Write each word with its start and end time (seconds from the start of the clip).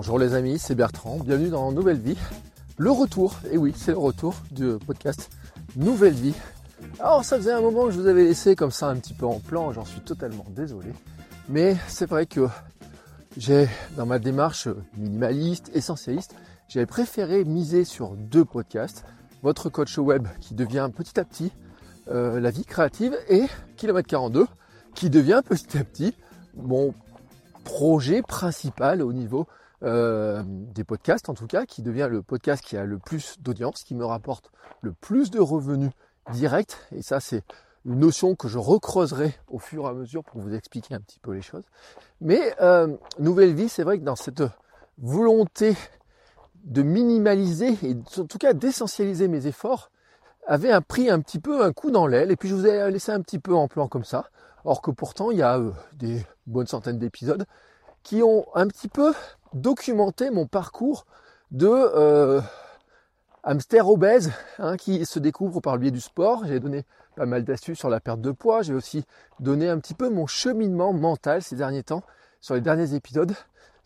Bonjour 0.00 0.20
les 0.20 0.34
amis, 0.34 0.60
c'est 0.60 0.76
Bertrand. 0.76 1.18
Bienvenue 1.18 1.48
dans 1.48 1.72
Nouvelle 1.72 1.98
Vie. 1.98 2.16
Le 2.76 2.92
retour, 2.92 3.34
et 3.50 3.58
oui, 3.58 3.74
c'est 3.76 3.90
le 3.90 3.98
retour 3.98 4.36
du 4.52 4.74
podcast 4.86 5.28
Nouvelle 5.74 6.12
Vie. 6.12 6.36
Alors, 7.00 7.24
ça 7.24 7.36
faisait 7.36 7.50
un 7.50 7.60
moment 7.60 7.86
que 7.86 7.90
je 7.90 7.98
vous 7.98 8.06
avais 8.06 8.22
laissé 8.22 8.54
comme 8.54 8.70
ça 8.70 8.90
un 8.90 8.94
petit 8.94 9.12
peu 9.12 9.26
en 9.26 9.40
plan, 9.40 9.72
j'en 9.72 9.84
suis 9.84 9.98
totalement 10.00 10.46
désolé. 10.50 10.92
Mais 11.48 11.76
c'est 11.88 12.06
vrai 12.06 12.26
que 12.26 12.46
j'ai, 13.36 13.68
dans 13.96 14.06
ma 14.06 14.20
démarche 14.20 14.68
minimaliste, 14.96 15.72
essentialiste, 15.74 16.36
j'avais 16.68 16.86
préféré 16.86 17.44
miser 17.44 17.82
sur 17.84 18.10
deux 18.10 18.44
podcasts. 18.44 19.04
Votre 19.42 19.68
coach 19.68 19.98
web 19.98 20.28
qui 20.38 20.54
devient 20.54 20.90
petit 20.96 21.18
à 21.18 21.24
petit 21.24 21.50
euh, 22.06 22.38
la 22.38 22.52
vie 22.52 22.64
créative 22.64 23.18
et 23.28 23.46
Kilomètre 23.76 24.06
42 24.06 24.46
qui 24.94 25.10
devient 25.10 25.42
petit 25.44 25.76
à 25.76 25.82
petit 25.82 26.14
mon 26.54 26.94
projet 27.64 28.22
principal 28.22 29.02
au 29.02 29.12
niveau 29.12 29.48
euh, 29.82 30.42
des 30.46 30.84
podcasts 30.84 31.28
en 31.28 31.34
tout 31.34 31.46
cas, 31.46 31.66
qui 31.66 31.82
devient 31.82 32.08
le 32.10 32.22
podcast 32.22 32.64
qui 32.64 32.76
a 32.76 32.84
le 32.84 32.98
plus 32.98 33.36
d'audience, 33.40 33.84
qui 33.84 33.94
me 33.94 34.04
rapporte 34.04 34.50
le 34.80 34.92
plus 34.92 35.30
de 35.30 35.40
revenus 35.40 35.90
directs. 36.32 36.76
Et 36.92 37.02
ça, 37.02 37.20
c'est 37.20 37.42
une 37.84 38.00
notion 38.00 38.34
que 38.34 38.48
je 38.48 38.58
recreuserai 38.58 39.34
au 39.48 39.58
fur 39.58 39.84
et 39.84 39.88
à 39.88 39.92
mesure 39.92 40.24
pour 40.24 40.40
vous 40.40 40.54
expliquer 40.54 40.94
un 40.94 41.00
petit 41.00 41.20
peu 41.20 41.32
les 41.32 41.42
choses. 41.42 41.64
Mais 42.20 42.54
euh, 42.60 42.96
Nouvelle 43.18 43.54
Vie, 43.54 43.68
c'est 43.68 43.82
vrai 43.82 43.98
que 43.98 44.04
dans 44.04 44.16
cette 44.16 44.42
volonté 44.98 45.76
de 46.64 46.82
minimaliser 46.82 47.78
et 47.82 47.96
en 48.18 48.26
tout 48.26 48.38
cas 48.38 48.52
d'essentialiser 48.52 49.28
mes 49.28 49.46
efforts, 49.46 49.90
avait 50.46 50.72
un 50.72 50.80
pris 50.80 51.10
un 51.10 51.20
petit 51.20 51.38
peu 51.38 51.62
un 51.62 51.72
coup 51.72 51.90
dans 51.90 52.06
l'aile 52.06 52.30
et 52.30 52.36
puis 52.36 52.48
je 52.48 52.54
vous 52.54 52.66
ai 52.66 52.90
laissé 52.90 53.12
un 53.12 53.20
petit 53.20 53.38
peu 53.38 53.54
en 53.54 53.68
plan 53.68 53.86
comme 53.86 54.04
ça. 54.04 54.28
Or 54.64 54.82
que 54.82 54.90
pourtant 54.90 55.30
il 55.30 55.38
y 55.38 55.42
a 55.42 55.58
euh, 55.58 55.70
des 55.94 56.24
bonnes 56.46 56.66
centaines 56.66 56.98
d'épisodes 56.98 57.46
qui 58.02 58.22
ont 58.22 58.46
un 58.54 58.66
petit 58.66 58.88
peu 58.88 59.12
documenté 59.54 60.30
mon 60.30 60.46
parcours 60.46 61.06
de 61.50 61.68
euh, 61.68 62.40
hamster 63.42 63.88
obèse 63.88 64.32
hein, 64.58 64.76
qui 64.76 65.04
se 65.06 65.18
découvre 65.18 65.60
par 65.60 65.74
le 65.74 65.80
biais 65.80 65.90
du 65.90 66.00
sport. 66.00 66.44
J'ai 66.46 66.60
donné 66.60 66.84
pas 67.16 67.26
mal 67.26 67.44
d'astuces 67.44 67.78
sur 67.78 67.88
la 67.88 68.00
perte 68.00 68.20
de 68.20 68.30
poids. 68.30 68.62
J'ai 68.62 68.74
aussi 68.74 69.04
donné 69.40 69.68
un 69.68 69.78
petit 69.78 69.94
peu 69.94 70.10
mon 70.10 70.26
cheminement 70.26 70.92
mental 70.92 71.42
ces 71.42 71.56
derniers 71.56 71.82
temps 71.82 72.02
sur 72.40 72.54
les 72.54 72.60
derniers 72.60 72.94
épisodes 72.94 73.34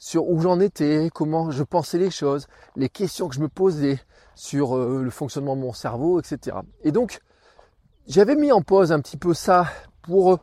sur 0.02 0.28
où 0.28 0.40
j'en 0.40 0.58
étais, 0.58 1.10
comment 1.14 1.52
je 1.52 1.62
pensais 1.62 1.96
les 1.96 2.10
choses, 2.10 2.48
les 2.74 2.88
questions 2.88 3.28
que 3.28 3.36
je 3.36 3.40
me 3.40 3.46
posais 3.46 4.00
sur 4.34 4.76
euh, 4.76 5.00
le 5.00 5.10
fonctionnement 5.10 5.54
de 5.54 5.60
mon 5.60 5.72
cerveau, 5.72 6.18
etc. 6.18 6.56
Et 6.82 6.90
donc, 6.90 7.20
j'avais 8.08 8.34
mis 8.34 8.50
en 8.50 8.62
pause 8.62 8.90
un 8.90 8.98
petit 8.98 9.16
peu 9.16 9.32
ça 9.32 9.68
pour 10.02 10.40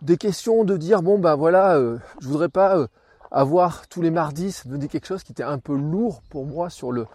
des 0.00 0.16
questions 0.16 0.62
de 0.62 0.76
dire 0.76 1.02
bon 1.02 1.18
ben 1.18 1.34
voilà, 1.34 1.76
euh, 1.76 1.98
je 2.20 2.28
voudrais 2.28 2.48
pas 2.48 2.86
avoir 3.30 3.86
tous 3.88 4.02
les 4.02 4.10
mardis, 4.10 4.52
ça 4.52 4.68
devenait 4.68 4.88
quelque 4.88 5.06
chose 5.06 5.22
qui 5.22 5.32
était 5.32 5.42
un 5.42 5.58
peu 5.58 5.76
lourd 5.76 6.22
pour 6.30 6.46
moi 6.46 6.70
sur 6.70 6.92
le, 6.92 7.06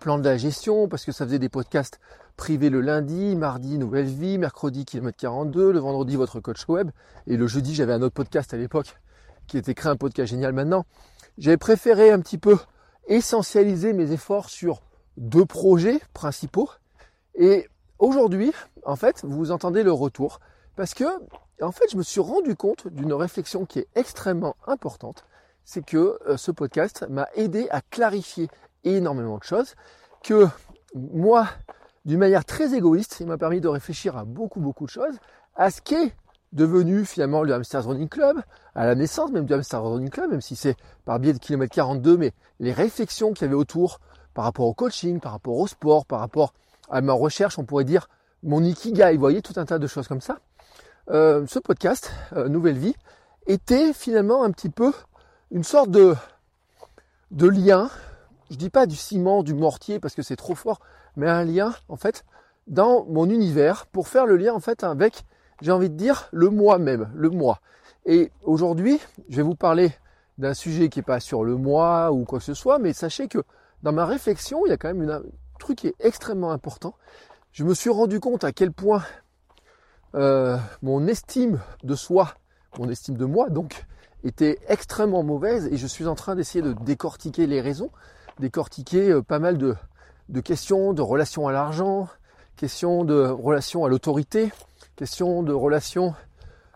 plan 0.00 0.18
de 0.18 0.24
la 0.24 0.38
gestion, 0.38 0.88
parce 0.88 1.04
que 1.04 1.12
ça 1.12 1.26
faisait 1.26 1.38
des 1.38 1.50
podcasts 1.50 2.00
privés 2.36 2.70
le 2.70 2.80
lundi, 2.80 3.36
mardi 3.36 3.76
Nouvelle 3.76 4.06
Vie, 4.06 4.38
mercredi 4.38 4.86
Kilomètre 4.86 5.18
42, 5.18 5.70
le 5.70 5.78
vendredi 5.78 6.16
votre 6.16 6.40
coach 6.40 6.66
web, 6.68 6.90
et 7.26 7.36
le 7.36 7.46
jeudi 7.46 7.74
j'avais 7.74 7.92
un 7.92 8.00
autre 8.00 8.14
podcast 8.14 8.54
à 8.54 8.56
l'époque 8.56 8.96
qui 9.46 9.58
était 9.58 9.74
créé 9.74 9.92
un 9.92 9.96
podcast 9.96 10.30
génial 10.30 10.54
maintenant. 10.54 10.86
J'avais 11.36 11.58
préféré 11.58 12.10
un 12.10 12.20
petit 12.20 12.38
peu 12.38 12.56
essentialiser 13.06 13.92
mes 13.92 14.12
efforts 14.12 14.48
sur 14.48 14.82
deux 15.18 15.44
projets 15.44 16.00
principaux, 16.14 16.70
et 17.34 17.68
aujourd'hui, 17.98 18.52
en 18.84 18.96
fait, 18.96 19.24
vous 19.24 19.50
entendez 19.50 19.82
le 19.82 19.92
retour, 19.92 20.40
parce 20.74 20.94
que, 20.94 21.04
en 21.60 21.72
fait, 21.72 21.90
je 21.90 21.96
me 21.96 22.02
suis 22.02 22.20
rendu 22.20 22.56
compte 22.56 22.88
d'une 22.88 23.12
réflexion 23.12 23.66
qui 23.66 23.80
est 23.80 23.88
extrêmement 23.94 24.56
importante, 24.66 25.24
c'est 25.64 25.84
que 25.84 26.18
euh, 26.26 26.36
ce 26.36 26.50
podcast 26.50 27.06
m'a 27.08 27.28
aidé 27.34 27.68
à 27.70 27.80
clarifier 27.80 28.48
énormément 28.84 29.38
de 29.38 29.44
choses, 29.44 29.74
que 30.22 30.46
moi, 30.94 31.48
d'une 32.04 32.18
manière 32.18 32.44
très 32.44 32.74
égoïste, 32.74 33.18
il 33.20 33.26
m'a 33.26 33.38
permis 33.38 33.60
de 33.60 33.68
réfléchir 33.68 34.16
à 34.16 34.24
beaucoup, 34.24 34.60
beaucoup 34.60 34.84
de 34.84 34.90
choses, 34.90 35.18
à 35.54 35.70
ce 35.70 35.80
qu'est 35.80 36.14
devenu 36.52 37.04
finalement 37.04 37.42
le 37.42 37.54
Hamsters 37.54 37.86
Running 37.86 38.08
Club, 38.08 38.36
à 38.74 38.86
la 38.86 38.94
naissance 38.94 39.30
même 39.30 39.46
du 39.46 39.54
Hamsters 39.54 39.82
Running 39.82 40.10
Club, 40.10 40.30
même 40.30 40.40
si 40.40 40.54
c'est 40.54 40.76
par 41.04 41.18
biais 41.18 41.32
de 41.32 41.38
kilomètre 41.38 41.74
42, 41.74 42.16
mais 42.16 42.32
les 42.60 42.72
réflexions 42.72 43.32
qu'il 43.32 43.42
y 43.42 43.44
avait 43.46 43.54
autour 43.54 44.00
par 44.34 44.44
rapport 44.44 44.66
au 44.66 44.74
coaching, 44.74 45.20
par 45.20 45.32
rapport 45.32 45.56
au 45.56 45.66
sport, 45.66 46.06
par 46.06 46.20
rapport 46.20 46.52
à 46.90 47.00
ma 47.00 47.12
recherche, 47.12 47.58
on 47.58 47.64
pourrait 47.64 47.84
dire 47.84 48.08
mon 48.42 48.62
ikigai, 48.62 49.14
vous 49.14 49.20
voyez, 49.20 49.40
tout 49.40 49.54
un 49.56 49.64
tas 49.64 49.78
de 49.78 49.86
choses 49.86 50.08
comme 50.08 50.20
ça. 50.20 50.38
Euh, 51.10 51.46
ce 51.46 51.58
podcast, 51.58 52.12
euh, 52.34 52.48
Nouvelle 52.48 52.78
Vie, 52.78 52.94
était 53.46 53.92
finalement 53.92 54.44
un 54.44 54.50
petit 54.50 54.70
peu 54.70 54.92
une 55.52 55.64
sorte 55.64 55.90
de, 55.90 56.16
lien, 57.30 57.90
je 58.50 58.56
dis 58.56 58.70
pas 58.70 58.86
du 58.86 58.96
ciment, 58.96 59.42
du 59.42 59.52
mortier 59.52 60.00
parce 60.00 60.14
que 60.14 60.22
c'est 60.22 60.36
trop 60.36 60.54
fort, 60.54 60.80
mais 61.16 61.28
un 61.28 61.44
lien 61.44 61.74
en 61.88 61.96
fait 61.96 62.24
dans 62.66 63.04
mon 63.04 63.28
univers 63.28 63.86
pour 63.86 64.08
faire 64.08 64.24
le 64.24 64.36
lien 64.36 64.54
en 64.54 64.60
fait 64.60 64.82
avec, 64.82 65.24
j'ai 65.60 65.70
envie 65.70 65.90
de 65.90 65.94
dire, 65.94 66.28
le 66.32 66.48
moi-même, 66.48 67.10
le 67.14 67.28
moi. 67.28 67.60
Et 68.06 68.32
aujourd'hui, 68.44 68.98
je 69.28 69.36
vais 69.36 69.42
vous 69.42 69.54
parler 69.54 69.92
d'un 70.38 70.54
sujet 70.54 70.88
qui 70.88 71.00
n'est 71.00 71.04
pas 71.04 71.20
sur 71.20 71.44
le 71.44 71.56
moi 71.56 72.10
ou 72.12 72.24
quoi 72.24 72.38
que 72.38 72.44
ce 72.44 72.54
soit, 72.54 72.78
mais 72.78 72.94
sachez 72.94 73.28
que 73.28 73.44
dans 73.82 73.92
ma 73.92 74.06
réflexion, 74.06 74.64
il 74.64 74.70
y 74.70 74.72
a 74.72 74.78
quand 74.78 74.92
même 74.94 75.08
un 75.08 75.22
truc 75.58 75.80
qui 75.80 75.88
est 75.88 75.94
extrêmement 76.00 76.50
important. 76.50 76.94
Je 77.52 77.64
me 77.64 77.74
suis 77.74 77.90
rendu 77.90 78.20
compte 78.20 78.42
à 78.42 78.52
quel 78.52 78.72
point 78.72 79.02
euh, 80.14 80.56
mon 80.80 81.06
estime 81.06 81.60
de 81.84 81.94
soi, 81.94 82.34
mon 82.78 82.88
estime 82.88 83.18
de 83.18 83.26
moi 83.26 83.50
donc, 83.50 83.84
était 84.24 84.58
extrêmement 84.68 85.22
mauvaise 85.22 85.66
et 85.66 85.76
je 85.76 85.86
suis 85.86 86.06
en 86.06 86.14
train 86.14 86.34
d'essayer 86.34 86.62
de 86.62 86.72
décortiquer 86.72 87.46
les 87.46 87.60
raisons, 87.60 87.90
décortiquer 88.38 89.10
euh, 89.10 89.22
pas 89.22 89.38
mal 89.38 89.58
de, 89.58 89.76
questions 90.40 90.92
de 90.92 91.02
relations 91.02 91.48
à 91.48 91.52
l'argent, 91.52 92.08
questions 92.56 93.04
de 93.04 93.26
relations 93.26 93.84
à 93.84 93.88
l'autorité, 93.88 94.52
questions 94.96 95.42
de 95.42 95.52
relations 95.52 96.14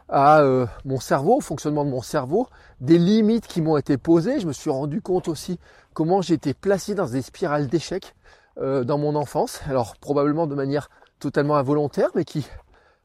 à 0.09 0.41
euh, 0.41 0.67
mon 0.85 1.01
cerveau, 1.01 1.37
au 1.37 1.41
fonctionnement 1.41 1.85
de 1.85 1.91
mon 1.91 2.03
cerveau, 2.03 2.49
des 2.81 2.99
limites 2.99 3.47
qui 3.47 3.61
m'ont 3.61 3.77
été 3.77 3.97
posées. 3.97 4.41
Je 4.41 4.47
me 4.47 4.53
suis 4.53 4.71
rendu 4.71 5.01
compte 5.01 5.29
aussi 5.29 5.59
comment 5.95 6.21
été 6.21 6.55
placé 6.55 6.95
dans 6.95 7.07
des 7.07 7.23
spirales 7.23 7.69
d'échecs 7.69 8.15
euh, 8.59 8.85
dans 8.85 8.99
mon 8.99 9.15
enfance, 9.17 9.61
alors 9.69 9.97
probablement 9.97 10.47
de 10.47 10.55
manière 10.55 10.89
totalement 11.19 11.57
involontaire, 11.57 12.11
mais 12.15 12.25
qui 12.25 12.47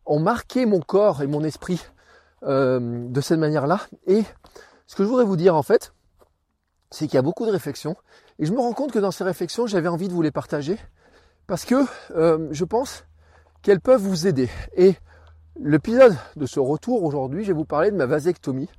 ont 0.05 0.19
marqué 0.19 0.65
mon 0.65 0.79
corps 0.79 1.21
et 1.21 1.27
mon 1.27 1.43
esprit 1.43 1.81
euh, 2.43 3.07
de 3.07 3.21
cette 3.21 3.39
manière-là. 3.39 3.81
Et 4.07 4.23
ce 4.87 4.95
que 4.95 5.03
je 5.03 5.07
voudrais 5.07 5.25
vous 5.25 5.37
dire 5.37 5.55
en 5.55 5.63
fait, 5.63 5.93
c'est 6.89 7.05
qu'il 7.05 7.15
y 7.15 7.19
a 7.19 7.21
beaucoup 7.21 7.45
de 7.45 7.51
réflexions. 7.51 7.95
Et 8.39 8.45
je 8.45 8.51
me 8.51 8.59
rends 8.59 8.73
compte 8.73 8.91
que 8.91 8.99
dans 8.99 9.11
ces 9.11 9.23
réflexions, 9.23 9.67
j'avais 9.67 9.87
envie 9.87 10.07
de 10.07 10.13
vous 10.13 10.21
les 10.21 10.31
partager 10.31 10.77
parce 11.47 11.65
que 11.65 11.85
euh, 12.15 12.47
je 12.51 12.65
pense 12.65 13.05
qu'elles 13.61 13.79
peuvent 13.79 14.01
vous 14.01 14.27
aider. 14.27 14.49
Et 14.75 14.95
l'épisode 15.59 16.15
de 16.35 16.45
ce 16.45 16.59
retour 16.59 17.03
aujourd'hui, 17.03 17.43
je 17.43 17.49
vais 17.49 17.57
vous 17.57 17.65
parler 17.65 17.91
de 17.91 17.95
ma 17.95 18.05
vasectomie. 18.05 18.69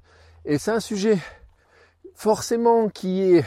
Et 0.45 0.59
c'est 0.59 0.73
un 0.73 0.81
sujet 0.81 1.19
forcément 2.15 2.89
qui 2.89 3.23
est 3.23 3.45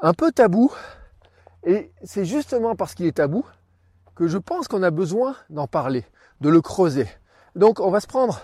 un 0.00 0.14
peu 0.14 0.30
tabou. 0.32 0.72
Et 1.64 1.90
c'est 2.04 2.24
justement 2.24 2.76
parce 2.76 2.94
qu'il 2.94 3.06
est 3.06 3.16
tabou 3.16 3.44
que 4.14 4.28
je 4.28 4.38
pense 4.38 4.68
qu'on 4.68 4.82
a 4.82 4.90
besoin 4.90 5.36
d'en 5.50 5.66
parler, 5.66 6.04
de 6.40 6.48
le 6.48 6.60
creuser. 6.60 7.06
Donc 7.56 7.80
on 7.80 7.90
va 7.90 8.00
se 8.00 8.06
prendre 8.06 8.40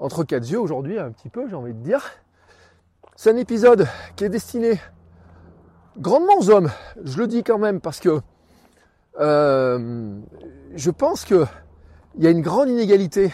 entre 0.00 0.24
quatre 0.24 0.50
yeux 0.50 0.58
aujourd'hui, 0.58 0.98
un 0.98 1.10
petit 1.12 1.28
peu, 1.28 1.46
j'ai 1.48 1.54
envie 1.54 1.74
de 1.74 1.82
dire. 1.82 2.02
C'est 3.16 3.30
un 3.30 3.36
épisode 3.36 3.86
qui 4.16 4.24
est 4.24 4.30
destiné 4.30 4.80
grandement 5.98 6.38
aux 6.38 6.48
hommes. 6.48 6.70
Je 7.04 7.18
le 7.18 7.26
dis 7.26 7.44
quand 7.44 7.58
même 7.58 7.80
parce 7.80 8.00
que 8.00 8.20
euh, 9.20 10.18
je 10.74 10.90
pense 10.90 11.26
qu'il 11.26 11.46
y 12.18 12.26
a 12.26 12.30
une 12.30 12.40
grande 12.40 12.70
inégalité 12.70 13.30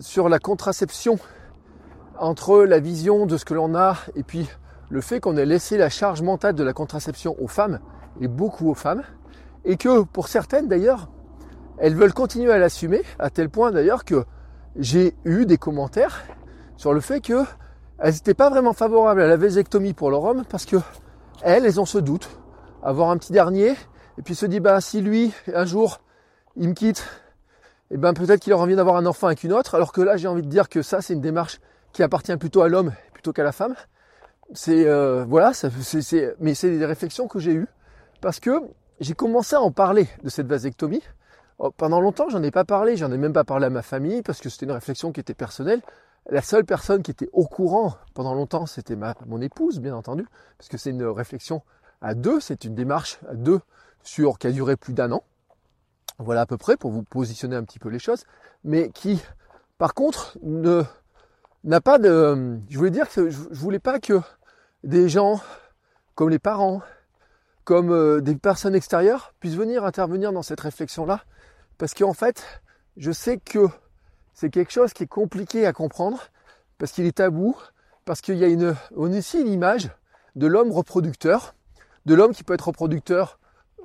sur 0.00 0.28
la 0.28 0.40
contraception 0.40 1.18
entre 2.18 2.64
la 2.64 2.80
vision 2.80 3.26
de 3.26 3.36
ce 3.36 3.44
que 3.44 3.54
l'on 3.54 3.76
a 3.76 3.96
et 4.16 4.24
puis 4.24 4.48
le 4.88 5.00
fait 5.00 5.20
qu'on 5.20 5.36
ait 5.36 5.46
laissé 5.46 5.76
la 5.76 5.90
charge 5.90 6.22
mentale 6.22 6.54
de 6.54 6.64
la 6.64 6.72
contraception 6.72 7.36
aux 7.40 7.48
femmes 7.48 7.78
et 8.20 8.26
beaucoup 8.26 8.68
aux 8.68 8.74
femmes 8.74 9.02
et 9.64 9.76
que 9.76 10.02
pour 10.02 10.28
certaines 10.28 10.66
d'ailleurs 10.66 11.08
elles 11.78 11.94
veulent 11.94 12.14
continuer 12.14 12.52
à 12.52 12.58
l'assumer 12.58 13.02
à 13.18 13.30
tel 13.30 13.50
point 13.50 13.70
d'ailleurs 13.70 14.04
que 14.04 14.24
j'ai 14.78 15.14
eu 15.24 15.46
des 15.46 15.58
commentaires 15.58 16.24
sur 16.76 16.92
le 16.92 17.00
fait 17.00 17.20
que 17.20 17.44
elles 17.98 18.14
n'étaient 18.14 18.34
pas 18.34 18.50
vraiment 18.50 18.74
favorables 18.74 19.22
à 19.22 19.26
la 19.26 19.36
vasectomie 19.36 19.94
pour 19.94 20.10
leur 20.10 20.24
homme 20.24 20.44
parce 20.48 20.66
que 20.66 20.76
elles, 21.42 21.64
elles 21.64 21.80
ont 21.80 21.86
ce 21.86 21.98
doute, 21.98 22.28
avoir 22.82 23.10
un 23.10 23.16
petit 23.16 23.32
dernier, 23.32 23.70
et 24.18 24.22
puis 24.22 24.34
se 24.34 24.46
dit 24.46 24.60
bah 24.60 24.80
si 24.80 25.00
lui 25.00 25.32
un 25.54 25.64
jour 25.64 26.00
il 26.56 26.68
me 26.68 26.74
quitte, 26.74 27.04
et 27.90 27.94
eh 27.94 27.96
ben 27.98 28.14
peut-être 28.14 28.40
qu'il 28.40 28.52
aura 28.52 28.64
envie 28.64 28.76
d'avoir 28.76 28.96
un 28.96 29.06
enfant 29.06 29.28
avec 29.28 29.44
une 29.44 29.52
autre, 29.52 29.74
alors 29.74 29.92
que 29.92 30.00
là 30.00 30.16
j'ai 30.16 30.28
envie 30.28 30.42
de 30.42 30.48
dire 30.48 30.68
que 30.68 30.82
ça 30.82 31.00
c'est 31.00 31.14
une 31.14 31.20
démarche 31.20 31.60
qui 31.92 32.02
appartient 32.02 32.36
plutôt 32.36 32.62
à 32.62 32.68
l'homme 32.68 32.92
plutôt 33.12 33.32
qu'à 33.32 33.44
la 33.44 33.52
femme. 33.52 33.74
C'est 34.52 34.86
euh, 34.86 35.24
voilà, 35.24 35.52
c'est, 35.54 35.70
mais 36.38 36.54
c'est 36.54 36.70
des 36.70 36.86
réflexions 36.86 37.26
que 37.26 37.38
j'ai 37.38 37.52
eues 37.52 37.66
parce 38.20 38.40
que 38.40 38.60
j'ai 39.00 39.14
commencé 39.14 39.56
à 39.56 39.60
en 39.60 39.70
parler 39.70 40.08
de 40.22 40.28
cette 40.28 40.46
vasectomie. 40.46 41.02
Oh, 41.58 41.70
pendant 41.70 42.00
longtemps, 42.00 42.28
j'en 42.28 42.42
ai 42.42 42.50
pas 42.50 42.64
parlé, 42.64 42.96
j'en 42.96 43.10
ai 43.10 43.16
même 43.16 43.32
pas 43.32 43.44
parlé 43.44 43.66
à 43.66 43.70
ma 43.70 43.82
famille 43.82 44.22
parce 44.22 44.40
que 44.40 44.50
c'était 44.50 44.66
une 44.66 44.72
réflexion 44.72 45.12
qui 45.12 45.20
était 45.20 45.34
personnelle. 45.34 45.80
La 46.28 46.42
seule 46.42 46.64
personne 46.64 47.02
qui 47.02 47.10
était 47.10 47.30
au 47.32 47.46
courant 47.46 47.94
pendant 48.12 48.34
longtemps, 48.34 48.66
c'était 48.66 48.96
ma, 48.96 49.14
mon 49.26 49.40
épouse, 49.40 49.80
bien 49.80 49.94
entendu, 49.94 50.26
parce 50.58 50.68
que 50.68 50.76
c'est 50.76 50.90
une 50.90 51.04
réflexion 51.04 51.62
à 52.02 52.14
deux, 52.14 52.40
c'est 52.40 52.64
une 52.64 52.74
démarche 52.74 53.20
à 53.28 53.34
deux 53.34 53.60
sur 54.02 54.38
qui 54.38 54.48
a 54.48 54.50
duré 54.52 54.76
plus 54.76 54.92
d'un 54.92 55.12
an. 55.12 55.22
Voilà 56.18 56.42
à 56.42 56.46
peu 56.46 56.58
près 56.58 56.76
pour 56.76 56.90
vous 56.90 57.02
positionner 57.02 57.56
un 57.56 57.64
petit 57.64 57.78
peu 57.78 57.88
les 57.88 57.98
choses, 57.98 58.24
mais 58.64 58.90
qui, 58.90 59.22
par 59.78 59.94
contre, 59.94 60.36
ne 60.42 60.82
n'a 61.64 61.80
pas 61.80 61.98
de. 61.98 62.58
Je 62.68 62.78
voulais 62.78 62.90
dire 62.90 63.08
que 63.08 63.30
je, 63.30 63.38
voulais 63.52 63.78
pas 63.78 63.98
que 63.98 64.20
des 64.84 65.08
gens 65.08 65.40
comme 66.14 66.30
les 66.30 66.38
parents, 66.38 66.80
comme 67.64 67.90
euh, 67.92 68.20
des 68.20 68.36
personnes 68.36 68.74
extérieures 68.74 69.34
puissent 69.40 69.56
venir 69.56 69.84
intervenir 69.84 70.32
dans 70.32 70.42
cette 70.42 70.60
réflexion-là, 70.60 71.22
parce 71.78 71.94
qu'en 71.94 72.12
fait, 72.12 72.62
je 72.96 73.12
sais 73.12 73.38
que 73.38 73.68
c'est 74.34 74.50
quelque 74.50 74.72
chose 74.72 74.92
qui 74.92 75.04
est 75.04 75.08
compliqué 75.08 75.66
à 75.66 75.72
comprendre 75.72 76.20
parce 76.78 76.92
qu'il 76.92 77.06
est 77.06 77.16
tabou, 77.16 77.56
parce 78.04 78.20
qu'il 78.20 78.36
y 78.36 78.44
a 78.44 78.48
une, 78.48 78.74
on 78.94 79.12
a 79.12 79.16
ici 79.16 79.40
une 79.40 79.48
image 79.48 79.90
de 80.34 80.46
l'homme 80.46 80.70
reproducteur, 80.70 81.54
de 82.04 82.14
l'homme 82.14 82.32
qui 82.32 82.44
peut 82.44 82.54
être 82.54 82.68
reproducteur 82.68 83.38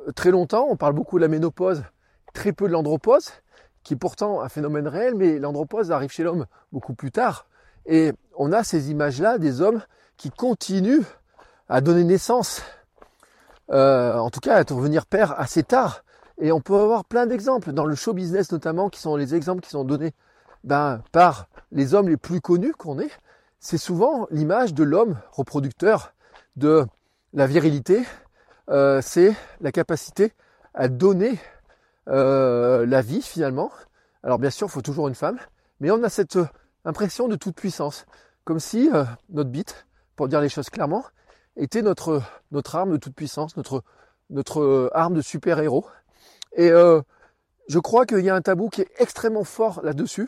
euh, 0.08 0.12
très 0.12 0.32
longtemps. 0.32 0.68
On 0.70 0.76
parle 0.76 0.94
beaucoup 0.94 1.18
de 1.18 1.22
la 1.22 1.28
ménopause, 1.28 1.84
très 2.34 2.52
peu 2.54 2.68
de 2.68 2.74
l'andropause, 2.74 3.32
qui 3.84 3.94
est 3.94 3.98
pourtant 3.98 4.42
un 4.42 4.50
phénomène 4.50 4.88
réel, 4.88 5.16
mais 5.16 5.40
l'andropause 5.40 5.92
arrive 5.92 6.12
chez 6.12 6.24
l'homme 6.24 6.46
beaucoup 6.72 6.94
plus 6.94 7.12
tard. 7.12 7.48
Et 7.86 8.14
on 8.38 8.52
a 8.52 8.64
ces 8.64 8.92
images-là 8.92 9.38
des 9.38 9.62
hommes 9.62 9.82
qui 10.18 10.30
continuent 10.30 11.04
à 11.68 11.82
donner 11.82 12.04
naissance, 12.04 12.62
euh, 13.72 14.18
en 14.18 14.30
tout 14.30 14.40
cas 14.40 14.56
à 14.58 14.64
devenir 14.64 15.06
père 15.06 15.40
assez 15.40 15.64
tard. 15.64 16.04
Et 16.42 16.52
on 16.52 16.60
peut 16.60 16.76
avoir 16.76 17.06
plein 17.06 17.28
d'exemples 17.28 17.72
dans 17.72 17.86
le 17.86 17.94
show 17.94 18.14
business 18.14 18.52
notamment, 18.52 18.90
qui 18.90 19.00
sont 19.00 19.16
les 19.16 19.36
exemples 19.36 19.62
qui 19.62 19.70
sont 19.70 19.84
donnés 19.84 20.12
ben, 20.64 21.04
par 21.12 21.48
les 21.72 21.94
hommes 21.94 22.10
les 22.10 22.18
plus 22.18 22.42
connus 22.42 22.74
qu'on 22.74 23.00
ait, 23.00 23.12
c'est 23.60 23.78
souvent 23.78 24.28
l'image 24.32 24.74
de 24.74 24.84
l'homme 24.84 25.20
reproducteur, 25.32 26.14
de 26.56 26.88
la 27.34 27.46
virilité, 27.46 28.04
euh, 28.70 29.02
c'est 29.04 29.36
la 29.62 29.72
capacité 29.72 30.34
à 30.74 30.88
donner 30.88 31.40
euh, 32.08 32.88
la 32.88 33.02
vie 33.02 33.22
finalement. 33.22 33.72
Alors 34.24 34.40
bien 34.40 34.50
sûr, 34.50 34.68
il 34.68 34.72
faut 34.72 34.82
toujours 34.82 35.08
une 35.08 35.16
femme, 35.16 35.38
mais 35.80 35.92
on 35.92 36.02
a 36.02 36.10
cette 36.10 36.40
impression 36.86 37.28
de 37.28 37.36
toute 37.36 37.56
puissance, 37.56 38.08
comme 38.46 38.60
si 38.60 38.90
euh, 38.92 39.04
notre 39.30 39.52
bite, 39.52 39.86
pour 40.16 40.28
dire 40.28 40.42
les 40.42 40.50
choses 40.50 40.72
clairement, 40.72 41.06
était 41.56 41.84
notre, 41.84 42.24
notre 42.52 42.76
arme 42.76 42.94
de 42.94 42.98
toute 42.98 43.14
puissance, 43.14 43.58
notre, 43.58 43.84
notre 44.32 44.90
arme 44.94 45.14
de 45.14 45.22
super-héros. 45.22 45.86
Et 46.54 46.72
je 47.68 47.80
crois 47.80 48.06
qu'il 48.06 48.20
y 48.20 48.30
a 48.30 48.36
un 48.36 48.42
tabou 48.42 48.70
qui 48.70 48.82
est 48.82 48.92
extrêmement 48.98 49.44
fort 49.44 49.82
là-dessus, 49.84 50.28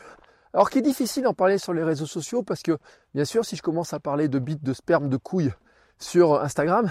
alors 0.54 0.70
qui 0.70 0.78
est 0.78 0.82
difficile 0.82 1.24
d'en 1.24 1.34
parler 1.34 1.58
sur 1.58 1.74
les 1.74 1.82
réseaux 1.82 2.06
sociaux 2.06 2.42
parce 2.42 2.62
que 2.62 2.78
bien 3.12 3.24
sûr 3.24 3.44
si 3.44 3.56
je 3.56 3.62
commence 3.62 3.92
à 3.92 4.00
parler 4.00 4.28
de 4.28 4.38
bits, 4.38 4.56
de 4.56 4.72
sperme, 4.72 5.08
de 5.08 5.16
couilles 5.16 5.52
sur 5.98 6.40
Instagram, 6.40 6.90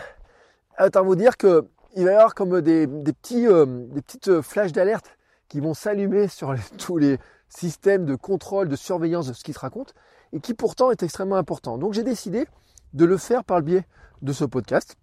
autant 0.79 1.03
vous 1.03 1.15
dire 1.15 1.37
qu'il 1.37 1.49
va 1.95 2.11
y 2.11 2.13
avoir 2.13 2.35
comme 2.35 2.61
des, 2.61 2.85
petits, 2.87 3.47
euh, 3.47 3.65
des 3.65 4.01
petites 4.01 4.41
flashs 4.41 4.73
d'alerte 4.73 5.17
qui 5.47 5.59
vont 5.59 5.73
s'allumer 5.73 6.27
sur 6.27 6.53
tous 6.77 6.97
les 6.97 7.17
systèmes 7.49 8.05
de 8.05 8.15
contrôle, 8.15 8.67
de 8.67 8.75
surveillance 8.75 9.27
de 9.27 9.33
ce 9.33 9.43
qui 9.43 9.53
se 9.53 9.59
raconte 9.59 9.93
et 10.33 10.39
qui 10.39 10.53
pourtant 10.53 10.91
est 10.91 11.01
extrêmement 11.01 11.37
important. 11.37 11.77
Donc 11.77 11.93
j'ai 11.93 12.03
décidé 12.03 12.47
de 12.93 13.05
le 13.05 13.17
faire 13.17 13.43
par 13.43 13.57
le 13.59 13.63
biais 13.63 13.87
de 14.21 14.33
ce 14.33 14.45
podcast. 14.45 14.97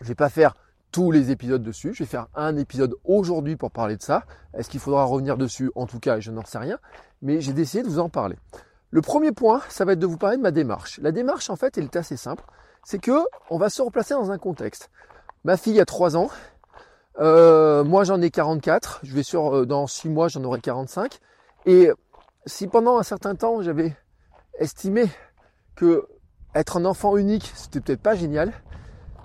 Je 0.00 0.04
ne 0.04 0.08
vais 0.08 0.14
pas 0.14 0.28
faire 0.28 0.54
tous 0.92 1.10
les 1.10 1.30
épisodes 1.30 1.62
dessus. 1.62 1.94
Je 1.94 2.04
vais 2.04 2.08
faire 2.08 2.28
un 2.34 2.56
épisode 2.56 2.94
aujourd'hui 3.04 3.56
pour 3.56 3.70
parler 3.70 3.96
de 3.96 4.02
ça. 4.02 4.24
Est-ce 4.54 4.70
qu'il 4.70 4.80
faudra 4.80 5.04
revenir 5.04 5.36
dessus? 5.36 5.70
En 5.74 5.86
tout 5.86 6.00
cas, 6.00 6.20
je 6.20 6.30
n'en 6.30 6.44
sais 6.44 6.58
rien. 6.58 6.78
Mais 7.22 7.40
j'ai 7.40 7.52
décidé 7.52 7.82
de 7.82 7.88
vous 7.88 7.98
en 7.98 8.08
parler. 8.08 8.36
Le 8.90 9.02
premier 9.02 9.32
point, 9.32 9.60
ça 9.68 9.84
va 9.84 9.92
être 9.92 9.98
de 9.98 10.06
vous 10.06 10.16
parler 10.16 10.36
de 10.36 10.42
ma 10.42 10.50
démarche. 10.50 10.98
La 11.02 11.12
démarche, 11.12 11.50
en 11.50 11.56
fait, 11.56 11.76
elle 11.76 11.84
est 11.84 11.96
assez 11.96 12.16
simple. 12.16 12.44
C'est 12.84 12.98
que 12.98 13.18
on 13.50 13.58
va 13.58 13.68
se 13.68 13.82
replacer 13.82 14.14
dans 14.14 14.30
un 14.30 14.38
contexte. 14.38 14.90
Ma 15.44 15.56
fille 15.56 15.80
a 15.80 15.84
3 15.84 16.16
ans. 16.16 16.28
Euh, 17.18 17.84
moi, 17.84 18.04
j'en 18.04 18.20
ai 18.20 18.30
44. 18.30 19.00
Je 19.02 19.14
vais 19.14 19.22
sur, 19.22 19.54
euh, 19.54 19.66
dans 19.66 19.86
6 19.86 20.08
mois, 20.08 20.28
j'en 20.28 20.44
aurai 20.44 20.60
45. 20.60 21.18
Et 21.66 21.90
si 22.46 22.68
pendant 22.68 22.98
un 22.98 23.02
certain 23.02 23.34
temps, 23.34 23.60
j'avais 23.60 23.96
estimé 24.58 25.06
que 25.74 26.06
être 26.54 26.78
un 26.78 26.84
enfant 26.84 27.16
unique, 27.16 27.52
c'était 27.54 27.80
peut-être 27.80 28.00
pas 28.00 28.14
génial, 28.14 28.52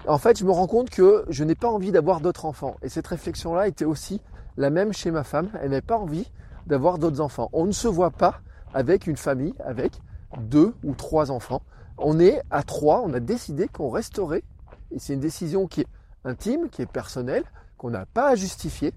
en 0.08 0.18
fait, 0.18 0.40
je 0.40 0.46
me 0.46 0.52
rends 0.52 0.68
compte 0.68 0.90
que 0.90 1.26
je 1.30 1.44
n'ai 1.44 1.56
pas 1.56 1.68
envie 1.68 1.92
d'avoir 1.92 2.22
d'autres 2.22 2.46
enfants. 2.46 2.76
Et 2.82 2.90
cette 2.90 3.08
réflexion-là 3.08 3.68
était 3.68 3.86
aussi 3.86 4.22
la 4.58 4.70
même 4.70 4.94
chez 4.94 5.12
ma 5.12 5.24
femme. 5.24 5.50
Elle 5.62 5.70
n'avait 5.70 5.82
pas 5.82 5.98
envie 5.98 6.30
d'avoir 6.68 6.98
d'autres 6.98 7.22
enfants. 7.22 7.50
On 7.54 7.66
ne 7.66 7.72
se 7.72 7.88
voit 7.88 8.12
pas 8.12 8.42
avec 8.74 9.08
une 9.08 9.18
famille 9.18 9.54
avec 9.64 9.94
deux 10.40 10.74
ou 10.84 10.94
trois 10.94 11.32
enfants. 11.32 11.62
On 11.98 12.20
est 12.20 12.42
à 12.50 12.64
trois, 12.64 13.02
on 13.02 13.14
a 13.14 13.20
décidé 13.20 13.68
qu'on 13.68 13.90
resterait. 13.90 14.44
Et 14.92 15.00
c'est 15.00 15.14
une 15.14 15.20
décision 15.20 15.68
qui 15.68 15.82
est 15.82 15.88
intime, 16.26 16.70
qui 16.70 16.82
est 16.82 16.92
personnelle, 16.92 17.44
qu'on 17.78 17.92
n'a 17.92 18.06
pas 18.06 18.30
à 18.30 18.36
justifier, 18.36 18.94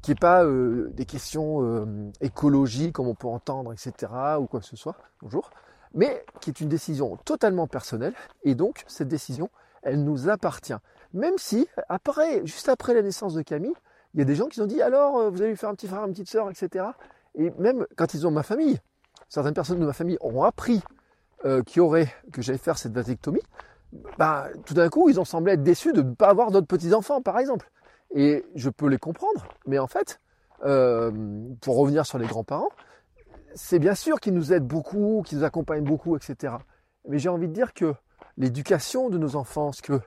qui 0.00 0.12
n'est 0.12 0.16
pas 0.16 0.44
euh, 0.44 0.90
des 0.94 1.04
questions 1.04 1.62
euh, 1.62 2.10
écologiques 2.20 2.94
comme 2.94 3.08
on 3.08 3.14
peut 3.14 3.28
entendre, 3.28 3.72
etc. 3.72 4.12
ou 4.40 4.46
quoi 4.46 4.60
que 4.60 4.66
ce 4.66 4.76
soit. 4.76 4.96
Bonjour. 5.20 5.50
Mais 5.94 6.24
qui 6.40 6.50
est 6.50 6.60
une 6.60 6.68
décision 6.68 7.16
totalement 7.24 7.66
personnelle. 7.66 8.12
Et 8.44 8.54
donc, 8.54 8.84
cette 8.86 9.08
décision, 9.08 9.50
elle 9.82 10.04
nous 10.04 10.28
appartient. 10.28 10.76
Même 11.12 11.34
si, 11.38 11.68
après, 11.88 12.44
juste 12.46 12.68
après 12.68 12.94
la 12.94 13.02
naissance 13.02 13.34
de 13.34 13.42
Camille, 13.42 13.74
il 14.14 14.20
y 14.20 14.22
a 14.22 14.24
des 14.24 14.34
gens 14.34 14.46
qui 14.46 14.60
ont 14.60 14.66
dit 14.66 14.82
alors, 14.82 15.18
euh, 15.18 15.30
vous 15.30 15.40
allez 15.42 15.50
lui 15.50 15.56
faire 15.56 15.68
un 15.68 15.74
petit 15.74 15.88
frère, 15.88 16.04
une 16.04 16.12
petite 16.12 16.28
soeur, 16.28 16.50
etc. 16.50 16.86
Et 17.34 17.50
même 17.58 17.86
quand 17.96 18.14
ils 18.14 18.26
ont 18.26 18.30
ma 18.30 18.42
famille, 18.42 18.78
certaines 19.28 19.54
personnes 19.54 19.78
de 19.78 19.86
ma 19.86 19.92
famille 19.92 20.18
ont 20.20 20.42
appris 20.42 20.82
euh, 21.44 21.62
aurait, 21.78 22.12
que 22.32 22.42
j'allais 22.42 22.58
faire 22.58 22.78
cette 22.78 22.92
vasectomie, 22.92 23.42
bah, 24.18 24.48
tout 24.64 24.74
d'un 24.74 24.88
coup, 24.88 25.08
ils 25.08 25.20
ont 25.20 25.24
semblé 25.24 25.52
être 25.52 25.62
déçus 25.62 25.92
de 25.92 26.02
ne 26.02 26.14
pas 26.14 26.28
avoir 26.28 26.50
d'autres 26.50 26.66
petits-enfants, 26.66 27.22
par 27.22 27.38
exemple. 27.38 27.70
Et 28.14 28.44
je 28.54 28.70
peux 28.70 28.88
les 28.88 28.98
comprendre, 28.98 29.46
mais 29.66 29.78
en 29.78 29.86
fait, 29.86 30.20
euh, 30.64 31.10
pour 31.60 31.76
revenir 31.76 32.06
sur 32.06 32.18
les 32.18 32.26
grands-parents, 32.26 32.70
c'est 33.54 33.78
bien 33.78 33.94
sûr 33.94 34.20
qu'ils 34.20 34.34
nous 34.34 34.52
aident 34.52 34.66
beaucoup, 34.66 35.22
qu'ils 35.26 35.38
nous 35.38 35.44
accompagnent 35.44 35.84
beaucoup, 35.84 36.16
etc. 36.16 36.54
Mais 37.08 37.18
j'ai 37.18 37.28
envie 37.28 37.48
de 37.48 37.52
dire 37.52 37.74
que 37.74 37.94
l'éducation 38.36 39.08
de 39.08 39.18
nos 39.18 39.36
enfants, 39.36 39.72
ce 39.72 39.82
que 39.82 40.00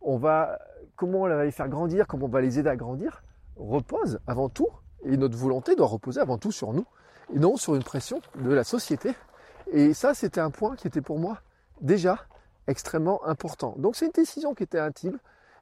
on 0.00 0.16
va, 0.16 0.58
comment 0.96 1.22
on 1.22 1.28
va 1.28 1.44
les 1.44 1.50
faire 1.50 1.68
grandir, 1.68 2.06
comment 2.06 2.26
on 2.26 2.30
va 2.30 2.40
les 2.40 2.58
aider 2.58 2.68
à 2.68 2.76
grandir, 2.76 3.22
repose 3.56 4.18
avant 4.26 4.48
tout, 4.48 4.68
et 5.04 5.16
notre 5.16 5.36
volonté 5.36 5.74
doit 5.74 5.86
reposer 5.86 6.20
avant 6.20 6.38
tout 6.38 6.52
sur 6.52 6.72
nous, 6.72 6.86
et 7.34 7.38
non 7.38 7.56
sur 7.56 7.74
une 7.74 7.82
pression 7.82 8.20
de 8.36 8.52
la 8.52 8.64
société. 8.64 9.14
Et 9.72 9.94
ça, 9.94 10.14
c'était 10.14 10.40
un 10.40 10.50
point 10.50 10.76
qui 10.76 10.86
était 10.86 11.00
pour 11.00 11.18
moi 11.18 11.38
déjà 11.80 12.18
extrêmement 12.66 13.24
important. 13.26 13.74
Donc 13.78 13.96
c'est 13.96 14.06
une 14.06 14.12
décision 14.12 14.54
qui 14.54 14.62
était 14.62 14.78
intime. 14.78 15.18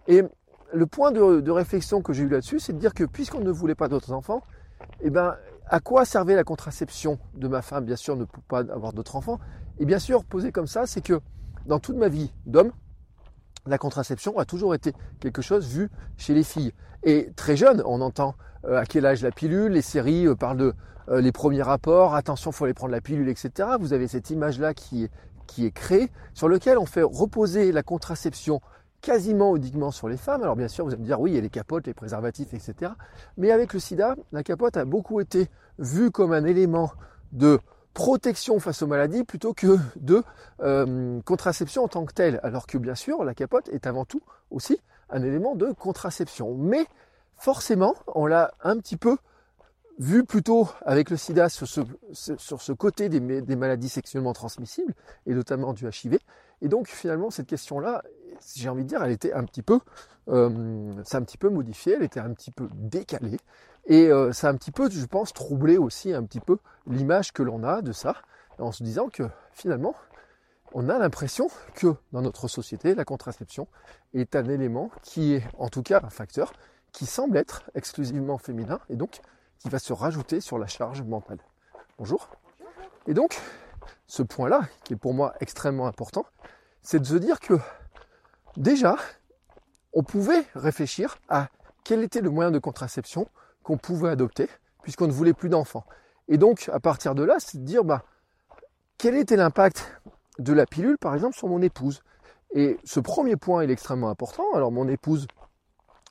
Et 0.08 0.22
le 0.72 0.86
point 0.86 1.12
de, 1.12 1.50
réflexion 1.50 2.02
que 2.02 2.12
j'ai 2.12 2.24
eu 2.24 2.28
là-dessus, 2.28 2.60
c'est 2.60 2.72
de 2.72 2.78
dire 2.78 2.94
que 2.94 3.04
puisqu'on 3.04 3.40
ne 3.40 3.50
voulait 3.50 3.74
pas 3.74 3.88
d'autres 3.88 4.12
enfants, 4.12 4.42
eh 5.00 5.10
ben, 5.10 5.36
à 5.66 5.80
quoi 5.80 6.04
servait 6.04 6.34
la 6.34 6.44
contraception 6.44 7.18
de 7.34 7.48
ma 7.48 7.62
femme? 7.62 7.84
Bien 7.84 7.96
sûr, 7.96 8.16
ne 8.16 8.24
peut 8.24 8.40
pas 8.48 8.60
avoir 8.60 8.92
d'autres 8.92 9.16
enfants. 9.16 9.38
Et 9.78 9.84
bien 9.84 9.98
sûr, 9.98 10.24
posé 10.24 10.52
comme 10.52 10.66
ça, 10.66 10.86
c'est 10.86 11.00
que 11.00 11.20
dans 11.70 11.78
toute 11.78 11.96
ma 11.96 12.08
vie 12.08 12.32
d'homme, 12.46 12.72
la 13.64 13.78
contraception 13.78 14.36
a 14.38 14.44
toujours 14.44 14.74
été 14.74 14.92
quelque 15.20 15.40
chose 15.40 15.68
vu 15.68 15.88
chez 16.16 16.34
les 16.34 16.42
filles. 16.42 16.72
Et 17.04 17.30
très 17.36 17.56
jeune, 17.56 17.80
on 17.86 18.00
entend 18.00 18.34
euh, 18.64 18.76
à 18.76 18.86
quel 18.86 19.06
âge 19.06 19.22
la 19.22 19.30
pilule, 19.30 19.70
les 19.70 19.80
séries 19.80 20.26
euh, 20.26 20.34
parlent 20.34 20.56
de 20.56 20.74
euh, 21.10 21.20
les 21.20 21.30
premiers 21.30 21.62
rapports, 21.62 22.16
attention, 22.16 22.50
il 22.50 22.54
faut 22.54 22.64
aller 22.64 22.74
prendre 22.74 22.90
la 22.90 23.00
pilule, 23.00 23.28
etc. 23.28 23.68
Vous 23.78 23.92
avez 23.92 24.08
cette 24.08 24.30
image-là 24.30 24.74
qui 24.74 25.04
est, 25.04 25.10
qui 25.46 25.64
est 25.64 25.70
créée, 25.70 26.10
sur 26.34 26.48
lequel 26.48 26.76
on 26.76 26.86
fait 26.86 27.04
reposer 27.04 27.70
la 27.70 27.84
contraception 27.84 28.60
quasiment 29.00 29.54
uniquement 29.54 29.92
sur 29.92 30.08
les 30.08 30.16
femmes. 30.16 30.42
Alors 30.42 30.56
bien 30.56 30.68
sûr, 30.68 30.84
vous 30.84 30.90
allez 30.90 31.00
me 31.00 31.06
dire, 31.06 31.20
oui, 31.20 31.30
il 31.30 31.34
y 31.36 31.38
a 31.38 31.40
les 31.40 31.50
capotes, 31.50 31.86
les 31.86 31.94
préservatifs, 31.94 32.52
etc. 32.52 32.92
Mais 33.36 33.52
avec 33.52 33.74
le 33.74 33.78
sida, 33.78 34.16
la 34.32 34.42
capote 34.42 34.76
a 34.76 34.84
beaucoup 34.84 35.20
été 35.20 35.46
vue 35.78 36.10
comme 36.10 36.32
un 36.32 36.44
élément 36.44 36.90
de 37.30 37.60
protection 37.94 38.58
face 38.60 38.82
aux 38.82 38.86
maladies 38.86 39.24
plutôt 39.24 39.54
que 39.54 39.78
de 39.96 40.22
euh, 40.60 41.20
contraception 41.22 41.84
en 41.84 41.88
tant 41.88 42.04
que 42.04 42.12
telle. 42.12 42.40
Alors 42.42 42.66
que 42.66 42.78
bien 42.78 42.94
sûr, 42.94 43.24
la 43.24 43.34
capote 43.34 43.68
est 43.68 43.86
avant 43.86 44.04
tout 44.04 44.22
aussi 44.50 44.80
un 45.10 45.22
élément 45.22 45.56
de 45.56 45.72
contraception. 45.72 46.54
Mais 46.54 46.86
forcément, 47.36 47.94
on 48.14 48.26
l'a 48.26 48.52
un 48.62 48.78
petit 48.78 48.96
peu 48.96 49.16
vu 49.98 50.24
plutôt 50.24 50.68
avec 50.86 51.10
le 51.10 51.16
sida 51.16 51.50
sur 51.50 51.68
ce, 51.68 51.82
sur 52.12 52.62
ce 52.62 52.72
côté 52.72 53.08
des, 53.10 53.20
maladies 53.56 53.90
sexuellement 53.90 54.32
transmissibles, 54.32 54.94
et 55.26 55.34
notamment 55.34 55.74
du 55.74 55.86
HIV. 55.86 56.18
Et 56.62 56.68
donc 56.68 56.88
finalement, 56.88 57.30
cette 57.30 57.46
question-là, 57.46 58.02
j'ai 58.56 58.70
envie 58.70 58.84
de 58.84 58.88
dire, 58.88 59.02
elle 59.02 59.12
était 59.12 59.34
un 59.34 59.44
petit 59.44 59.62
peu, 59.62 59.78
euh, 60.28 61.02
a 61.12 61.16
un 61.16 61.22
petit 61.22 61.36
peu 61.36 61.50
modifié, 61.50 61.94
elle 61.94 62.02
était 62.02 62.20
un 62.20 62.32
petit 62.32 62.50
peu 62.50 62.68
décalée, 62.74 63.36
et 63.90 64.06
euh, 64.06 64.32
ça 64.32 64.46
a 64.46 64.50
un 64.52 64.54
petit 64.54 64.70
peu, 64.70 64.88
je 64.88 65.04
pense, 65.04 65.32
troublé 65.32 65.76
aussi 65.76 66.14
un 66.14 66.22
petit 66.22 66.38
peu 66.38 66.58
l'image 66.86 67.32
que 67.32 67.42
l'on 67.42 67.64
a 67.64 67.82
de 67.82 67.90
ça, 67.90 68.14
en 68.60 68.70
se 68.70 68.84
disant 68.84 69.08
que 69.08 69.24
finalement, 69.52 69.96
on 70.72 70.88
a 70.88 70.96
l'impression 70.96 71.48
que 71.74 71.96
dans 72.12 72.22
notre 72.22 72.46
société, 72.46 72.94
la 72.94 73.04
contraception 73.04 73.66
est 74.14 74.36
un 74.36 74.44
élément 74.44 74.92
qui 75.02 75.34
est, 75.34 75.42
en 75.58 75.68
tout 75.68 75.82
cas, 75.82 76.00
un 76.04 76.10
facteur 76.10 76.52
qui 76.92 77.04
semble 77.04 77.36
être 77.36 77.68
exclusivement 77.74 78.38
féminin, 78.38 78.78
et 78.90 78.94
donc 78.94 79.20
qui 79.58 79.68
va 79.68 79.80
se 79.80 79.92
rajouter 79.92 80.40
sur 80.40 80.56
la 80.56 80.68
charge 80.68 81.02
mentale. 81.02 81.38
Bonjour. 81.98 82.30
Et 83.08 83.12
donc, 83.12 83.40
ce 84.06 84.22
point-là, 84.22 84.68
qui 84.84 84.92
est 84.92 84.96
pour 84.96 85.14
moi 85.14 85.34
extrêmement 85.40 85.88
important, 85.88 86.26
c'est 86.80 87.00
de 87.00 87.06
se 87.06 87.16
dire 87.16 87.40
que 87.40 87.54
déjà, 88.56 88.96
on 89.92 90.04
pouvait 90.04 90.44
réfléchir 90.54 91.18
à 91.28 91.48
quel 91.82 92.04
était 92.04 92.20
le 92.20 92.30
moyen 92.30 92.52
de 92.52 92.60
contraception 92.60 93.28
qu'on 93.62 93.76
pouvait 93.76 94.10
adopter, 94.10 94.48
puisqu'on 94.82 95.06
ne 95.06 95.12
voulait 95.12 95.32
plus 95.32 95.48
d'enfants. 95.48 95.84
Et 96.28 96.38
donc, 96.38 96.70
à 96.72 96.80
partir 96.80 97.14
de 97.14 97.22
là, 97.22 97.36
c'est 97.38 97.58
de 97.58 97.64
dire, 97.64 97.84
bah, 97.84 98.02
quel 98.98 99.16
était 99.16 99.36
l'impact 99.36 100.00
de 100.38 100.52
la 100.52 100.66
pilule, 100.66 100.98
par 100.98 101.14
exemple, 101.14 101.36
sur 101.36 101.48
mon 101.48 101.62
épouse? 101.62 102.02
Et 102.52 102.78
ce 102.84 103.00
premier 103.00 103.36
point, 103.36 103.62
est 103.62 103.70
extrêmement 103.70 104.10
important. 104.10 104.44
Alors, 104.54 104.72
mon 104.72 104.88
épouse, 104.88 105.26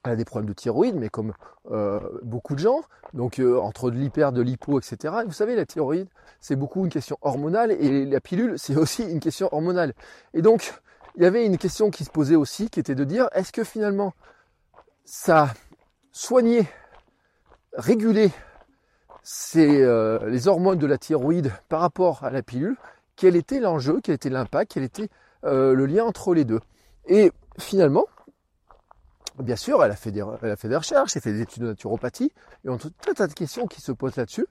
elle 0.03 0.11
a 0.11 0.15
des 0.15 0.25
problèmes 0.25 0.49
de 0.49 0.53
thyroïde, 0.53 0.95
mais 0.95 1.09
comme 1.09 1.33
euh, 1.71 1.99
beaucoup 2.23 2.55
de 2.55 2.59
gens, 2.59 2.81
donc 3.13 3.39
euh, 3.39 3.59
entre 3.59 3.91
de 3.91 3.97
l'hyper, 3.97 4.31
de 4.31 4.41
l'hypo, 4.41 4.79
etc. 4.79 5.13
vous 5.25 5.33
savez, 5.33 5.55
la 5.55 5.65
thyroïde, 5.65 6.07
c'est 6.39 6.55
beaucoup 6.55 6.83
une 6.85 6.91
question 6.91 7.17
hormonale, 7.21 7.71
et 7.71 8.05
la 8.05 8.21
pilule, 8.21 8.57
c'est 8.57 8.77
aussi 8.77 9.03
une 9.03 9.19
question 9.19 9.49
hormonale. 9.51 9.93
Et 10.33 10.41
donc, 10.41 10.73
il 11.15 11.23
y 11.23 11.25
avait 11.25 11.45
une 11.45 11.57
question 11.57 11.89
qui 11.91 12.05
se 12.05 12.09
posait 12.09 12.35
aussi, 12.35 12.69
qui 12.69 12.79
était 12.79 12.95
de 12.95 13.03
dire, 13.03 13.27
est-ce 13.33 13.51
que 13.51 13.65
finalement, 13.65 14.13
ça 15.03 15.53
soignait, 16.11 16.67
régulait 17.73 18.31
euh, 19.55 20.29
les 20.29 20.47
hormones 20.47 20.79
de 20.79 20.87
la 20.87 20.97
thyroïde 20.97 21.51
par 21.67 21.81
rapport 21.81 22.23
à 22.23 22.31
la 22.31 22.41
pilule 22.41 22.77
Quel 23.15 23.35
était 23.35 23.59
l'enjeu 23.59 23.99
Quel 24.03 24.15
était 24.15 24.29
l'impact 24.29 24.71
Quel 24.73 24.83
était 24.83 25.09
le 25.43 25.85
lien 25.85 26.03
entre 26.03 26.33
les 26.33 26.43
deux. 26.43 26.59
Et 27.05 27.31
finalement, 27.57 28.05
Bien 29.39 29.55
sûr, 29.55 29.81
elle 29.83 29.91
a, 29.91 29.95
fait 29.95 30.11
des, 30.11 30.21
elle 30.41 30.51
a 30.51 30.55
des 30.55 30.75
recherches, 30.75 31.15
elle 31.15 31.19
a 31.19 31.23
fait 31.23 31.31
des 31.31 31.41
études 31.41 31.63
de 31.63 31.67
naturopathie, 31.69 32.33
et 32.65 32.69
on 32.69 32.75
a 32.75 32.77
tout 32.77 32.91
un 33.09 33.13
tas 33.13 33.27
de 33.27 33.33
questions 33.33 33.67
qui 33.67 33.79
se 33.79 33.93
posent 33.93 34.17
là-dessus, 34.17 34.45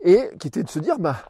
et 0.00 0.30
qui 0.38 0.46
étaient 0.46 0.62
de 0.62 0.68
se 0.68 0.78
dire, 0.78 1.00
bah, 1.00 1.24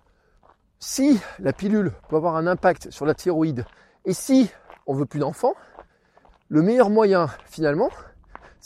si 0.78 1.18
la 1.38 1.54
pilule 1.54 1.92
peut 2.09 2.16
avoir 2.16 2.37
un 2.37 2.47
impact 2.47 2.90
sur 2.90 3.07
la 3.07 3.14
thyroïde, 3.14 3.64
et 4.04 4.12
si 4.12 4.50
on 4.87 4.95
veut 4.95 5.07
plus 5.07 5.21
d'enfants, 5.21 5.54
le 6.50 6.61
meilleur 6.61 6.90
moyen, 6.90 7.28
finalement, 7.47 7.88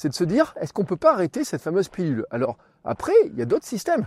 c'est 0.03 0.09
de 0.09 0.15
se 0.15 0.25
dire, 0.25 0.53
est-ce 0.61 0.73
qu'on 0.73 0.85
peut 0.85 0.97
pas 0.97 1.13
arrêter 1.13 1.45
cette 1.45 1.63
fameuse 1.63 1.89
pilule? 1.89 2.27
Alors, 2.33 2.57
après, 2.83 3.13
il 3.27 3.39
y 3.39 3.43
a 3.43 3.45
d'autres 3.45 3.67
systèmes 3.67 4.05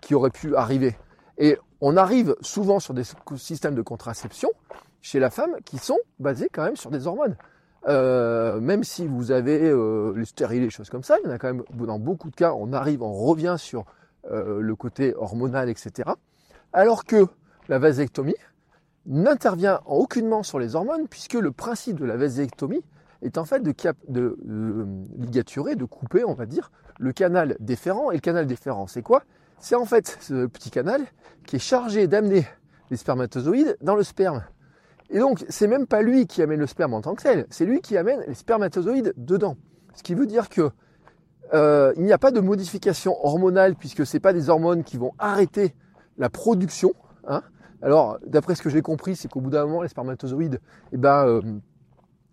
qui 0.00 0.14
auraient 0.14 0.30
pu 0.30 0.54
arriver. 0.54 0.96
Et 1.38 1.58
on 1.80 1.96
arrive 1.96 2.36
souvent 2.40 2.78
sur 2.78 2.94
des 2.94 3.02
systèmes 3.34 3.74
de 3.74 3.82
contraception 3.82 4.52
chez 5.02 5.18
la 5.18 5.30
femme 5.30 5.56
qui 5.64 5.78
sont 5.78 5.98
basés 6.20 6.48
quand 6.52 6.62
même 6.62 6.76
sur 6.76 6.92
des 6.92 7.08
hormones. 7.08 7.36
Euh, 7.88 8.60
même 8.60 8.84
si 8.84 9.08
vous 9.08 9.32
avez 9.32 9.60
euh, 9.60 10.12
les 10.14 10.24
stériles 10.24 10.62
et 10.62 10.70
choses 10.70 10.88
comme 10.88 11.02
ça, 11.02 11.16
il 11.24 11.28
y 11.28 11.34
en 11.34 11.36
quand 11.36 11.52
même 11.52 11.64
dans 11.72 11.98
beaucoup 11.98 12.30
de 12.30 12.36
cas, 12.36 12.52
on 12.52 12.72
arrive, 12.72 13.02
on 13.02 13.12
revient 13.12 13.56
sur 13.58 13.86
euh, 14.30 14.60
le 14.60 14.76
côté 14.76 15.16
hormonal, 15.16 15.68
etc. 15.68 16.10
Alors 16.72 17.04
que 17.04 17.26
la 17.66 17.80
vasectomie 17.80 18.36
n'intervient 19.06 19.80
aucunement 19.86 20.44
sur 20.44 20.60
les 20.60 20.76
hormones, 20.76 21.08
puisque 21.08 21.34
le 21.34 21.50
principe 21.50 21.98
de 21.98 22.04
la 22.04 22.16
vasectomie 22.16 22.84
est 23.24 23.38
en 23.38 23.44
fait 23.44 23.60
de, 23.60 23.72
cap 23.72 23.96
de, 24.08 24.36
de 24.42 24.86
ligaturer, 25.18 25.76
de 25.76 25.84
couper, 25.84 26.24
on 26.24 26.34
va 26.34 26.46
dire, 26.46 26.70
le 26.98 27.12
canal 27.12 27.56
déférent. 27.60 28.10
Et 28.10 28.14
le 28.14 28.20
canal 28.20 28.46
déférent, 28.46 28.86
c'est 28.86 29.02
quoi? 29.02 29.22
C'est 29.58 29.74
en 29.74 29.84
fait 29.84 30.18
ce 30.20 30.46
petit 30.46 30.70
canal 30.70 31.02
qui 31.46 31.56
est 31.56 31.60
chargé 31.60 32.06
d'amener 32.06 32.46
les 32.90 32.96
spermatozoïdes 32.96 33.76
dans 33.80 33.96
le 33.96 34.02
sperme. 34.02 34.44
Et 35.10 35.18
donc, 35.18 35.44
c'est 35.48 35.66
même 35.66 35.86
pas 35.86 36.02
lui 36.02 36.26
qui 36.26 36.42
amène 36.42 36.60
le 36.60 36.66
sperme 36.66 36.94
en 36.94 37.00
tant 37.00 37.14
que 37.14 37.22
tel, 37.22 37.46
c'est 37.50 37.64
lui 37.64 37.80
qui 37.80 37.96
amène 37.96 38.20
les 38.26 38.34
spermatozoïdes 38.34 39.14
dedans. 39.16 39.56
Ce 39.94 40.02
qui 40.02 40.14
veut 40.14 40.26
dire 40.26 40.48
que 40.48 40.70
euh, 41.52 41.92
il 41.96 42.04
n'y 42.04 42.12
a 42.12 42.18
pas 42.18 42.30
de 42.30 42.40
modification 42.40 43.24
hormonale 43.24 43.74
puisque 43.74 44.06
c'est 44.06 44.20
pas 44.20 44.32
des 44.32 44.48
hormones 44.48 44.82
qui 44.82 44.96
vont 44.96 45.12
arrêter 45.18 45.74
la 46.16 46.30
production. 46.30 46.94
Hein. 47.28 47.42
Alors, 47.82 48.18
d'après 48.26 48.54
ce 48.54 48.62
que 48.62 48.70
j'ai 48.70 48.82
compris, 48.82 49.14
c'est 49.14 49.28
qu'au 49.28 49.40
bout 49.40 49.50
d'un 49.50 49.66
moment, 49.66 49.82
les 49.82 49.88
spermatozoïdes, 49.88 50.60
eh 50.92 50.96
ben, 50.96 51.26
euh, 51.26 51.42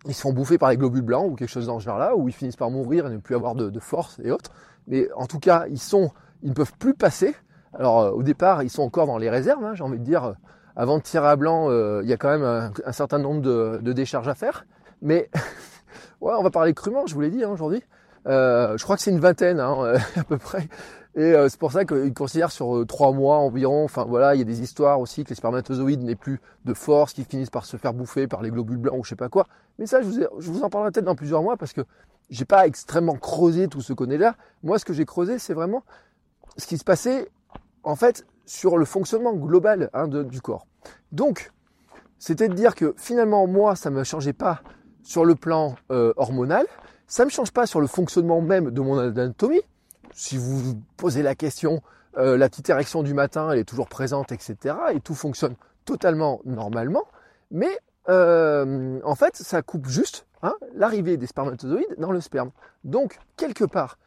ils 0.06 0.14
se 0.14 0.20
font 0.20 0.32
bouffer 0.32 0.58
par 0.58 0.70
les 0.70 0.76
globules 0.76 1.02
blancs 1.02 1.30
ou 1.30 1.34
quelque 1.34 1.48
chose 1.48 1.66
dans 1.66 1.78
ce 1.78 1.84
genre-là, 1.84 2.16
ou 2.16 2.28
ils 2.28 2.34
finissent 2.34 2.56
par 2.56 2.70
mourir 2.70 3.06
et 3.06 3.10
ne 3.10 3.18
plus 3.18 3.34
avoir 3.34 3.54
de, 3.54 3.70
de, 3.70 3.80
force 3.80 4.20
et 4.24 4.30
autres. 4.30 4.50
Mais 4.88 5.08
en 5.14 5.26
tout 5.26 5.38
cas, 5.38 5.66
ils 5.68 5.78
sont, 5.78 6.10
ils 6.42 6.50
ne 6.50 6.54
peuvent 6.54 6.72
plus 6.78 6.94
passer. 6.94 7.34
Alors, 7.74 8.00
euh, 8.00 8.10
au 8.10 8.22
départ, 8.22 8.62
ils 8.62 8.70
sont 8.70 8.82
encore 8.82 9.06
dans 9.06 9.18
les 9.18 9.30
réserves. 9.30 9.64
Hein, 9.64 9.74
j'ai 9.74 9.84
envie 9.84 9.98
de 9.98 10.04
dire 10.04 10.34
avant 10.76 10.98
de 10.98 11.02
tirer 11.02 11.28
à 11.28 11.36
blanc, 11.36 11.70
euh, 11.70 12.00
il 12.02 12.08
y 12.08 12.12
a 12.12 12.16
quand 12.16 12.30
même 12.30 12.72
un, 12.84 12.92
certain 12.92 13.18
nombre 13.18 13.42
de, 13.42 13.92
décharges 13.92 14.28
à 14.28 14.34
faire. 14.34 14.66
Mais 15.02 15.30
ouais, 16.20 16.32
on 16.36 16.42
va 16.42 16.50
parler 16.50 16.74
crûment, 16.74 17.06
je 17.06 17.14
vous 17.14 17.20
l'ai 17.20 17.30
dit 17.30 17.44
hein, 17.44 17.50
aujourd'hui. 17.50 17.82
Euh, 18.26 18.76
je 18.76 18.84
crois 18.84 18.96
que 18.96 19.02
c'est 19.02 19.10
une 19.10 19.20
vingtaine 19.20 19.60
hein, 19.60 19.94
à 20.16 20.24
peu 20.24 20.38
près. 20.38 20.68
Et 21.14 21.20
euh, 21.20 21.48
c'est 21.48 21.58
pour 21.58 21.72
ça 21.72 21.84
qu'ils 21.84 22.14
considèrent 22.14 22.50
sur 22.50 22.84
trois 22.86 23.12
mois 23.12 23.36
environ. 23.36 23.84
Enfin 23.84 24.04
voilà, 24.04 24.34
il 24.34 24.38
y 24.38 24.42
a 24.42 24.44
des 24.44 24.62
histoires 24.62 25.00
aussi 25.00 25.24
que 25.24 25.30
les 25.30 25.34
spermatozoïdes 25.34 26.02
n'aient 26.02 26.14
plus 26.14 26.40
de 26.64 26.74
force, 26.74 27.12
qu'ils 27.12 27.24
finissent 27.24 27.50
par 27.50 27.66
se 27.66 27.76
faire 27.76 27.92
bouffer 27.92 28.26
par 28.26 28.42
les 28.42 28.50
globules 28.50 28.78
blancs 28.78 28.98
ou 28.98 29.04
je 29.04 29.10
sais 29.10 29.16
pas 29.16 29.28
quoi. 29.28 29.46
Mais 29.78 29.86
ça, 29.86 30.00
je 30.02 30.50
vous, 30.50 30.62
en 30.62 30.70
parlerai 30.70 30.90
peut-être 30.90 31.04
dans 31.04 31.14
plusieurs 31.14 31.42
mois 31.42 31.56
parce 31.56 31.72
que 31.72 31.82
j'ai 32.30 32.44
pas 32.44 32.66
extrêmement 32.66 33.16
creusé 33.16 33.68
tout 33.68 33.82
ce 33.82 33.92
qu'on 33.92 34.08
est 34.10 34.18
là. 34.18 34.36
Moi, 34.62 34.78
ce 34.78 34.84
que 34.84 34.92
j'ai 34.92 35.04
creusé, 35.04 35.38
c'est 35.38 35.54
vraiment 35.54 35.82
ce 36.56 36.66
qui 36.66 36.78
se 36.78 36.84
passait 36.84 37.28
en 37.82 37.96
fait 37.96 38.24
sur 38.46 38.78
le 38.78 38.84
fonctionnement 38.84 39.34
global 39.34 39.90
hein, 39.92 40.08
du 40.08 40.40
corps. 40.40 40.66
Donc, 41.10 41.52
c'était 42.18 42.48
de 42.48 42.54
dire 42.54 42.74
que 42.74 42.94
finalement, 42.96 43.46
moi, 43.46 43.76
ça 43.76 43.90
ne 43.90 43.96
me 43.96 44.04
changeait 44.04 44.32
pas 44.32 44.62
sur 45.02 45.24
le 45.24 45.34
plan 45.34 45.74
euh, 45.90 46.12
hormonal, 46.16 46.66
ça 47.12 47.26
ne 47.26 47.30
change 47.30 47.50
pas 47.52 47.66
sur 47.66 47.82
le 47.82 47.86
fonctionnement 47.86 48.40
même 48.40 48.70
de 48.70 48.80
mon 48.80 48.96
anatomie. 48.96 49.60
Si 50.14 50.38
vous 50.38 50.80
posez 50.96 51.22
la 51.22 51.34
question, 51.34 51.82
euh, 52.16 52.38
la 52.38 52.48
petite 52.48 52.70
érection 52.70 53.02
du 53.02 53.12
matin, 53.12 53.50
elle 53.50 53.58
est 53.58 53.68
toujours 53.68 53.90
présente, 53.90 54.32
etc. 54.32 54.76
Et 54.94 55.00
tout 55.00 55.14
fonctionne 55.14 55.54
totalement 55.84 56.40
normalement. 56.46 57.04
Mais 57.50 57.68
euh, 58.08 58.98
en 59.04 59.14
fait, 59.14 59.36
ça 59.36 59.60
coupe 59.60 59.88
juste 59.88 60.26
hein, 60.42 60.54
l'arrivée 60.74 61.18
des 61.18 61.26
spermatozoïdes 61.26 61.96
dans 61.98 62.12
le 62.12 62.22
sperme. 62.22 62.50
Donc, 62.82 63.18
quelque 63.36 63.66
part, 63.66 63.98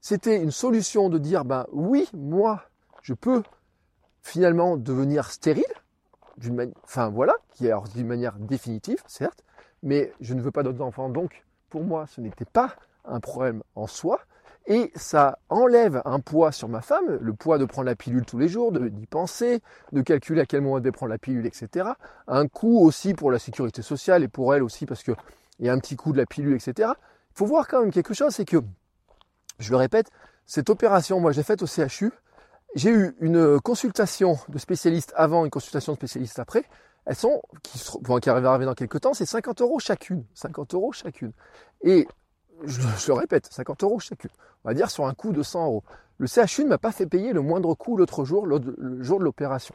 c'était 0.00 0.42
une 0.42 0.50
solution 0.50 1.10
de 1.10 1.18
dire, 1.18 1.44
ben 1.44 1.64
oui, 1.70 2.08
moi, 2.12 2.64
je 3.02 3.14
peux 3.14 3.44
finalement 4.20 4.76
devenir 4.76 5.30
stérile, 5.30 5.64
enfin 6.82 7.08
voilà, 7.08 7.36
qui 7.52 7.68
est 7.68 7.74
d'une 7.94 8.08
manière 8.08 8.34
définitive, 8.36 9.00
certes, 9.06 9.44
mais 9.84 10.12
je 10.20 10.34
ne 10.34 10.42
veux 10.42 10.50
pas 10.50 10.64
d'autres 10.64 10.82
enfants, 10.82 11.08
donc 11.08 11.44
pour 11.68 11.84
moi, 11.84 12.06
ce 12.06 12.20
n'était 12.20 12.44
pas 12.44 12.74
un 13.04 13.20
problème 13.20 13.62
en 13.74 13.86
soi, 13.86 14.20
et 14.66 14.92
ça 14.94 15.38
enlève 15.48 16.02
un 16.04 16.20
poids 16.20 16.52
sur 16.52 16.68
ma 16.68 16.82
femme, 16.82 17.18
le 17.20 17.32
poids 17.32 17.56
de 17.56 17.64
prendre 17.64 17.86
la 17.86 17.96
pilule 17.96 18.26
tous 18.26 18.36
les 18.36 18.48
jours, 18.48 18.70
d'y 18.70 19.06
penser, 19.06 19.62
de 19.92 20.02
calculer 20.02 20.42
à 20.42 20.46
quel 20.46 20.60
moment 20.60 20.76
elle 20.76 20.82
devait 20.82 20.92
prendre 20.92 21.10
la 21.10 21.18
pilule, 21.18 21.46
etc. 21.46 21.88
Un 22.26 22.46
coût 22.48 22.78
aussi 22.80 23.14
pour 23.14 23.30
la 23.30 23.38
sécurité 23.38 23.80
sociale 23.80 24.22
et 24.22 24.28
pour 24.28 24.54
elle 24.54 24.62
aussi 24.62 24.84
parce 24.84 25.02
qu'il 25.02 25.16
y 25.60 25.70
a 25.70 25.72
un 25.72 25.78
petit 25.78 25.96
coût 25.96 26.12
de 26.12 26.18
la 26.18 26.26
pilule, 26.26 26.54
etc. 26.54 26.90
Il 27.30 27.34
faut 27.34 27.46
voir 27.46 27.66
quand 27.66 27.80
même 27.80 27.90
quelque 27.90 28.12
chose, 28.12 28.34
c'est 28.34 28.44
que, 28.44 28.58
je 29.58 29.70
le 29.70 29.76
répète, 29.76 30.10
cette 30.44 30.68
opération, 30.68 31.18
moi 31.18 31.32
j'ai 31.32 31.42
faite 31.42 31.62
au 31.62 31.66
CHU, 31.66 32.12
j'ai 32.74 32.90
eu 32.90 33.16
une 33.20 33.58
consultation 33.60 34.38
de 34.48 34.58
spécialistes 34.58 35.14
avant, 35.16 35.46
une 35.46 35.50
consultation 35.50 35.92
de 35.92 35.96
spécialistes 35.96 36.38
après. 36.38 36.64
Elles 37.08 37.16
sont, 37.16 37.40
qui, 37.62 37.82
bon, 38.02 38.18
qui 38.18 38.28
dans 38.28 38.74
quelques 38.74 39.00
temps, 39.00 39.14
c'est 39.14 39.26
50 39.26 39.62
euros 39.62 39.78
chacune. 39.78 40.24
50 40.34 40.74
euros 40.74 40.92
chacune. 40.92 41.32
Et 41.80 42.06
je, 42.64 42.80
le 43.08 43.14
répète, 43.14 43.48
50 43.50 43.82
euros 43.82 43.98
chacune. 43.98 44.30
On 44.62 44.68
va 44.68 44.74
dire 44.74 44.90
sur 44.90 45.06
un 45.06 45.14
coût 45.14 45.32
de 45.32 45.42
100 45.42 45.64
euros. 45.64 45.84
Le 46.18 46.26
CHU 46.26 46.64
ne 46.64 46.68
m'a 46.68 46.78
pas 46.78 46.92
fait 46.92 47.06
payer 47.06 47.32
le 47.32 47.40
moindre 47.40 47.74
coût 47.74 47.96
l'autre 47.96 48.24
jour, 48.24 48.46
le 48.46 49.02
jour 49.02 49.18
de 49.18 49.24
l'opération. 49.24 49.74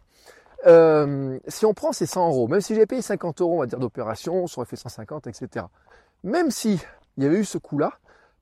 Euh, 0.67 1.39
si 1.47 1.65
on 1.65 1.73
prend 1.73 1.91
ces 1.91 2.05
100 2.05 2.29
euros, 2.29 2.47
même 2.47 2.61
si 2.61 2.75
j'ai 2.75 2.85
payé 2.85 3.01
50 3.01 3.41
euros, 3.41 3.55
on 3.55 3.59
va 3.61 3.65
dire 3.65 3.79
d'opération, 3.79 4.45
on 4.45 4.59
aurait 4.59 4.67
fait 4.67 4.75
150, 4.75 5.27
etc. 5.27 5.65
Même 6.23 6.51
si 6.51 6.79
il 7.17 7.23
y 7.23 7.25
avait 7.25 7.39
eu 7.39 7.45
ce 7.45 7.57
coût-là, 7.57 7.93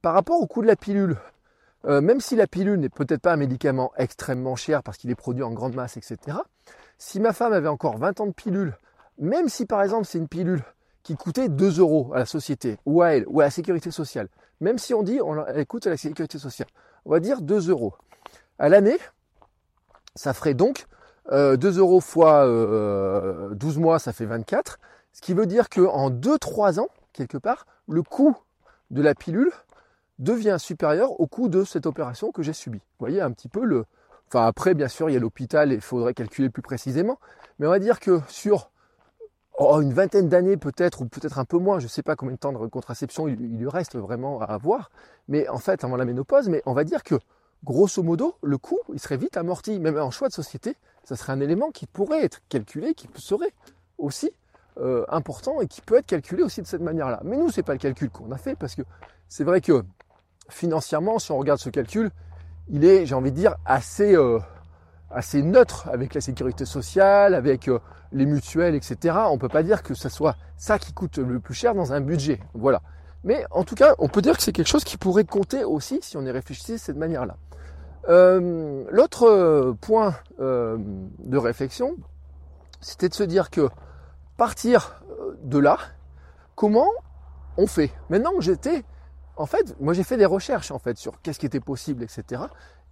par 0.02 0.14
rapport 0.14 0.40
au 0.42 0.48
coût 0.48 0.62
de 0.62 0.68
la 0.68 0.76
pilule, 0.76 1.18
euh, 1.86 2.02
même 2.02 2.20
si 2.20 2.36
la 2.36 2.46
pilule 2.46 2.80
n'est 2.80 2.90
peut-être 2.90 3.22
pas 3.22 3.34
un 3.34 3.38
médicament 3.38 3.92
extrêmement 3.98 4.56
cher 4.56 4.84
parce 4.84 4.98
qu'il 4.98 5.10
est 5.10 5.16
produit 5.16 5.44
en 5.44 5.52
grande 5.52 5.76
masse, 5.76 5.98
etc., 5.98 6.38
si 7.02 7.20
ma 7.20 7.34
femme 7.34 7.52
avait 7.52 7.68
encore 7.68 7.98
20 7.98 8.20
ans 8.22 8.28
de 8.28 8.32
pilule, 8.32 8.78
même 9.18 9.50
si 9.50 9.66
par 9.66 9.82
exemple 9.82 10.06
c'est 10.06 10.20
une 10.20 10.28
pilule 10.28 10.64
qui 11.02 11.16
coûtait 11.16 11.50
2 11.50 11.80
euros 11.80 12.12
à 12.14 12.20
la 12.20 12.28
société 12.28 12.78
ou 12.86 13.02
à 13.02 13.16
elle 13.16 13.26
ou 13.28 13.42
à 13.42 13.46
la 13.46 13.50
sécurité 13.50 13.90
sociale, 13.90 14.30
même 14.60 14.78
si 14.78 14.94
on 14.94 15.02
dit 15.02 15.20
on, 15.20 15.44
coûte 15.66 15.88
à 15.88 15.90
la 15.90 15.98
sécurité 15.98 16.38
sociale, 16.38 16.68
on 17.06 17.10
va 17.10 17.20
dire 17.20 17.42
2 17.42 17.72
euros. 17.72 17.96
À 18.60 18.70
l'année, 18.70 19.00
ça 20.14 20.36
ferait 20.36 20.54
donc 20.54 20.86
2 21.32 21.58
euros 21.80 22.02
fois 22.02 22.46
12 22.46 23.80
mois, 23.80 23.98
ça 23.98 24.14
fait 24.14 24.28
24. 24.28 24.78
Ce 25.12 25.22
qui 25.22 25.34
veut 25.34 25.48
dire 25.48 25.70
qu'en 25.70 26.12
2-3 26.12 26.80
ans, 26.80 26.90
quelque 27.14 27.40
part, 27.40 27.66
le 27.90 28.04
coût 28.04 28.38
de 28.92 29.02
la 29.02 29.16
pilule 29.16 29.52
devient 30.20 30.58
supérieur 30.60 31.20
au 31.20 31.26
coût 31.26 31.50
de 31.50 31.64
cette 31.64 31.88
opération 31.88 32.32
que 32.32 32.44
j'ai 32.44 32.54
subie. 32.54 32.78
Vous 32.78 33.08
voyez 33.08 33.22
un 33.22 33.32
petit 33.32 33.50
peu 33.50 33.66
le... 33.66 33.86
Enfin 34.34 34.46
après, 34.46 34.74
bien 34.76 34.88
sûr, 34.88 35.10
il 35.10 35.14
y 35.14 35.18
a 35.18 35.20
l'hôpital 35.20 35.74
et 35.74 35.76
il 35.76 35.82
faudrait 35.82 36.14
calculer 36.14 36.50
plus 36.50 36.62
précisément. 36.62 37.20
Mais 37.60 37.68
on 37.68 37.70
va 37.70 37.80
dire 37.80 38.00
que 38.00 38.22
sur 38.30 38.72
oh, 39.60 39.82
une 39.82 39.92
vingtaine 39.92 40.30
d'années 40.30 40.56
peut-être, 40.56 41.02
ou 41.02 41.06
peut-être 41.06 41.38
un 41.38 41.44
peu 41.44 41.58
moins, 41.58 41.80
je 41.80 41.86
ne 41.86 41.90
sais 41.90 42.02
pas 42.02 42.16
combien 42.16 42.36
de 42.36 42.40
temps 42.40 42.54
de 42.54 42.68
contraception 42.68 43.28
il, 43.28 43.36
lui 43.36 43.68
reste 43.68 43.98
vraiment 43.98 44.42
à 44.42 44.46
avoir, 44.46 44.90
mais 45.28 45.50
en 45.50 45.58
fait 45.58 45.84
avant 45.84 45.98
la 45.98 46.06
ménopause, 46.06 46.48
mais 46.48 46.62
on 46.66 46.72
va 46.72 46.86
dire 46.86 47.04
que 47.04 47.16
grosso 47.66 48.02
modo, 48.04 48.38
le 48.42 48.58
coût, 48.58 48.80
il 48.94 49.02
serait 49.02 49.18
vite 49.18 49.36
amorti. 49.36 49.78
Même 49.80 49.98
en 49.98 50.12
choix 50.12 50.30
de 50.30 50.34
société, 50.34 50.78
ça 51.04 51.18
serait 51.18 51.34
un 51.34 51.42
élément 51.42 51.72
qui 51.72 51.86
pourrait 51.86 52.24
être 52.24 52.40
calculé, 52.48 52.94
qui 52.94 53.10
serait 53.16 53.54
aussi 53.98 54.32
euh, 54.78 55.04
important 55.10 55.60
et 55.60 55.68
qui 55.68 55.82
peut 55.82 55.98
être 55.98 56.06
calculé 56.06 56.42
aussi 56.42 56.62
de 56.62 56.68
cette 56.68 56.82
manière-là. 56.82 57.20
Mais 57.26 57.36
nous, 57.36 57.50
c'est 57.50 57.64
pas 57.64 57.74
le 57.74 57.80
calcul 57.80 58.10
qu'on 58.10 58.32
a 58.32 58.38
fait 58.38 58.56
parce 58.56 58.76
que 58.76 58.84
c'est 59.28 59.44
vrai 59.44 59.60
que 59.60 59.84
financièrement, 60.48 61.20
si 61.20 61.34
on 61.34 61.38
regarde 61.38 61.60
ce 61.60 61.70
calcul, 61.70 62.12
il 62.72 62.86
est, 62.86 63.06
j'ai 63.06 63.14
envie 63.16 63.32
de 63.32 63.36
dire, 63.36 63.56
assez, 63.66 64.16
euh, 64.16 64.40
neutre 65.36 65.88
avec 65.92 66.14
la 66.14 66.22
sécurité 66.22 66.66
sociale, 66.66 67.36
avec 67.36 67.68
euh, 67.68 67.80
les 68.12 68.26
mutuelles, 68.26 68.76
etc. 68.76 69.16
On 69.30 69.38
peut 69.38 69.50
pas 69.50 69.64
dire 69.64 69.84
que 69.84 69.94
ce 69.94 70.10
soit 70.10 70.36
ça 70.58 70.80
qui 70.80 70.94
coûte 70.94 71.18
le 71.18 71.40
plus 71.40 71.54
cher 71.54 71.76
dans 71.76 71.94
un 71.94 72.02
budget. 72.02 72.40
Voilà. 72.54 72.82
Mais 73.24 73.46
en 73.52 73.64
tout 73.64 73.76
cas, 73.76 73.94
on 74.00 74.08
peut 74.08 74.22
dire 74.22 74.36
que 74.36 74.42
c'est 74.42 74.52
quelque 74.52 74.68
chose 74.68 74.84
qui 74.84 74.98
pourrait 74.98 75.26
compter 75.26 75.64
aussi 75.64 76.00
si 76.02 76.18
on 76.18 76.26
y 76.26 76.32
réfléchissait 76.32 76.74
de 76.74 76.78
cette 76.80 76.98
manière-là. 76.98 77.38
L'autre 78.10 79.76
point 79.80 80.16
de 80.40 81.38
réflexion, 81.38 81.96
c'était 82.82 83.10
de 83.10 83.14
se 83.14 83.24
dire 83.24 83.52
que 83.52 83.70
partir 84.38 85.04
euh, 85.12 85.38
de 85.44 85.60
là, 85.60 85.78
comment 86.56 86.90
on 87.58 87.68
fait? 87.68 87.92
Maintenant 88.10 88.32
j'étais, 88.40 88.84
en 89.38 89.46
fait, 89.46 89.80
moi 89.80 89.94
j'ai 89.94 90.04
fait 90.04 90.18
des 90.18 90.26
recherches 90.26 90.72
en 90.72 90.80
fait 90.80 90.98
sur 90.98 91.22
qu'est-ce 91.22 91.40
qui 91.40 91.46
était 91.46 91.60
possible, 91.60 92.04
etc. 92.04 92.44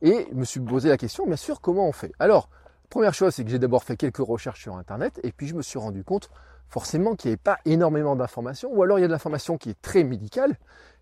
Et 0.01 0.27
je 0.31 0.35
me 0.35 0.45
suis 0.45 0.59
posé 0.59 0.89
la 0.89 0.97
question, 0.97 1.25
bien 1.25 1.35
sûr, 1.35 1.61
comment 1.61 1.87
on 1.87 1.91
fait? 1.91 2.11
Alors, 2.19 2.49
première 2.89 3.13
chose, 3.13 3.35
c'est 3.35 3.43
que 3.43 3.49
j'ai 3.49 3.59
d'abord 3.59 3.83
fait 3.83 3.97
quelques 3.97 4.17
recherches 4.17 4.61
sur 4.61 4.77
Internet, 4.77 5.19
et 5.23 5.31
puis 5.31 5.47
je 5.47 5.55
me 5.55 5.61
suis 5.61 5.77
rendu 5.77 6.03
compte 6.03 6.29
forcément 6.69 7.15
qu'il 7.15 7.29
n'y 7.29 7.33
avait 7.33 7.41
pas 7.43 7.57
énormément 7.65 8.15
d'informations, 8.15 8.71
ou 8.71 8.83
alors 8.83 8.99
il 8.99 9.01
y 9.01 9.05
a 9.05 9.07
de 9.07 9.11
l'information 9.11 9.57
qui 9.57 9.71
est 9.71 9.81
très 9.81 10.03
médicale. 10.03 10.57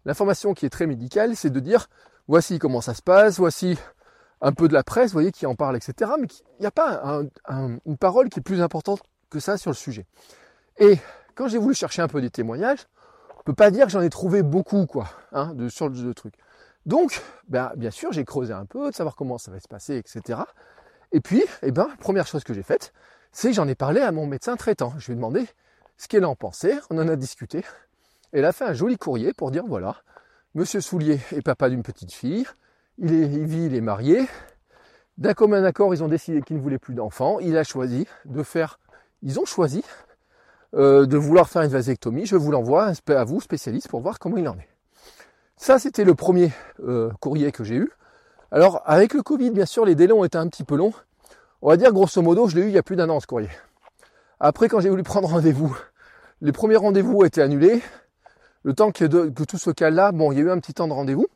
L'information 0.06 0.54
qui 0.54 0.66
est 0.66 0.70
très 0.70 0.88
médicale, 0.88 1.36
c'est 1.36 1.50
de 1.50 1.60
dire, 1.60 1.90
voici 2.28 2.58
comment 2.58 2.82
ça 2.82 2.94
se 2.94 3.02
passe, 3.02 3.38
voici 3.38 3.78
un 4.40 4.54
peu 4.54 4.68
de 4.68 4.74
la 4.74 4.84
presse, 4.84 5.08
vous 5.08 5.14
voyez, 5.14 5.32
qui 5.32 5.46
en 5.46 5.56
parle, 5.56 5.76
etc. 5.76 6.12
Mais 6.20 6.28
il 6.60 6.62
n'y 6.62 6.66
a 6.66 6.72
pas 6.72 7.22
une 7.50 7.98
parole 7.98 8.30
qui 8.30 8.40
est 8.40 8.44
plus 8.44 8.62
importante 8.62 9.02
que 9.30 9.40
ça 9.40 9.58
sur 9.58 9.72
le 9.72 9.76
sujet. 9.76 10.06
Et 10.78 10.98
quand 11.36 11.48
j'ai 11.48 11.58
voulu 11.58 11.76
chercher 11.76 12.02
un 12.02 12.08
peu 12.08 12.22
des 12.22 12.30
témoignages, 12.30 12.88
on 13.48 13.52
peut 13.52 13.56
pas 13.56 13.72
dire 13.72 13.86
que 13.86 13.92
j'en 13.94 14.02
ai 14.02 14.10
trouvé 14.10 14.44
beaucoup, 14.44 14.86
quoi, 14.86 15.08
hein, 15.32 15.54
de, 15.54 15.70
sur 15.70 15.88
le 15.88 16.14
truc. 16.14 16.34
Donc, 16.86 17.22
ben, 17.48 17.72
bien 17.78 17.92
sûr, 17.92 18.12
j'ai 18.12 18.26
creusé 18.26 18.52
un 18.52 18.66
peu, 18.66 18.90
de 18.90 18.94
savoir 18.94 19.16
comment 19.16 19.38
ça 19.38 19.52
va 19.52 19.62
se 19.62 19.70
passer, 19.70 19.96
etc. 19.96 20.42
Et 21.14 21.22
puis, 21.22 21.42
eh 21.62 21.72
ben, 21.72 21.88
première 21.98 22.28
chose 22.28 22.44
que 22.44 22.54
j'ai 22.54 22.62
faite, 22.62 22.92
c'est 23.32 23.54
j'en 23.54 23.66
ai 23.70 23.76
parlé 23.76 24.02
à 24.02 24.12
mon 24.12 24.28
médecin 24.28 24.58
traitant. 24.58 24.92
Je 24.98 25.06
lui 25.06 25.14
ai 25.14 25.16
demandé 25.16 25.46
ce 25.96 26.10
qu'elle 26.10 26.26
en 26.26 26.36
pensait, 26.36 26.78
on 26.90 26.98
en 26.98 27.08
a 27.08 27.16
discuté. 27.16 27.64
Elle 28.34 28.44
a 28.44 28.52
fait 28.52 28.66
un 28.66 28.74
joli 28.74 28.98
courrier 28.98 29.32
pour 29.32 29.50
dire, 29.50 29.64
voilà, 29.66 29.96
Monsieur 30.54 30.82
Soulier 30.82 31.22
est 31.32 31.42
papa 31.42 31.70
d'une 31.70 31.84
petite 31.84 32.12
fille, 32.12 32.46
il, 32.98 33.14
est, 33.14 33.28
il 33.28 33.46
vit, 33.46 33.68
il 33.68 33.76
est 33.76 33.82
marié. 33.82 34.28
D'un 35.18 35.34
commun 35.34 35.64
accord, 35.64 35.96
ils 35.96 36.04
ont 36.04 36.10
décidé 36.10 36.42
qu'il 36.42 36.58
ne 36.58 36.62
voulait 36.62 36.80
plus 36.80 36.96
d'enfants. 36.96 37.40
Il 37.40 37.56
a 37.58 37.64
choisi 37.64 38.08
de 38.26 38.44
faire 38.44 38.78
ils 39.24 39.40
ont 39.40 39.46
choisi 39.46 39.84
euh, 40.76 41.06
de 41.06 41.18
vouloir 41.18 41.50
faire 41.50 41.62
une 41.62 41.72
vasectomie. 41.72 42.26
Je 42.26 42.36
vous 42.36 42.52
l'envoie 42.52 42.92
à 43.08 43.24
vous, 43.24 43.42
spécialiste, 43.42 43.88
pour 43.88 44.02
voir 44.02 44.20
comment 44.20 44.38
il 44.38 44.48
en 44.48 44.56
est. 44.56 44.68
Ça, 45.56 45.80
c'était 45.80 46.04
le 46.04 46.14
premier 46.14 46.52
euh, 46.84 47.10
courrier 47.20 47.52
que 47.52 47.64
j'ai 47.64 47.76
eu. 47.76 47.92
Alors, 48.52 48.82
avec 48.86 49.14
le 49.14 49.24
Covid, 49.24 49.52
bien 49.52 49.66
sûr, 49.66 49.86
les 49.86 49.96
délais 49.96 50.14
ont 50.14 50.24
été 50.24 50.38
un 50.38 50.48
petit 50.48 50.64
peu 50.64 50.76
longs. 50.76 50.94
On 51.62 51.70
va 51.70 51.78
dire, 51.78 51.92
grosso 51.92 52.22
modo, 52.22 52.48
je 52.48 52.56
l'ai 52.56 52.62
eu 52.64 52.68
il 52.68 52.74
y 52.74 52.78
a 52.78 52.84
plus 52.84 52.96
d'un 52.96 53.10
an, 53.10 53.20
ce 53.20 53.28
courrier. 53.28 53.50
Après, 54.40 54.70
quand 54.70 54.80
j'ai 54.80 54.90
voulu 54.90 55.04
prendre 55.04 55.28
rendez-vous, 55.28 55.76
les 56.42 56.52
premiers 56.52 56.76
rendez-vous 56.76 57.18
ont 57.18 57.24
été 57.24 57.42
annulés. 57.42 57.82
Le 58.64 58.74
temps 58.74 58.92
que, 58.92 59.06
tout 59.30 59.58
se 59.58 59.72
cale 59.72 59.96
là, 59.96 60.12
bon, 60.12 60.32
il 60.32 60.38
y 60.38 60.42
a 60.42 60.44
eu 60.44 60.52
un 60.52 60.60
petit 60.60 60.74
temps 60.74 60.88
de 60.88 60.94
rendez-vous. 60.94 61.28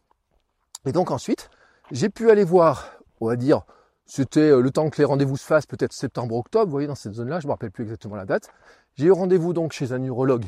Et 0.86 0.92
donc 0.92 1.12
ensuite, 1.12 1.50
j'ai 1.92 2.10
pu 2.10 2.30
aller 2.30 2.44
voir, 2.44 2.92
on 3.20 3.28
va 3.28 3.36
dire, 3.36 3.62
c'était 4.06 4.50
euh, 4.50 4.62
le 4.62 4.72
temps 4.72 4.90
que 4.90 4.98
les 4.98 5.06
rendez-vous 5.06 5.38
se 5.38 5.46
fassent, 5.46 5.66
peut-être 5.66 5.94
septembre-octobre, 5.94 6.66
vous 6.66 6.72
voyez, 6.72 6.88
dans 6.88 6.96
cette 6.96 7.14
zone-là, 7.14 7.40
je 7.40 7.46
ne 7.46 7.50
me 7.50 7.54
rappelle 7.54 7.72
plus 7.72 7.84
exactement 7.84 8.16
la 8.16 8.26
date. 8.26 8.50
J'ai 8.98 9.06
eu 9.06 9.12
rendez-vous 9.12 9.54
donc 9.54 9.72
chez 9.72 9.94
un 9.94 10.04
urologue 10.04 10.46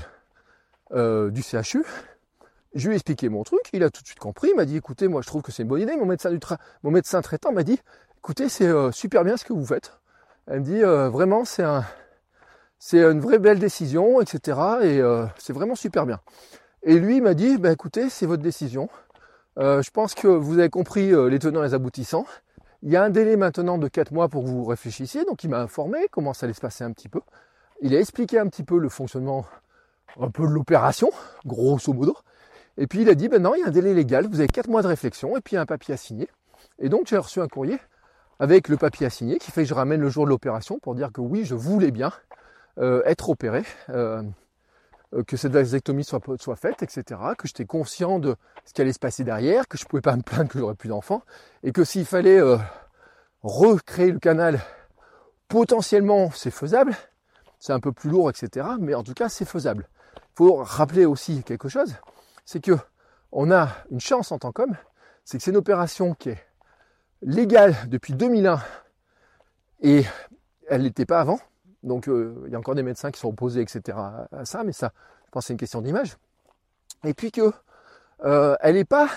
euh, 0.91 1.31
du 1.31 1.41
CHU. 1.41 1.85
Je 2.75 2.87
lui 2.87 2.93
ai 2.93 2.95
expliqué 2.95 3.29
mon 3.29 3.43
truc, 3.43 3.61
il 3.71 3.83
a 3.83 3.89
tout 3.89 4.01
de 4.01 4.07
suite 4.07 4.19
compris, 4.19 4.49
il 4.51 4.55
m'a 4.55 4.65
dit 4.65 4.77
écoutez, 4.77 5.07
moi 5.07 5.21
je 5.21 5.27
trouve 5.27 5.41
que 5.41 5.51
c'est 5.51 5.63
une 5.63 5.69
bonne 5.69 5.81
idée. 5.81 5.95
Mon 5.95 6.05
médecin, 6.91 7.21
traitant 7.21 7.51
m'a 7.53 7.63
dit 7.63 7.79
écoutez, 8.17 8.49
c'est 8.49 8.67
euh, 8.67 8.91
super 8.91 9.23
bien 9.23 9.37
ce 9.37 9.45
que 9.45 9.53
vous 9.53 9.65
faites. 9.65 9.93
Elle 10.47 10.59
me 10.59 10.65
dit 10.65 10.81
vraiment, 10.81 11.45
c'est 11.45 11.63
un, 11.63 11.85
c'est 12.79 13.01
une 13.01 13.21
vraie 13.21 13.39
belle 13.39 13.59
décision, 13.59 14.19
etc. 14.19 14.59
Et 14.81 15.01
c'est 15.37 15.53
vraiment 15.53 15.75
super 15.75 16.05
bien. 16.05 16.19
Et 16.81 16.99
lui 16.99 17.21
m'a 17.21 17.33
dit 17.33 17.57
bah, 17.57 17.71
écoutez, 17.71 18.09
c'est 18.09 18.25
votre 18.25 18.43
décision. 18.43 18.89
je 19.55 19.89
pense 19.91 20.15
que 20.15 20.27
vous 20.27 20.59
avez 20.59 20.69
compris 20.69 21.13
les 21.29 21.39
tenants 21.39 21.63
et 21.63 21.67
les 21.67 21.73
aboutissants. 21.73 22.25
Il 22.81 22.91
y 22.91 22.97
a 22.97 23.03
un 23.03 23.09
délai 23.09 23.37
maintenant 23.37 23.77
de 23.77 23.87
4 23.87 24.11
mois 24.11 24.27
pour 24.27 24.43
que 24.43 24.49
vous 24.49 24.65
réfléchissiez, 24.65 25.23
donc 25.23 25.45
il 25.45 25.49
m'a 25.49 25.61
informé 25.61 26.09
comment 26.11 26.33
ça 26.33 26.45
allait 26.45 26.53
se 26.53 26.59
passer 26.59 26.83
un 26.83 26.91
petit 26.91 27.07
peu. 27.07 27.21
Il 27.85 27.93
a 27.93 27.99
expliqué 27.99 28.39
un 28.39 28.47
petit 28.47 28.63
peu 28.63 28.79
le 28.79 28.87
fonctionnement 28.87 29.45
un 30.17 30.29
peu 30.29 30.43
de 30.43 30.53
l'opération, 30.53 31.11
grosso 31.45 31.91
modo. 31.91 32.15
Et 32.77 32.87
puis 32.87 33.01
il 33.01 33.09
a 33.09 33.13
dit, 33.13 33.27
ben 33.27 33.41
non, 33.41 33.55
il 33.55 33.59
y 33.59 33.63
a 33.63 33.67
un 33.67 33.71
délai 33.71 33.93
légal, 33.93 34.25
vous 34.25 34.39
avez 34.39 34.47
4 34.47 34.69
mois 34.69 34.81
de 34.81 34.87
réflexion, 34.87 35.35
et 35.35 35.41
puis 35.41 35.57
un 35.57 35.65
papier 35.65 35.93
à 35.93 35.97
signer. 35.97 36.29
Et 36.79 36.87
donc 36.87 37.07
j'ai 37.07 37.17
reçu 37.17 37.41
un 37.41 37.49
courrier 37.49 37.77
avec 38.39 38.69
le 38.69 38.77
papier 38.77 39.07
à 39.07 39.09
signer 39.09 39.37
qui 39.37 39.51
fait 39.51 39.63
que 39.63 39.67
je 39.67 39.73
ramène 39.73 39.99
le 39.99 40.07
jour 40.07 40.23
de 40.23 40.29
l'opération 40.29 40.79
pour 40.79 40.95
dire 40.95 41.11
que 41.11 41.19
oui, 41.19 41.43
je 41.43 41.55
voulais 41.55 41.91
bien 41.91 42.13
euh, 42.77 43.01
être 43.05 43.29
opéré. 43.29 43.63
Euh, 43.89 44.23
euh, 45.13 45.23
que 45.23 45.35
cette 45.35 45.51
vasectomie 45.51 46.05
soit, 46.05 46.21
faite, 46.55 46.83
etc., 46.83 47.19
que 47.37 47.49
j'étais 47.49 47.65
conscient 47.65 48.17
de 48.17 48.37
ce 48.63 48.71
qui 48.71 48.79
allait 48.79 48.93
se 48.93 48.99
passer 48.99 49.25
derrière, 49.25 49.67
que 49.67 49.77
je 49.77 49.83
ne 49.83 49.89
pouvais 49.89 50.01
pas 50.01 50.15
me 50.15 50.21
plaindre 50.21 50.49
que 50.49 50.57
j'aurais 50.57 50.75
plus 50.75 50.87
d'enfants, 50.87 51.21
et 51.63 51.73
que 51.73 51.83
s'il 51.83 52.05
fallait 52.05 52.39
recréer 53.43 54.11
le 54.11 54.19
canal, 54.19 54.61
potentiellement 55.49 56.31
c'est 56.31 56.49
faisable, 56.49 56.95
c'est 57.63 57.71
un 57.71 57.79
peu 57.79 57.93
plus 57.93 58.09
lourd, 58.09 58.29
etc., 58.29 58.67
mais 58.77 58.93
en 58.93 59.03
tout 59.03 59.13
cas 59.13 59.29
c'est 59.29 59.45
faisable. 59.45 59.87
Il 60.17 60.35
faut 60.35 60.55
rappeler 60.55 61.05
aussi 61.05 61.43
quelque 61.43 61.69
chose, 61.69 61.95
c'est 62.43 62.61
que 62.61 62.77
on 63.31 63.51
a 63.51 63.69
une 63.89 64.01
chance 64.01 64.33
en 64.33 64.37
tant 64.37 64.51
qu'homme, 64.51 64.75
c'est 65.23 65.37
que 65.37 65.43
c'est 65.45 65.51
une 65.51 65.57
opération 65.57 66.13
qui 66.13 66.31
est 66.31 66.45
légale 67.21 67.73
depuis 67.87 68.15
2001 68.15 68.61
et 69.79 70.03
elle 70.67 70.81
n'était 70.81 71.05
pas 71.05 71.21
avant. 71.21 71.39
Donc 71.83 72.09
euh, 72.09 72.43
il 72.47 72.51
y 72.51 72.55
a 72.55 72.59
encore 72.59 72.75
des 72.75 72.83
médecins 72.83 73.11
qui 73.11 73.19
sont 73.21 73.29
opposés, 73.29 73.61
etc. 73.61 73.97
à 73.97 74.43
ça, 74.43 74.65
mais 74.65 74.73
ça, 74.73 74.91
je 75.27 75.31
pense 75.31 75.45
c'est 75.45 75.53
une 75.53 75.59
question 75.59 75.81
d'image. 75.81 76.17
Et 77.05 77.13
puis 77.13 77.31
que 77.31 77.53
euh, 78.25 78.57
elle 78.59 78.75
n'est 78.75 78.83
pas 78.83 79.07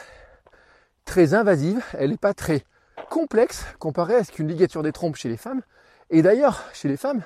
très 1.05 1.35
invasive, 1.35 1.83
elle 1.95 2.11
n'est 2.11 2.17
pas 2.17 2.33
très 2.33 2.65
complexe 3.11 3.65
comparée 3.81 4.15
à 4.15 4.23
ce 4.23 4.31
qu'une 4.31 4.47
ligature 4.47 4.85
des 4.85 4.93
trompes 4.93 5.17
chez 5.17 5.29
les 5.29 5.37
femmes. 5.37 5.63
Et 6.11 6.23
d'ailleurs, 6.23 6.63
chez 6.73 6.87
les 6.87 6.97
femmes, 6.97 7.25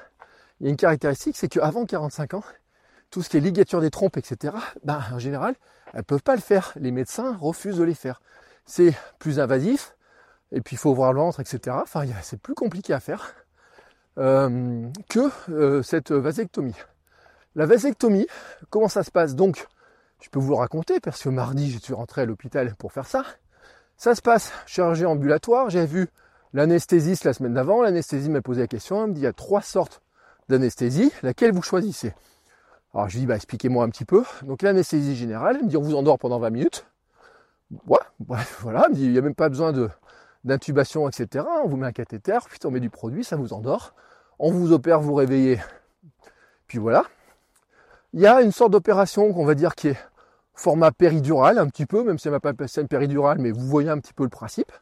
il 0.61 0.64
y 0.64 0.66
a 0.68 0.70
une 0.70 0.77
caractéristique, 0.77 1.37
c'est 1.37 1.49
qu'avant 1.49 1.87
45 1.87 2.35
ans, 2.35 2.44
tout 3.11 3.23
ce 3.23 3.29
qui 3.29 3.38
est 3.38 3.40
ligature 3.40 3.81
des 3.81 3.90
trompes, 3.90 4.16
etc., 4.16 4.55
ben, 4.85 5.01
en 5.12 5.18
général, 5.18 5.55
elles 5.92 6.01
ne 6.01 6.05
peuvent 6.05 6.23
pas 6.23 6.37
le 6.37 6.40
faire. 6.40 6.73
Les 6.77 6.90
médecins 6.90 7.37
refusent 7.37 7.79
de 7.79 7.85
les 7.85 7.94
faire. 7.94 8.20
C'est 8.66 8.94
plus 9.18 9.40
invasif, 9.40 9.96
et 10.53 10.61
puis 10.61 10.77
il 10.77 10.79
faut 10.79 10.94
voir 10.94 11.12
le 11.12 11.20
ventre, 11.20 11.40
etc. 11.40 11.77
Enfin, 11.83 12.05
c'est 12.23 12.40
plus 12.40 12.55
compliqué 12.55 12.92
à 12.92 13.01
faire. 13.01 13.35
Euh, 14.18 14.88
que 15.09 15.31
euh, 15.51 15.83
cette 15.83 16.12
vasectomie. 16.12 16.75
La 17.55 17.64
vasectomie, 17.64 18.27
comment 18.68 18.88
ça 18.88 19.03
se 19.03 19.11
passe? 19.11 19.35
Donc, 19.35 19.66
je 20.20 20.29
peux 20.29 20.38
vous 20.38 20.51
le 20.51 20.57
raconter 20.57 21.01
parce 21.01 21.23
que 21.23 21.29
mardi, 21.29 21.70
je 21.70 21.79
suis 21.79 21.94
rentré 21.94 22.23
à 22.23 22.25
l'hôpital 22.27 22.75
pour 22.77 22.92
faire 22.92 23.07
ça. 23.07 23.25
Ça 23.96 24.14
se 24.14 24.20
passe 24.20 24.53
chirurgie 24.66 25.07
ambulatoire. 25.07 25.70
J'ai 25.70 25.87
vu 25.87 26.09
l'anesthésiste 26.53 27.25
la 27.25 27.33
semaine 27.33 27.55
d'avant. 27.55 27.83
L'anesthésiste 27.83 28.31
m'a 28.31 28.42
posé 28.42 28.61
la 28.62 28.66
question. 28.66 29.03
Elle 29.03 29.11
me 29.11 29.14
dit 29.14 29.20
il 29.20 29.25
y 29.25 29.27
a 29.27 29.33
trois 29.33 29.62
sortes 29.62 30.03
d'anesthésie. 30.50 31.12
Laquelle 31.22 31.52
vous 31.52 31.62
choisissez 31.62 32.14
Alors 32.94 33.08
je 33.08 33.14
lui 33.14 33.20
dis 33.20 33.26
bah, 33.26 33.36
expliquez-moi 33.36 33.84
un 33.84 33.88
petit 33.88 34.04
peu. 34.04 34.24
Donc 34.42 34.62
l'anesthésie 34.62 35.16
générale, 35.16 35.56
elle 35.58 35.64
me 35.64 35.68
dit 35.68 35.76
on 35.76 35.82
vous 35.82 35.94
endort 35.94 36.18
pendant 36.18 36.38
20 36.38 36.50
minutes. 36.50 36.86
Ouais, 37.86 37.98
voilà, 38.60 38.84
elle 38.86 38.90
me 38.90 38.96
dit 38.96 39.04
il 39.04 39.12
n'y 39.12 39.18
a 39.18 39.22
même 39.22 39.34
pas 39.34 39.48
besoin 39.48 39.72
d'intubation, 40.44 41.08
etc. 41.08 41.44
On 41.64 41.68
vous 41.68 41.76
met 41.76 41.86
un 41.86 41.92
cathéter, 41.92 42.38
puis 42.48 42.58
on 42.64 42.70
met 42.70 42.80
du 42.80 42.90
produit, 42.90 43.24
ça 43.24 43.36
vous 43.36 43.52
endort. 43.52 43.94
On 44.38 44.50
vous 44.50 44.72
opère, 44.72 45.00
vous 45.00 45.14
réveillez. 45.14 45.60
Puis 46.66 46.78
voilà. 46.78 47.04
Il 48.12 48.20
y 48.20 48.26
a 48.26 48.42
une 48.42 48.52
sorte 48.52 48.72
d'opération 48.72 49.32
qu'on 49.32 49.44
va 49.44 49.54
dire 49.54 49.74
qui 49.74 49.88
est 49.88 49.98
format 50.54 50.92
péridural 50.92 51.58
un 51.58 51.68
petit 51.68 51.86
peu, 51.86 52.02
même 52.02 52.18
si 52.18 52.28
elle 52.28 52.32
m'a 52.32 52.40
pas 52.40 52.52
passé 52.52 52.80
une 52.80 52.88
péridurale, 52.88 53.38
mais 53.38 53.50
vous 53.50 53.66
voyez 53.66 53.88
un 53.88 53.98
petit 53.98 54.12
peu 54.12 54.24
le 54.24 54.28
principe. 54.28 54.72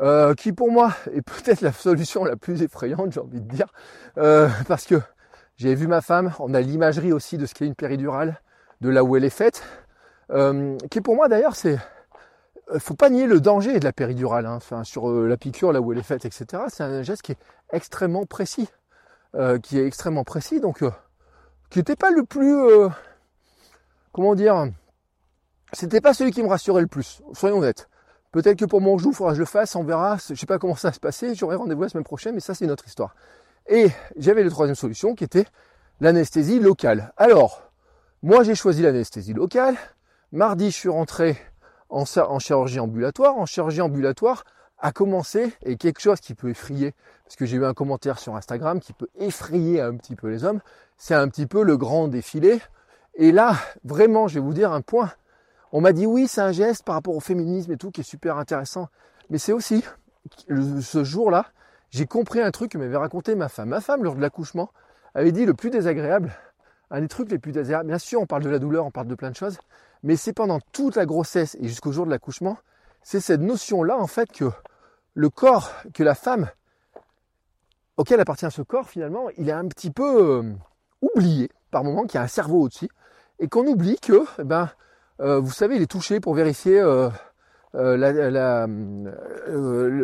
Euh, 0.00 0.34
qui 0.34 0.52
pour 0.52 0.70
moi 0.70 0.94
est 1.12 1.22
peut-être 1.22 1.60
la 1.60 1.72
solution 1.72 2.24
la 2.24 2.36
plus 2.36 2.62
effrayante, 2.62 3.12
j'ai 3.12 3.20
envie 3.20 3.40
de 3.40 3.48
dire, 3.48 3.66
euh, 4.18 4.48
parce 4.68 4.86
que 4.86 5.00
j'ai 5.56 5.74
vu 5.74 5.86
ma 5.86 6.00
femme, 6.00 6.32
on 6.38 6.54
a 6.54 6.60
l'imagerie 6.60 7.12
aussi 7.12 7.36
de 7.36 7.46
ce 7.46 7.54
qu'est 7.54 7.66
une 7.66 7.74
péridurale, 7.74 8.40
de 8.80 8.88
là 8.88 9.04
où 9.04 9.16
elle 9.16 9.24
est 9.24 9.30
faite, 9.30 9.62
euh, 10.30 10.76
qui 10.90 11.00
pour 11.00 11.16
moi 11.16 11.28
d'ailleurs 11.28 11.54
c'est 11.54 11.78
faut 12.78 12.94
pas 12.94 13.10
nier 13.10 13.26
le 13.26 13.40
danger 13.40 13.80
de 13.80 13.84
la 13.84 13.92
péridurale, 13.92 14.46
hein. 14.46 14.54
enfin, 14.54 14.84
sur 14.84 15.10
la 15.10 15.36
piqûre, 15.36 15.72
là 15.72 15.80
où 15.80 15.92
elle 15.92 15.98
est 15.98 16.04
faite, 16.04 16.24
etc. 16.24 16.62
C'est 16.68 16.84
un 16.84 17.02
geste 17.02 17.22
qui 17.22 17.32
est 17.32 17.38
extrêmement 17.72 18.26
précis, 18.26 18.68
qui 19.64 19.76
est 19.76 19.84
extrêmement 19.84 20.22
précis, 20.22 20.60
donc 20.60 20.84
qui 21.68 21.78
n'était 21.80 21.96
pas 21.96 22.12
le 22.12 22.22
plus, 22.22 22.54
comment 24.12 24.36
dire, 24.36 24.68
c'était 25.72 26.00
pas 26.00 26.14
celui 26.14 26.30
qui 26.30 26.44
me 26.44 26.48
rassurait 26.48 26.82
le 26.82 26.86
plus, 26.86 27.22
soyons 27.32 27.58
honnêtes. 27.58 27.89
Peut-être 28.32 28.58
que 28.58 28.64
pour 28.64 28.80
mon 28.80 28.96
jour, 28.98 29.12
il 29.12 29.16
faudra 29.16 29.32
que 29.32 29.36
je 29.36 29.40
le 29.40 29.46
fasse, 29.46 29.74
on 29.74 29.82
verra. 29.82 30.16
Je 30.28 30.34
sais 30.34 30.46
pas 30.46 30.58
comment 30.58 30.76
ça 30.76 30.88
va 30.88 30.94
se 30.94 31.00
passer. 31.00 31.34
J'aurai 31.34 31.56
rendez-vous 31.56 31.82
la 31.82 31.88
semaine 31.88 32.04
prochaine, 32.04 32.34
mais 32.34 32.40
ça, 32.40 32.54
c'est 32.54 32.64
une 32.64 32.70
autre 32.70 32.86
histoire. 32.86 33.14
Et 33.66 33.90
j'avais 34.16 34.44
la 34.44 34.50
troisième 34.50 34.76
solution 34.76 35.14
qui 35.14 35.24
était 35.24 35.46
l'anesthésie 36.00 36.60
locale. 36.60 37.12
Alors, 37.16 37.70
moi, 38.22 38.44
j'ai 38.44 38.54
choisi 38.54 38.82
l'anesthésie 38.82 39.32
locale. 39.32 39.76
Mardi, 40.32 40.70
je 40.70 40.76
suis 40.76 40.88
rentré 40.88 41.36
en, 41.88 42.04
en 42.04 42.38
chirurgie 42.38 42.78
ambulatoire. 42.78 43.36
En 43.36 43.46
chirurgie 43.46 43.80
ambulatoire, 43.80 44.44
a 44.80 44.92
commencé, 44.92 45.52
et 45.62 45.76
quelque 45.76 46.00
chose 46.00 46.20
qui 46.20 46.34
peut 46.34 46.48
effrayer, 46.50 46.94
parce 47.24 47.36
que 47.36 47.44
j'ai 47.46 47.56
eu 47.56 47.64
un 47.64 47.74
commentaire 47.74 48.18
sur 48.18 48.34
Instagram 48.36 48.80
qui 48.80 48.92
peut 48.92 49.08
effrayer 49.18 49.80
un 49.80 49.94
petit 49.96 50.16
peu 50.16 50.28
les 50.28 50.44
hommes, 50.44 50.60
c'est 50.96 51.14
un 51.14 51.28
petit 51.28 51.46
peu 51.46 51.62
le 51.62 51.76
grand 51.76 52.08
défilé. 52.08 52.60
Et 53.14 53.32
là, 53.32 53.56
vraiment, 53.84 54.28
je 54.28 54.34
vais 54.34 54.40
vous 54.40 54.54
dire 54.54 54.72
un 54.72 54.80
point 54.80 55.12
on 55.72 55.80
m'a 55.80 55.92
dit 55.92 56.06
oui, 56.06 56.28
c'est 56.28 56.40
un 56.40 56.52
geste 56.52 56.84
par 56.84 56.94
rapport 56.94 57.14
au 57.14 57.20
féminisme 57.20 57.72
et 57.72 57.76
tout 57.76 57.90
qui 57.90 58.00
est 58.00 58.04
super 58.04 58.38
intéressant. 58.38 58.88
Mais 59.30 59.38
c'est 59.38 59.52
aussi, 59.52 59.84
ce 60.48 61.04
jour-là, 61.04 61.46
j'ai 61.90 62.06
compris 62.06 62.40
un 62.40 62.50
truc 62.50 62.72
que 62.72 62.78
m'avait 62.78 62.96
raconté 62.96 63.34
ma 63.34 63.48
femme. 63.48 63.68
Ma 63.68 63.80
femme, 63.80 64.04
lors 64.04 64.14
de 64.14 64.20
l'accouchement, 64.20 64.70
avait 65.14 65.32
dit 65.32 65.46
le 65.46 65.54
plus 65.54 65.70
désagréable, 65.70 66.32
un 66.90 67.00
des 67.00 67.08
trucs 67.08 67.30
les 67.30 67.38
plus 67.38 67.52
désagréables. 67.52 67.88
Bien 67.88 67.98
sûr, 67.98 68.20
on 68.20 68.26
parle 68.26 68.42
de 68.42 68.50
la 68.50 68.58
douleur, 68.58 68.86
on 68.86 68.90
parle 68.90 69.06
de 69.06 69.14
plein 69.14 69.30
de 69.30 69.36
choses, 69.36 69.58
mais 70.02 70.16
c'est 70.16 70.32
pendant 70.32 70.60
toute 70.72 70.96
la 70.96 71.06
grossesse 71.06 71.56
et 71.60 71.68
jusqu'au 71.68 71.92
jour 71.92 72.06
de 72.06 72.10
l'accouchement, 72.10 72.58
c'est 73.02 73.20
cette 73.20 73.40
notion-là, 73.40 73.96
en 73.96 74.06
fait, 74.06 74.30
que 74.32 74.50
le 75.14 75.30
corps, 75.30 75.70
que 75.94 76.02
la 76.02 76.14
femme 76.14 76.48
auquel 77.96 78.20
appartient 78.20 78.50
ce 78.50 78.62
corps, 78.62 78.88
finalement, 78.88 79.28
il 79.36 79.48
est 79.48 79.52
un 79.52 79.68
petit 79.68 79.90
peu 79.90 80.38
euh, 80.38 80.54
oublié 81.02 81.50
par 81.70 81.84
moment, 81.84 82.02
qu'il 82.02 82.14
y 82.14 82.18
a 82.18 82.22
un 82.22 82.28
cerveau 82.28 82.62
au-dessus, 82.62 82.88
et 83.38 83.48
qu'on 83.48 83.66
oublie 83.66 83.98
que, 84.00 84.24
eh 84.38 84.44
ben, 84.44 84.70
vous 85.20 85.50
savez, 85.50 85.76
il 85.76 85.82
est 85.82 85.90
touché 85.90 86.20
pour 86.20 86.34
vérifier 86.34 86.80
euh, 86.80 87.08
euh, 87.74 87.96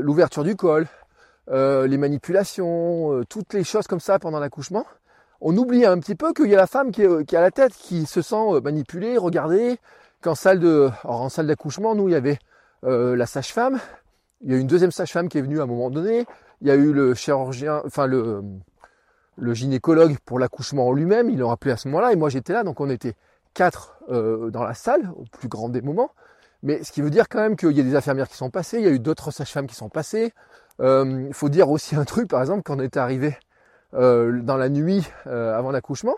l'ouverture 0.02 0.44
du 0.44 0.56
col, 0.56 0.86
les 1.48 1.98
manipulations, 1.98 3.22
toutes 3.28 3.54
les 3.54 3.64
choses 3.64 3.86
comme 3.86 4.00
ça 4.00 4.18
pendant 4.18 4.38
l'accouchement. 4.40 4.84
On 5.40 5.56
oublie 5.56 5.84
un 5.84 5.98
petit 5.98 6.14
peu 6.14 6.32
qu'il 6.32 6.48
y 6.48 6.54
a 6.54 6.58
la 6.58 6.66
femme 6.66 6.90
qui 6.90 7.04
a 7.04 7.40
la 7.40 7.50
tête, 7.50 7.72
qui 7.72 8.06
se 8.06 8.22
sent 8.22 8.60
manipulée, 8.62 9.18
regardée. 9.18 9.78
Qu'en 10.22 10.34
salle 10.34 10.58
de, 10.60 10.88
en 11.04 11.28
salle 11.28 11.46
d'accouchement, 11.46 11.94
nous, 11.94 12.08
il 12.08 12.12
y 12.12 12.16
avait 12.16 12.38
la 12.82 13.26
sage-femme. 13.26 13.78
Il 14.42 14.52
y 14.52 14.54
a 14.54 14.58
une 14.58 14.66
deuxième 14.66 14.90
sage-femme 14.90 15.28
qui 15.28 15.38
est 15.38 15.42
venue 15.42 15.60
à 15.60 15.64
un 15.64 15.66
moment 15.66 15.90
donné. 15.90 16.26
Il 16.60 16.68
y 16.68 16.70
a 16.70 16.74
eu 16.74 16.92
le 16.92 17.14
chirurgien, 17.14 17.82
enfin 17.84 18.06
le, 18.06 18.42
gynécologue 19.52 20.16
pour 20.24 20.38
l'accouchement 20.38 20.88
en 20.88 20.92
lui-même. 20.92 21.30
Il 21.30 21.38
l'a 21.38 21.46
rappelé 21.46 21.72
à 21.72 21.76
ce 21.76 21.88
moment-là. 21.88 22.12
Et 22.12 22.16
moi, 22.16 22.28
j'étais 22.28 22.52
là, 22.52 22.64
donc 22.64 22.80
on 22.80 22.90
était 22.90 23.14
quatre 23.56 23.98
euh, 24.10 24.50
dans 24.50 24.62
la 24.62 24.74
salle, 24.74 25.10
au 25.16 25.24
plus 25.24 25.48
grand 25.48 25.68
des 25.68 25.80
moments. 25.80 26.12
Mais 26.62 26.84
ce 26.84 26.92
qui 26.92 27.00
veut 27.00 27.10
dire 27.10 27.28
quand 27.28 27.40
même 27.40 27.56
qu'il 27.56 27.72
y 27.72 27.80
a 27.80 27.82
des 27.82 27.96
infirmières 27.96 28.28
qui 28.28 28.36
sont 28.36 28.50
passées, 28.50 28.78
il 28.78 28.84
y 28.84 28.88
a 28.88 28.90
eu 28.90 29.00
d'autres 29.00 29.30
sages-femmes 29.30 29.66
qui 29.66 29.74
sont 29.74 29.88
passées. 29.88 30.32
Euh, 30.80 31.24
il 31.26 31.34
faut 31.34 31.48
dire 31.48 31.70
aussi 31.70 31.96
un 31.96 32.04
truc, 32.04 32.28
par 32.28 32.40
exemple, 32.40 32.62
quand 32.62 32.76
on 32.76 32.80
est 32.80 32.96
arrivé 32.96 33.36
euh, 33.94 34.40
dans 34.42 34.56
la 34.56 34.68
nuit 34.68 35.08
avant 35.24 35.72
l'accouchement, 35.72 36.14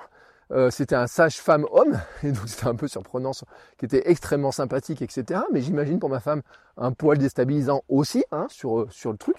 c'était 0.70 0.96
un 0.96 1.06
sage-femme 1.06 1.66
homme, 1.70 1.98
et 2.22 2.32
donc 2.32 2.48
c'était 2.48 2.66
un 2.66 2.74
peu 2.74 2.88
surprenant, 2.88 3.32
qui 3.76 3.84
était 3.84 4.10
extrêmement 4.10 4.52
sympathique, 4.52 5.02
etc. 5.02 5.42
Mais 5.52 5.60
j'imagine 5.60 5.98
pour 5.98 6.08
ma 6.08 6.20
femme 6.20 6.42
un 6.76 6.92
poil 6.92 7.18
déstabilisant 7.18 7.82
aussi 7.88 8.24
hein, 8.32 8.46
sur, 8.48 8.90
sur 8.90 9.12
le 9.12 9.18
truc. 9.18 9.36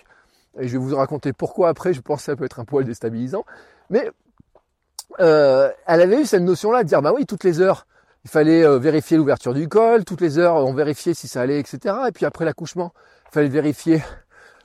Et 0.59 0.67
je 0.67 0.77
vais 0.77 0.83
vous 0.83 0.95
raconter 0.95 1.33
pourquoi 1.33 1.69
après 1.69 1.93
je 1.93 2.01
pense 2.01 2.19
que 2.19 2.25
ça 2.25 2.35
peut 2.35 2.45
être 2.45 2.59
un 2.59 2.65
poil 2.65 2.85
déstabilisant. 2.85 3.43
Mais 3.89 4.11
euh, 5.19 5.69
elle 5.85 6.01
avait 6.01 6.21
eu 6.21 6.25
cette 6.25 6.43
notion-là 6.43 6.83
de 6.83 6.87
dire, 6.87 7.01
bah 7.01 7.11
oui, 7.13 7.25
toutes 7.25 7.43
les 7.43 7.61
heures, 7.61 7.87
il 8.25 8.29
fallait 8.29 8.63
euh, 8.63 8.77
vérifier 8.77 9.17
l'ouverture 9.17 9.53
du 9.53 9.67
col, 9.67 10.05
toutes 10.05 10.21
les 10.21 10.37
heures, 10.37 10.55
on 10.55 10.73
vérifiait 10.73 11.13
si 11.13 11.27
ça 11.27 11.41
allait, 11.41 11.59
etc. 11.59 11.95
Et 12.07 12.11
puis 12.11 12.25
après 12.25 12.45
l'accouchement, 12.45 12.93
il 13.27 13.33
fallait 13.33 13.49
vérifier 13.49 14.03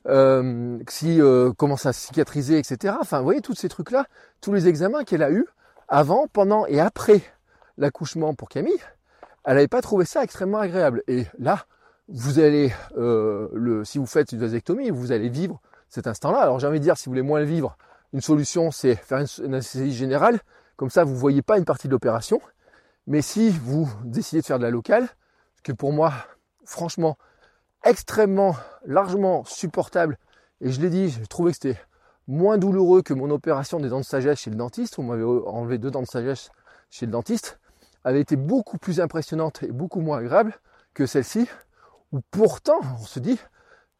euh, 0.07 0.79
si 0.89 1.21
comment 1.57 1.77
ça 1.77 1.93
cicatrisait, 1.93 2.59
etc. 2.59 2.95
Enfin, 3.01 3.19
vous 3.19 3.25
voyez, 3.25 3.41
tous 3.41 3.55
ces 3.55 3.69
trucs-là, 3.69 4.07
tous 4.41 4.53
les 4.53 4.69
examens 4.69 5.05
qu'elle 5.05 5.23
a 5.23 5.31
eus 5.31 5.47
avant, 5.89 6.27
pendant 6.33 6.67
et 6.67 6.81
après 6.81 7.21
l'accouchement 7.79 8.35
pour 8.35 8.49
Camille, 8.49 8.73
elle 9.45 9.55
n'avait 9.55 9.69
pas 9.69 9.83
trouvé 9.83 10.05
ça 10.05 10.23
extrêmement 10.23 10.59
agréable. 10.59 11.03
Et 11.09 11.27
là, 11.39 11.67
vous 12.09 12.39
allez, 12.39 12.73
le, 12.97 13.83
si 13.85 13.99
vous 13.99 14.07
faites 14.07 14.33
une 14.33 14.39
vasectomie, 14.39 14.91
vous 14.91 15.13
allez 15.13 15.29
vivre 15.29 15.61
cet 15.89 16.07
instant-là. 16.07 16.39
Alors 16.39 16.59
j'ai 16.59 16.67
envie 16.67 16.81
de 16.81 16.85
dire, 16.85 16.97
si 16.97 17.07
vous 17.07 17.13
voulez 17.13 17.23
moins 17.23 17.41
le 17.41 17.47
vivre, 17.47 17.77
une 18.15 18.21
solution, 18.21 18.71
c'est 18.71 18.95
faire 18.95 19.19
une, 19.19 19.55
anesthésie 19.55 19.93
générale. 19.93 20.41
Comme 20.77 20.89
ça, 20.89 21.03
vous 21.03 21.13
ne 21.13 21.19
voyez 21.19 21.43
pas 21.43 21.59
une 21.59 21.65
partie 21.65 21.89
de 21.89 21.93
l'opération. 21.93 22.41
Mais 23.09 23.23
si 23.23 23.51
vous 23.51 23.91
décidez 24.05 24.41
de 24.41 24.47
faire 24.47 24.59
de 24.59 24.63
la 24.63 24.71
locale, 24.71 25.09
ce 25.57 25.63
que 25.63 25.73
pour 25.73 25.93
moi, 25.93 26.13
franchement, 26.65 27.19
extrêmement, 27.85 28.57
largement 28.87 29.45
supportable, 29.45 30.17
et 30.61 30.71
je 30.71 30.81
l'ai 30.81 30.91
dit, 30.91 31.09
j'ai 31.11 31.27
trouvé 31.27 31.51
que 31.51 31.59
c'était 31.61 31.81
moins 32.29 32.57
douloureux 32.57 33.03
que 33.03 33.15
mon 33.15 33.31
opération 33.31 33.81
des 33.81 33.89
dents 33.89 33.99
de 33.99 34.05
sagesse 34.05 34.39
chez 34.39 34.51
le 34.51 34.57
dentiste, 34.57 34.97
où 34.97 35.01
on 35.03 35.05
m'avait 35.05 35.25
enlevé 35.25 35.79
deux 35.79 35.91
dents 35.91 36.03
de 36.03 36.07
sagesse 36.07 36.51
chez 36.91 37.07
le 37.07 37.13
dentiste, 37.13 37.59
avait 38.05 38.21
été 38.21 38.37
beaucoup 38.37 38.79
plus 38.79 39.01
impressionnante 39.01 39.65
et 39.65 39.73
beaucoup 39.73 40.01
moins 40.01 40.19
agréable 40.19 40.55
que 40.95 41.05
celle-ci, 41.05 41.49
où 42.13 42.21
pourtant 42.31 42.79
on 43.01 43.05
se 43.05 43.19
dit, 43.19 43.41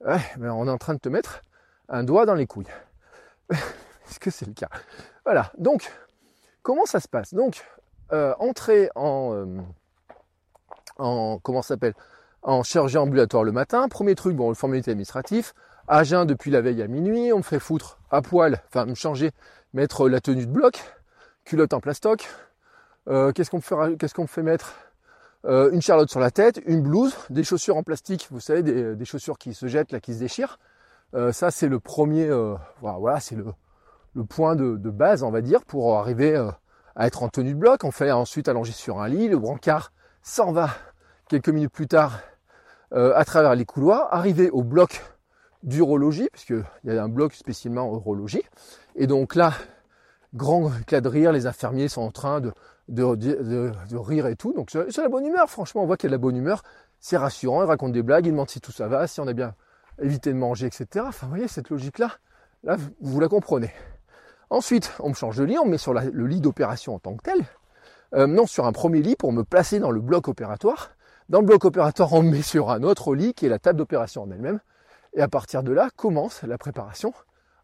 ouais, 0.07 0.21
mais 0.39 0.49
on 0.51 0.69
est 0.69 0.71
en 0.71 0.79
train 0.79 0.95
de 0.95 1.01
te 1.01 1.09
mettre 1.09 1.43
un 1.89 2.05
doigt 2.05 2.27
dans 2.27 2.35
les 2.35 2.47
couilles. 2.47 2.71
Est-ce 4.09 4.21
que 4.21 4.31
c'est 4.31 4.47
le 4.47 4.53
cas? 4.53 4.69
Voilà, 5.25 5.53
donc, 5.59 5.91
comment 6.63 6.85
ça 6.85 7.01
se 7.01 7.09
passe? 7.09 7.35
Donc, 7.35 7.65
euh, 8.13 8.35
entrer 8.39 8.91
en, 8.95 9.33
euh, 9.35 9.47
en, 10.99 11.39
comment 11.43 11.63
s'appelle? 11.63 11.95
En 12.43 12.63
chirurgie 12.63 12.99
ambulatoire 12.99 13.45
le 13.45 13.53
matin, 13.53 13.89
premier 13.89 14.15
truc, 14.15 14.37
bon, 14.37 14.51
le 14.51 14.55
formalité 14.55 14.91
administrative, 14.91 15.53
à 15.89 16.05
depuis 16.05 16.51
la 16.51 16.61
veille 16.61 16.83
à 16.83 16.87
minuit, 16.87 17.33
on 17.33 17.39
me 17.39 17.43
fait 17.43 17.59
foutre 17.59 17.99
à 18.11 18.21
poil, 18.21 18.63
enfin 18.69 18.85
me 18.85 18.95
changer, 18.95 19.31
mettre 19.73 20.09
la 20.09 20.21
tenue 20.21 20.47
de 20.47 20.51
bloc, 20.51 20.79
culotte 21.45 21.73
en 21.73 21.81
plastoc, 21.81 22.29
euh, 23.09 23.33
qu'est-ce 23.33 23.51
qu'on 23.51 23.59
me 23.59 23.63
fait, 23.63 23.97
qu'est-ce 23.99 24.15
qu'on 24.15 24.23
me 24.23 24.29
fait 24.29 24.43
mettre? 24.43 24.75
Une 25.47 25.83
charlotte 25.83 26.09
sur 26.09 26.21
la 26.21 26.31
tête, 26.31 26.59
une 26.65 26.81
blouse, 26.81 27.15
des 27.29 27.45
chaussures 27.45 27.77
en 27.77 27.83
plastique, 27.83 28.29
vous 28.31 28.41
savez, 28.41 28.63
des, 28.63 28.97
des 28.97 29.05
chaussures 29.05 29.37
qui 29.37 29.53
se 29.53 29.67
jettent, 29.67 29.93
là, 29.93 30.01
qui 30.01 30.15
se 30.15 30.19
déchirent. 30.19 30.59
ça, 31.33 31.51
c'est 31.51 31.69
le 31.69 31.81
premier, 31.81 32.31
voilà, 32.81 33.21
c'est 33.21 33.35
le, 33.37 33.45
le 34.15 34.25
point 34.25 34.57
de, 34.57 34.77
base, 34.91 35.23
on 35.23 35.31
va 35.31 35.41
dire, 35.41 35.65
pour 35.65 35.97
arriver 35.97 36.37
euh, 36.37 36.51
à 36.97 37.07
être 37.07 37.23
en 37.23 37.29
tenue 37.29 37.55
de 37.55 37.59
bloc. 37.59 37.85
On 37.85 37.91
fait 37.91 38.11
ensuite 38.11 38.49
allonger 38.49 38.73
sur 38.73 39.01
un 39.01 39.09
lit, 39.09 39.29
le 39.29 39.39
brancard 39.39 39.93
s'en 40.23 40.53
va 40.53 40.71
quelques 41.29 41.49
minutes 41.49 41.73
plus 41.73 41.87
tard 41.87 42.21
euh, 42.93 43.13
à 43.17 43.25
travers 43.25 43.55
les 43.55 43.65
couloirs, 43.65 44.09
arriver 44.13 44.51
au 44.51 44.63
bloc 44.63 45.03
d'urologie, 45.63 46.29
puisqu'il 46.33 46.65
y 46.85 46.97
a 46.97 47.03
un 47.03 47.09
bloc 47.09 47.33
spécialement 47.35 47.93
urologie. 47.93 48.43
Et 48.95 49.07
donc 49.07 49.35
là, 49.35 49.53
grand 50.35 50.71
éclat 50.81 51.01
de 51.01 51.09
rire, 51.09 51.33
les 51.33 51.47
infirmiers 51.47 51.89
sont 51.89 52.03
en 52.03 52.11
train 52.11 52.41
de, 52.41 52.53
de, 52.89 53.97
rire 53.97 54.27
et 54.27 54.37
tout. 54.37 54.53
Donc 54.53 54.71
c'est 54.71 54.97
la 54.99 55.09
bonne 55.09 55.27
humeur, 55.27 55.49
franchement, 55.49 55.83
on 55.83 55.87
voit 55.87 55.97
qu'il 55.97 56.09
y 56.09 56.13
a 56.13 56.17
de 56.17 56.21
la 56.21 56.23
bonne 56.23 56.37
humeur. 56.37 56.63
C'est 57.01 57.17
rassurant, 57.17 57.63
ils 57.63 57.67
racontent 57.67 57.93
des 57.93 58.03
blagues, 58.03 58.27
ils 58.27 58.33
demandent 58.33 58.51
si 58.51 58.61
tout 58.61 58.73
ça 58.73 58.89
va, 58.89 59.07
si 59.07 59.21
on 59.21 59.27
a 59.27 59.33
bien 59.33 59.55
évité 60.01 60.33
de 60.33 60.39
manger, 60.39 60.67
etc. 60.67 61.05
Enfin, 61.09 61.27
vous 61.27 61.31
voyez, 61.31 61.49
cette 61.49 61.71
logique-là, 61.71 62.13
là, 62.63 62.77
vous 63.01 63.21
la 63.21 63.29
comprenez. 63.29 63.73
Ensuite, 64.51 64.93
on 65.01 65.11
me 65.11 65.15
change 65.15 65.37
de 65.37 65.45
lit, 65.45 65.59
on 65.59 65.65
me 65.65 65.73
met 65.73 65.79
sur 65.79 65.95
le 65.95 66.27
lit 66.27 66.41
d'opération 66.41 66.95
en 66.95 66.99
tant 66.99 67.17
que 67.17 67.23
tel. 67.23 67.45
Euh, 68.15 68.27
non, 68.27 68.47
sur 68.47 68.67
un 68.67 68.73
premier 68.73 69.03
lit 69.03 69.17
pour 69.17 69.33
me 69.33 69.43
placer 69.43 69.79
dans 69.81 69.91
le 69.91 70.01
bloc 70.01 70.29
opératoire. 70.29 70.91
Dans 71.29 71.41
le 71.41 71.47
bloc 71.47 71.65
opératoire, 71.65 72.13
on 72.13 72.23
me 72.23 72.31
met 72.31 72.43
sur 72.43 72.71
un 72.71 72.83
autre 72.83 73.15
lit 73.15 73.35
qui 73.35 73.47
est 73.47 73.49
la 73.49 73.59
table 73.59 73.79
d'opération 73.79 74.23
en 74.23 74.31
elle-même. 74.31 74.61
Et 75.15 75.23
à 75.23 75.29
partir 75.29 75.63
de 75.63 75.73
là, 75.73 75.89
commence 75.97 76.43
la 76.43 76.59
préparation 76.59 77.13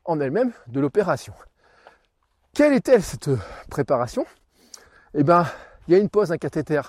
en 0.04 0.18
elle-même 0.20 0.52
de 0.68 0.80
l'opération. 0.80 1.34
Quelle 2.54 2.72
est-elle 2.72 3.02
cette 3.02 3.30
préparation? 3.68 4.24
Eh 5.14 5.22
bien, 5.22 5.46
il 5.86 5.92
y 5.92 5.96
a 5.96 5.98
une 5.98 6.08
pose, 6.08 6.32
un 6.32 6.38
cathéter. 6.38 6.80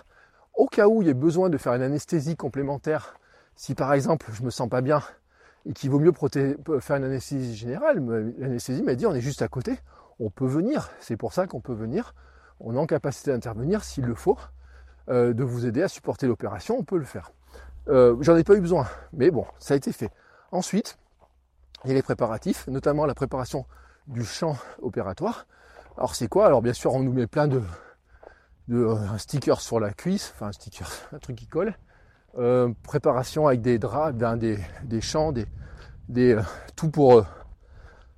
Au 0.55 0.67
cas 0.67 0.87
où 0.87 1.01
il 1.01 1.07
y 1.07 1.11
ait 1.11 1.15
besoin 1.15 1.49
de 1.49 1.57
faire 1.57 1.73
une 1.73 1.81
anesthésie 1.81 2.35
complémentaire, 2.35 3.15
si 3.55 3.75
par 3.75 3.93
exemple 3.93 4.27
je 4.31 4.43
me 4.43 4.49
sens 4.49 4.69
pas 4.69 4.81
bien 4.81 5.01
et 5.65 5.73
qu'il 5.73 5.89
vaut 5.89 5.99
mieux 5.99 6.13
faire 6.79 6.95
une 6.95 7.03
anesthésie 7.03 7.55
générale. 7.55 8.03
L'anesthésie 8.37 8.83
m'a 8.83 8.95
dit 8.95 9.05
on 9.05 9.13
est 9.13 9.21
juste 9.21 9.41
à 9.41 9.47
côté, 9.47 9.77
on 10.19 10.29
peut 10.29 10.47
venir. 10.47 10.89
C'est 10.99 11.17
pour 11.17 11.33
ça 11.33 11.47
qu'on 11.47 11.61
peut 11.61 11.73
venir. 11.73 12.13
On 12.59 12.75
est 12.75 12.79
en 12.79 12.85
capacité 12.85 13.31
d'intervenir 13.31 13.83
s'il 13.83 14.05
le 14.05 14.15
faut, 14.15 14.37
euh, 15.09 15.33
de 15.33 15.43
vous 15.43 15.65
aider 15.65 15.81
à 15.81 15.87
supporter 15.87 16.27
l'opération, 16.27 16.77
on 16.77 16.83
peut 16.83 16.97
le 16.97 17.05
faire. 17.05 17.31
Euh, 17.87 18.15
j'en 18.21 18.35
ai 18.35 18.43
pas 18.43 18.53
eu 18.53 18.61
besoin, 18.61 18.87
mais 19.13 19.31
bon, 19.31 19.45
ça 19.57 19.73
a 19.73 19.77
été 19.77 19.91
fait. 19.91 20.11
Ensuite, 20.51 20.97
et 21.85 21.93
les 21.93 22.03
préparatifs, 22.03 22.67
notamment 22.67 23.05
la 23.05 23.15
préparation 23.15 23.65
du 24.07 24.23
champ 24.23 24.57
opératoire. 24.81 25.47
Alors 25.97 26.15
c'est 26.15 26.27
quoi? 26.27 26.45
Alors 26.45 26.61
bien 26.61 26.73
sûr, 26.73 26.93
on 26.93 27.01
nous 27.01 27.13
met 27.13 27.27
plein 27.27 27.47
de, 27.47 27.61
de 28.67 28.85
un 28.85 29.17
sticker 29.17 29.59
sur 29.59 29.79
la 29.79 29.91
cuisse, 29.91 30.31
enfin 30.35 30.47
un 30.47 30.51
sticker, 30.51 30.87
un 31.13 31.19
truc 31.19 31.35
qui 31.35 31.47
colle. 31.47 31.75
Euh, 32.37 32.69
préparation 32.83 33.47
avec 33.47 33.61
des 33.61 33.77
draps, 33.77 34.17
des, 34.39 34.57
des 34.83 35.01
champs, 35.01 35.33
des, 35.33 35.45
des, 36.07 36.35
euh, 36.35 36.41
tout 36.77 36.89
pour 36.89 37.19
euh, 37.19 37.25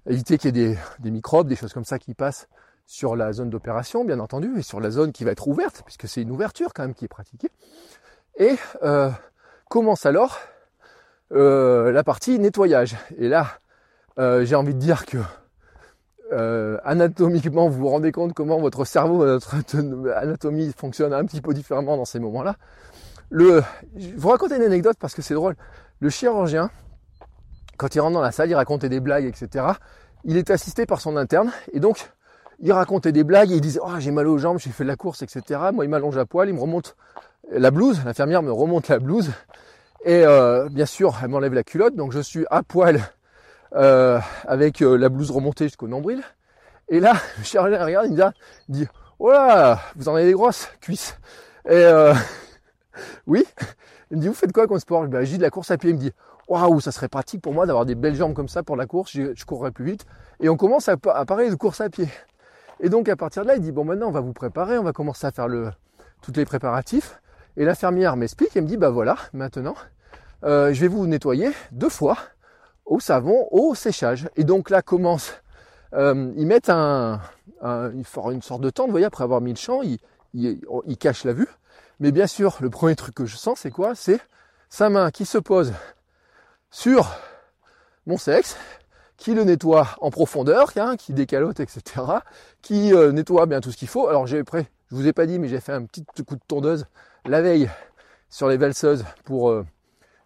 éviter 0.07 0.37
qu'il 0.37 0.55
y 0.55 0.61
ait 0.61 0.69
des, 0.69 0.77
des, 0.99 1.09
microbes, 1.09 1.47
des 1.47 1.55
choses 1.55 1.73
comme 1.73 1.83
ça 1.83 1.97
qui 1.97 2.13
passent 2.13 2.47
sur 2.85 3.15
la 3.15 3.33
zone 3.33 3.49
d'opération, 3.49 4.05
bien 4.05 4.19
entendu, 4.19 4.59
et 4.59 4.61
sur 4.61 4.79
la 4.79 4.91
zone 4.91 5.13
qui 5.13 5.23
va 5.23 5.31
être 5.31 5.47
ouverte, 5.47 5.81
puisque 5.83 6.07
c'est 6.07 6.21
une 6.21 6.29
ouverture 6.29 6.73
quand 6.75 6.83
même 6.83 6.93
qui 6.93 7.05
est 7.05 7.07
pratiquée. 7.07 7.49
Et 8.37 8.55
commence 9.69 10.05
alors 10.05 10.39
la 11.31 12.03
partie 12.03 12.37
nettoyage. 12.39 12.97
Et 13.17 13.29
là, 13.29 13.47
j'ai 14.17 14.55
envie 14.55 14.73
de 14.73 14.79
dire 14.79 15.05
que 15.05 15.19
euh, 16.33 16.77
anatomiquement, 16.83 17.69
vous 17.69 17.79
vous 17.79 17.89
rendez 17.89 18.11
compte 18.11 18.33
comment 18.33 18.59
votre 18.59 18.85
cerveau, 18.85 19.19
votre 19.19 19.55
anatomie 20.15 20.71
fonctionne 20.75 21.13
un 21.13 21.25
petit 21.25 21.41
peu 21.41 21.53
différemment 21.53 21.95
dans 21.95 22.05
ces 22.05 22.19
moments-là. 22.19 22.55
Le, 23.29 23.63
je 23.95 24.09
vous 24.15 24.29
raconte 24.29 24.51
une 24.51 24.61
anecdote 24.61 24.97
parce 24.99 25.13
que 25.13 25.21
c'est 25.21 25.33
drôle. 25.33 25.55
Le 25.99 26.09
chirurgien, 26.09 26.69
quand 27.77 27.95
il 27.95 27.99
rentre 27.99 28.13
dans 28.13 28.21
la 28.21 28.31
salle, 28.31 28.49
il 28.49 28.55
racontait 28.55 28.89
des 28.89 28.99
blagues, 28.99 29.25
etc. 29.25 29.65
Il 30.23 30.37
est 30.37 30.49
assisté 30.49 30.85
par 30.85 31.01
son 31.01 31.17
interne 31.17 31.51
et 31.71 31.79
donc 31.79 32.11
il 32.59 32.71
racontait 32.71 33.11
des 33.11 33.23
blagues 33.23 33.51
et 33.51 33.55
il 33.55 33.61
disait 33.61 33.79
oh, 33.83 33.99
j'ai 33.99 34.11
mal 34.11 34.27
aux 34.27 34.37
jambes, 34.37 34.59
j'ai 34.59 34.69
fait 34.69 34.83
de 34.83 34.89
la 34.89 34.95
course, 34.95 35.21
etc. 35.21 35.59
Moi, 35.73 35.85
il 35.85 35.89
m'allonge 35.89 36.17
à 36.17 36.25
poil, 36.25 36.49
il 36.49 36.55
me 36.55 36.61
remonte 36.61 36.95
la 37.51 37.71
blouse, 37.71 38.01
l'infirmière 38.05 38.41
me 38.41 38.51
remonte 38.51 38.87
la 38.87 38.99
blouse 38.99 39.31
et 40.05 40.25
euh, 40.25 40.67
bien 40.69 40.85
sûr, 40.85 41.15
elle 41.21 41.29
m'enlève 41.29 41.53
la 41.53 41.63
culotte, 41.63 41.95
donc 41.95 42.11
je 42.11 42.19
suis 42.19 42.45
à 42.51 42.61
poil 42.61 42.99
euh, 43.75 44.19
avec 44.45 44.81
euh, 44.81 44.97
la 44.97 45.09
blouse 45.09 45.31
remontée 45.31 45.65
jusqu'au 45.65 45.87
nombril. 45.87 46.21
Et 46.89 46.99
là, 46.99 47.13
le 47.37 47.43
chirurgien 47.43 47.83
regarde, 47.83 48.07
il 48.09 48.15
me 48.15 48.31
dit, 48.67 48.87
oh 49.19 49.31
là, 49.31 49.79
vous 49.95 50.09
en 50.09 50.15
avez 50.15 50.25
des 50.25 50.33
grosses 50.33 50.67
cuisses. 50.81 51.17
Et 51.69 51.85
oui, 53.27 53.45
il 54.11 54.17
me 54.17 54.21
dit, 54.21 54.27
vous 54.27 54.33
faites 54.33 54.51
quoi 54.51 54.67
comme 54.67 54.79
sport? 54.79 55.07
Ben, 55.07 55.23
J'ai 55.23 55.37
de 55.37 55.41
la 55.41 55.49
course 55.49 55.71
à 55.71 55.77
pied. 55.77 55.91
Il 55.91 55.95
me 55.95 55.99
dit, 55.99 56.11
waouh, 56.47 56.79
ça 56.79 56.91
serait 56.91 57.07
pratique 57.07 57.41
pour 57.41 57.53
moi 57.53 57.65
d'avoir 57.65 57.85
des 57.85 57.95
belles 57.95 58.15
jambes 58.15 58.33
comme 58.33 58.49
ça 58.49 58.63
pour 58.63 58.75
la 58.75 58.85
course, 58.85 59.11
je, 59.11 59.33
je 59.35 59.45
courrais 59.45 59.71
plus 59.71 59.85
vite. 59.85 60.05
Et 60.39 60.49
on 60.49 60.57
commence 60.57 60.89
à, 60.89 60.97
parler 60.97 61.49
de 61.49 61.55
course 61.55 61.81
à 61.81 61.89
pied. 61.89 62.07
Et 62.79 62.89
donc 62.89 63.07
à 63.07 63.15
partir 63.15 63.43
de 63.43 63.47
là, 63.47 63.55
il 63.55 63.61
dit, 63.61 63.71
bon 63.71 63.85
maintenant 63.85 64.07
on 64.07 64.11
va 64.11 64.21
vous 64.21 64.33
préparer, 64.33 64.77
on 64.77 64.83
va 64.83 64.93
commencer 64.93 65.25
à 65.25 65.31
faire 65.31 65.47
le, 65.47 65.71
tous 66.21 66.33
les 66.35 66.45
préparatifs. 66.45 67.19
Et 67.55 67.65
l'infirmière 67.65 68.15
m'explique, 68.15 68.49
elle 68.55 68.63
me 68.63 68.67
dit, 68.67 68.77
bah 68.77 68.89
voilà, 68.89 69.15
maintenant, 69.31 69.75
euh, 70.43 70.73
je 70.73 70.81
vais 70.81 70.87
vous 70.87 71.05
nettoyer 71.05 71.51
deux 71.71 71.89
fois 71.89 72.17
au 72.85 72.99
savon, 72.99 73.47
au 73.51 73.75
séchage. 73.75 74.27
Et 74.35 74.43
donc 74.43 74.69
là 74.69 74.81
commence, 74.81 75.33
euh, 75.93 76.31
ils 76.35 76.47
mettent 76.47 76.69
un, 76.69 77.21
une, 77.63 78.03
sorte 78.41 78.61
de 78.61 78.69
tente, 78.69 78.87
vous 78.87 78.91
voyez, 78.91 79.05
après 79.05 79.23
avoir 79.23 79.39
mis 79.39 79.51
le 79.51 79.57
champ, 79.57 79.81
ils, 79.83 80.97
cachent 80.97 81.25
la 81.25 81.33
vue. 81.33 81.47
Mais 81.99 82.11
bien 82.11 82.27
sûr, 82.27 82.57
le 82.61 82.69
premier 82.69 82.95
truc 82.95 83.15
que 83.15 83.25
je 83.25 83.35
sens, 83.35 83.59
c'est 83.59 83.71
quoi? 83.71 83.95
C'est 83.95 84.19
sa 84.69 84.89
main 84.89 85.11
qui 85.11 85.25
se 85.25 85.37
pose 85.37 85.73
sur 86.71 87.09
mon 88.05 88.17
sexe, 88.17 88.57
qui 89.17 89.33
le 89.33 89.43
nettoie 89.43 89.87
en 90.01 90.09
profondeur, 90.09 90.71
hein, 90.77 90.97
qui 90.97 91.13
décalote, 91.13 91.59
etc., 91.59 91.81
qui 92.61 92.93
euh, 92.93 93.11
nettoie 93.11 93.45
bien 93.45 93.61
tout 93.61 93.71
ce 93.71 93.77
qu'il 93.77 93.87
faut. 93.87 94.07
Alors 94.07 94.27
j'ai 94.27 94.43
prêt, 94.43 94.67
je 94.89 94.95
vous 94.95 95.07
ai 95.07 95.13
pas 95.13 95.25
dit, 95.25 95.39
mais 95.39 95.47
j'ai 95.47 95.59
fait 95.59 95.73
un 95.73 95.85
petit 95.85 96.03
coup 96.25 96.35
de 96.35 96.41
tondeuse 96.47 96.85
la 97.25 97.41
veille 97.41 97.69
sur 98.29 98.49
les 98.49 98.57
valseuses 98.57 99.05
pour 99.23 99.51
euh, 99.51 99.65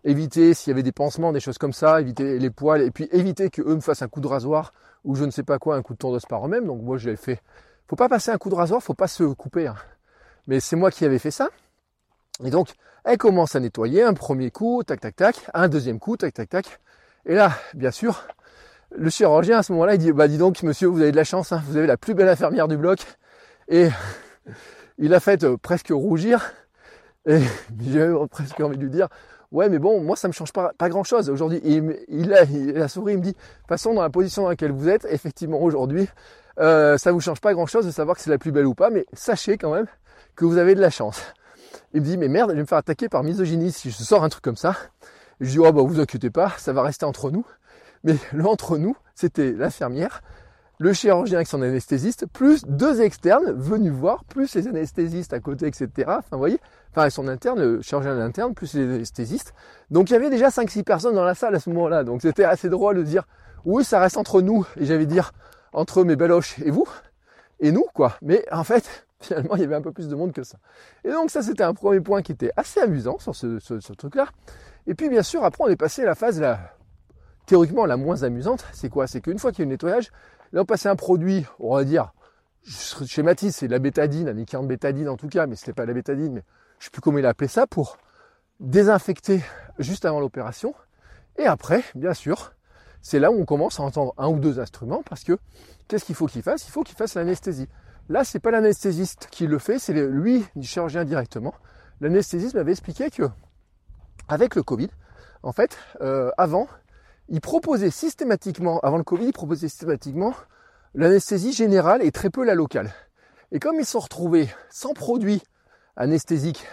éviter 0.03 0.53
s'il 0.53 0.71
y 0.71 0.73
avait 0.73 0.84
des 0.84 0.91
pansements, 0.91 1.34
des 1.34 1.39
choses 1.39 1.58
comme 1.58 1.73
ça, 1.73 2.01
éviter 2.01 2.39
les 2.39 2.49
poils, 2.49 2.82
et 2.82 2.91
puis 2.91 3.08
éviter 3.12 3.49
qu'eux 3.49 3.75
me 3.75 3.82
fassent 3.82 4.01
un 4.01 4.08
coup 4.08 4.21
de 4.21 4.27
rasoir 4.27 4.73
ou 5.03 5.15
je 5.15 5.25
ne 5.25 5.32
sais 5.32 5.43
pas 5.43 5.60
quoi, 5.60 5.75
un 5.75 5.82
coup 5.82 5.93
de 5.93 5.99
tondeuse 5.99 6.25
par 6.25 6.45
eux-mêmes. 6.45 6.65
Donc 6.65 6.82
moi 6.82 6.97
je 6.97 7.10
l'ai 7.10 7.17
fait. 7.17 7.41
Faut 7.88 7.95
pas 7.95 8.10
passer 8.10 8.32
un 8.32 8.38
coup 8.38 8.49
de 8.49 8.56
rasoir, 8.56 8.82
faut 8.82 8.93
pas 8.93 9.08
se 9.08 9.23
couper. 9.23 9.67
Hein. 9.67 9.75
Mais 10.47 10.60
c'est 10.60 10.75
moi 10.75 10.91
qui 10.91 11.05
avais 11.05 11.19
fait 11.19 11.31
ça. 11.31 11.49
Et 12.43 12.49
donc 12.49 12.69
elle 13.03 13.17
commence 13.17 13.55
à 13.55 13.60
nettoyer 13.60 14.03
un 14.03 14.13
premier 14.13 14.51
coup, 14.51 14.83
tac 14.86 14.99
tac 14.99 15.15
tac, 15.15 15.36
un 15.53 15.69
deuxième 15.69 15.99
coup, 15.99 16.17
tac 16.17 16.33
tac 16.33 16.49
tac. 16.49 16.79
Et 17.25 17.36
là, 17.36 17.51
bien 17.73 17.91
sûr, 17.91 18.25
le 18.95 19.10
chirurgien 19.10 19.60
à 19.60 19.63
ce 19.63 19.71
moment-là, 19.73 19.95
il 19.95 19.99
dit 19.99 20.12
bah 20.12 20.27
dis 20.27 20.38
donc 20.38 20.62
monsieur, 20.63 20.88
vous 20.88 21.01
avez 21.01 21.12
de 21.12 21.15
la 21.15 21.23
chance, 21.23 21.51
hein, 21.51 21.62
vous 21.67 21.77
avez 21.77 21.88
la 21.88 21.97
plus 21.97 22.13
belle 22.13 22.29
infirmière 22.29 22.67
du 22.67 22.77
bloc. 22.77 22.99
Et 23.69 23.89
il 24.97 25.13
a 25.13 25.19
fait 25.19 25.43
euh, 25.43 25.57
presque 25.57 25.89
rougir. 25.89 26.51
Et 27.25 27.39
j'ai 27.81 28.13
presque 28.29 28.60
envie 28.60 28.77
de 28.77 28.83
lui 28.83 28.91
dire, 28.91 29.07
ouais, 29.51 29.69
mais 29.69 29.79
bon, 29.79 30.01
moi, 30.01 30.15
ça 30.15 30.27
me 30.27 30.33
change 30.33 30.53
pas, 30.53 30.73
grand 30.89 31.03
chose. 31.03 31.29
Aujourd'hui, 31.29 31.62
il, 31.63 31.97
il, 32.07 32.33
a, 32.33 32.43
il 32.43 32.81
a 32.81 32.88
souri, 32.88 33.13
il 33.13 33.19
me 33.19 33.23
dit, 33.23 33.31
de 33.31 33.36
toute 33.36 33.67
façon, 33.67 33.93
dans 33.93 34.01
la 34.01 34.10
position 34.10 34.43
dans 34.43 34.49
laquelle 34.49 34.71
vous 34.71 34.89
êtes, 34.89 35.05
effectivement, 35.10 35.62
aujourd'hui, 35.62 36.07
euh, 36.60 36.97
ça 36.97 37.12
vous 37.12 37.19
change 37.19 37.41
pas 37.41 37.53
grand 37.53 37.67
chose 37.67 37.86
de 37.86 37.91
savoir 37.91 38.15
que 38.17 38.23
c'est 38.23 38.29
la 38.29 38.38
plus 38.38 38.51
belle 38.51 38.65
ou 38.65 38.73
pas, 38.73 38.89
mais 38.89 39.05
sachez 39.13 39.57
quand 39.57 39.73
même 39.73 39.88
que 40.38 40.45
vous 40.45 40.58
avez 40.58 40.76
de 40.76 40.80
la 40.80 40.89
chance. 40.89 41.21
Il 41.93 42.02
me 42.02 42.06
dit, 42.06 42.17
mais 42.17 42.30
merde, 42.30 42.52
je 42.52 42.56
vais 42.56 42.62
me 42.62 42.67
faire 42.67 42.78
attaquer 42.78 43.10
par 43.10 43.23
misogynie 43.23 43.71
si 43.71 43.89
je 43.89 43.95
sors 43.95 44.23
un 44.23 44.30
truc 44.30 44.43
comme 44.43 44.56
ça. 44.56 44.76
je 45.41 45.50
dis, 45.50 45.60
oh, 45.60 45.71
bah, 45.73 45.82
vous 45.82 46.00
inquiétez 46.00 46.30
pas, 46.30 46.54
ça 46.58 46.71
va 46.71 46.84
rester 46.84 47.06
entre 47.06 47.32
nous. 47.32 47.45
Mais 48.04 48.15
l'entre 48.34 48.78
nous, 48.78 48.95
c'était 49.15 49.52
l'infirmière, 49.52 50.21
le 50.80 50.93
chirurgien 50.93 51.38
avec 51.38 51.47
son 51.47 51.63
anesthésiste, 51.63 52.28
plus 52.28 52.63
deux 52.65 53.02
externes 53.02 53.52
venus 53.52 53.91
voir, 53.91 54.23
plus 54.26 54.54
les 54.54 54.67
anesthésistes 54.67 55.34
à 55.34 55.39
côté, 55.39 55.65
etc. 55.65 55.89
Enfin, 56.08 56.21
vous 56.32 56.38
voyez, 56.38 56.60
enfin, 56.91 57.10
son 57.10 57.28
interne, 57.28 57.60
le 57.60 57.82
chirurgien 57.82 58.19
interne, 58.19 58.54
plus 58.54 58.76
les 58.76 58.84
anesthésistes. 58.84 59.56
Donc, 59.89 60.12
il 60.12 60.13
y 60.13 60.15
avait 60.15 60.30
déjà 60.30 60.50
5-6 60.50 60.84
personnes 60.84 61.15
dans 61.15 61.26
la 61.26 61.34
salle 61.34 61.56
à 61.56 61.60
ce 61.60 61.71
moment-là. 61.71 62.04
Donc, 62.04 62.21
c'était 62.21 62.43
assez 62.43 62.69
drôle 62.69 62.97
de 62.97 63.04
dire, 63.04 63.23
oui, 63.65 63.84
ça 63.84 64.00
reste 64.00 64.17
entre 64.17 64.41
nous. 64.41 64.67
Et 64.76 64.86
j'avais 64.86 65.08
dire, 65.08 65.32
entre 65.73 66.04
mes 66.04 66.15
beloches 66.15 66.60
et 66.60 66.69
vous, 66.69 66.88
et 67.60 67.71
nous, 67.71 67.86
quoi. 67.95 68.17
Mais 68.21 68.45
en 68.52 68.63
fait, 68.63 69.06
finalement, 69.19 69.56
il 69.56 69.62
y 69.62 69.65
avait 69.65 69.75
un 69.75 69.82
peu 69.82 69.91
plus 69.91 70.08
de 70.08 70.15
monde 70.15 70.34
que 70.34 70.43
ça. 70.43 70.58
Et 71.03 71.12
donc, 71.12 71.32
ça, 71.32 71.41
c'était 71.41 71.63
un 71.63 71.73
premier 71.73 72.01
point 72.01 72.21
qui 72.21 72.32
était 72.32 72.51
assez 72.56 72.80
amusant 72.80 73.17
sur 73.19 73.36
ce, 73.36 73.93
truc-là. 73.93 74.27
Et 74.86 74.95
puis, 74.95 75.10
bien 75.10 75.23
sûr, 75.23 75.43
après, 75.43 75.63
on 75.63 75.67
est 75.67 75.75
passé 75.75 76.03
à 76.03 76.06
la 76.06 76.15
phase, 76.15 76.43
théoriquement, 77.45 77.86
la 77.86 77.97
moins 77.97 78.23
amusante. 78.23 78.65
C'est 78.73 78.89
quoi? 78.89 79.08
C'est 79.08 79.21
qu'une 79.21 79.39
fois 79.39 79.51
qu'il 79.51 79.60
y 79.60 79.62
a 79.63 79.65
eu 79.65 79.69
le 79.69 79.73
nettoyage, 79.73 80.12
Là, 80.53 80.62
on 80.62 80.65
passait 80.65 80.89
un 80.89 80.95
produit, 80.95 81.45
on 81.60 81.75
va 81.75 81.84
dire, 81.84 82.13
schématise, 82.63 83.56
c'est 83.56 83.67
la 83.67 83.80
bétadine, 83.80 84.30
un 84.30 84.38
équivalent 84.38 84.63
de 84.63 84.69
bétadine 84.69 85.10
en 85.10 85.17
tout 85.17 85.27
cas, 85.27 85.45
mais 85.45 85.56
ce 85.56 85.63
n'était 85.63 85.73
pas 85.73 85.86
la 85.86 85.93
bétadine, 85.93 86.34
mais 86.34 86.43
je 86.80 86.86
sais 86.86 86.91
plus 86.91 87.01
comment 87.01 87.17
il 87.17 87.25
a 87.25 87.30
appelé 87.30 87.47
ça, 87.47 87.67
pour 87.67 87.97
désinfecter 88.60 89.41
juste 89.80 90.06
avant 90.06 90.19
l'opération. 90.19 90.73
Et 91.38 91.45
après, 91.45 91.84
bien 91.95 92.13
sûr, 92.13 92.53
c'est 93.01 93.19
là 93.19 93.31
où 93.31 93.39
on 93.39 93.45
commence 93.45 93.79
à 93.79 93.83
entendre 93.83 94.13
un 94.17 94.27
ou 94.27 94.39
deux 94.39 94.60
instruments, 94.60 95.03
parce 95.07 95.23
que 95.23 95.38
qu'est-ce 95.88 96.05
qu'il 96.05 96.15
faut 96.15 96.27
qu'il 96.27 96.43
fasse? 96.43 96.67
Il 96.67 96.71
faut 96.71 96.83
qu'il 96.83 96.95
fasse 96.95 97.15
l'anesthésie. 97.15 97.67
Là, 98.10 98.23
c'est 98.23 98.39
pas 98.39 98.51
l'anesthésiste 98.51 99.27
qui 99.31 99.47
le 99.47 99.60
fait, 99.60 99.79
c'est 99.79 99.93
lui, 99.93 100.45
du 100.55 100.67
chirurgien 100.67 101.03
directement. 101.03 101.53
L'anesthésiste 101.99 102.55
m'avait 102.55 102.71
expliqué 102.71 103.10
que, 103.10 103.23
avec 104.27 104.55
le 104.55 104.63
Covid, 104.63 104.89
en 105.43 105.51
fait, 105.51 105.77
euh, 106.01 106.31
avant, 106.38 106.67
il 107.29 107.41
proposait 107.41 107.91
systématiquement, 107.91 108.79
avant 108.79 108.97
le 108.97 109.03
Covid, 109.03 109.25
il 109.27 109.33
proposait 109.33 109.67
systématiquement 109.67 110.33
l'anesthésie 110.93 111.53
générale 111.53 112.01
et 112.01 112.12
très 112.12 112.29
peu 112.29 112.45
la 112.45 112.55
locale. 112.55 112.93
Et 113.51 113.60
comme 113.60 113.79
ils 113.79 113.86
sont 113.86 113.99
retrouvés 113.99 114.49
sans 114.69 114.93
produit 114.93 115.41
anesthésique 115.95 116.65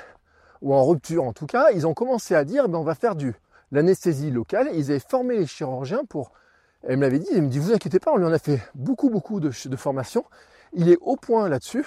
ou 0.60 0.74
en 0.74 0.84
rupture 0.84 1.24
en 1.24 1.32
tout 1.32 1.46
cas, 1.46 1.70
ils 1.72 1.86
ont 1.86 1.94
commencé 1.94 2.34
à 2.34 2.44
dire 2.44 2.68
ben 2.68 2.78
on 2.78 2.84
va 2.84 2.94
faire 2.94 3.16
du 3.16 3.34
l'anesthésie 3.74 4.30
locale. 4.30 4.68
Ils 4.74 4.90
avaient 4.90 5.00
formé 5.00 5.36
les 5.36 5.46
chirurgiens 5.46 6.04
pour. 6.08 6.32
Elle 6.82 6.98
me 6.98 7.02
l'avait 7.02 7.18
dit, 7.18 7.28
elle 7.32 7.42
me 7.42 7.48
dit 7.48 7.58
vous 7.58 7.72
inquiétez 7.72 7.98
pas, 7.98 8.12
on 8.12 8.18
lui 8.18 8.26
en 8.26 8.32
a 8.32 8.38
fait 8.38 8.60
beaucoup 8.74 9.08
beaucoup 9.08 9.40
de, 9.40 9.50
de 9.68 9.76
formation. 9.76 10.24
Il 10.72 10.90
est 10.90 10.98
au 11.00 11.16
point 11.16 11.48
là-dessus 11.48 11.86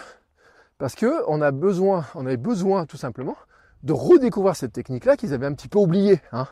parce 0.78 0.96
que 0.96 1.24
on 1.28 1.42
avait 1.42 2.38
besoin 2.38 2.86
tout 2.86 2.98
simplement 2.98 3.36
de 3.84 3.94
redécouvrir 3.94 4.56
cette 4.56 4.74
technique-là 4.74 5.18
qu'ils 5.18 5.34
avaient 5.34 5.46
un 5.46 5.54
petit 5.54 5.68
peu 5.68 5.78
oubliée. 5.80 6.20
Hein 6.32 6.48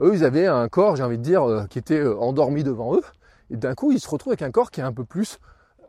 eux, 0.00 0.12
ils 0.14 0.24
avaient 0.24 0.46
un 0.46 0.68
corps, 0.68 0.96
j'ai 0.96 1.02
envie 1.02 1.18
de 1.18 1.22
dire, 1.22 1.48
euh, 1.48 1.66
qui 1.66 1.78
était 1.78 2.00
euh, 2.00 2.16
endormi 2.18 2.64
devant 2.64 2.96
eux. 2.96 3.02
Et 3.50 3.56
d'un 3.56 3.74
coup, 3.74 3.92
ils 3.92 4.00
se 4.00 4.08
retrouvent 4.08 4.32
avec 4.32 4.42
un 4.42 4.50
corps 4.50 4.70
qui 4.70 4.80
est 4.80 4.84
un 4.84 4.92
peu 4.92 5.04
plus 5.04 5.38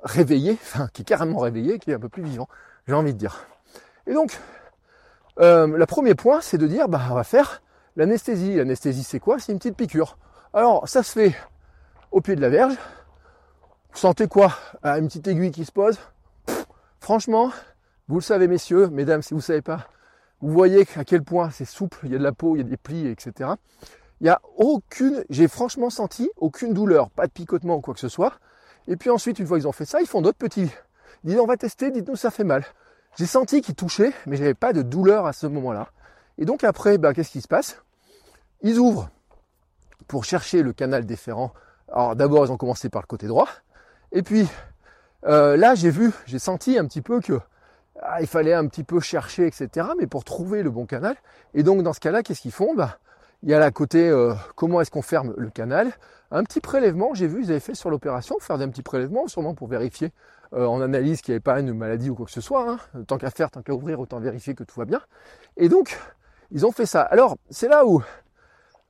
réveillé, 0.04 0.54
enfin, 0.62 0.88
qui 0.94 1.02
est 1.02 1.06
carrément 1.06 1.40
réveillé, 1.40 1.80
qui 1.80 1.92
est 1.92 1.96
un 1.96 2.00
peu 2.00 2.10
plus 2.10 2.24
vivant, 2.24 2.48
j'ai 2.88 2.94
envie 2.94 3.14
de 3.14 3.20
dire. 3.20 3.46
Et 4.08 4.14
donc, 4.14 4.40
euh, 5.40 5.68
le 5.68 5.86
premier 5.86 6.16
point, 6.16 6.42
c'est 6.42 6.58
de 6.58 6.68
dire, 6.68 6.88
bah, 6.88 7.02
on 7.10 7.16
va 7.16 7.24
faire 7.24 7.62
l'anesthésie. 7.96 8.56
L'anesthésie, 8.56 9.04
c'est 9.04 9.20
quoi? 9.20 9.40
C'est 9.40 9.52
une 9.52 9.60
petite 9.60 9.78
piqûre. 9.78 10.18
Alors, 10.54 10.88
ça 10.88 11.04
se 11.04 11.12
fait 11.12 11.36
au 12.12 12.22
pied 12.22 12.36
de 12.36 12.42
la 12.42 12.50
verge. 12.50 12.76
Vous 13.92 14.00
sentez 14.00 14.28
quoi? 14.28 14.54
Une 14.84 15.08
petite 15.08 15.28
aiguille 15.28 15.52
qui 15.52 15.66
se 15.66 15.72
pose. 15.72 15.98
franchement, 17.00 17.52
vous 18.08 18.16
le 18.16 18.22
savez, 18.22 18.48
messieurs, 18.48 18.88
mesdames, 18.90 19.22
si 19.22 19.34
vous 19.34 19.40
ne 19.40 19.44
savez 19.44 19.62
pas, 19.62 19.88
vous 20.42 20.52
voyez 20.52 20.86
à 20.96 21.04
quel 21.04 21.24
point 21.24 21.50
c'est 21.50 21.66
souple, 21.66 22.00
il 22.04 22.12
y 22.12 22.16
a 22.16 22.18
de 22.20 22.24
la 22.24 22.32
peau, 22.32 22.56
il 22.56 22.60
y 22.60 22.62
a 22.62 22.68
des 22.68 22.78
plis, 22.78 23.08
etc. 23.08 23.52
Il 24.22 24.26
n'y 24.26 24.30
a 24.30 24.42
aucune, 24.58 25.24
j'ai 25.30 25.48
franchement 25.48 25.90
senti 25.90 26.30
aucune 26.38 26.74
douleur, 26.74 27.10
pas 27.10 27.28
de 27.28 27.32
picotement 27.32 27.78
ou 27.78 27.82
quoi 27.82 27.94
que 27.94 28.00
ce 28.00 28.10
soit. 28.10 28.34
Et 28.88 28.96
puis 28.96 29.10
ensuite, 29.10 29.40
une 29.40 29.48
fois 29.48 29.58
qu'ils 29.58 29.68
ont 29.68 29.72
fait 29.72 29.86
ça, 29.86 30.02
ils 30.02 30.08
font 30.08 30.22
d'autres 30.22 30.38
petits. 30.38 30.70
Ils 31.24 31.32
disent 31.32 31.40
on 31.40 31.48
va 31.48 31.58
tester, 31.58 31.90
dites-nous 31.90 32.16
ça 32.16 32.32
fait 32.32 32.44
mal. 32.44 32.64
J'ai 33.18 33.26
senti 33.26 33.62
qu'ils 33.62 33.76
touchaient, 33.76 34.14
mais 34.26 34.36
j'avais 34.36 34.54
pas 34.54 34.74
de 34.74 34.82
douleur 34.82 35.26
à 35.26 35.34
ce 35.34 35.48
moment-là. 35.48 35.90
Et 36.38 36.46
donc 36.46 36.64
après, 36.64 36.98
bah, 36.98 37.14
qu'est-ce 37.14 37.32
qui 37.32 37.42
se 37.42 37.48
passe? 37.48 37.82
Ils 38.62 38.80
ouvrent 38.80 39.10
pour 40.08 40.26
chercher 40.26 40.64
le 40.64 40.74
canal 40.74 41.06
déférent 41.06 41.54
Alors 41.92 42.16
d'abord, 42.16 42.46
ils 42.46 42.52
ont 42.52 42.58
commencé 42.58 42.90
par 42.90 43.02
le 43.02 43.08
côté 43.08 43.28
droit. 43.28 43.48
Et 44.12 44.22
puis 44.22 44.48
euh, 45.26 45.58
là, 45.58 45.76
j'ai 45.76 45.90
vu, 45.90 46.12
j'ai 46.26 46.40
senti 46.40 46.78
un 46.78 46.86
petit 46.86 47.02
peu 47.02 47.20
que 47.20 47.40
ah, 48.02 48.22
il 48.22 48.28
fallait 48.28 48.54
un 48.54 48.68
petit 48.68 48.84
peu 48.84 49.00
chercher, 49.00 49.48
etc. 49.48 49.88
Mais 49.98 50.08
pour 50.08 50.24
trouver 50.24 50.64
le 50.64 50.70
bon 50.70 50.86
canal. 50.86 51.16
Et 51.54 51.64
donc 51.64 51.82
dans 51.84 51.94
ce 51.94 52.00
cas-là, 52.00 52.24
qu'est-ce 52.24 52.42
qu'ils 52.42 52.52
font? 52.52 52.76
Bah, 52.76 53.00
Il 53.44 53.50
y 53.50 53.54
a 53.54 53.60
la 53.60 53.72
côté 53.72 54.08
euh, 54.10 54.34
comment 54.56 54.82
est-ce 54.82 54.92
qu'on 54.92 55.02
ferme 55.02 55.34
le 55.38 55.50
canal. 55.50 55.92
Un 56.32 56.44
petit 56.44 56.60
prélèvement, 56.60 57.14
j'ai 57.14 57.28
vu, 57.28 57.44
ils 57.44 57.52
avaient 57.52 57.60
fait 57.60 57.76
sur 57.76 57.90
l'opération, 57.90 58.38
faire 58.40 58.58
des 58.58 58.68
petits 58.68 58.82
prélèvements, 58.82 59.28
sûrement 59.28 59.54
pour 59.54 59.68
vérifier 59.68 60.12
euh, 60.54 60.66
en 60.66 60.82
analyse 60.82 61.22
qu'il 61.22 61.32
n'y 61.32 61.36
avait 61.36 61.42
pas 61.42 61.60
une 61.60 61.74
maladie 61.74 62.10
ou 62.10 62.16
quoi 62.16 62.26
que 62.26 62.32
ce 62.32 62.42
soit. 62.42 62.70
Hein. 62.70 63.04
Tant 63.08 63.18
qu'à 63.18 63.30
faire, 63.30 63.52
tant 63.52 63.62
qu'à 63.62 63.74
ouvrir, 63.74 64.00
autant 64.00 64.20
vérifier 64.20 64.56
que 64.56 64.64
tout 64.64 64.80
va 64.80 64.86
bien. 64.86 65.02
Et 65.58 65.70
donc, 65.70 65.98
ils 66.52 66.66
ont 66.66 66.72
fait 66.72 66.86
ça. 66.86 67.02
Alors, 67.02 67.38
c'est 67.50 67.68
là 67.68 67.86
où 67.86 68.04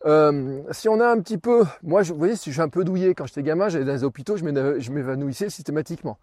euh, 0.05 0.61
si 0.71 0.87
on 0.87 0.99
a 0.99 1.07
un 1.07 1.19
petit 1.19 1.37
peu, 1.37 1.65
moi, 1.83 2.03
je, 2.03 2.13
vous 2.13 2.19
voyez, 2.19 2.35
si 2.35 2.51
je 2.51 2.55
suis 2.55 2.61
un 2.61 2.69
peu 2.69 2.83
douillé, 2.83 3.15
quand 3.15 3.25
j'étais 3.25 3.43
gamin, 3.43 3.69
j'allais 3.69 3.85
dans 3.85 3.93
les 3.93 4.03
hôpitaux, 4.03 4.37
je 4.37 4.43
m'évanouissais 4.91 5.49
systématiquement. 5.49 6.17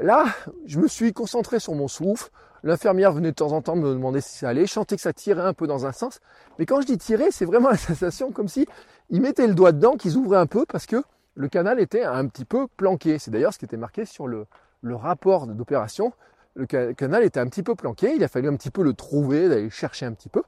Là, 0.00 0.26
je 0.66 0.78
me 0.78 0.88
suis 0.88 1.12
concentré 1.12 1.58
sur 1.58 1.74
mon 1.74 1.88
souffle. 1.88 2.30
L'infirmière 2.62 3.12
venait 3.12 3.30
de 3.30 3.34
temps 3.34 3.52
en 3.52 3.62
temps 3.62 3.76
me 3.76 3.92
demander 3.94 4.20
si 4.20 4.38
ça 4.38 4.50
allait. 4.50 4.66
Je 4.66 4.72
sentais 4.72 4.96
que 4.96 5.02
ça 5.02 5.12
tirait 5.12 5.42
un 5.42 5.54
peu 5.54 5.66
dans 5.66 5.86
un 5.86 5.92
sens. 5.92 6.20
Mais 6.58 6.66
quand 6.66 6.80
je 6.82 6.86
dis 6.86 6.98
tirer, 6.98 7.30
c'est 7.30 7.46
vraiment 7.46 7.70
la 7.70 7.78
sensation 7.78 8.30
comme 8.30 8.48
si 8.48 8.66
ils 9.08 9.20
mettaient 9.20 9.46
le 9.46 9.54
doigt 9.54 9.72
dedans, 9.72 9.96
qu'ils 9.96 10.16
ouvraient 10.16 10.38
un 10.38 10.46
peu 10.46 10.66
parce 10.66 10.86
que 10.86 11.02
le 11.34 11.48
canal 11.48 11.80
était 11.80 12.04
un 12.04 12.26
petit 12.26 12.44
peu 12.44 12.66
planqué. 12.76 13.18
C'est 13.18 13.30
d'ailleurs 13.30 13.54
ce 13.54 13.58
qui 13.58 13.64
était 13.64 13.76
marqué 13.76 14.04
sur 14.04 14.26
le, 14.26 14.46
le 14.82 14.94
rapport 14.94 15.46
d'opération. 15.46 16.12
Le 16.54 16.66
canal 16.66 17.22
était 17.22 17.40
un 17.40 17.48
petit 17.48 17.62
peu 17.62 17.74
planqué. 17.74 18.14
Il 18.14 18.24
a 18.24 18.28
fallu 18.28 18.48
un 18.48 18.56
petit 18.56 18.70
peu 18.70 18.82
le 18.82 18.92
trouver, 18.92 19.48
d'aller 19.48 19.70
chercher 19.70 20.06
un 20.06 20.12
petit 20.12 20.28
peu. 20.28 20.42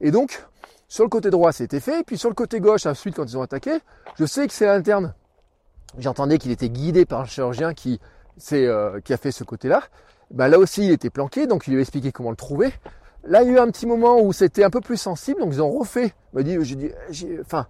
Et 0.00 0.10
donc, 0.10 0.44
sur 0.88 1.04
le 1.04 1.10
côté 1.10 1.30
droit, 1.30 1.52
c'était 1.52 1.80
fait. 1.80 2.04
Puis 2.04 2.18
sur 2.18 2.28
le 2.28 2.34
côté 2.34 2.60
gauche, 2.60 2.86
ensuite, 2.86 3.16
quand 3.16 3.24
ils 3.24 3.38
ont 3.38 3.42
attaqué, 3.42 3.78
je 4.18 4.24
sais 4.24 4.46
que 4.46 4.52
c'est 4.52 4.66
l'interne. 4.66 5.14
J'entendais 5.98 6.38
qu'il 6.38 6.50
était 6.50 6.68
guidé 6.68 7.04
par 7.04 7.20
un 7.20 7.24
chirurgien 7.24 7.74
qui, 7.74 8.00
euh, 8.52 9.00
qui 9.00 9.12
a 9.12 9.16
fait 9.16 9.32
ce 9.32 9.44
côté-là. 9.44 9.82
Bah, 10.30 10.48
là 10.48 10.58
aussi, 10.58 10.84
il 10.84 10.90
était 10.90 11.10
planqué, 11.10 11.46
donc 11.46 11.66
il 11.66 11.72
lui 11.72 11.78
a 11.78 11.82
expliqué 11.82 12.12
comment 12.12 12.30
le 12.30 12.36
trouver. 12.36 12.72
Là, 13.24 13.42
il 13.42 13.48
y 13.48 13.50
a 13.50 13.54
eu 13.54 13.58
un 13.58 13.70
petit 13.70 13.86
moment 13.86 14.20
où 14.20 14.32
c'était 14.32 14.64
un 14.64 14.70
peu 14.70 14.80
plus 14.80 14.96
sensible, 14.96 15.40
donc 15.40 15.52
ils 15.52 15.62
ont 15.62 15.70
refait. 15.70 16.14
Me 16.32 16.42
dit, 16.42 16.56
j'ai 16.60 16.76
dit, 16.76 16.90
enfin, 17.40 17.66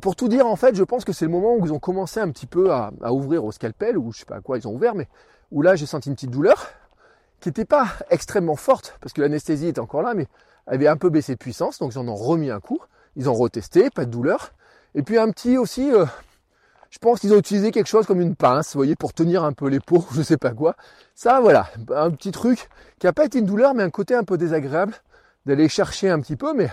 pour 0.00 0.14
tout 0.14 0.28
dire, 0.28 0.46
en 0.46 0.56
fait, 0.56 0.74
je 0.74 0.84
pense 0.84 1.04
que 1.04 1.12
c'est 1.12 1.24
le 1.24 1.30
moment 1.30 1.56
où 1.56 1.66
ils 1.66 1.72
ont 1.72 1.78
commencé 1.78 2.20
un 2.20 2.30
petit 2.30 2.46
peu 2.46 2.72
à, 2.72 2.92
à, 3.02 3.12
ouvrir 3.12 3.44
au 3.44 3.52
scalpel, 3.52 3.98
ou 3.98 4.12
je 4.12 4.20
sais 4.20 4.24
pas 4.26 4.36
à 4.36 4.40
quoi 4.40 4.58
ils 4.58 4.68
ont 4.68 4.72
ouvert, 4.72 4.94
mais 4.94 5.08
où 5.50 5.62
là, 5.62 5.74
j'ai 5.74 5.86
senti 5.86 6.08
une 6.08 6.14
petite 6.14 6.30
douleur 6.30 6.68
qui 7.40 7.48
n'était 7.48 7.64
pas 7.64 7.86
extrêmement 8.10 8.56
forte, 8.56 8.96
parce 9.00 9.12
que 9.12 9.20
l'anesthésie 9.20 9.68
était 9.68 9.80
encore 9.80 10.02
là, 10.02 10.14
mais 10.14 10.26
avait 10.66 10.88
un 10.88 10.96
peu 10.96 11.10
baissé 11.10 11.32
de 11.32 11.38
puissance, 11.38 11.78
donc 11.78 11.94
ils 11.94 11.98
en 11.98 12.08
ont 12.08 12.16
remis 12.16 12.50
un 12.50 12.60
coup, 12.60 12.80
ils 13.16 13.28
ont 13.28 13.34
retesté, 13.34 13.90
pas 13.90 14.04
de 14.04 14.10
douleur. 14.10 14.52
Et 14.94 15.02
puis 15.02 15.18
un 15.18 15.30
petit 15.30 15.58
aussi, 15.58 15.92
euh, 15.92 16.06
je 16.90 16.98
pense 16.98 17.20
qu'ils 17.20 17.32
ont 17.32 17.38
utilisé 17.38 17.70
quelque 17.70 17.88
chose 17.88 18.06
comme 18.06 18.20
une 18.20 18.34
pince, 18.34 18.72
vous 18.72 18.78
voyez, 18.78 18.96
pour 18.96 19.12
tenir 19.12 19.44
un 19.44 19.52
peu 19.52 19.68
les 19.68 19.80
peaux, 19.80 20.04
je 20.12 20.22
sais 20.22 20.36
pas 20.36 20.52
quoi. 20.52 20.76
Ça, 21.14 21.40
voilà, 21.40 21.68
un 21.94 22.10
petit 22.10 22.30
truc 22.30 22.68
qui 22.98 23.06
a 23.06 23.12
pas 23.12 23.24
été 23.24 23.38
une 23.38 23.46
douleur, 23.46 23.74
mais 23.74 23.82
un 23.82 23.90
côté 23.90 24.14
un 24.14 24.24
peu 24.24 24.38
désagréable 24.38 24.94
d'aller 25.44 25.68
chercher 25.68 26.10
un 26.10 26.20
petit 26.20 26.36
peu, 26.36 26.54
mais 26.54 26.70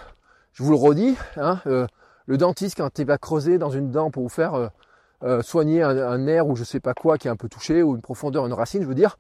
je 0.54 0.64
vous 0.64 0.72
le 0.72 0.78
redis, 0.78 1.16
hein, 1.38 1.60
euh, 1.68 1.88
le 2.26 2.38
dentiste 2.38 2.78
quand 2.78 2.98
il 3.00 3.06
va 3.06 3.18
creuser 3.18 3.58
dans 3.58 3.70
une 3.70 3.92
dent 3.92 4.10
pour 4.10 4.24
vous 4.24 4.30
faire 4.30 4.72
euh, 5.24 5.42
soigner 5.42 5.84
un, 5.84 5.98
un, 5.98 6.18
nerf 6.18 6.48
ou 6.48 6.56
je 6.56 6.64
sais 6.64 6.80
pas 6.80 6.94
quoi 6.94 7.18
qui 7.18 7.28
est 7.28 7.32
un 7.32 7.36
peu 7.36 7.50
touché 7.50 7.84
ou 7.84 7.96
une 7.96 8.02
profondeur, 8.02 8.46
une 8.46 8.54
racine, 8.54 8.82
je 8.82 8.88
veux 8.88 8.96
dire, 8.96 9.18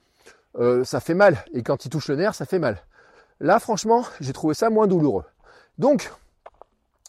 ça 0.84 1.00
fait 1.00 1.16
mal. 1.16 1.44
Et 1.54 1.64
quand 1.64 1.86
il 1.86 1.90
touche 1.90 2.10
le 2.10 2.16
nerf, 2.16 2.36
ça 2.36 2.46
fait 2.46 2.60
mal. 2.60 2.78
Là, 3.40 3.60
franchement, 3.60 4.06
j'ai 4.20 4.34
trouvé 4.34 4.54
ça 4.54 4.70
moins 4.70 4.88
douloureux. 4.88 5.26
Donc, 5.78 6.12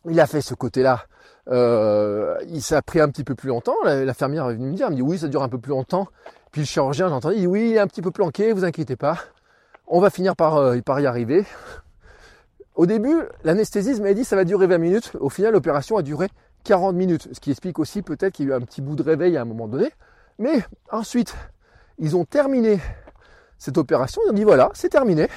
il 0.09 0.19
a 0.21 0.27
fait 0.27 0.41
ce 0.41 0.55
côté-là. 0.55 1.05
Euh, 1.49 2.37
il 2.49 2.63
s'est 2.63 2.81
pris 2.83 3.01
un 3.01 3.09
petit 3.09 3.25
peu 3.25 3.35
plus 3.35 3.49
longtemps. 3.49 3.75
L'infirmière 3.85 4.49
est 4.51 4.55
venue 4.55 4.71
me 4.71 4.77
dire, 4.77 4.87
elle 4.87 4.93
me 4.93 4.97
dit 4.97 5.03
oui, 5.03 5.19
ça 5.19 5.29
dure 5.29 5.43
un 5.43 5.49
peu 5.49 5.59
plus 5.59 5.71
longtemps. 5.71 6.09
Puis 6.51 6.63
le 6.63 6.67
chirurgien, 6.67 7.09
j'ai 7.09 7.15
entendu, 7.15 7.47
oui, 7.47 7.71
il 7.71 7.77
est 7.77 7.81
un 7.81 7.87
petit 7.87 8.03
peu 8.03 8.11
planqué, 8.11 8.53
vous 8.53 8.65
inquiétez 8.65 8.97
pas. 8.97 9.19
On 9.87 10.01
va 10.01 10.11
finir 10.11 10.37
par, 10.37 10.57
euh, 10.57 10.77
y 10.77 11.07
arriver. 11.07 11.45
Au 12.75 12.87
début, 12.87 13.23
l'anesthésiste 13.45 14.01
m'a 14.01 14.15
dit 14.15 14.25
ça 14.25 14.37
va 14.37 14.45
durer 14.45 14.67
20 14.67 14.79
minutes. 14.79 15.13
Au 15.21 15.29
final, 15.29 15.53
l'opération 15.53 15.97
a 15.97 16.03
duré 16.03 16.29
40 16.65 16.97
minutes. 16.97 17.29
Ce 17.33 17.41
qui 17.41 17.51
explique 17.51 17.79
aussi 17.79 18.03
peut-être 18.03 18.35
qu'il 18.35 18.47
y 18.47 18.49
a 18.49 18.53
eu 18.53 18.57
un 18.57 18.61
petit 18.61 18.81
bout 18.81 18.97
de 18.97 19.03
réveil 19.03 19.37
à 19.37 19.43
un 19.43 19.45
moment 19.45 19.69
donné. 19.69 19.91
Mais 20.39 20.65
ensuite, 20.91 21.37
ils 21.99 22.17
ont 22.17 22.25
terminé 22.25 22.81
cette 23.59 23.79
opération. 23.79 24.23
Ils 24.27 24.31
ont 24.31 24.35
dit 24.35 24.45
voilà, 24.45 24.71
c'est 24.75 24.89
terminé. 24.89 25.29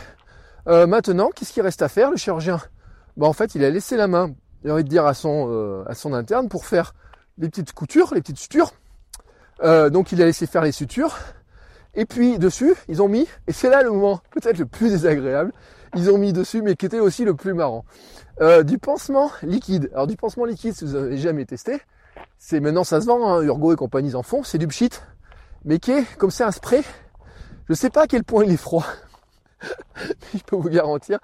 Euh, 0.68 0.86
maintenant, 0.86 1.30
qu'est-ce 1.34 1.54
qu'il 1.54 1.64
reste 1.64 1.82
à 1.82 1.88
faire 1.88 2.12
Le 2.12 2.18
chirurgien, 2.18 2.60
bah, 3.16 3.28
en 3.28 3.34
fait, 3.34 3.56
il 3.56 3.64
a 3.64 3.70
laissé 3.70 3.96
la 3.96 4.08
main, 4.08 4.34
j'ai 4.64 4.72
envie 4.72 4.84
de 4.84 4.90
dire, 4.90 5.06
à 5.06 5.14
son, 5.14 5.48
euh, 5.50 5.84
à 5.88 5.96
son 5.96 6.14
interne 6.14 6.50
pour 6.50 6.66
faire 6.66 6.94
les 7.38 7.50
petites 7.50 7.72
coutures, 7.72 8.14
les 8.14 8.22
petites 8.22 8.38
sutures. 8.38 8.72
Euh, 9.64 9.90
donc, 9.90 10.12
il 10.12 10.22
a 10.22 10.26
laissé 10.26 10.46
faire 10.46 10.64
les 10.64 10.74
sutures. 10.74 11.18
Et 11.96 12.06
puis, 12.06 12.38
dessus, 12.38 12.76
ils 12.90 13.02
ont 13.02 13.08
mis, 13.08 13.28
et 13.48 13.54
c'est 13.54 13.70
là 13.70 13.82
le 13.82 13.92
moment 13.92 14.22
peut-être 14.32 14.60
le 14.60 14.66
plus 14.66 14.90
désagréable, 14.90 15.52
ils 15.96 16.12
ont 16.12 16.18
mis 16.18 16.34
dessus, 16.34 16.62
mais 16.62 16.76
qui 16.76 16.86
était 16.86 17.00
aussi 17.00 17.24
le 17.24 17.34
plus 17.34 17.54
marrant, 17.54 17.86
du 18.66 18.78
pansement 18.78 19.32
liquide. 19.42 19.90
Alors, 19.94 20.06
du 20.06 20.16
pansement 20.16 20.46
liquide, 20.46 20.76
si 20.76 20.86
vous 20.86 20.92
n'avez 20.92 21.18
jamais 21.18 21.46
testé, 21.46 21.82
c'est 22.38 22.60
maintenant 22.60 22.84
ça 22.84 23.02
se 23.02 23.08
vend, 23.08 23.28
hein, 23.28 23.42
Urgo 23.42 23.74
et 23.74 23.76
compagnie 23.76 24.14
en 24.14 24.22
font, 24.22 24.44
c'est 24.44 24.60
du 24.60 24.68
pchit, 24.68 24.92
mais 25.66 25.80
qui 25.80 25.92
est 25.92 26.04
comme 26.18 26.30
c'est 26.30 26.44
un 26.44 26.52
spray. 26.52 26.84
Je 27.68 27.74
sais 27.74 27.90
pas 27.90 28.04
à 28.04 28.08
quel 28.08 28.24
point 28.24 28.44
il 28.44 28.52
est 28.52 28.58
froid. 28.58 28.86
je 30.34 30.44
peux 30.46 30.56
vous 30.56 30.70
garantir 30.70 31.20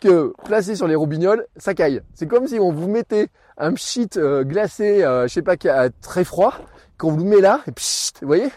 que 0.00 0.32
placé 0.44 0.76
sur 0.76 0.86
les 0.86 0.94
roubignoles, 0.94 1.46
ça 1.56 1.74
caille. 1.74 2.02
C'est 2.14 2.26
comme 2.26 2.46
si 2.46 2.58
on 2.58 2.72
vous 2.72 2.88
mettait 2.88 3.28
un 3.56 3.72
pchit 3.72 4.08
euh, 4.16 4.44
glacé, 4.44 5.02
euh, 5.02 5.26
je 5.26 5.32
sais 5.32 5.42
pas, 5.42 5.56
très 6.00 6.24
froid, 6.24 6.54
qu'on 6.96 7.12
vous 7.12 7.24
met 7.24 7.40
là, 7.40 7.60
et 7.66 7.72
pchit, 7.72 8.12
vous 8.20 8.28
voyez? 8.28 8.50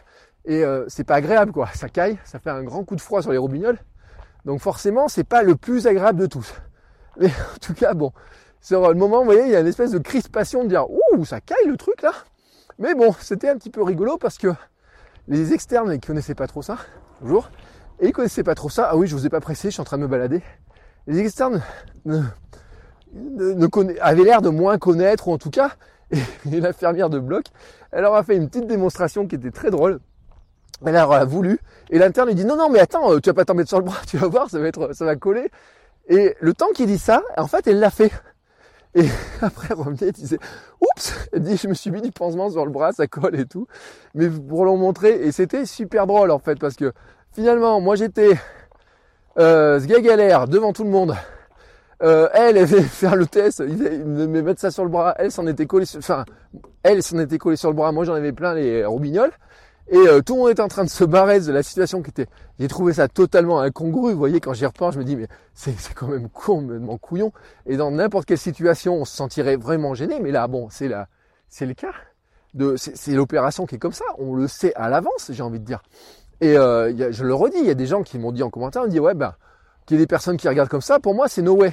Et 0.45 0.63
euh, 0.63 0.85
c'est 0.87 1.03
pas 1.03 1.15
agréable 1.15 1.51
quoi, 1.51 1.67
ça 1.73 1.87
caille, 1.89 2.17
ça 2.23 2.39
fait 2.39 2.49
un 2.49 2.63
grand 2.63 2.83
coup 2.83 2.95
de 2.95 3.01
froid 3.01 3.21
sur 3.21 3.31
les 3.31 3.37
roubignoles. 3.37 3.79
Donc 4.45 4.59
forcément, 4.59 5.07
c'est 5.07 5.23
pas 5.23 5.43
le 5.43 5.55
plus 5.55 5.87
agréable 5.87 6.19
de 6.19 6.25
tous. 6.25 6.53
Mais 7.19 7.27
en 7.27 7.57
tout 7.59 7.73
cas, 7.73 7.93
bon, 7.93 8.11
sur 8.59 8.87
le 8.87 8.95
moment, 8.95 9.19
vous 9.19 9.25
voyez, 9.25 9.43
il 9.43 9.49
y 9.49 9.55
a 9.55 9.59
une 9.59 9.67
espèce 9.67 9.91
de 9.91 9.99
crispation 9.99 10.63
de 10.63 10.69
dire, 10.69 10.85
ouh, 10.89 11.25
ça 11.25 11.41
caille 11.41 11.67
le 11.67 11.77
truc 11.77 12.01
là. 12.01 12.13
Mais 12.79 12.95
bon, 12.95 13.13
c'était 13.19 13.49
un 13.49 13.57
petit 13.57 13.69
peu 13.69 13.83
rigolo 13.83 14.17
parce 14.17 14.37
que 14.37 14.47
les 15.27 15.53
externes, 15.53 15.91
ils 15.93 15.99
connaissaient 15.99 16.35
pas 16.35 16.47
trop 16.47 16.61
ça. 16.61 16.77
Bonjour. 17.21 17.49
Et 18.01 18.07
ils 18.07 18.11
connaissaient 18.11 18.43
pas 18.43 18.55
trop 18.55 18.69
ça. 18.69 18.89
Ah 18.91 18.97
oui, 18.97 19.07
je 19.07 19.15
vous 19.15 19.25
ai 19.25 19.29
pas 19.29 19.39
pressé, 19.39 19.69
je 19.69 19.73
suis 19.73 19.81
en 19.81 19.85
train 19.85 19.97
de 19.97 20.03
me 20.03 20.07
balader. 20.07 20.41
Les 21.07 21.19
externes 21.19 21.61
ne, 22.05 22.21
ne, 23.13 23.99
avaient 24.01 24.23
l'air 24.23 24.41
de 24.41 24.49
moins 24.49 24.77
connaître, 24.79 25.27
ou 25.27 25.33
en 25.33 25.37
tout 25.37 25.51
cas, 25.51 25.71
et, 26.11 26.19
l'infirmière 26.45 27.09
de 27.09 27.19
bloc, 27.19 27.45
elle 27.91 28.01
leur 28.01 28.15
a 28.15 28.23
fait 28.23 28.35
une 28.35 28.49
petite 28.49 28.67
démonstration 28.67 29.27
qui 29.27 29.35
était 29.35 29.51
très 29.51 29.69
drôle. 29.69 29.99
Elle 30.83 30.93
leur 30.93 31.11
a 31.11 31.25
voulu, 31.25 31.59
et 31.91 31.99
l'interne 31.99 32.27
lui 32.27 32.35
dit 32.35 32.43
non, 32.43 32.55
non, 32.55 32.69
mais 32.69 32.79
attends, 32.79 33.19
tu 33.19 33.29
vas 33.29 33.35
pas 33.35 33.45
t'en 33.45 33.53
mettre 33.53 33.69
sur 33.69 33.77
le 33.77 33.85
bras, 33.85 34.01
tu 34.07 34.17
vas 34.17 34.27
voir, 34.27 34.49
ça 34.49 34.59
va 34.59 34.67
être, 34.67 34.93
ça 34.93 35.05
va 35.05 35.15
coller. 35.15 35.51
Et 36.07 36.35
le 36.41 36.53
temps 36.53 36.69
qu'il 36.73 36.87
dit 36.87 36.97
ça, 36.97 37.21
en 37.37 37.47
fait, 37.47 37.67
elle 37.67 37.79
l'a 37.79 37.91
fait. 37.91 38.11
Et 38.95 39.05
après, 39.41 39.67
elle 39.69 39.77
revenait 39.77 40.09
et 40.09 40.11
disait, 40.11 40.39
oups, 40.81 41.29
elle 41.31 41.43
dit, 41.43 41.55
je 41.55 41.67
me 41.67 41.75
suis 41.75 41.91
mis 41.91 42.01
du 42.01 42.11
pansement 42.11 42.49
sur 42.49 42.65
le 42.65 42.71
bras, 42.71 42.93
ça 42.93 43.05
colle 43.05 43.39
et 43.39 43.45
tout. 43.45 43.67
Mais 44.15 44.27
pour 44.27 44.65
leur 44.65 44.75
montrer, 44.75 45.11
et 45.21 45.31
c'était 45.31 45.65
super 45.65 46.07
drôle, 46.07 46.31
en 46.31 46.39
fait, 46.39 46.59
parce 46.59 46.75
que 46.75 46.91
Finalement, 47.33 47.79
moi 47.79 47.95
j'étais 47.95 48.37
euh, 49.37 49.79
ce 49.79 49.85
galère 49.85 50.47
devant 50.47 50.73
tout 50.73 50.83
le 50.83 50.89
monde. 50.89 51.15
Euh, 52.03 52.27
elle, 52.33 52.57
elle 52.57 52.67
fait 52.67 52.81
faire 52.81 53.15
le 53.15 53.25
test, 53.25 53.63
il 53.65 53.77
me 53.77 54.41
mettre 54.41 54.59
ça 54.59 54.71
sur 54.71 54.83
le 54.83 54.89
bras. 54.89 55.15
Elle 55.17 55.31
s'en 55.31 55.47
était 55.47 55.65
collée, 55.65 55.85
sur, 55.85 55.99
enfin, 55.99 56.25
elle 56.83 57.03
s'en 57.03 57.19
était 57.19 57.37
collée 57.37 57.55
sur 57.55 57.69
le 57.69 57.75
bras. 57.75 57.91
Moi, 57.91 58.05
j'en 58.05 58.13
avais 58.13 58.33
plein 58.33 58.53
les 58.53 58.83
roubignoles. 58.85 59.31
Et 59.87 59.97
euh, 59.97 60.21
tout 60.21 60.35
le 60.35 60.39
monde 60.41 60.51
était 60.51 60.61
en 60.61 60.67
train 60.67 60.85
de 60.85 60.89
se 60.89 61.03
barrer 61.03 61.41
de 61.41 61.51
la 61.51 61.63
situation 61.63 62.01
qui 62.01 62.11
était. 62.11 62.27
J'ai 62.59 62.67
trouvé 62.67 62.93
ça 62.93 63.07
totalement 63.07 63.59
incongru. 63.59 64.13
Vous 64.13 64.17
voyez, 64.17 64.39
quand 64.39 64.53
j'y 64.53 64.65
repense, 64.65 64.93
je 64.93 64.99
me 64.99 65.03
dis 65.03 65.15
mais 65.15 65.27
c'est 65.53 65.75
quand 65.93 66.07
même 66.07 66.29
complètement 66.29 66.97
couillon. 66.97 67.33
Et 67.65 67.77
dans 67.77 67.91
n'importe 67.91 68.25
quelle 68.25 68.37
situation, 68.37 68.95
on 68.95 69.05
se 69.05 69.15
sentirait 69.15 69.57
vraiment 69.57 69.93
gêné. 69.93 70.19
Mais 70.19 70.31
là, 70.31 70.47
bon, 70.47 70.69
c'est 70.69 70.89
c'est 71.49 71.65
le 71.65 71.73
cas. 71.73 71.91
C'est 72.75 73.11
l'opération 73.11 73.65
qui 73.65 73.75
est 73.75 73.79
comme 73.79 73.93
ça. 73.93 74.05
On 74.17 74.33
le 74.33 74.47
sait 74.47 74.73
à 74.75 74.89
l'avance, 74.89 75.31
j'ai 75.33 75.43
envie 75.43 75.59
de 75.59 75.65
dire. 75.65 75.81
Et 76.41 76.57
euh, 76.57 77.11
je 77.11 77.23
le 77.23 77.33
redis, 77.35 77.59
il 77.59 77.67
y 77.67 77.69
a 77.69 77.75
des 77.75 77.85
gens 77.85 78.01
qui 78.01 78.17
m'ont 78.17 78.31
dit 78.31 78.41
en 78.41 78.49
commentaire, 78.49 78.81
on 78.83 78.87
dit 78.87 78.99
ouais 78.99 79.13
ben, 79.13 79.35
qu'il 79.85 79.97
y 79.97 79.99
ait 79.99 80.03
des 80.03 80.07
personnes 80.07 80.37
qui 80.37 80.47
regardent 80.49 80.69
comme 80.69 80.81
ça, 80.81 80.99
pour 80.99 81.13
moi 81.13 81.27
c'est 81.27 81.43
no 81.43 81.55
way. 81.55 81.71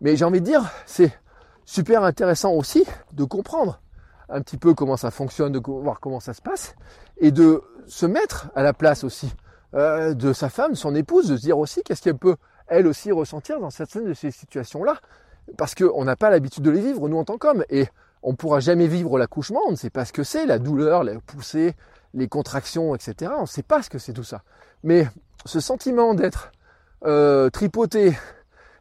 Mais 0.00 0.16
j'ai 0.16 0.24
envie 0.24 0.40
de 0.40 0.46
dire, 0.46 0.62
c'est 0.86 1.12
super 1.64 2.04
intéressant 2.04 2.52
aussi 2.52 2.84
de 3.12 3.24
comprendre 3.24 3.80
un 4.28 4.40
petit 4.40 4.56
peu 4.56 4.72
comment 4.72 4.96
ça 4.96 5.10
fonctionne, 5.10 5.52
de 5.52 5.60
voir 5.64 5.98
comment 5.98 6.20
ça 6.20 6.32
se 6.32 6.40
passe, 6.40 6.76
et 7.18 7.32
de 7.32 7.62
se 7.86 8.06
mettre 8.06 8.48
à 8.54 8.62
la 8.62 8.72
place 8.72 9.02
aussi 9.02 9.32
euh, 9.74 10.14
de 10.14 10.32
sa 10.32 10.48
femme, 10.48 10.76
son 10.76 10.94
épouse, 10.94 11.28
de 11.28 11.36
se 11.36 11.42
dire 11.42 11.58
aussi 11.58 11.82
qu'est-ce 11.82 12.02
qu'elle 12.02 12.18
peut 12.18 12.36
elle 12.68 12.86
aussi 12.86 13.10
ressentir 13.10 13.58
dans 13.58 13.70
certaines 13.70 14.04
de 14.04 14.14
ces 14.14 14.30
situations-là, 14.30 14.96
parce 15.56 15.74
qu'on 15.74 16.04
n'a 16.04 16.14
pas 16.14 16.30
l'habitude 16.30 16.62
de 16.62 16.70
les 16.70 16.80
vivre 16.80 17.08
nous 17.08 17.16
en 17.16 17.24
tant 17.24 17.38
qu'hommes, 17.38 17.64
et 17.70 17.88
on 18.22 18.32
ne 18.32 18.36
pourra 18.36 18.60
jamais 18.60 18.86
vivre 18.86 19.18
l'accouchement, 19.18 19.60
on 19.66 19.72
ne 19.72 19.76
sait 19.76 19.90
pas 19.90 20.04
ce 20.04 20.12
que 20.12 20.22
c'est, 20.22 20.46
la 20.46 20.58
douleur, 20.58 21.02
la 21.02 21.18
poussée, 21.20 21.74
les 22.14 22.28
contractions, 22.28 22.94
etc. 22.94 23.32
On 23.36 23.42
ne 23.42 23.46
sait 23.46 23.62
pas 23.62 23.82
ce 23.82 23.90
que 23.90 23.98
c'est 23.98 24.12
tout 24.12 24.24
ça. 24.24 24.42
Mais 24.82 25.06
ce 25.44 25.60
sentiment 25.60 26.14
d'être 26.14 26.52
euh, 27.04 27.50
tripoté, 27.50 28.16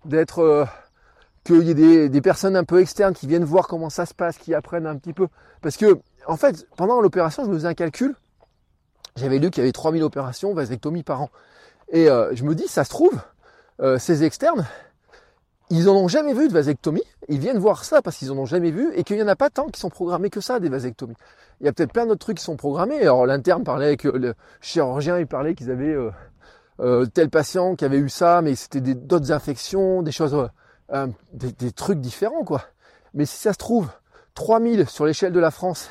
d'être 0.05 0.39
euh, 0.39 0.65
qu'il 1.43 1.63
y 1.63 1.71
ait 1.71 2.09
des, 2.09 2.21
personnes 2.21 2.55
un 2.55 2.63
peu 2.63 2.81
externes 2.81 3.13
qui 3.13 3.27
viennent 3.27 3.43
voir 3.43 3.67
comment 3.67 3.89
ça 3.89 4.05
se 4.05 4.13
passe, 4.13 4.37
qui 4.37 4.53
apprennent 4.53 4.87
un 4.87 4.97
petit 4.97 5.13
peu. 5.13 5.27
Parce 5.61 5.77
que 5.77 5.99
en 6.25 6.37
fait, 6.37 6.67
pendant 6.75 7.01
l'opération, 7.01 7.43
je 7.45 7.49
me 7.49 7.55
faisais 7.55 7.67
un 7.67 7.73
calcul. 7.73 8.15
J'avais 9.15 9.39
lu 9.39 9.49
qu'il 9.49 9.61
y 9.61 9.65
avait 9.65 9.71
3000 9.71 10.03
opérations 10.03 10.53
vasectomie 10.53 11.03
par 11.03 11.21
an. 11.21 11.29
Et 11.89 12.09
euh, 12.09 12.35
je 12.35 12.43
me 12.43 12.53
dis, 12.53 12.67
ça 12.67 12.83
se 12.83 12.89
trouve, 12.89 13.19
ces 13.99 14.23
externes, 14.23 14.65
ils 15.69 15.89
en 15.89 15.95
ont 15.95 16.07
jamais 16.07 16.33
vu 16.33 16.47
de 16.47 16.53
vasectomie. 16.53 17.03
Ils 17.27 17.39
viennent 17.39 17.57
voir 17.57 17.83
ça 17.83 18.01
parce 18.01 18.17
qu'ils 18.17 18.31
en 18.31 18.37
ont 18.37 18.45
jamais 18.45 18.71
vu 18.71 18.91
et 18.95 19.03
qu'il 19.03 19.17
n'y 19.17 19.23
en 19.23 19.27
a 19.27 19.35
pas 19.35 19.49
tant 19.49 19.67
qui 19.67 19.79
sont 19.79 19.89
programmés 19.89 20.29
que 20.29 20.41
ça, 20.41 20.59
des 20.59 20.69
vasectomies. 20.69 21.15
Il 21.59 21.65
y 21.65 21.69
a 21.69 21.73
peut-être 21.73 21.91
plein 21.91 22.05
d'autres 22.05 22.19
trucs 22.19 22.37
qui 22.37 22.43
sont 22.43 22.55
programmés. 22.55 23.01
Alors 23.01 23.25
l'interne 23.25 23.63
parlait 23.63 23.87
avec 23.87 24.03
le 24.03 24.33
chirurgien, 24.61 25.19
il 25.19 25.27
parlait 25.27 25.55
qu'ils 25.55 25.71
avaient 25.71 25.97
euh, 26.79 27.05
tel 27.07 27.29
patient 27.29 27.75
qui 27.75 27.85
avait 27.85 27.97
eu 27.97 28.09
ça, 28.09 28.41
mais 28.41 28.55
c'était 28.55 28.81
d'autres 28.81 29.31
infections, 29.31 30.03
des 30.03 30.11
choses, 30.11 30.49
des, 31.33 31.51
des, 31.51 31.71
trucs 31.71 31.99
différents 31.99 32.43
quoi. 32.43 32.61
Mais 33.13 33.25
si 33.25 33.37
ça 33.37 33.51
se 33.51 33.57
trouve, 33.57 33.89
3000 34.35 34.87
sur 34.87 35.05
l'échelle 35.05 35.33
de 35.33 35.39
la 35.39 35.51
France, 35.51 35.89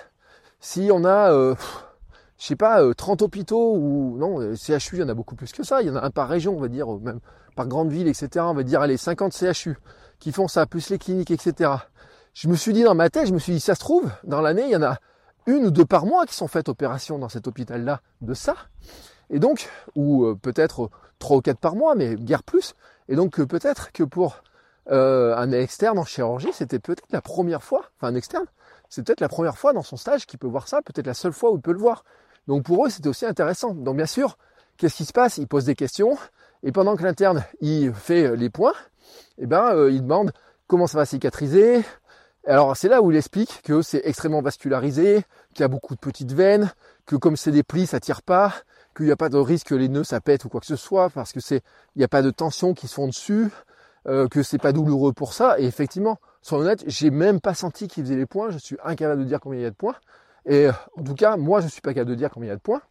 si 0.60 0.88
on 0.92 1.04
a, 1.04 1.32
euh, 1.32 1.54
je 2.38 2.46
sais 2.46 2.56
pas, 2.56 2.82
30 2.94 3.22
hôpitaux 3.22 3.74
ou 3.74 4.16
non, 4.18 4.54
CHU, 4.54 4.96
il 4.96 5.00
y 5.00 5.02
en 5.02 5.08
a 5.08 5.14
beaucoup 5.14 5.36
plus 5.36 5.52
que 5.52 5.62
ça. 5.62 5.82
Il 5.82 5.88
y 5.88 5.90
en 5.90 5.96
a 5.96 6.04
un 6.04 6.10
par 6.10 6.28
région, 6.28 6.56
on 6.56 6.60
va 6.60 6.68
dire, 6.68 6.86
même 6.98 7.20
par 7.54 7.66
grande 7.66 7.90
ville, 7.90 8.08
etc. 8.08 8.44
On 8.48 8.54
va 8.54 8.62
dire, 8.62 8.82
allez, 8.82 8.96
50 8.96 9.32
CHU 9.32 9.76
qui 10.18 10.32
font 10.32 10.48
ça, 10.48 10.66
plus 10.66 10.90
les 10.90 10.98
cliniques, 10.98 11.30
etc. 11.30 11.70
Je 12.34 12.48
me 12.48 12.56
suis 12.56 12.72
dit 12.72 12.82
dans 12.82 12.94
ma 12.94 13.08
tête, 13.08 13.26
je 13.28 13.32
me 13.32 13.38
suis 13.38 13.54
dit, 13.54 13.60
ça 13.60 13.74
se 13.74 13.80
trouve, 13.80 14.10
dans 14.24 14.42
l'année, 14.42 14.64
il 14.64 14.70
y 14.70 14.76
en 14.76 14.82
a 14.82 14.98
une 15.46 15.64
ou 15.64 15.70
deux 15.70 15.86
par 15.86 16.06
mois 16.06 16.26
qui 16.26 16.34
sont 16.34 16.48
faites 16.48 16.68
opérations 16.68 17.18
dans 17.18 17.28
cet 17.28 17.46
hôpital-là 17.46 18.00
de 18.20 18.34
ça. 18.34 18.54
Et 19.30 19.38
donc, 19.38 19.68
ou 19.94 20.24
euh, 20.24 20.34
peut-être 20.34 20.90
trois 21.18 21.38
ou 21.38 21.40
quatre 21.40 21.58
par 21.58 21.76
mois, 21.76 21.94
mais 21.94 22.16
guère 22.16 22.42
plus. 22.42 22.74
Et 23.08 23.16
donc 23.16 23.40
peut-être 23.40 23.92
que 23.92 24.02
pour 24.02 24.42
euh, 24.90 25.36
un 25.36 25.52
externe 25.52 25.98
en 25.98 26.04
chirurgie, 26.04 26.52
c'était 26.52 26.78
peut-être 26.78 27.10
la 27.10 27.22
première 27.22 27.62
fois, 27.62 27.84
enfin 27.96 28.12
un 28.12 28.14
externe, 28.14 28.46
c'est 28.88 29.04
peut-être 29.04 29.20
la 29.20 29.28
première 29.28 29.56
fois 29.56 29.72
dans 29.72 29.82
son 29.82 29.96
stage 29.96 30.26
qu'il 30.26 30.38
peut 30.38 30.46
voir 30.46 30.68
ça, 30.68 30.82
peut-être 30.82 31.06
la 31.06 31.14
seule 31.14 31.32
fois 31.32 31.50
où 31.50 31.56
il 31.56 31.62
peut 31.62 31.72
le 31.72 31.78
voir. 31.78 32.04
Donc 32.46 32.64
pour 32.64 32.86
eux, 32.86 32.90
c'était 32.90 33.08
aussi 33.08 33.26
intéressant. 33.26 33.74
Donc 33.74 33.96
bien 33.96 34.06
sûr, 34.06 34.38
qu'est-ce 34.76 34.96
qui 34.96 35.04
se 35.04 35.12
passe? 35.12 35.38
Il 35.38 35.48
pose 35.48 35.64
des 35.64 35.74
questions, 35.74 36.16
et 36.62 36.72
pendant 36.72 36.96
que 36.96 37.02
l'interne 37.02 37.44
il 37.60 37.92
fait 37.92 38.36
les 38.36 38.50
points, 38.50 38.74
eh 39.38 39.46
ben 39.46 39.74
euh, 39.74 39.90
il 39.90 40.02
demande 40.02 40.32
comment 40.66 40.86
ça 40.86 40.98
va 40.98 41.06
cicatriser. 41.06 41.84
Alors 42.46 42.76
c'est 42.76 42.88
là 42.88 43.02
où 43.02 43.10
il 43.10 43.16
explique 43.16 43.62
que 43.62 43.82
c'est 43.82 44.02
extrêmement 44.04 44.42
vascularisé, 44.42 45.24
qu'il 45.52 45.62
y 45.62 45.64
a 45.64 45.68
beaucoup 45.68 45.94
de 45.94 46.00
petites 46.00 46.32
veines, 46.32 46.70
que 47.04 47.16
comme 47.16 47.36
c'est 47.36 47.50
des 47.50 47.62
plis, 47.62 47.86
ça 47.86 47.98
tire 48.00 48.22
pas, 48.22 48.54
qu'il 48.96 49.06
n'y 49.06 49.12
a 49.12 49.16
pas 49.16 49.28
de 49.28 49.36
risque 49.36 49.68
que 49.68 49.74
les 49.74 49.88
nœuds 49.88 50.04
ça 50.04 50.20
pète 50.20 50.44
ou 50.44 50.48
quoi 50.48 50.60
que 50.60 50.66
ce 50.66 50.76
soit, 50.76 51.10
parce 51.10 51.32
que 51.32 51.40
c'est, 51.40 51.62
il 51.96 51.98
n'y 51.98 52.04
a 52.04 52.08
pas 52.08 52.22
de 52.22 52.30
tension 52.30 52.72
qui 52.72 52.86
se 52.86 52.94
font 52.94 53.08
dessus, 53.08 53.48
euh, 54.06 54.28
que 54.28 54.42
c'est 54.44 54.58
pas 54.58 54.72
douloureux 54.72 55.12
pour 55.12 55.32
ça. 55.32 55.58
Et 55.58 55.64
effectivement, 55.64 56.18
soyons 56.40 56.64
honnêtes, 56.64 56.84
j'ai 56.86 57.10
même 57.10 57.40
pas 57.40 57.54
senti 57.54 57.88
qu'il 57.88 58.04
faisait 58.04 58.16
les 58.16 58.26
points. 58.26 58.50
Je 58.50 58.58
suis 58.58 58.76
incapable 58.84 59.22
de 59.22 59.26
dire 59.26 59.40
combien 59.40 59.58
il 59.58 59.62
y 59.62 59.66
a 59.66 59.70
de 59.70 59.74
points. 59.74 59.96
Et 60.46 60.68
en 60.96 61.02
tout 61.02 61.14
cas, 61.14 61.36
moi, 61.36 61.60
je 61.60 61.68
suis 61.68 61.80
pas 61.80 61.92
capable 61.92 62.10
de 62.10 62.14
dire 62.14 62.30
combien 62.30 62.48
il 62.48 62.50
y 62.50 62.52
a 62.52 62.56
de 62.56 62.60
points. 62.60 62.82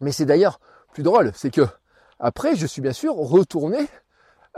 Mais 0.00 0.12
c'est 0.12 0.24
d'ailleurs 0.24 0.58
plus 0.92 1.02
drôle, 1.02 1.30
c'est 1.34 1.50
que 1.50 1.62
après, 2.18 2.56
je 2.56 2.66
suis 2.66 2.82
bien 2.82 2.92
sûr 2.92 3.14
retourné 3.14 3.78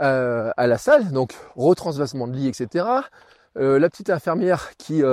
euh, 0.01 0.51
à 0.57 0.67
la 0.67 0.77
salle, 0.77 1.11
donc 1.11 1.33
retransvasement 1.55 2.27
de 2.27 2.33
lit, 2.33 2.47
etc. 2.47 2.85
Euh, 3.57 3.79
la 3.79 3.89
petite 3.89 4.09
infirmière 4.09 4.75
qui 4.77 5.03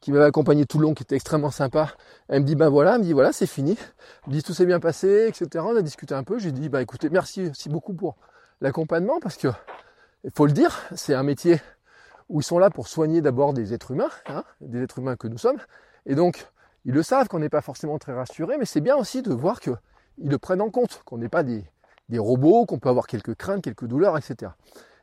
qui 0.00 0.12
m'avait 0.12 0.24
accompagné 0.24 0.64
tout 0.64 0.78
le 0.78 0.84
long, 0.84 0.94
qui 0.94 1.02
était 1.02 1.16
extrêmement 1.16 1.50
sympa, 1.50 1.90
elle 2.28 2.42
me 2.42 2.46
dit 2.46 2.54
ben 2.54 2.68
voilà, 2.68 2.94
elle 2.94 3.00
me 3.00 3.04
dit 3.04 3.12
voilà, 3.12 3.32
c'est 3.32 3.46
fini. 3.46 3.76
Elle 4.24 4.30
me 4.30 4.34
dit 4.34 4.42
tout 4.42 4.54
s'est 4.54 4.66
bien 4.66 4.80
passé, 4.80 5.26
etc. 5.28 5.64
On 5.66 5.76
a 5.76 5.82
discuté 5.82 6.14
un 6.14 6.24
peu. 6.24 6.38
J'ai 6.38 6.52
dit 6.52 6.68
bah 6.68 6.82
écoutez, 6.82 7.10
merci, 7.10 7.42
merci 7.42 7.68
beaucoup 7.68 7.94
pour 7.94 8.16
l'accompagnement 8.60 9.18
parce 9.20 9.36
que, 9.36 9.48
il 10.24 10.30
faut 10.34 10.46
le 10.46 10.52
dire, 10.52 10.78
c'est 10.94 11.14
un 11.14 11.22
métier 11.22 11.60
où 12.28 12.40
ils 12.40 12.44
sont 12.44 12.58
là 12.58 12.70
pour 12.70 12.88
soigner 12.88 13.20
d'abord 13.20 13.54
des 13.54 13.72
êtres 13.72 13.92
humains, 13.92 14.10
hein, 14.26 14.44
des 14.60 14.82
êtres 14.82 14.98
humains 14.98 15.16
que 15.16 15.28
nous 15.28 15.38
sommes. 15.38 15.58
Et 16.08 16.14
donc, 16.14 16.48
ils 16.84 16.94
le 16.94 17.02
savent 17.02 17.28
qu'on 17.28 17.38
n'est 17.38 17.50
pas 17.50 17.60
forcément 17.60 17.98
très 17.98 18.14
rassuré, 18.14 18.56
mais 18.58 18.64
c'est 18.64 18.80
bien 18.80 18.96
aussi 18.96 19.22
de 19.22 19.32
voir 19.32 19.60
qu'ils 19.60 19.76
le 20.18 20.38
prennent 20.38 20.62
en 20.62 20.70
compte, 20.70 21.02
qu'on 21.04 21.18
n'est 21.18 21.28
pas 21.28 21.42
des, 21.42 21.62
robots, 22.18 22.64
qu'on 22.66 22.78
peut 22.78 22.88
avoir 22.88 23.06
quelques 23.06 23.34
craintes, 23.34 23.62
quelques 23.62 23.84
douleurs, 23.84 24.16
etc. 24.16 24.52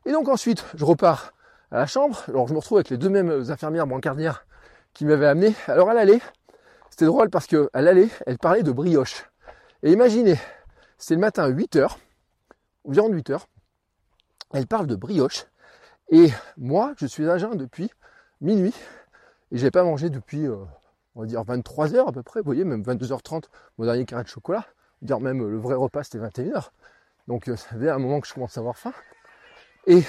Et 0.05 0.11
donc 0.11 0.27
ensuite, 0.27 0.65
je 0.73 0.83
repars 0.83 1.33
à 1.71 1.77
la 1.77 1.85
chambre. 1.85 2.23
Alors 2.27 2.47
je 2.47 2.53
me 2.53 2.59
retrouve 2.59 2.79
avec 2.79 2.89
les 2.89 2.97
deux 2.97 3.09
mêmes 3.09 3.45
infirmières 3.49 3.85
brancardières 3.85 4.45
qui 4.93 5.05
m'avaient 5.05 5.27
amené. 5.27 5.53
Alors 5.67 5.89
à 5.89 5.93
l'aller, 5.93 6.19
c'était 6.89 7.05
drôle 7.05 7.29
parce 7.29 7.45
qu'à 7.45 7.81
l'aller, 7.81 8.09
elle 8.25 8.39
parlait 8.39 8.63
de 8.63 8.71
brioche. 8.71 9.29
Et 9.83 9.91
imaginez, 9.91 10.39
c'était 10.97 11.15
le 11.15 11.21
matin 11.21 11.43
à 11.43 11.47
8 11.49 11.75
heures, 11.75 11.99
environ 12.83 13.09
8 13.09 13.29
heures. 13.29 13.47
Elle 14.53 14.65
parle 14.65 14.87
de 14.87 14.95
brioche. 14.95 15.45
Et 16.09 16.29
moi, 16.57 16.93
je 16.97 17.05
suis 17.05 17.29
à 17.29 17.37
depuis 17.37 17.91
minuit. 18.41 18.73
Et 19.51 19.57
j'ai 19.57 19.69
pas 19.69 19.83
mangé 19.83 20.09
depuis, 20.09 20.47
euh, 20.47 20.57
on 21.15 21.21
va 21.21 21.27
dire, 21.27 21.43
23 21.43 21.95
heures 21.95 22.07
à 22.07 22.11
peu 22.11 22.23
près. 22.23 22.41
Vous 22.41 22.45
voyez, 22.45 22.63
même 22.63 22.83
22h30, 22.83 23.43
mon 23.77 23.85
dernier 23.85 24.05
carré 24.05 24.23
de 24.23 24.27
chocolat. 24.27 24.65
Dire 25.01 25.19
même 25.19 25.41
euh, 25.41 25.49
le 25.49 25.57
vrai 25.57 25.75
repas, 25.75 26.03
c'était 26.03 26.19
21h. 26.19 26.69
Donc, 27.27 27.47
euh, 27.47 27.55
ça 27.55 27.75
fait 27.77 27.89
un 27.89 27.99
moment 27.99 28.19
que 28.21 28.27
je 28.27 28.33
commence 28.33 28.57
à 28.57 28.61
avoir 28.61 28.77
faim. 28.77 28.93
Et 29.87 30.03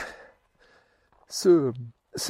ce, 1.28 1.72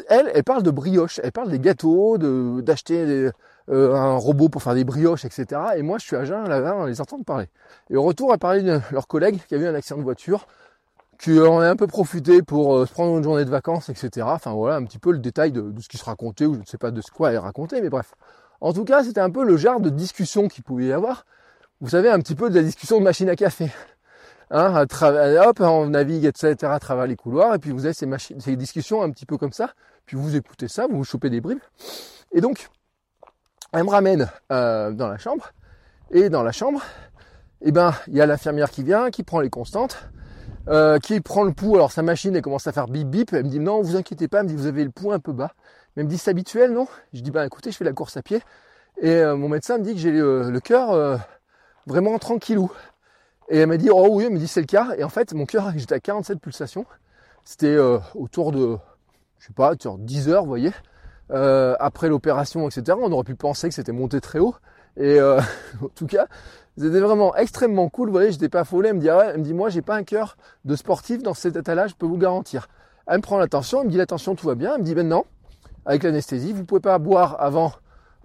elle, 0.08 0.30
elle 0.34 0.44
parle 0.44 0.62
de 0.62 0.70
brioche. 0.70 1.20
Elle 1.22 1.32
parle 1.32 1.50
des 1.50 1.60
gâteaux, 1.60 2.18
de, 2.18 2.60
d'acheter 2.60 3.30
un 3.68 4.14
robot 4.16 4.48
pour 4.48 4.62
faire 4.62 4.74
des 4.74 4.84
brioches, 4.84 5.24
etc. 5.24 5.60
Et 5.76 5.82
moi, 5.82 5.98
je 5.98 6.04
suis 6.04 6.16
à 6.16 6.24
jeun 6.24 6.48
là-bas 6.48 6.74
en 6.74 6.84
les 6.86 7.00
entendre 7.00 7.24
parler. 7.24 7.48
Et 7.90 7.96
au 7.96 8.02
retour, 8.02 8.32
elle 8.32 8.38
parlait 8.38 8.62
de 8.62 8.80
leur 8.92 9.06
collègue 9.06 9.40
qui 9.48 9.54
a 9.54 9.58
eu 9.58 9.66
un 9.66 9.74
accident 9.74 9.98
de 9.98 10.04
voiture 10.04 10.46
qui 11.18 11.40
en 11.40 11.60
a 11.60 11.68
un 11.68 11.76
peu 11.76 11.86
profité 11.86 12.42
pour 12.42 12.76
euh, 12.76 12.86
se 12.86 12.92
prendre 12.92 13.16
une 13.16 13.24
journée 13.24 13.44
de 13.44 13.50
vacances, 13.50 13.88
etc. 13.88 14.26
Enfin 14.28 14.52
voilà, 14.52 14.76
un 14.76 14.84
petit 14.84 14.98
peu 14.98 15.12
le 15.12 15.18
détail 15.18 15.52
de, 15.52 15.72
ce 15.80 15.88
qui 15.88 15.98
se 15.98 16.04
racontait, 16.04 16.46
ou 16.46 16.54
je 16.54 16.60
ne 16.60 16.64
sais 16.64 16.78
pas 16.78 16.90
de 16.90 17.00
quoi 17.14 17.32
elle 17.32 17.38
racontait, 17.38 17.80
mais 17.80 17.88
bref. 17.88 18.14
En 18.60 18.72
tout 18.72 18.84
cas, 18.84 19.04
c'était 19.04 19.20
un 19.20 19.30
peu 19.30 19.44
le 19.44 19.56
genre 19.56 19.80
de 19.80 19.90
discussion 19.90 20.48
qu'il 20.48 20.64
pouvait 20.64 20.86
y 20.86 20.92
avoir. 20.92 21.26
Vous 21.80 21.90
savez, 21.90 22.08
un 22.08 22.18
petit 22.20 22.34
peu 22.34 22.48
de 22.50 22.54
la 22.54 22.62
discussion 22.62 22.98
de 22.98 23.04
machine 23.04 23.28
à 23.28 23.36
café. 23.36 23.70
Hein, 24.52 24.86
hop, 25.44 25.58
on 25.58 25.88
navigue, 25.88 26.24
etc., 26.24 26.54
à 26.62 26.78
travers 26.78 27.08
les 27.08 27.16
couloirs, 27.16 27.56
et 27.56 27.58
puis 27.58 27.72
vous 27.72 27.84
avez 27.84 27.94
ces 27.94 28.54
discussions 28.54 29.02
un 29.02 29.10
petit 29.10 29.26
peu 29.26 29.38
comme 29.38 29.50
ça, 29.50 29.72
puis 30.04 30.16
vous 30.16 30.36
écoutez 30.36 30.68
ça, 30.68 30.86
vous 30.86 30.98
vous 30.98 31.02
chopez 31.02 31.30
des 31.30 31.40
bribes. 31.40 31.58
Et 32.30 32.40
donc, 32.40 32.68
elle 33.72 33.82
me 33.82 33.90
ramène 33.90 34.30
euh, 34.52 34.92
dans 34.92 35.08
la 35.08 35.18
chambre, 35.18 35.50
et 36.12 36.28
dans 36.28 36.44
la 36.44 36.52
chambre, 36.52 36.80
eh 37.62 37.72
ben, 37.72 37.92
il 38.06 38.14
y 38.14 38.20
a 38.20 38.26
l'infirmière 38.26 38.70
qui 38.70 38.84
vient, 38.84 39.10
qui 39.10 39.24
prend 39.24 39.40
les 39.40 39.50
constantes, 39.50 40.08
euh, 40.68 40.98
qui 40.98 41.20
prend 41.20 41.44
le 41.44 41.52
pouls. 41.52 41.76
Alors 41.76 41.92
sa 41.92 42.02
machine, 42.02 42.34
elle 42.34 42.42
commence 42.42 42.66
à 42.66 42.72
faire 42.72 42.88
bip 42.88 43.08
bip. 43.08 43.32
Elle 43.32 43.44
me 43.44 43.48
dit 43.48 43.60
non, 43.60 43.82
vous 43.82 43.96
inquiétez 43.96 44.28
pas. 44.28 44.38
Elle 44.38 44.44
me 44.44 44.48
dit 44.50 44.56
vous 44.56 44.66
avez 44.66 44.84
le 44.84 44.90
pouls 44.90 45.12
un 45.12 45.20
peu 45.20 45.32
bas. 45.32 45.52
Mais 45.96 46.04
me 46.04 46.08
dit 46.08 46.18
c'est 46.18 46.30
habituel, 46.30 46.72
non? 46.72 46.86
Je 47.12 47.20
dis 47.20 47.30
bah 47.30 47.46
écoutez, 47.46 47.70
je 47.70 47.76
fais 47.76 47.84
la 47.84 47.92
course 47.92 48.16
à 48.16 48.22
pied. 48.22 48.40
Et 49.00 49.10
euh, 49.10 49.36
mon 49.36 49.48
médecin 49.48 49.78
me 49.78 49.84
dit 49.84 49.94
que 49.94 50.00
j'ai 50.00 50.10
le, 50.10 50.50
le 50.50 50.60
cœur 50.60 50.92
euh, 50.92 51.16
vraiment 51.86 52.18
tranquillou. 52.18 52.70
Et 53.48 53.58
elle 53.58 53.68
m'a 53.68 53.76
dit 53.76 53.90
oh 53.90 54.08
oui, 54.10 54.24
elle 54.24 54.32
me 54.32 54.38
dit 54.38 54.48
c'est 54.48 54.60
le 54.60 54.66
cas. 54.66 54.94
Et 54.98 55.04
en 55.04 55.08
fait, 55.08 55.32
mon 55.32 55.46
cœur, 55.46 55.72
j'étais 55.76 55.94
à 55.94 56.00
47 56.00 56.40
pulsations. 56.40 56.86
C'était 57.44 57.78
autour 58.16 58.50
de, 58.50 58.76
je 59.38 59.46
sais 59.46 59.52
pas, 59.52 59.74
10 59.76 60.28
heures, 60.30 60.42
vous 60.42 60.48
voyez. 60.48 60.72
après 61.30 62.08
l'opération, 62.08 62.68
etc. 62.68 62.98
On 63.00 63.12
aurait 63.12 63.22
pu 63.22 63.36
penser 63.36 63.68
que 63.68 63.74
c'était 63.74 63.92
monté 63.92 64.20
très 64.20 64.40
haut. 64.40 64.56
Et 64.96 65.20
en 65.80 65.88
tout 65.94 66.08
cas, 66.08 66.26
c'était 66.78 67.00
vraiment 67.00 67.34
extrêmement 67.36 67.88
cool. 67.88 68.08
Vous 68.08 68.12
voyez, 68.12 68.32
j'étais 68.32 68.50
pas 68.50 68.60
affolé. 68.60 68.90
Elle 68.90 68.96
me 68.96 69.00
dit, 69.00 69.08
ah 69.08 69.30
elle 69.32 69.38
me 69.38 69.44
dit, 69.44 69.54
moi, 69.54 69.70
j'ai 69.70 69.80
pas 69.80 69.96
un 69.96 70.04
cœur 70.04 70.36
de 70.64 70.76
sportif 70.76 71.22
dans 71.22 71.32
cet 71.32 71.56
état-là, 71.56 71.86
je 71.86 71.94
peux 71.94 72.06
vous 72.06 72.18
garantir. 72.18 72.68
Elle 73.06 73.18
me 73.18 73.22
prend 73.22 73.38
l'attention, 73.38 73.80
elle 73.80 73.86
me 73.86 73.90
dit, 73.90 73.96
l'attention, 73.96 74.34
tout 74.34 74.46
va 74.46 74.54
bien. 74.54 74.74
Elle 74.74 74.80
me 74.80 74.84
dit, 74.84 74.94
maintenant, 74.94 75.24
avec 75.86 76.02
l'anesthésie, 76.02 76.52
vous 76.52 76.64
pouvez 76.64 76.80
pas 76.80 76.98
boire 76.98 77.36
avant, 77.40 77.72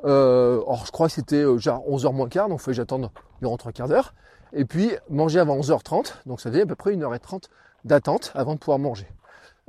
euh, 0.04 0.62
or, 0.66 0.86
je 0.86 0.92
crois 0.92 1.08
que 1.08 1.14
c'était 1.14 1.44
euh, 1.44 1.58
genre 1.58 1.88
11h 1.88 2.14
moins 2.14 2.28
quart, 2.28 2.50
donc 2.50 2.60
il 2.60 2.64
faut 2.64 2.72
que 2.72 2.76
j'attende 2.76 3.10
environ 3.38 3.58
trois 3.58 3.72
quarts 3.72 3.88
d'heure. 3.88 4.14
Et 4.54 4.66
puis, 4.66 4.92
manger 5.10 5.40
avant 5.40 5.58
11h30, 5.60 6.14
donc 6.26 6.42
ça 6.42 6.52
fait 6.52 6.62
à 6.62 6.66
peu 6.66 6.76
près 6.76 6.94
1h30 6.96 7.44
d'attente 7.86 8.32
avant 8.36 8.56
de 8.56 8.60
pouvoir 8.60 8.80
manger. 8.80 9.08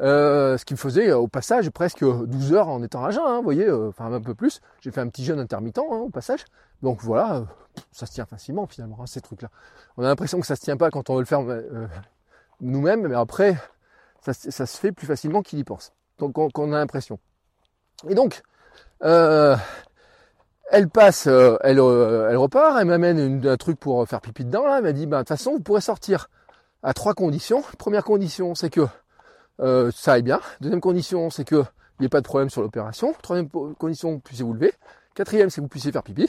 Euh, 0.00 0.56
ce 0.58 0.64
qui 0.64 0.72
me 0.72 0.78
faisait 0.78 1.12
au 1.12 1.28
passage 1.28 1.70
presque 1.70 2.02
12 2.02 2.54
heures 2.54 2.68
en 2.68 2.82
étant 2.82 3.04
à 3.04 3.10
jeun, 3.10 3.22
hein, 3.24 3.36
vous 3.36 3.44
voyez, 3.44 3.70
enfin 3.70 4.12
un 4.12 4.20
peu 4.20 4.34
plus. 4.34 4.60
J'ai 4.80 4.90
fait 4.90 5.00
un 5.00 5.08
petit 5.08 5.24
jeûne 5.24 5.38
intermittent 5.38 5.78
hein, 5.78 5.82
au 5.82 6.08
passage. 6.08 6.44
Donc 6.82 7.02
voilà, 7.02 7.44
ça 7.92 8.06
se 8.06 8.12
tient 8.12 8.24
facilement 8.24 8.66
finalement, 8.66 8.98
hein, 9.00 9.06
ces 9.06 9.20
trucs-là. 9.20 9.50
On 9.96 10.02
a 10.02 10.08
l'impression 10.08 10.40
que 10.40 10.46
ça 10.46 10.56
se 10.56 10.62
tient 10.62 10.76
pas 10.76 10.90
quand 10.90 11.10
on 11.10 11.14
veut 11.14 11.20
le 11.20 11.26
faire 11.26 11.42
nous-mêmes, 12.62 13.06
mais 13.06 13.14
après, 13.14 13.56
ça, 14.22 14.32
se 14.66 14.78
fait 14.78 14.92
plus 14.92 15.06
facilement 15.06 15.42
qu'il 15.42 15.58
y 15.58 15.64
pense. 15.64 15.92
Donc 16.18 16.38
on, 16.38 16.72
a 16.72 16.78
l'impression. 16.78 17.18
Et 18.08 18.14
donc, 18.14 18.42
elle 19.00 20.88
passe, 20.88 21.26
elle, 21.26 21.58
elle 21.62 22.36
repart, 22.36 22.78
elle 22.80 22.86
m'amène 22.86 23.46
un 23.46 23.56
truc 23.56 23.78
pour 23.78 24.06
faire 24.08 24.20
pipi 24.20 24.44
dedans. 24.44 24.66
Là, 24.66 24.78
elle 24.78 24.84
m'a 24.84 24.92
dit, 24.92 25.06
ben, 25.06 25.18
de 25.18 25.22
toute 25.22 25.28
façon, 25.28 25.52
vous 25.52 25.60
pourrez 25.60 25.80
sortir 25.80 26.28
à 26.82 26.94
trois 26.94 27.14
conditions. 27.14 27.62
Première 27.78 28.04
condition, 28.04 28.54
c'est 28.54 28.70
que 28.70 28.86
euh, 29.60 29.90
ça 29.94 30.14
aille 30.14 30.22
bien. 30.22 30.40
Deuxième 30.60 30.80
condition, 30.80 31.30
c'est 31.30 31.44
qu'il 31.44 31.64
n'y 32.00 32.06
ait 32.06 32.08
pas 32.08 32.20
de 32.20 32.26
problème 32.26 32.50
sur 32.50 32.62
l'opération. 32.62 33.14
Troisième 33.22 33.48
condition, 33.48 34.12
vous 34.12 34.18
puissiez 34.18 34.44
vous 34.44 34.54
lever. 34.54 34.72
Quatrième, 35.14 35.50
c'est 35.50 35.56
que 35.56 35.62
vous 35.62 35.68
puissiez 35.68 35.92
faire 35.92 36.02
pipi. 36.02 36.28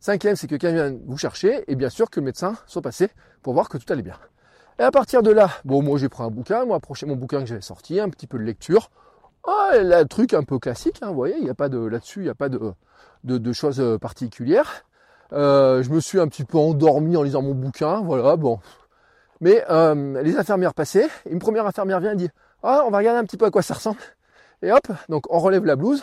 Cinquième, 0.00 0.36
c'est 0.36 0.46
que 0.46 0.56
quelqu'un 0.56 0.72
vienne 0.72 1.00
vous 1.06 1.16
chercher. 1.16 1.64
Et 1.70 1.76
bien 1.76 1.90
sûr, 1.90 2.10
que 2.10 2.20
le 2.20 2.26
médecin 2.26 2.56
soit 2.66 2.82
passé 2.82 3.08
pour 3.42 3.54
voir 3.54 3.68
que 3.68 3.78
tout 3.78 3.90
allait 3.92 4.02
bien. 4.02 4.18
Et 4.78 4.82
à 4.82 4.90
partir 4.90 5.22
de 5.22 5.30
là, 5.30 5.50
bon, 5.64 5.82
moi 5.82 5.98
j'ai 5.98 6.08
pris 6.08 6.24
un 6.24 6.30
bouquin, 6.30 6.64
moi 6.64 6.76
approché 6.76 7.06
mon 7.06 7.14
bouquin 7.14 7.40
que 7.40 7.46
j'avais 7.46 7.60
sorti, 7.60 8.00
un 8.00 8.08
petit 8.08 8.26
peu 8.26 8.38
de 8.38 8.42
lecture. 8.42 8.90
Ah, 9.46 9.72
le 9.74 10.04
truc 10.04 10.32
un 10.32 10.42
peu 10.42 10.58
classique, 10.58 10.98
hein, 11.02 11.08
vous 11.08 11.14
voyez, 11.14 11.36
il 11.36 11.44
n'y 11.44 11.50
a 11.50 11.54
pas 11.54 11.68
de 11.68 11.78
là-dessus, 11.78 12.20
il 12.20 12.24
n'y 12.24 12.30
a 12.30 12.34
pas 12.34 12.48
de, 12.48 12.74
de, 13.24 13.52
choses 13.52 13.82
particulières. 14.00 14.84
Euh, 15.32 15.82
je 15.82 15.90
me 15.90 16.00
suis 16.00 16.20
un 16.20 16.28
petit 16.28 16.44
peu 16.44 16.58
endormi 16.58 17.16
en 17.16 17.22
lisant 17.22 17.42
mon 17.42 17.54
bouquin, 17.54 18.00
voilà, 18.02 18.36
bon. 18.36 18.60
Mais 19.40 19.64
euh, 19.70 20.22
les 20.22 20.36
infirmières 20.36 20.74
passaient, 20.74 21.08
une 21.28 21.38
première 21.38 21.66
infirmière 21.66 22.00
vient 22.00 22.12
et 22.12 22.16
dit 22.16 22.30
Ah, 22.62 22.82
on 22.86 22.90
va 22.90 22.98
regarder 22.98 23.18
un 23.18 23.24
petit 23.24 23.36
peu 23.36 23.46
à 23.46 23.50
quoi 23.50 23.62
ça 23.62 23.74
ressemble. 23.74 23.98
Et 24.62 24.72
hop, 24.72 24.86
donc 25.08 25.24
on 25.30 25.38
relève 25.38 25.64
la 25.64 25.76
blouse. 25.76 26.02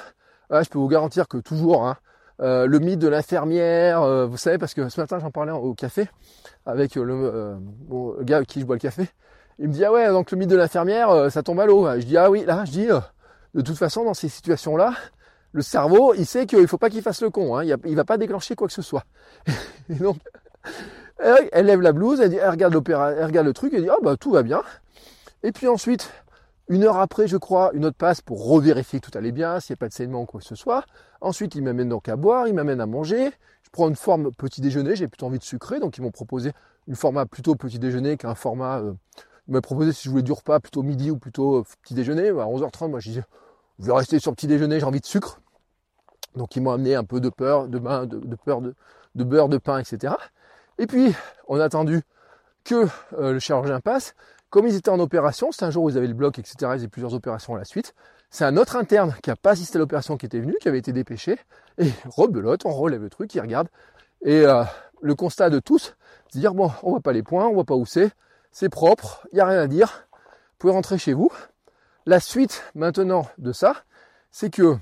Ah, 0.50 0.64
je 0.64 0.70
peux 0.70 0.80
vous 0.80 0.90
garantir 0.90 1.28
que 1.28 1.38
toujours, 1.38 1.88
hein, 1.88 1.98
euh, 2.42 2.68
le 2.68 2.80
mythe 2.80 3.00
de 3.00 3.08
l'infirmière, 3.08 4.28
vous 4.28 4.38
savez, 4.38 4.58
parce 4.58 4.74
que 4.74 4.90
ce 4.90 5.00
matin 5.00 5.20
j'en 5.20 5.32
parlais 5.32 5.52
au 5.52 5.74
café 5.74 6.10
avec 6.66 6.96
le, 6.96 7.56
gars 8.22 8.38
avec 8.38 8.50
qui 8.50 8.60
je 8.60 8.66
bois 8.66 8.76
le 8.76 8.82
café. 8.82 9.08
Il 9.60 9.70
me 9.70 9.74
dit 9.74 9.86
ah 9.86 9.92
ouais 9.92 10.08
donc 10.10 10.32
le 10.32 10.38
mythe 10.38 10.50
de 10.50 10.56
l'infirmière 10.56 11.32
ça 11.32 11.42
tombe 11.44 11.60
à 11.60 11.66
l'eau. 11.66 11.88
Je 12.00 12.06
dis 12.06 12.18
ah 12.18 12.30
oui 12.30 12.44
là 12.46 12.66
je 12.66 12.72
dis 12.72 12.88
de 13.54 13.62
toute 13.62 13.78
façon, 13.78 14.04
dans 14.04 14.14
ces 14.14 14.30
situations-là, 14.30 14.94
le 15.54 15.62
cerveau, 15.62 16.14
il 16.14 16.26
sait 16.26 16.46
qu'il 16.46 16.62
ne 16.62 16.68
faut 16.68 16.78
pas 16.78 16.90
qu'il 16.90 17.02
fasse 17.02 17.22
le 17.22 17.30
con. 17.30 17.58
Hein. 17.58 17.64
Il 17.64 17.92
ne 17.92 17.96
va 17.96 18.06
pas 18.06 18.18
déclencher 18.18 18.56
quoi 18.56 18.68
que 18.68 18.74
ce 18.74 18.82
soit. 18.82 19.04
Et 19.90 19.96
donc, 19.96 20.18
elle 21.20 21.66
lève 21.66 21.82
la 21.82 21.92
blouse, 21.92 22.22
elle, 22.22 22.50
regarde 22.50 22.74
l'opéra, 22.74 23.12
regarde 23.26 23.46
le 23.46 23.54
truc, 23.54 23.74
elle 23.74 23.84
dit, 23.84 23.90
oh 23.90 24.02
bah 24.02 24.16
tout 24.18 24.32
va 24.32 24.44
bien. 24.44 24.64
Et 25.44 25.52
puis 25.52 25.68
ensuite, 25.68 26.10
une 26.68 26.84
heure 26.84 26.98
après, 26.98 27.28
je 27.28 27.38
crois, 27.38 27.72
une 27.74 27.86
autre 27.86 27.98
passe 27.98 28.22
pour 28.22 28.48
revérifier 28.48 29.00
que 29.00 29.10
tout 29.10 29.18
allait 29.18 29.32
bien, 29.32 29.60
s'il 29.60 29.74
n'y 29.74 29.78
a 29.78 29.82
pas 29.82 29.90
de 29.90 29.94
saignement 29.94 30.22
ou 30.22 30.26
quoi 30.26 30.40
que 30.40 30.46
ce 30.46 30.56
soit. 30.56 30.86
Ensuite, 31.20 31.56
il 31.56 31.64
m'amène 31.64 31.90
donc 31.90 32.08
à 32.10 32.16
boire, 32.16 32.48
il 32.48 32.54
m'amène 32.54 32.80
à 32.80 32.86
manger. 32.86 33.32
Je 33.64 33.70
prends 33.72 33.90
une 33.90 33.96
forme 33.96 34.32
petit 34.32 34.62
déjeuner, 34.62 34.96
j'ai 34.96 35.08
plutôt 35.08 35.26
envie 35.26 35.40
de 35.40 35.44
sucrer, 35.44 35.80
donc 35.80 35.98
ils 35.98 36.02
m'ont 36.02 36.12
proposé 36.12 36.54
une 36.88 36.96
format 36.96 37.26
plutôt 37.26 37.56
petit 37.56 37.78
déjeuner 37.78 38.18
qu'un 38.18 38.36
format 38.36 38.80
euh, 38.80 38.94
il 39.48 39.54
m'a 39.54 39.62
proposé 39.62 39.92
si 39.92 40.06
je 40.06 40.10
voulais 40.10 40.24
du 40.24 40.32
repas 40.32 40.60
plutôt 40.60 40.84
midi 40.84 41.12
ou 41.12 41.18
plutôt 41.18 41.58
euh, 41.58 41.64
petit 41.84 41.94
déjeuner. 41.94 42.30
À 42.30 42.46
11h30, 42.46 42.90
moi 42.90 43.00
je 43.00 43.10
disais, 43.10 43.24
je 43.82 43.88
vais 43.88 43.94
rester 43.94 44.20
sur 44.20 44.34
petit 44.34 44.48
déjeuner, 44.48 44.80
j'ai 44.80 44.86
envie 44.86 45.00
de 45.00 45.06
sucre. 45.06 45.40
Donc 46.36 46.56
ils 46.56 46.62
m'ont 46.62 46.72
amené 46.72 46.96
un 46.96 47.04
peu 47.04 47.20
de 47.20 47.30
peur, 47.30 47.68
de 47.68 47.80
bain, 47.80 48.06
de, 48.06 48.36
peur, 48.36 48.62
de, 48.62 48.74
beurre, 49.24 49.50
de 49.50 49.58
pain, 49.58 49.80
etc. 49.80 50.14
Et 50.78 50.88
puis 50.88 51.14
on 51.48 51.60
a 51.60 51.64
attendu 51.64 52.02
que 52.64 52.88
euh, 53.18 53.34
le 53.34 53.40
chirurgien 53.40 53.80
passe. 53.80 54.16
Comme 54.50 54.68
ils 54.68 54.76
étaient 54.76 54.90
en 54.90 55.00
opération, 55.00 55.52
c'est 55.52 55.66
un 55.66 55.72
jour 55.72 55.86
où 55.86 55.90
ils 55.90 55.98
avaient 55.98 56.08
le 56.08 56.14
bloc, 56.14 56.38
etc. 56.38 56.56
Ils 56.62 56.66
avaient 56.66 56.88
plusieurs 56.88 57.14
opérations 57.14 57.56
à 57.56 57.58
la 57.58 57.66
suite. 57.66 57.96
C'est 58.30 58.46
un 58.46 58.56
autre 58.58 58.76
interne 58.76 59.16
qui 59.24 59.30
n'a 59.30 59.36
pas 59.36 59.52
assisté 59.52 59.78
à 59.78 59.80
l'opération 59.80 60.18
qui 60.18 60.26
était 60.26 60.40
venu, 60.40 60.56
qui 60.62 60.68
avait 60.68 60.78
été 60.78 60.94
dépêché. 60.94 61.38
Et 61.78 61.92
rebelote, 62.06 62.66
on 62.66 62.72
relève 62.72 63.02
le 63.02 63.10
truc, 63.10 63.34
il 63.34 63.42
regarde. 63.42 63.68
Et 64.24 64.46
euh, 64.46 64.64
le 65.02 65.16
constat 65.16 65.50
de 65.50 65.60
tous, 65.60 65.96
c'est 66.30 66.38
de 66.38 66.42
dire 66.42 66.54
bon, 66.54 66.72
on 66.84 66.92
voit 66.92 67.02
pas 67.02 67.14
les 67.14 67.24
points, 67.24 67.48
on 67.48 67.54
voit 67.54 67.66
pas 67.66 67.76
où 67.76 67.86
c'est 67.86 68.12
c'est 68.52 68.70
propre, 68.70 69.26
il 69.32 69.36
n'y 69.36 69.42
a 69.42 69.46
rien 69.46 69.62
à 69.62 69.68
dire, 69.68 70.06
vous 70.12 70.58
pouvez 70.60 70.74
rentrer 70.74 70.98
chez 70.98 71.14
vous. 71.14 71.32
La 72.08 72.20
suite 72.20 72.64
maintenant 72.74 73.28
de 73.38 73.52
ça, 73.52 73.84
c'est 74.32 74.50
que 74.50 74.76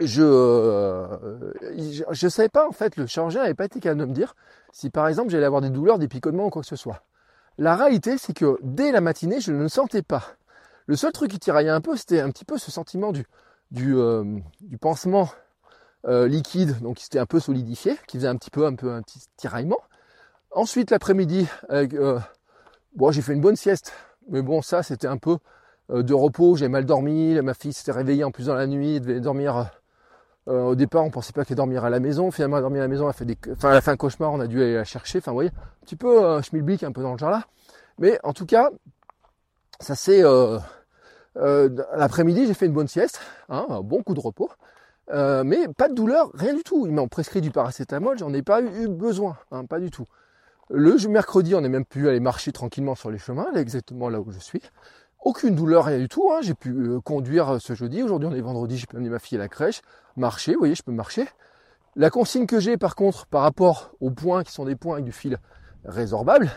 je 0.00 0.22
ne 0.22 0.26
euh, 2.08 2.30
savais 2.30 2.48
pas 2.48 2.66
en 2.66 2.72
fait, 2.72 2.96
le 2.96 3.06
chirurgien 3.06 3.42
n'avait 3.42 3.54
pas 3.54 3.66
été 3.66 3.78
capable 3.78 4.00
de 4.00 4.06
me 4.06 4.14
dire 4.14 4.34
si 4.72 4.88
par 4.88 5.06
exemple 5.06 5.30
j'allais 5.30 5.44
avoir 5.44 5.60
des 5.60 5.68
douleurs, 5.68 5.98
des 5.98 6.08
picotements 6.08 6.46
ou 6.46 6.50
quoi 6.50 6.62
que 6.62 6.68
ce 6.68 6.76
soit. 6.76 7.02
La 7.58 7.76
réalité, 7.76 8.16
c'est 8.16 8.32
que 8.32 8.58
dès 8.62 8.90
la 8.90 9.02
matinée, 9.02 9.40
je 9.40 9.52
ne 9.52 9.58
le 9.58 9.68
sentais 9.68 10.00
pas. 10.02 10.24
Le 10.86 10.96
seul 10.96 11.12
truc 11.12 11.30
qui 11.30 11.38
tiraillait 11.38 11.68
un 11.68 11.82
peu, 11.82 11.94
c'était 11.96 12.20
un 12.20 12.30
petit 12.30 12.46
peu 12.46 12.56
ce 12.56 12.70
sentiment 12.70 13.12
du, 13.12 13.26
euh, 13.94 14.38
pansement 14.80 15.28
euh, 16.06 16.26
liquide, 16.26 16.80
donc 16.80 16.96
qui 16.96 17.04
s'était 17.04 17.18
un 17.18 17.26
peu 17.26 17.38
solidifié, 17.38 17.98
qui 18.08 18.16
faisait 18.16 18.28
un 18.28 18.36
petit 18.36 18.50
peu 18.50 18.64
un 18.64 18.74
peu 18.74 18.90
un 18.92 19.02
petit 19.02 19.20
tiraillement. 19.36 19.80
Ensuite, 20.50 20.90
l'après-midi, 20.90 21.46
bon, 22.96 23.10
j'ai 23.10 23.22
fait 23.22 23.34
une 23.34 23.42
bonne 23.42 23.56
sieste, 23.56 23.92
mais 24.28 24.40
bon, 24.40 24.62
ça, 24.62 24.82
c'était 24.82 25.06
un 25.06 25.18
peu 25.18 25.36
de 25.88 26.14
repos. 26.14 26.56
J'ai 26.56 26.68
mal 26.68 26.84
dormi. 26.84 27.40
Ma 27.40 27.54
fille 27.54 27.72
s'était 27.72 27.92
réveillée 27.92 28.24
en 28.24 28.30
plus 28.30 28.46
dans 28.46 28.54
la 28.54 28.66
nuit, 28.66 28.96
elle 28.96 29.02
devait 29.02 29.20
dormir. 29.20 29.70
Euh, 30.48 30.62
au 30.62 30.74
départ, 30.74 31.04
on 31.04 31.10
pensait 31.10 31.32
pas 31.32 31.44
qu'elle 31.44 31.56
dormirait 31.56 31.86
à 31.86 31.90
la 31.90 32.00
maison. 32.00 32.30
Finalement, 32.30 32.56
elle 32.56 32.62
a 32.62 32.62
dormi 32.62 32.78
à 32.78 32.82
la 32.82 32.88
maison. 32.88 33.04
Elle 33.04 33.10
a 33.10 33.12
fait 33.12 33.24
des, 33.24 33.38
enfin, 33.52 33.70
a 33.70 33.80
fait 33.80 33.90
un 33.90 33.96
cauchemar. 33.96 34.32
On 34.32 34.40
a 34.40 34.46
dû 34.46 34.60
aller 34.60 34.74
la 34.74 34.84
chercher. 34.84 35.18
Enfin, 35.18 35.32
voyez, 35.32 35.50
un 35.50 35.84
petit 35.84 35.96
peu 35.96 36.24
euh, 36.24 36.42
schmilblick, 36.42 36.82
un 36.82 36.92
peu 36.92 37.02
dans 37.02 37.12
le 37.12 37.18
genre 37.18 37.30
là. 37.30 37.44
Mais 37.98 38.18
en 38.24 38.32
tout 38.32 38.46
cas, 38.46 38.70
ça 39.80 39.94
c'est 39.94 40.22
l'après-midi, 41.34 42.46
j'ai 42.46 42.54
fait 42.54 42.66
une 42.66 42.72
bonne 42.72 42.88
sieste, 42.88 43.20
hein, 43.48 43.66
un 43.68 43.80
bon 43.80 44.02
coup 44.02 44.14
de 44.14 44.20
repos. 44.20 44.50
mais 45.12 45.68
pas 45.76 45.88
de 45.88 45.94
douleur, 45.94 46.30
rien 46.34 46.54
du 46.54 46.62
tout. 46.62 46.86
Ils 46.86 46.92
m'ont 46.92 47.08
prescrit 47.08 47.40
du 47.40 47.50
paracétamol, 47.50 48.18
j'en 48.18 48.32
ai 48.32 48.42
pas 48.42 48.62
eu, 48.62 48.88
besoin, 48.88 49.36
hein, 49.50 49.66
pas 49.66 49.78
du 49.78 49.90
tout. 49.90 50.06
Le 50.70 50.96
mercredi, 51.08 51.54
on 51.54 51.62
est 51.62 51.68
même 51.68 51.84
pu 51.84 52.08
aller 52.08 52.20
marcher 52.20 52.50
tranquillement 52.50 52.94
sur 52.94 53.10
les 53.10 53.18
chemins, 53.18 53.46
là 53.52 53.60
exactement 53.60 54.08
là 54.08 54.20
où 54.20 54.32
je 54.32 54.38
suis. 54.38 54.62
Aucune 55.24 55.54
douleur, 55.54 55.84
rien 55.84 55.98
du 55.98 56.08
tout. 56.08 56.32
Hein. 56.32 56.40
J'ai 56.42 56.54
pu 56.54 56.70
euh, 56.70 57.00
conduire 57.00 57.54
euh, 57.54 57.58
ce 57.60 57.74
jeudi. 57.74 58.02
Aujourd'hui, 58.02 58.28
on 58.28 58.34
est 58.34 58.40
vendredi, 58.40 58.76
j'ai 58.76 58.86
pu 58.86 58.96
amener 58.96 59.08
ma 59.08 59.20
fille 59.20 59.38
à 59.38 59.40
la 59.40 59.48
crèche, 59.48 59.80
marcher. 60.16 60.54
Vous 60.54 60.58
voyez, 60.58 60.74
je 60.74 60.82
peux 60.82 60.90
marcher. 60.90 61.28
La 61.94 62.10
consigne 62.10 62.46
que 62.46 62.58
j'ai, 62.58 62.76
par 62.76 62.96
contre, 62.96 63.26
par 63.26 63.42
rapport 63.42 63.92
aux 64.00 64.10
points 64.10 64.42
qui 64.42 64.50
sont 64.50 64.64
des 64.64 64.74
points 64.74 64.94
avec 64.94 65.04
du 65.04 65.12
fil 65.12 65.38
résorbable, 65.84 66.50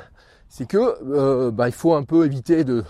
c'est 0.49 0.68
que 0.68 0.78
euh, 0.78 1.51
bah, 1.51 1.68
il 1.68 1.74
faut 1.74 1.93
un 1.93 2.03
peu 2.03 2.26
éviter 2.26 2.63
de 2.63 2.84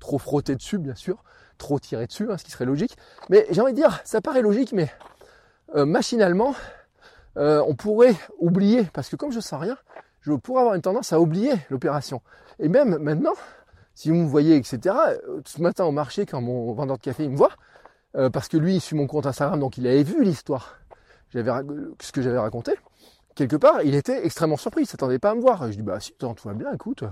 trop 0.00 0.18
frotter 0.18 0.56
dessus, 0.56 0.78
bien 0.78 0.94
sûr, 0.94 1.22
trop 1.58 1.78
tirer 1.78 2.06
dessus, 2.06 2.26
hein, 2.30 2.38
ce 2.38 2.44
qui 2.44 2.50
serait 2.50 2.64
logique. 2.64 2.96
Mais 3.28 3.46
j'ai 3.50 3.60
envie 3.60 3.72
de 3.72 3.76
dire, 3.76 4.00
ça 4.04 4.20
paraît 4.20 4.42
logique, 4.42 4.72
mais 4.72 4.90
machinalement, 5.74 6.54
on 7.36 7.74
pourrait 7.76 8.16
oublier, 8.38 8.84
parce 8.92 9.08
que 9.08 9.16
comme 9.16 9.30
je 9.30 9.36
ne 9.36 9.42
sens 9.42 9.60
rien, 9.60 9.76
je 10.22 10.32
pourrais 10.32 10.62
avoir 10.62 10.74
une 10.74 10.82
tendance 10.82 11.12
à 11.12 11.20
oublier 11.20 11.52
l'opération. 11.70 12.20
Et 12.58 12.68
même 12.68 12.98
maintenant, 12.98 13.34
si 13.96 14.10
vous 14.10 14.16
me 14.16 14.26
voyez, 14.26 14.56
etc., 14.56 14.94
euh, 15.08 15.40
ce 15.46 15.60
matin 15.62 15.84
au 15.86 15.90
marché, 15.90 16.26
quand 16.26 16.42
mon 16.42 16.72
vendeur 16.74 16.98
de 16.98 17.02
café 17.02 17.26
me 17.26 17.34
voit, 17.34 17.52
euh, 18.14 18.28
parce 18.28 18.46
que 18.46 18.58
lui 18.58 18.76
il 18.76 18.80
suit 18.80 18.94
mon 18.94 19.06
compte 19.06 19.24
Instagram, 19.24 19.58
donc 19.58 19.78
il 19.78 19.86
avait 19.86 20.02
vu 20.02 20.22
l'histoire, 20.22 20.78
ce 21.32 22.12
que 22.12 22.20
j'avais 22.20 22.38
raconté, 22.38 22.72
quelque 23.34 23.56
part, 23.56 23.82
il 23.82 23.94
était 23.94 24.24
extrêmement 24.24 24.58
surpris, 24.58 24.82
il 24.82 24.86
s'attendait 24.86 25.18
pas 25.18 25.30
à 25.30 25.34
me 25.34 25.40
voir. 25.40 25.72
je 25.72 25.76
dis, 25.76 25.82
bah 25.82 25.98
si, 25.98 26.12
tout 26.12 26.34
va 26.44 26.52
bien, 26.52 26.72
écoute, 26.74 27.04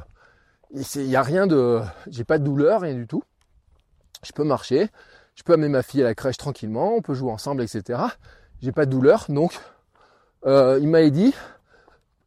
il 0.73 1.07
n'y 1.07 1.17
a 1.17 1.23
rien 1.23 1.47
de... 1.47 1.81
J'ai 2.09 2.25
pas 2.25 2.39
de 2.39 2.45
douleur, 2.45 2.83
rien 2.83 2.95
du 2.95 3.07
tout. 3.07 3.23
Je 4.23 4.33
peux 4.33 4.45
marcher, 4.45 4.91
je 5.37 5.43
peux 5.43 5.55
amener 5.55 5.69
ma 5.69 5.83
fille 5.83 6.03
à 6.03 6.05
la 6.05 6.15
crèche 6.15 6.37
tranquillement, 6.37 6.97
on 6.97 7.01
peut 7.01 7.15
jouer 7.15 7.31
ensemble, 7.31 7.63
etc. 7.63 7.99
J'ai 8.61 8.73
pas 8.73 8.85
de 8.85 8.91
douleur, 8.91 9.25
donc 9.31 9.59
euh, 10.45 10.79
il 10.83 10.89
m'a 10.89 11.09
dit 11.09 11.35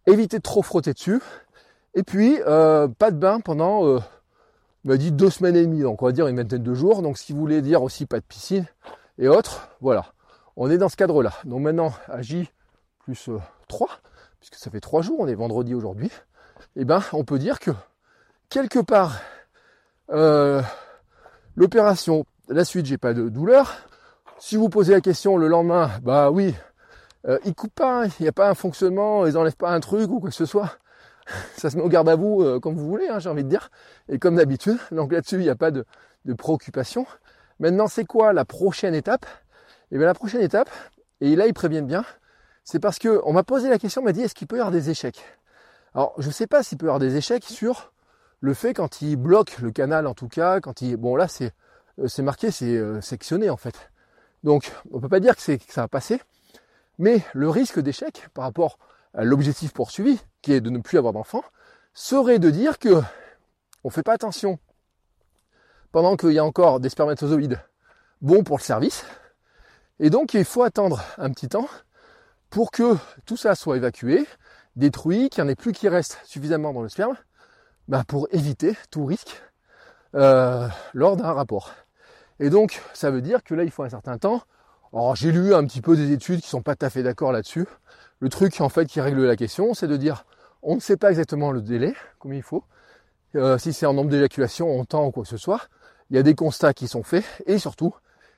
évitez 0.08 0.38
de 0.38 0.44
trop 0.44 0.64
frotter 0.64 0.94
dessus. 0.94 1.22
Et 1.94 2.02
puis 2.02 2.40
pas 2.44 3.12
de 3.12 3.18
bain 3.18 3.40
pendant 3.40 4.00
il 4.96 5.00
dit 5.00 5.12
deux 5.12 5.30
semaines 5.30 5.56
et 5.56 5.64
demie, 5.64 5.82
donc 5.82 6.02
on 6.02 6.06
va 6.06 6.12
dire 6.12 6.28
une 6.28 6.38
vingtaine 6.38 6.64
de 6.64 6.74
jours. 6.74 7.02
Donc 7.02 7.18
ce 7.18 7.26
qui 7.26 7.34
voulait 7.34 7.62
dire 7.62 7.84
aussi 7.84 8.06
pas 8.06 8.20
de 8.20 8.26
piscine 8.26 8.66
et 9.18 9.28
autres, 9.28 9.70
voilà. 9.82 10.14
On 10.56 10.70
est 10.70 10.78
dans 10.78 10.90
ce 10.90 10.96
cadre-là. 10.96 11.34
Donc 11.46 11.62
maintenant 11.62 11.94
à 12.08 12.22
J 12.22 12.50
plus 13.00 13.30
3, 13.68 13.90
puisque 14.40 14.56
ça 14.56 14.70
fait 14.72 14.80
trois 14.80 15.02
jours, 15.02 15.18
on 15.20 15.28
est 15.28 15.36
vendredi 15.36 15.74
aujourd'hui, 15.74 16.08
et 16.76 16.82
eh 16.82 16.86
ben 16.86 17.02
on 17.14 17.24
peut 17.24 17.40
dire 17.40 17.60
que 17.60 17.72
quelque 18.50 18.80
part 18.80 19.20
l'opération, 21.56 22.26
la 22.48 22.64
suite 22.64 22.86
j'ai 22.86 22.98
pas 22.98 23.14
de 23.14 23.30
douleur. 23.30 23.76
Si 24.40 24.56
vous 24.56 24.70
posez 24.70 24.94
la 24.94 25.02
question 25.02 25.38
le 25.38 25.48
lendemain, 25.48 25.90
bah 26.04 26.30
oui, 26.30 26.54
euh, 27.28 27.40
ils 27.44 27.56
coupent 27.56 27.74
pas, 27.74 28.06
il 28.06 28.24
n'y 28.24 28.28
a 28.28 28.32
pas 28.32 28.50
un 28.50 28.54
fonctionnement, 28.54 29.26
ils 29.26 29.38
enlèvent 29.38 29.58
pas 29.58 29.72
un 29.72 29.80
truc 29.80 30.10
ou 30.10 30.20
quoi 30.20 30.30
que 30.30 30.36
ce 30.36 30.46
soit. 30.46 30.78
Ça 31.58 31.70
se 31.70 31.78
met 31.78 31.84
au 31.84 31.90
garde 31.90 32.10
à 32.10 32.16
vous 32.16 32.42
euh, 32.42 32.60
comme 32.60 32.76
vous 32.76 32.88
voulez, 32.88 33.08
hein, 33.08 33.20
j'ai 33.20 33.30
envie 33.30 33.44
de 33.44 33.50
dire. 33.50 33.70
Et 34.10 34.20
comme 34.20 34.36
d'habitude, 34.36 34.78
donc 34.92 35.12
là-dessus, 35.12 35.36
il 35.36 35.42
n'y 35.42 35.50
a 35.50 35.56
pas 35.56 35.72
de, 35.72 35.86
préoccupation. 36.38 37.06
Maintenant, 37.60 37.88
c'est 37.88 38.06
quoi 38.06 38.34
la 38.34 38.46
prochaine 38.46 38.94
étape? 38.94 39.26
Et 39.90 39.96
eh 39.96 39.98
bien 39.98 40.08
la 40.08 40.14
prochaine 40.14 40.42
étape, 40.42 40.70
et 41.22 41.38
là 41.38 41.48
ils 41.48 41.54
préviennent 41.54 41.88
bien, 41.88 42.04
c'est 42.66 42.80
parce 42.80 43.00
que 43.00 43.22
on 43.24 43.32
m'a 43.32 43.44
posé 43.44 43.70
la 43.70 43.80
question, 43.80 44.02
on 44.02 44.04
m'a 44.06 44.12
dit 44.12 44.22
est-ce 44.22 44.36
qu'il 44.36 44.46
peut 44.46 44.58
y 44.58 44.60
avoir 44.60 44.72
des 44.72 44.90
échecs? 44.90 45.24
Alors 45.94 46.14
je 46.18 46.28
ne 46.28 46.34
sais 46.34 46.46
pas 46.46 46.62
s'il 46.62 46.78
peut 46.78 46.88
y 46.88 46.90
avoir 46.90 47.00
des 47.00 47.16
échecs 47.16 47.46
sur 47.46 47.94
le 48.42 48.54
fait 48.54 48.74
quand 48.74 49.02
il 49.02 49.16
bloque 49.16 49.60
le 49.60 49.72
canal 49.72 50.06
en 50.06 50.14
tout 50.14 50.28
cas, 50.28 50.60
quand 50.60 50.82
il. 50.82 50.98
Bon 50.98 51.16
là 51.16 51.30
c'est 51.30 51.54
euh, 52.00 52.10
c'est 52.10 52.22
marqué, 52.22 52.52
c'est 52.52 53.02
sectionné 53.02 53.50
en 53.50 53.56
fait. 53.56 53.90
Donc 54.44 54.74
on 54.92 55.00
peut 55.00 55.08
pas 55.08 55.22
dire 55.22 55.38
que, 55.38 55.56
que 55.56 55.72
ça 55.72 55.82
va 55.82 55.88
passer. 55.88 56.20
Mais 57.00 57.22
le 57.34 57.50
risque 57.50 57.80
d'échec 57.80 58.28
par 58.34 58.44
rapport 58.44 58.78
l'objectif 59.24 59.74
poursuivi, 59.74 60.20
qui 60.42 60.54
est 60.54 60.62
de 60.62 60.70
ne 60.70 60.80
plus 60.80 60.98
avoir 60.98 61.14
d'enfants, 61.14 61.44
serait 61.94 62.40
de 62.40 62.50
dire 62.50 62.80
que 62.80 63.02
on 63.84 63.90
ne 63.90 63.92
fait 63.92 64.04
pas 64.04 64.14
attention 64.14 64.60
pendant 65.92 66.16
qu'il 66.16 66.32
y 66.32 66.40
a 66.40 66.46
encore 66.46 66.80
des 66.80 66.90
spermatozoïdes 66.90 67.60
bons 68.22 68.44
pour 68.44 68.58
le 68.58 68.64
service. 68.64 69.06
Et 70.00 70.10
donc 70.10 70.34
il 70.34 70.46
faut 70.46 70.64
attendre 70.64 71.02
un 71.18 71.32
petit 71.32 71.50
temps 71.50 71.68
pour 72.50 72.72
que 72.72 72.96
tout 73.26 73.38
ça 73.38 73.56
soit 73.56 73.78
évacué, 73.78 74.26
détruit, 74.76 75.30
qu'il 75.30 75.44
n'y 75.44 75.50
en 75.50 75.52
ait 75.52 75.56
plus 75.56 75.72
qui 75.72 75.90
reste 75.90 76.20
suffisamment 76.24 76.74
dans 76.74 76.82
le 76.82 76.90
sperme, 76.90 77.16
bah, 77.88 78.04
pour 78.08 78.28
éviter 78.32 78.78
tout 78.92 79.06
risque 79.06 79.42
euh, 80.16 80.68
lors 80.94 81.18
d'un 81.18 81.34
rapport. 81.34 81.74
Et 82.40 82.50
donc 82.50 82.82
ça 82.94 83.10
veut 83.10 83.22
dire 83.22 83.44
que 83.44 83.56
là 83.56 83.64
il 83.64 83.72
faut 83.72 83.84
un 83.84 83.90
certain 83.90 84.18
temps 84.18 84.44
alors 84.94 85.16
j'ai 85.16 85.32
lu 85.32 85.54
un 85.54 85.66
petit 85.66 85.82
peu 85.82 85.98
des 85.98 86.12
études 86.12 86.42
qui 86.42 86.48
sont 86.48 86.62
pas 86.62 86.76
tout 86.76 86.86
à 86.86 86.90
fait 86.90 87.04
d'accord 87.04 87.32
là-dessus. 87.32 87.66
Le 88.20 88.30
truc 88.30 88.60
en 88.62 88.70
fait 88.70 88.86
qui 88.86 89.02
règle 89.02 89.26
la 89.26 89.36
question, 89.36 89.74
c'est 89.74 89.88
de 89.88 89.98
dire 89.98 90.26
on 90.64 90.76
ne 90.76 90.80
sait 90.80 90.98
pas 90.98 91.10
exactement 91.10 91.52
le 91.52 91.62
délai, 91.62 91.94
combien 92.20 92.38
il 92.38 92.44
faut, 92.44 92.64
euh, 93.36 93.58
si 93.58 93.74
c'est 93.74 93.86
en 93.86 93.94
nombre 93.94 94.10
d'éjaculation, 94.10 94.80
en 94.80 94.86
temps 94.86 95.06
ou 95.06 95.12
quoi 95.12 95.24
que 95.24 95.30
ce 95.30 95.38
soit. 95.38 95.62
il 96.10 96.16
y 96.16 96.20
a 96.20 96.24
des 96.24 96.36
constats 96.36 96.74
qui 96.74 96.88
sont 96.88 97.04
faits 97.04 97.26
et 97.46 97.60
surtout, 97.60 97.94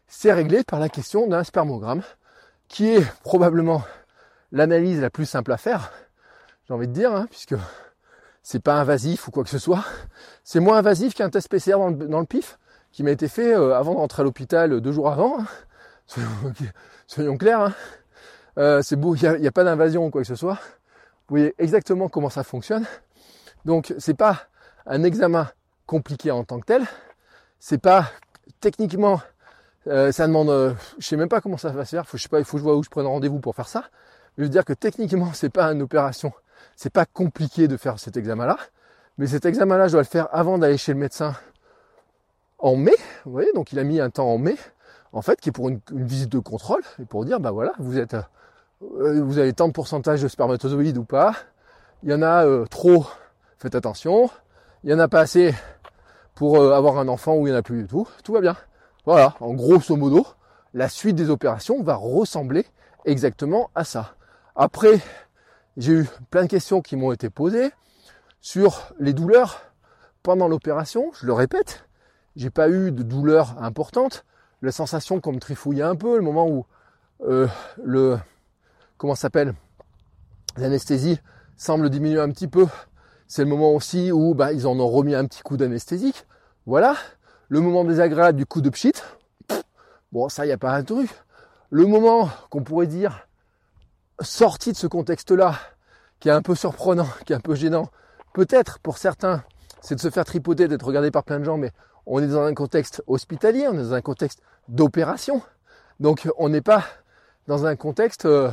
c'est 0.07 0.34
réglé 0.34 0.63
par 0.63 0.80
la 0.80 0.89
question 0.89 1.27
d'un 1.27 1.43
spermogramme 1.43 2.01
qui 2.67 2.88
est 2.89 3.05
probablement 3.23 3.84
l'analyse 4.51 4.99
la 4.99 5.09
plus 5.09 5.25
simple 5.25 5.51
à 5.51 5.57
faire, 5.57 5.91
j'ai 6.67 6.73
envie 6.73 6.88
de 6.88 6.93
dire, 6.93 7.13
hein, 7.13 7.27
puisque 7.30 7.55
c'est 8.43 8.61
pas 8.61 8.80
invasif 8.80 9.27
ou 9.27 9.32
quoi 9.32 9.43
que 9.43 9.49
ce 9.49 9.59
soit. 9.59 9.84
C'est 10.43 10.59
moins 10.59 10.77
invasif 10.77 11.13
qu'un 11.13 11.30
test 11.30 11.49
PCR 11.49 11.77
dans 11.77 12.19
le, 12.19 12.25
pif 12.25 12.57
qui 12.91 13.03
m'a 13.03 13.11
été 13.11 13.27
fait 13.27 13.53
euh, 13.53 13.75
avant 13.75 13.93
de 13.93 13.99
rentrer 13.99 14.21
à 14.21 14.23
l'hôpital 14.23 14.82
deux 14.82 14.91
jours 14.91 15.09
avant. 15.09 15.39
Hein. 15.39 15.45
Soyons, 17.07 17.38
clairs, 17.38 17.61
hein. 17.61 17.73
Euh, 18.57 18.81
c'est 18.81 18.95
beau, 18.95 19.15
il 19.15 19.39
n'y 19.39 19.47
a, 19.47 19.51
pas 19.51 19.63
d'invasion 19.63 20.05
ou 20.05 20.09
quoi 20.09 20.21
que 20.21 20.27
ce 20.27 20.35
soit. 20.35 20.55
Vous 21.27 21.35
voyez 21.35 21.53
exactement 21.57 22.09
comment 22.09 22.29
ça 22.29 22.43
fonctionne. 22.43 22.85
Donc 23.65 23.93
c'est 23.97 24.15
pas 24.15 24.47
un 24.85 25.03
examen 25.03 25.49
compliqué 25.85 26.31
en 26.31 26.43
tant 26.43 26.59
que 26.59 26.65
tel. 26.65 26.83
C'est 27.59 27.77
pas 27.77 28.11
techniquement, 28.61 29.21
euh, 29.87 30.11
ça 30.11 30.27
demande, 30.27 30.49
euh, 30.49 30.73
je 30.97 31.07
sais 31.07 31.17
même 31.17 31.29
pas 31.29 31.41
comment 31.41 31.57
ça 31.57 31.69
va 31.69 31.85
se 31.85 31.91
faire. 31.91 32.07
Faut, 32.07 32.17
je 32.17 32.23
sais 32.23 32.29
pas, 32.29 32.39
il 32.39 32.45
faut 32.45 32.53
que 32.53 32.59
je 32.59 32.63
vois 32.63 32.75
où 32.75 32.83
je 32.83 32.89
prenne 32.89 33.05
rendez-vous 33.05 33.39
pour 33.39 33.55
faire 33.55 33.67
ça. 33.67 33.85
Je 34.37 34.43
veux 34.43 34.49
dire 34.49 34.65
que 34.65 34.73
techniquement, 34.73 35.31
c'est 35.33 35.49
pas 35.49 35.71
une 35.71 35.81
opération, 35.81 36.31
c'est 36.75 36.91
pas 36.91 37.05
compliqué 37.05 37.67
de 37.67 37.77
faire 37.77 37.99
cet 37.99 38.17
examen-là. 38.17 38.57
Mais 39.17 39.27
cet 39.27 39.45
examen-là, 39.45 39.87
je 39.87 39.93
dois 39.93 40.01
le 40.01 40.07
faire 40.07 40.29
avant 40.31 40.57
d'aller 40.57 40.77
chez 40.77 40.93
le 40.93 40.99
médecin 40.99 41.35
en 42.57 42.75
mai. 42.75 42.95
Vous 43.25 43.31
voyez, 43.31 43.51
donc 43.53 43.73
il 43.73 43.79
a 43.79 43.83
mis 43.83 43.99
un 43.99 44.09
temps 44.09 44.29
en 44.29 44.37
mai, 44.37 44.55
en 45.11 45.21
fait, 45.21 45.41
qui 45.41 45.49
est 45.49 45.51
pour 45.51 45.69
une, 45.69 45.81
visite 45.91 46.29
de 46.29 46.39
contrôle 46.39 46.83
et 47.01 47.05
pour 47.05 47.25
dire, 47.25 47.39
bah 47.39 47.51
voilà, 47.51 47.73
vous 47.79 47.97
êtes, 47.97 48.13
euh, 48.13 48.21
vous 48.82 49.38
avez 49.38 49.53
tant 49.53 49.67
de 49.67 49.73
pourcentage 49.73 50.21
de 50.21 50.27
spermatozoïdes 50.27 50.97
ou 50.97 51.03
pas. 51.03 51.34
Il 52.03 52.09
y 52.09 52.13
en 52.13 52.21
a 52.21 52.65
trop, 52.67 53.05
faites 53.57 53.75
attention. 53.75 54.30
Il 54.84 54.89
y 54.89 54.93
en 54.93 54.99
a 54.99 55.07
pas 55.07 55.19
assez 55.19 55.53
pour 56.36 56.61
avoir 56.73 56.97
un 56.97 57.07
enfant 57.09 57.36
ou 57.36 57.47
il 57.47 57.51
n'y 57.51 57.55
en 57.55 57.59
a 57.59 57.61
plus 57.61 57.82
du 57.82 57.88
tout. 57.88 58.07
Tout 58.23 58.34
va 58.34 58.41
bien. 58.41 58.55
Voilà, 59.05 59.36
en 59.39 59.53
grosso 59.53 59.95
modo, 59.95 60.25
la 60.73 60.88
suite 60.88 61.15
des 61.15 61.30
opérations 61.30 61.82
va 61.84 61.95
ressembler 61.95 62.65
exactement 63.05 63.69
à 63.75 63.84
ça. 63.84 64.15
Après, 64.55 64.99
j'ai 65.77 65.93
eu 65.93 66.07
plein 66.30 66.43
de 66.43 66.47
questions 66.47 66.82
qui 66.82 66.95
m'ont 66.95 67.11
été 67.11 67.30
posées 67.30 67.71
sur 68.41 68.93
les 68.99 69.13
douleurs 69.13 69.61
pendant 70.23 70.47
l'opération. 70.47 71.11
Je 71.19 71.25
le 71.25 71.34
répète, 71.34 71.86
j'ai 72.36 72.49
pas 72.49 72.69
eu 72.69 72.91
de 72.91 73.03
douleurs 73.03 73.61
importantes. 73.61 74.25
La 74.61 74.71
sensation 74.71 75.21
qu'on 75.21 75.34
me 75.34 75.39
trifouillait 75.39 75.84
un 75.84 75.95
peu, 75.95 76.15
le 76.15 76.21
moment 76.21 76.47
où 76.47 76.65
euh, 77.21 77.47
le 77.84 78.17
comment 78.99 79.15
s'appelle? 79.15 79.55
L'anesthésie 80.57 81.19
semble 81.57 81.89
diminuer 81.89 82.19
un 82.19 82.29
petit 82.29 82.47
peu. 82.47 82.67
C'est 83.27 83.43
le 83.43 83.49
moment 83.49 83.71
aussi 83.71 84.11
où 84.11 84.35
bah, 84.35 84.51
ils 84.51 84.67
en 84.67 84.77
ont 84.79 84.89
remis 84.89 85.15
un 85.15 85.25
petit 85.25 85.41
coup 85.41 85.57
d'anesthésique. 85.57 86.27
Voilà. 86.67 86.95
Le 87.47 87.61
moment 87.61 87.83
désagréable 87.83 88.37
du 88.37 88.45
coup 88.45 88.61
de 88.61 88.69
pchit. 88.69 88.93
Bon, 90.11 90.27
ça, 90.29 90.45
il 90.45 90.49
n'y 90.49 90.53
a 90.53 90.57
pas 90.57 90.73
un 90.73 90.83
truc. 90.83 91.09
Le 91.71 91.85
moment 91.85 92.29
qu'on 92.49 92.61
pourrait 92.61 92.87
dire 92.87 93.27
sorti 94.21 94.73
de 94.73 94.77
ce 94.77 94.87
contexte-là, 94.87 95.55
qui 96.19 96.27
est 96.27 96.33
un 96.33 96.41
peu 96.41 96.53
surprenant, 96.53 97.07
qui 97.25 97.31
est 97.33 97.35
un 97.35 97.39
peu 97.39 97.55
gênant, 97.55 97.89
peut-être 98.33 98.79
pour 98.79 98.97
certains, 98.97 99.43
c'est 99.81 99.95
de 99.95 100.01
se 100.01 100.09
faire 100.09 100.25
tripoter, 100.25 100.67
d'être 100.67 100.85
regardé 100.85 101.09
par 101.09 101.23
plein 101.23 101.39
de 101.39 101.45
gens, 101.45 101.57
mais 101.57 101.71
on 102.05 102.21
est 102.21 102.27
dans 102.27 102.43
un 102.43 102.53
contexte 102.53 103.01
hospitalier, 103.07 103.67
on 103.69 103.75
est 103.75 103.83
dans 103.83 103.93
un 103.93 104.01
contexte 104.01 104.41
d'opération. 104.67 105.41
Donc 106.01 106.27
on 106.37 106.49
n'est 106.49 106.61
pas 106.61 106.83
dans 107.47 107.65
un 107.65 107.75
contexte 107.75 108.25
euh, 108.25 108.49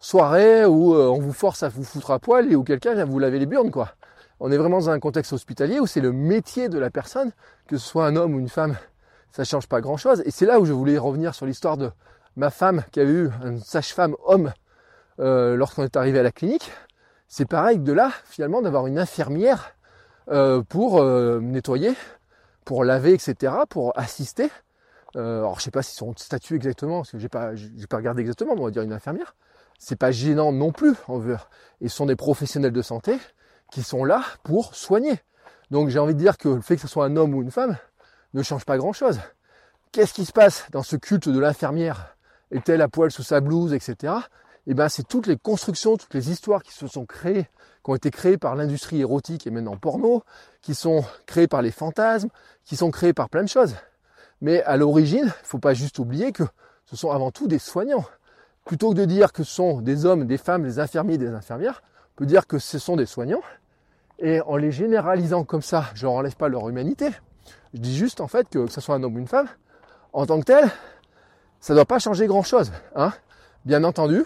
soirée 0.00 0.64
où 0.64 0.94
euh, 0.94 1.08
on 1.08 1.18
vous 1.18 1.32
force 1.32 1.62
à 1.62 1.68
vous 1.68 1.84
foutre 1.84 2.10
à 2.10 2.18
poil 2.18 2.52
et 2.52 2.56
où 2.56 2.64
quelqu'un 2.64 2.94
vient 2.94 3.04
vous 3.04 3.18
laver 3.18 3.38
les 3.38 3.46
burnes, 3.46 3.70
quoi. 3.70 3.94
On 4.40 4.52
est 4.52 4.56
vraiment 4.56 4.78
dans 4.78 4.90
un 4.90 5.00
contexte 5.00 5.32
hospitalier 5.32 5.80
où 5.80 5.86
c'est 5.86 6.00
le 6.00 6.12
métier 6.12 6.68
de 6.68 6.78
la 6.78 6.90
personne, 6.90 7.32
que 7.66 7.76
ce 7.76 7.86
soit 7.86 8.06
un 8.06 8.14
homme 8.14 8.34
ou 8.34 8.38
une 8.38 8.48
femme, 8.48 8.76
ça 9.32 9.44
change 9.44 9.66
pas 9.66 9.80
grand 9.80 9.96
chose. 9.96 10.22
Et 10.24 10.30
c'est 10.30 10.46
là 10.46 10.60
où 10.60 10.64
je 10.64 10.72
voulais 10.72 10.96
revenir 10.96 11.34
sur 11.34 11.46
l'histoire 11.46 11.76
de 11.76 11.90
ma 12.36 12.50
femme 12.50 12.84
qui 12.92 13.00
avait 13.00 13.12
eu 13.12 13.30
une 13.44 13.60
sage-femme 13.60 14.14
homme 14.24 14.52
euh, 15.18 15.56
lorsqu'on 15.56 15.82
est 15.82 15.96
arrivé 15.96 16.20
à 16.20 16.22
la 16.22 16.30
clinique. 16.30 16.70
C'est 17.26 17.46
pareil 17.46 17.78
de 17.78 17.92
là, 17.92 18.12
finalement, 18.24 18.62
d'avoir 18.62 18.86
une 18.86 18.98
infirmière 18.98 19.74
euh, 20.30 20.62
pour 20.62 21.00
euh, 21.00 21.40
nettoyer, 21.40 21.94
pour 22.64 22.84
laver, 22.84 23.12
etc., 23.14 23.52
pour 23.68 23.98
assister. 23.98 24.50
alors 25.14 25.58
je 25.58 25.64
sais 25.64 25.70
pas 25.70 25.82
si 25.82 25.96
son 25.96 26.14
statut 26.16 26.54
exactement, 26.54 26.98
parce 26.98 27.10
que 27.10 27.18
j'ai 27.18 27.28
pas, 27.28 27.54
j'ai 27.56 27.86
pas 27.88 27.96
regardé 27.96 28.20
exactement, 28.20 28.54
mais 28.54 28.60
on 28.60 28.66
va 28.66 28.70
dire 28.70 28.82
une 28.82 28.92
infirmière. 28.92 29.34
C'est 29.78 29.96
pas 29.96 30.10
gênant 30.10 30.52
non 30.52 30.72
plus, 30.72 30.94
en 31.06 31.18
veut. 31.18 31.38
Ce 31.80 31.88
sont 31.88 32.06
des 32.06 32.16
professionnels 32.16 32.72
de 32.72 32.82
santé 32.82 33.18
qui 33.70 33.82
sont 33.82 34.04
là 34.04 34.22
pour 34.42 34.74
soigner. 34.74 35.20
Donc 35.70 35.88
j'ai 35.88 35.98
envie 35.98 36.14
de 36.14 36.18
dire 36.18 36.38
que 36.38 36.48
le 36.48 36.60
fait 36.60 36.76
que 36.76 36.82
ce 36.82 36.88
soit 36.88 37.04
un 37.04 37.16
homme 37.16 37.34
ou 37.34 37.42
une 37.42 37.50
femme 37.50 37.76
ne 38.34 38.42
change 38.42 38.64
pas 38.64 38.78
grand-chose. 38.78 39.20
Qu'est-ce 39.92 40.14
qui 40.14 40.24
se 40.24 40.32
passe 40.32 40.66
dans 40.72 40.82
ce 40.82 40.96
culte 40.96 41.28
de 41.28 41.38
l'infirmière? 41.38 42.16
Est-elle 42.50 42.82
à 42.82 42.88
poil 42.88 43.10
sous 43.10 43.22
sa 43.22 43.40
blouse, 43.40 43.72
etc. 43.72 44.14
Eh 44.66 44.74
ben 44.74 44.88
c'est 44.88 45.06
toutes 45.06 45.26
les 45.26 45.36
constructions, 45.36 45.96
toutes 45.96 46.14
les 46.14 46.30
histoires 46.30 46.62
qui 46.62 46.72
se 46.72 46.86
sont 46.86 47.06
créées, 47.06 47.44
qui 47.84 47.90
ont 47.90 47.94
été 47.94 48.10
créées 48.10 48.36
par 48.36 48.54
l'industrie 48.54 49.00
érotique 49.00 49.46
et 49.46 49.50
maintenant 49.50 49.76
porno, 49.76 50.22
qui 50.60 50.74
sont 50.74 51.04
créées 51.26 51.48
par 51.48 51.62
les 51.62 51.70
fantasmes, 51.70 52.28
qui 52.64 52.76
sont 52.76 52.90
créées 52.90 53.14
par 53.14 53.28
plein 53.30 53.42
de 53.42 53.48
choses. 53.48 53.74
Mais 54.40 54.62
à 54.64 54.76
l'origine, 54.76 55.24
il 55.24 55.46
faut 55.46 55.58
pas 55.58 55.74
juste 55.74 55.98
oublier 55.98 56.32
que 56.32 56.44
ce 56.84 56.96
sont 56.96 57.10
avant 57.10 57.30
tout 57.30 57.48
des 57.48 57.58
soignants. 57.58 58.04
Plutôt 58.68 58.90
que 58.90 58.96
de 58.96 59.06
dire 59.06 59.32
que 59.32 59.44
ce 59.44 59.50
sont 59.50 59.80
des 59.80 60.04
hommes, 60.04 60.26
des 60.26 60.36
femmes, 60.36 60.62
des 60.62 60.78
infirmiers, 60.78 61.16
des 61.16 61.30
infirmières, 61.30 61.82
on 62.12 62.16
peut 62.16 62.26
dire 62.26 62.46
que 62.46 62.58
ce 62.58 62.78
sont 62.78 62.96
des 62.96 63.06
soignants. 63.06 63.40
Et 64.18 64.42
en 64.42 64.58
les 64.58 64.72
généralisant 64.72 65.42
comme 65.42 65.62
ça, 65.62 65.86
je 65.94 66.04
leur 66.04 66.12
enlève 66.12 66.36
pas 66.36 66.50
leur 66.50 66.68
humanité. 66.68 67.08
Je 67.72 67.80
dis 67.80 67.96
juste 67.96 68.20
en 68.20 68.28
fait 68.28 68.46
que, 68.50 68.66
ce 68.66 68.82
soit 68.82 68.96
un 68.96 69.02
homme 69.02 69.16
ou 69.16 69.20
une 69.20 69.26
femme, 69.26 69.48
en 70.12 70.26
tant 70.26 70.38
que 70.38 70.44
tel, 70.44 70.68
ça 71.60 71.72
ne 71.72 71.78
doit 71.78 71.86
pas 71.86 71.98
changer 71.98 72.26
grand 72.26 72.42
chose. 72.42 72.70
Hein. 72.94 73.14
Bien 73.64 73.84
entendu, 73.84 74.24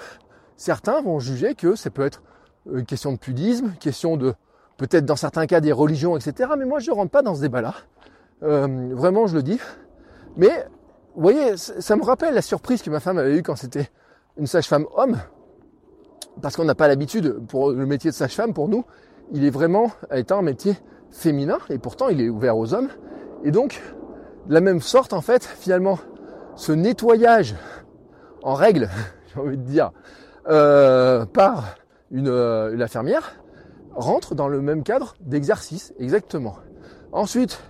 certains 0.57 1.01
vont 1.03 1.21
juger 1.21 1.55
que 1.55 1.77
ça 1.77 1.91
peut 1.91 2.05
être 2.05 2.21
une 2.67 2.85
question 2.85 3.13
de 3.13 3.19
pudisme, 3.19 3.67
une 3.67 3.79
question 3.79 4.17
de 4.17 4.35
peut-être 4.77 5.07
dans 5.07 5.15
certains 5.15 5.47
cas 5.47 5.61
des 5.61 5.71
religions, 5.71 6.17
etc. 6.17 6.51
Mais 6.59 6.65
moi 6.65 6.81
je 6.81 6.91
ne 6.91 6.97
rentre 6.97 7.13
pas 7.13 7.23
dans 7.23 7.37
ce 7.37 7.43
débat-là. 7.43 7.75
Euh, 8.43 8.91
vraiment, 8.93 9.29
je 9.29 9.37
le 9.37 9.45
dis. 9.45 9.61
Mais 10.37 10.67
vous 11.15 11.23
voyez, 11.23 11.57
ça 11.57 11.95
me 11.95 12.03
rappelle 12.03 12.35
la 12.35 12.43
surprise 12.43 12.83
que 12.83 12.91
ma 12.91 12.99
femme 12.99 13.19
avait 13.19 13.39
eue 13.39 13.45
quand 13.45 13.55
c'était 13.55 13.89
une 14.37 14.47
sage-femme 14.47 14.87
homme, 14.95 15.19
parce 16.41 16.57
qu'on 16.57 16.65
n'a 16.65 16.75
pas 16.75 16.89
l'habitude 16.89 17.41
pour 17.49 17.73
le 17.73 17.87
métier 17.87 18.11
de 18.11 18.15
sage-femme, 18.15 18.55
pour 18.55 18.69
nous, 18.69 18.85
il 19.33 19.45
est 19.45 19.51
vraiment 19.51 19.91
un 20.11 20.43
métier 20.43 20.77
féminin 21.11 21.59
et 21.69 21.79
pourtant 21.79 22.09
il 22.09 22.21
est 22.21 22.29
ouvert 22.29 22.57
aux 22.57 22.75
hommes. 22.75 22.89
Et 23.45 23.51
donc, 23.51 23.83
de 24.47 24.55
la 24.55 24.61
même 24.61 24.81
sorte, 24.81 25.13
en 25.13 25.21
fait, 25.21 25.45
finalement, 25.45 25.99
ce 26.57 26.73
nettoyage 26.73 27.55
en 28.43 28.55
règle, 28.55 28.89
j'ai 29.35 29.41
envie 29.41 29.57
de 29.57 29.63
dire, 29.63 29.93
euh, 30.49 31.25
par 31.27 31.77
une, 32.11 32.29
euh, 32.29 32.79
infirmière, 32.81 33.43
rentre 33.95 34.35
dans 34.35 34.49
le 34.49 34.61
même 34.61 34.83
cadre 34.83 35.15
d'exercice, 35.21 35.95
exactement. 35.99 36.57
Ensuite, 37.13 37.63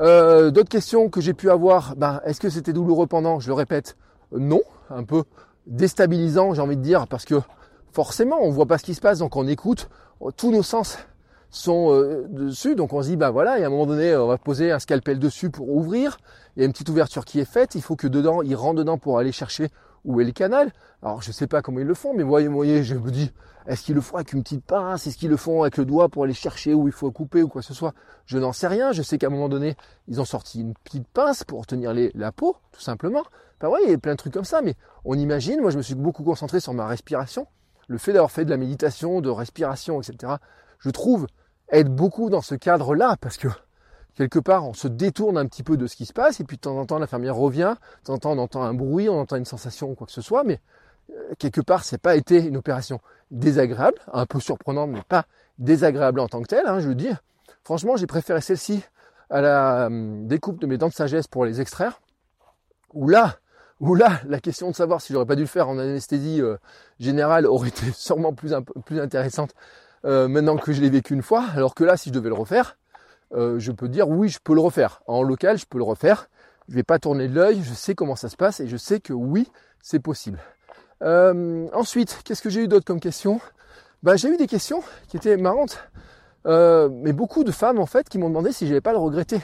euh, 0.00 0.50
d'autres 0.50 0.68
questions 0.68 1.08
que 1.08 1.20
j'ai 1.20 1.34
pu 1.34 1.50
avoir, 1.50 1.94
ben, 1.96 2.20
est-ce 2.24 2.40
que 2.40 2.50
c'était 2.50 2.72
douloureux 2.72 3.06
pendant? 3.06 3.38
Je 3.38 3.48
le 3.48 3.54
répète, 3.54 3.96
non, 4.32 4.62
un 4.90 5.04
peu 5.04 5.22
déstabilisant, 5.66 6.54
j'ai 6.54 6.62
envie 6.62 6.76
de 6.76 6.82
dire, 6.82 7.06
parce 7.06 7.24
que 7.24 7.36
forcément, 7.92 8.38
on 8.40 8.50
voit 8.50 8.66
pas 8.66 8.78
ce 8.78 8.84
qui 8.84 8.94
se 8.94 9.00
passe, 9.00 9.18
donc 9.18 9.36
on 9.36 9.46
écoute, 9.46 9.88
tous 10.36 10.50
nos 10.50 10.62
sens 10.62 10.98
sont 11.50 11.92
euh, 11.92 12.26
dessus, 12.28 12.74
donc 12.74 12.92
on 12.92 13.02
se 13.02 13.08
dit, 13.08 13.16
bah 13.16 13.30
voilà, 13.30 13.58
et 13.58 13.64
à 13.64 13.66
un 13.66 13.70
moment 13.70 13.86
donné, 13.86 14.16
on 14.16 14.26
va 14.26 14.38
poser 14.38 14.72
un 14.72 14.78
scalpel 14.78 15.18
dessus 15.18 15.50
pour 15.50 15.68
ouvrir, 15.68 16.18
il 16.56 16.60
y 16.60 16.62
a 16.62 16.66
une 16.66 16.72
petite 16.72 16.88
ouverture 16.88 17.24
qui 17.24 17.40
est 17.40 17.44
faite, 17.44 17.74
il 17.74 17.82
faut 17.82 17.96
que 17.96 18.06
dedans, 18.06 18.42
il 18.42 18.56
rentre 18.56 18.76
dedans 18.76 18.98
pour 18.98 19.18
aller 19.18 19.32
chercher 19.32 19.68
où 20.04 20.20
est 20.20 20.24
le 20.24 20.32
canal. 20.32 20.72
Alors 21.02 21.22
je 21.22 21.32
sais 21.32 21.46
pas 21.46 21.62
comment 21.62 21.80
ils 21.80 21.86
le 21.86 21.94
font, 21.94 22.14
mais 22.14 22.22
voyez, 22.22 22.48
voyez, 22.48 22.84
je 22.84 22.94
me 22.94 23.10
dis, 23.10 23.32
est-ce 23.66 23.82
qu'ils 23.82 23.94
le 23.94 24.00
font 24.00 24.16
avec 24.16 24.32
une 24.32 24.42
petite 24.42 24.64
pince, 24.64 25.06
est-ce 25.06 25.16
qu'ils 25.16 25.30
le 25.30 25.36
font 25.36 25.62
avec 25.62 25.76
le 25.76 25.84
doigt 25.84 26.08
pour 26.08 26.24
aller 26.24 26.34
chercher 26.34 26.74
où 26.74 26.88
il 26.88 26.92
faut 26.92 27.10
couper 27.12 27.42
ou 27.42 27.48
quoi 27.48 27.60
que 27.60 27.66
ce 27.66 27.74
soit? 27.74 27.94
Je 28.26 28.38
n'en 28.38 28.52
sais 28.52 28.66
rien, 28.66 28.92
je 28.92 29.02
sais 29.02 29.18
qu'à 29.18 29.28
un 29.28 29.30
moment 29.30 29.48
donné, 29.48 29.76
ils 30.08 30.20
ont 30.20 30.24
sorti 30.24 30.60
une 30.60 30.74
petite 30.74 31.06
pince 31.08 31.44
pour 31.44 31.66
tenir 31.66 31.92
la 32.14 32.32
peau, 32.32 32.56
tout 32.72 32.80
simplement. 32.80 33.22
Bah 33.60 33.68
ouais, 33.68 33.80
il 33.84 33.90
y 33.90 33.94
a 33.94 33.98
plein 33.98 34.12
de 34.12 34.16
trucs 34.16 34.32
comme 34.32 34.44
ça, 34.44 34.62
mais 34.62 34.74
on 35.04 35.14
imagine, 35.14 35.60
moi 35.60 35.70
je 35.70 35.76
me 35.76 35.82
suis 35.82 35.94
beaucoup 35.94 36.24
concentré 36.24 36.58
sur 36.58 36.74
ma 36.74 36.86
respiration, 36.86 37.46
le 37.86 37.98
fait 37.98 38.12
d'avoir 38.12 38.30
fait 38.30 38.44
de 38.44 38.50
la 38.50 38.56
méditation, 38.56 39.20
de 39.20 39.30
respiration, 39.30 40.00
etc., 40.00 40.34
je 40.78 40.90
trouve 40.90 41.26
être 41.70 41.94
beaucoup 41.94 42.28
dans 42.28 42.40
ce 42.40 42.56
cadre-là, 42.56 43.16
parce 43.20 43.36
que 43.36 43.48
quelque 44.14 44.38
part, 44.38 44.66
on 44.66 44.74
se 44.74 44.88
détourne 44.88 45.38
un 45.38 45.46
petit 45.46 45.62
peu 45.62 45.76
de 45.76 45.86
ce 45.86 45.96
qui 45.96 46.06
se 46.06 46.12
passe, 46.12 46.40
et 46.40 46.44
puis 46.44 46.56
de 46.56 46.62
temps 46.62 46.78
en 46.78 46.86
temps, 46.86 46.98
l'infirmière 46.98 47.36
revient, 47.36 47.74
de 48.00 48.06
temps 48.06 48.14
en 48.14 48.18
temps, 48.18 48.32
on 48.32 48.38
entend 48.38 48.62
un 48.62 48.74
bruit, 48.74 49.08
on 49.08 49.18
entend 49.18 49.36
une 49.36 49.44
sensation 49.44 49.90
ou 49.90 49.94
quoi 49.94 50.06
que 50.06 50.12
ce 50.12 50.22
soit, 50.22 50.44
mais 50.44 50.60
euh, 51.10 51.34
quelque 51.38 51.60
part, 51.60 51.84
c'est 51.84 52.00
pas 52.00 52.16
été 52.16 52.44
une 52.44 52.56
opération 52.56 53.00
désagréable, 53.30 53.98
un 54.12 54.26
peu 54.26 54.40
surprenante, 54.40 54.90
mais 54.90 55.02
pas 55.08 55.26
désagréable 55.58 56.20
en 56.20 56.28
tant 56.28 56.42
que 56.42 56.48
telle, 56.48 56.66
hein, 56.66 56.80
je 56.80 56.88
veux 56.88 56.94
dire. 56.94 57.22
Franchement, 57.64 57.96
j'ai 57.96 58.06
préféré 58.06 58.40
celle-ci 58.40 58.82
à 59.30 59.40
la 59.40 59.86
euh, 59.86 60.26
découpe 60.26 60.60
de 60.60 60.66
mes 60.66 60.78
dents 60.78 60.88
de 60.88 60.92
sagesse 60.92 61.26
pour 61.26 61.44
les 61.44 61.60
extraire, 61.60 62.00
où 62.92 63.08
là, 63.08 63.36
où 63.80 63.96
là, 63.96 64.20
la 64.28 64.38
question 64.38 64.70
de 64.70 64.76
savoir 64.76 65.00
si 65.00 65.12
j'aurais 65.12 65.26
pas 65.26 65.34
dû 65.34 65.42
le 65.42 65.48
faire 65.48 65.68
en 65.68 65.78
anesthésie 65.78 66.40
euh, 66.40 66.56
générale 67.00 67.46
aurait 67.46 67.70
été 67.70 67.90
sûrement 67.94 68.32
plus, 68.32 68.54
plus 68.84 69.00
intéressante 69.00 69.54
euh, 70.04 70.28
maintenant 70.28 70.56
que 70.56 70.72
je 70.72 70.80
l'ai 70.80 70.90
vécu 70.90 71.14
une 71.14 71.22
fois. 71.22 71.44
Alors 71.54 71.74
que 71.74 71.82
là, 71.82 71.96
si 71.96 72.10
je 72.10 72.14
devais 72.14 72.28
le 72.28 72.34
refaire, 72.34 72.78
euh, 73.34 73.58
je 73.58 73.72
peux 73.72 73.88
dire 73.88 74.08
oui, 74.08 74.28
je 74.28 74.38
peux 74.42 74.54
le 74.54 74.60
refaire. 74.60 75.02
En 75.06 75.22
local, 75.22 75.58
je 75.58 75.66
peux 75.66 75.78
le 75.78 75.84
refaire. 75.84 76.28
Je 76.68 76.74
vais 76.74 76.82
pas 76.82 76.98
tourner 76.98 77.28
l'œil, 77.28 77.62
je 77.62 77.74
sais 77.74 77.94
comment 77.94 78.16
ça 78.16 78.28
se 78.28 78.36
passe 78.36 78.60
et 78.60 78.68
je 78.68 78.76
sais 78.76 79.00
que 79.00 79.12
oui, 79.12 79.50
c'est 79.80 79.98
possible. 79.98 80.38
Euh, 81.02 81.66
ensuite, 81.72 82.20
qu'est-ce 82.24 82.40
que 82.40 82.50
j'ai 82.50 82.62
eu 82.62 82.68
d'autre 82.68 82.84
comme 82.84 83.00
question? 83.00 83.40
Bah, 84.02 84.16
J'ai 84.16 84.28
eu 84.28 84.36
des 84.36 84.46
questions 84.46 84.82
qui 85.08 85.16
étaient 85.16 85.36
marrantes, 85.36 85.78
euh, 86.46 86.88
mais 86.90 87.12
beaucoup 87.12 87.42
de 87.42 87.50
femmes 87.50 87.78
en 87.78 87.86
fait 87.86 88.08
qui 88.08 88.18
m'ont 88.18 88.28
demandé 88.28 88.52
si 88.52 88.66
je 88.66 88.70
n'allais 88.70 88.80
pas 88.80 88.92
le 88.92 88.98
regretter. 88.98 89.40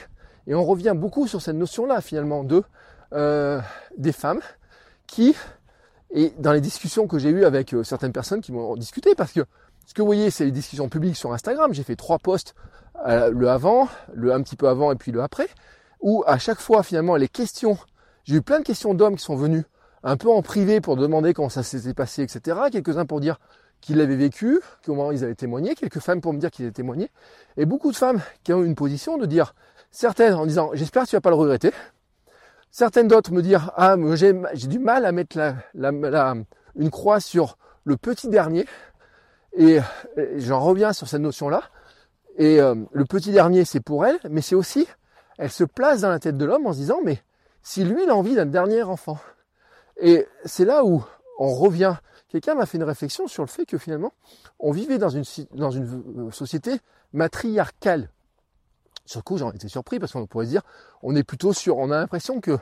Et 0.47 0.55
on 0.55 0.63
revient 0.63 0.93
beaucoup 0.95 1.27
sur 1.27 1.41
cette 1.41 1.55
notion-là 1.55 2.01
finalement 2.01 2.43
de 2.43 2.63
des 3.97 4.11
femmes 4.11 4.41
qui, 5.07 5.35
et 6.11 6.31
dans 6.37 6.53
les 6.53 6.61
discussions 6.61 7.07
que 7.07 7.17
j'ai 7.17 7.29
eues 7.29 7.43
avec 7.43 7.75
certaines 7.83 8.11
personnes 8.11 8.39
qui 8.39 8.51
m'ont 8.51 8.75
discuté, 8.75 9.15
parce 9.15 9.31
que 9.31 9.41
ce 9.89 9.95
que 9.95 10.03
vous 10.03 10.05
voyez, 10.05 10.29
c'est 10.29 10.45
les 10.45 10.51
discussions 10.51 10.87
publiques 10.87 11.15
sur 11.15 11.33
Instagram. 11.33 11.73
J'ai 11.73 11.81
fait 11.81 11.95
trois 11.95 12.19
posts, 12.19 12.53
le 13.05 13.49
avant, 13.49 13.87
le 14.13 14.33
un 14.33 14.41
petit 14.41 14.55
peu 14.55 14.67
avant 14.67 14.91
et 14.91 14.95
puis 14.95 15.11
le 15.11 15.21
après, 15.21 15.47
où 16.01 16.23
à 16.27 16.37
chaque 16.37 16.59
fois 16.59 16.83
finalement 16.83 17.15
les 17.15 17.27
questions, 17.27 17.77
j'ai 18.23 18.35
eu 18.35 18.41
plein 18.41 18.59
de 18.59 18.63
questions 18.63 18.93
d'hommes 18.93 19.15
qui 19.15 19.23
sont 19.23 19.35
venus 19.35 19.63
un 20.03 20.17
peu 20.17 20.29
en 20.29 20.41
privé 20.41 20.81
pour 20.81 20.95
demander 20.95 21.33
comment 21.33 21.49
ça 21.49 21.63
s'était 21.63 21.93
passé, 21.93 22.23
etc. 22.23 22.57
Quelques-uns 22.71 23.05
pour 23.05 23.19
dire 23.19 23.39
qu'ils 23.81 23.97
l'avaient 23.97 24.15
vécu, 24.15 24.59
comment 24.85 25.11
ils 25.11 25.23
avaient 25.23 25.35
témoigné, 25.35 25.75
quelques 25.75 25.99
femmes 25.99 26.21
pour 26.21 26.33
me 26.33 26.39
dire 26.39 26.51
qu'ils 26.51 26.65
avaient 26.65 26.73
témoigné, 26.73 27.09
et 27.57 27.65
beaucoup 27.65 27.91
de 27.91 27.95
femmes 27.95 28.21
qui 28.43 28.53
ont 28.53 28.61
eu 28.61 28.65
une 28.65 28.75
position 28.75 29.17
de 29.17 29.25
dire, 29.25 29.55
certaines 29.91 30.33
en 30.33 30.45
disant 30.45 30.71
j'espère 30.73 31.03
que 31.03 31.09
tu 31.09 31.15
vas 31.15 31.21
pas 31.21 31.29
le 31.29 31.35
regretter, 31.35 31.71
certaines 32.71 33.07
d'autres 33.07 33.31
me 33.31 33.41
dire 33.41 33.71
ah 33.75 33.95
j'ai 34.13 34.67
du 34.67 34.79
mal 34.79 35.05
à 35.05 35.11
mettre 35.11 35.37
une 36.75 36.91
croix 36.91 37.19
sur 37.19 37.57
le 37.85 37.97
petit 37.97 38.29
dernier, 38.29 38.65
et, 39.57 39.79
j'en 40.37 40.59
reviens 40.59 40.93
sur 40.93 41.07
cette 41.07 41.21
notion-là. 41.21 41.63
Et 42.39 42.61
euh, 42.61 42.73
le 42.93 43.05
petit 43.05 43.31
dernier, 43.31 43.65
c'est 43.65 43.81
pour 43.81 44.05
elle, 44.05 44.17
mais 44.29 44.41
c'est 44.41 44.55
aussi, 44.55 44.87
elle 45.37 45.51
se 45.51 45.65
place 45.65 46.01
dans 46.01 46.09
la 46.09 46.19
tête 46.19 46.37
de 46.37 46.45
l'homme 46.45 46.65
en 46.65 46.73
se 46.73 46.77
disant, 46.77 46.99
mais 47.03 47.21
si 47.61 47.83
lui, 47.83 48.03
il 48.03 48.09
a 48.09 48.15
envie 48.15 48.33
d'un 48.33 48.45
dernier 48.45 48.81
enfant. 48.81 49.19
Et 50.01 50.25
c'est 50.45 50.63
là 50.63 50.85
où 50.85 51.03
on 51.37 51.53
revient. 51.53 51.95
Quelqu'un 52.29 52.55
m'a 52.55 52.65
fait 52.65 52.77
une 52.77 52.85
réflexion 52.85 53.27
sur 53.27 53.43
le 53.43 53.49
fait 53.49 53.65
que 53.65 53.77
finalement, 53.77 54.13
on 54.57 54.71
vivait 54.71 54.97
dans 54.97 55.09
une, 55.09 55.25
euh, 55.57 56.31
société 56.31 56.79
matriarcale. 57.11 58.09
Sur 59.05 59.19
le 59.19 59.23
coup, 59.23 59.37
j'en 59.37 59.51
étais 59.51 59.67
surpris 59.67 59.99
parce 59.99 60.13
qu'on 60.13 60.25
pourrait 60.25 60.45
se 60.45 60.51
dire, 60.51 60.61
on 61.03 61.15
est 61.17 61.23
plutôt 61.23 61.51
sur, 61.51 61.77
on 61.77 61.91
a 61.91 61.97
l'impression 61.97 62.39
que 62.39 62.57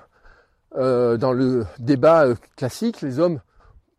euh, 0.76 1.18
dans 1.18 1.34
le 1.34 1.68
débat 1.78 2.26
classique, 2.56 3.02
les 3.02 3.20
hommes 3.20 3.42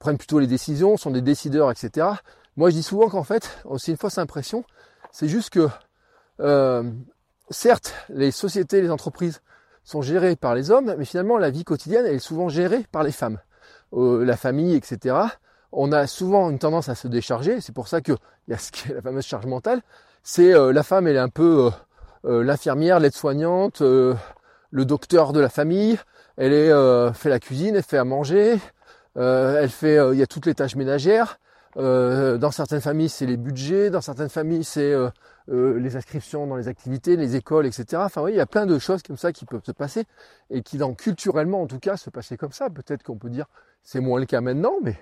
prennent 0.01 0.19
plutôt 0.19 0.41
les 0.41 0.47
décisions, 0.49 0.97
sont 0.97 1.11
des 1.13 1.23
décideurs, 1.23 1.71
etc. 1.71 2.09
Moi, 2.57 2.71
je 2.71 2.75
dis 2.75 2.83
souvent 2.83 3.09
qu'en 3.09 3.23
fait, 3.23 3.63
c'est 3.77 3.93
une 3.93 3.97
fausse 3.97 4.19
impression. 4.19 4.65
C'est 5.13 5.29
juste 5.29 5.51
que, 5.51 5.69
euh, 6.41 6.83
certes, 7.51 7.95
les 8.09 8.31
sociétés, 8.31 8.83
les 8.83 8.91
entreprises 8.91 9.41
sont 9.85 10.03
gérées 10.03 10.37
par 10.37 10.55
les 10.55 10.71
hommes, 10.71 10.95
mais 10.99 11.05
finalement, 11.05 11.39
la 11.39 11.51
vie 11.51 11.65
quotidienne, 11.65 12.05
elle 12.07 12.17
est 12.17 12.21
souvent 12.21 12.49
gérée 12.49 12.85
par 12.93 13.03
les 13.03 13.13
femmes. 13.13 13.39
Euh, 13.95 14.25
la 14.25 14.37
famille, 14.37 14.75
etc. 14.75 15.17
On 15.73 15.93
a 15.93 16.07
souvent 16.07 16.51
une 16.51 16.59
tendance 16.59 16.89
à 16.89 16.95
se 16.95 17.09
décharger. 17.09 17.61
C'est 17.61 17.75
pour 17.75 17.89
ça 17.89 18.01
qu'il 18.01 18.17
y 18.49 18.53
a 18.53 18.59
ce 18.59 18.71
la 18.93 19.01
fameuse 19.01 19.25
charge 19.25 19.47
mentale. 19.47 19.81
C'est 20.23 20.53
euh, 20.53 20.73
la 20.73 20.83
femme, 20.83 21.07
elle 21.07 21.17
est 21.17 21.21
un 21.21 21.29
peu 21.29 21.71
l'infirmière, 22.25 23.01
l'aide-soignante, 23.01 23.81
le 23.81 24.85
docteur 24.85 25.33
de 25.33 25.41
la 25.41 25.49
famille. 25.49 25.99
Elle 26.37 27.15
fait 27.15 27.31
la 27.31 27.39
cuisine, 27.39 27.77
elle 27.77 27.83
fait 27.83 27.97
à 27.97 28.05
manger. 28.05 28.59
elle 29.15 29.71
fait, 29.71 29.99
il 30.13 30.19
y 30.19 30.23
a 30.23 30.27
toutes 30.27 30.45
les 30.45 30.55
tâches 30.55 30.77
ménagères. 30.77 31.39
Euh, 31.79 32.39
dans 32.39 32.51
certaines 32.51 32.81
familles, 32.81 33.09
c'est 33.09 33.27
les 33.27 33.37
budgets, 33.37 33.91
dans 33.91 34.01
certaines 34.01 34.29
familles, 34.29 34.65
c'est 34.65 34.93
euh, 34.93 35.11
euh, 35.49 35.79
les 35.79 35.95
inscriptions 35.95 36.47
dans 36.47 36.57
les 36.57 36.67
activités, 36.67 37.17
les 37.17 37.37
écoles, 37.37 37.67
etc. 37.67 38.03
Enfin, 38.05 38.23
oui, 38.23 38.33
il 38.33 38.37
y 38.37 38.41
a 38.41 38.47
plein 38.47 38.67
de 38.67 38.79
choses 38.79 39.03
comme 39.03 39.17
ça 39.17 39.33
qui 39.33 39.45
peuvent 39.45 39.65
se 39.65 39.73
passer 39.73 40.05
et 40.51 40.63
qui, 40.63 40.77
dans 40.77 40.95
culturellement 40.95 41.63
en 41.63 41.67
tout 41.69 41.79
cas, 41.79 41.97
se 41.97 42.11
passaient 42.11 42.37
comme 42.37 42.51
ça. 42.51 42.69
Peut-être 42.69 43.05
qu'on 43.05 43.17
peut 43.17 43.31
dire 43.31 43.47
c'est 43.85 44.01
moins 44.01 44.19
le 44.19 44.27
cas 44.27 44.41
maintenant, 44.41 44.75
mais 44.83 44.97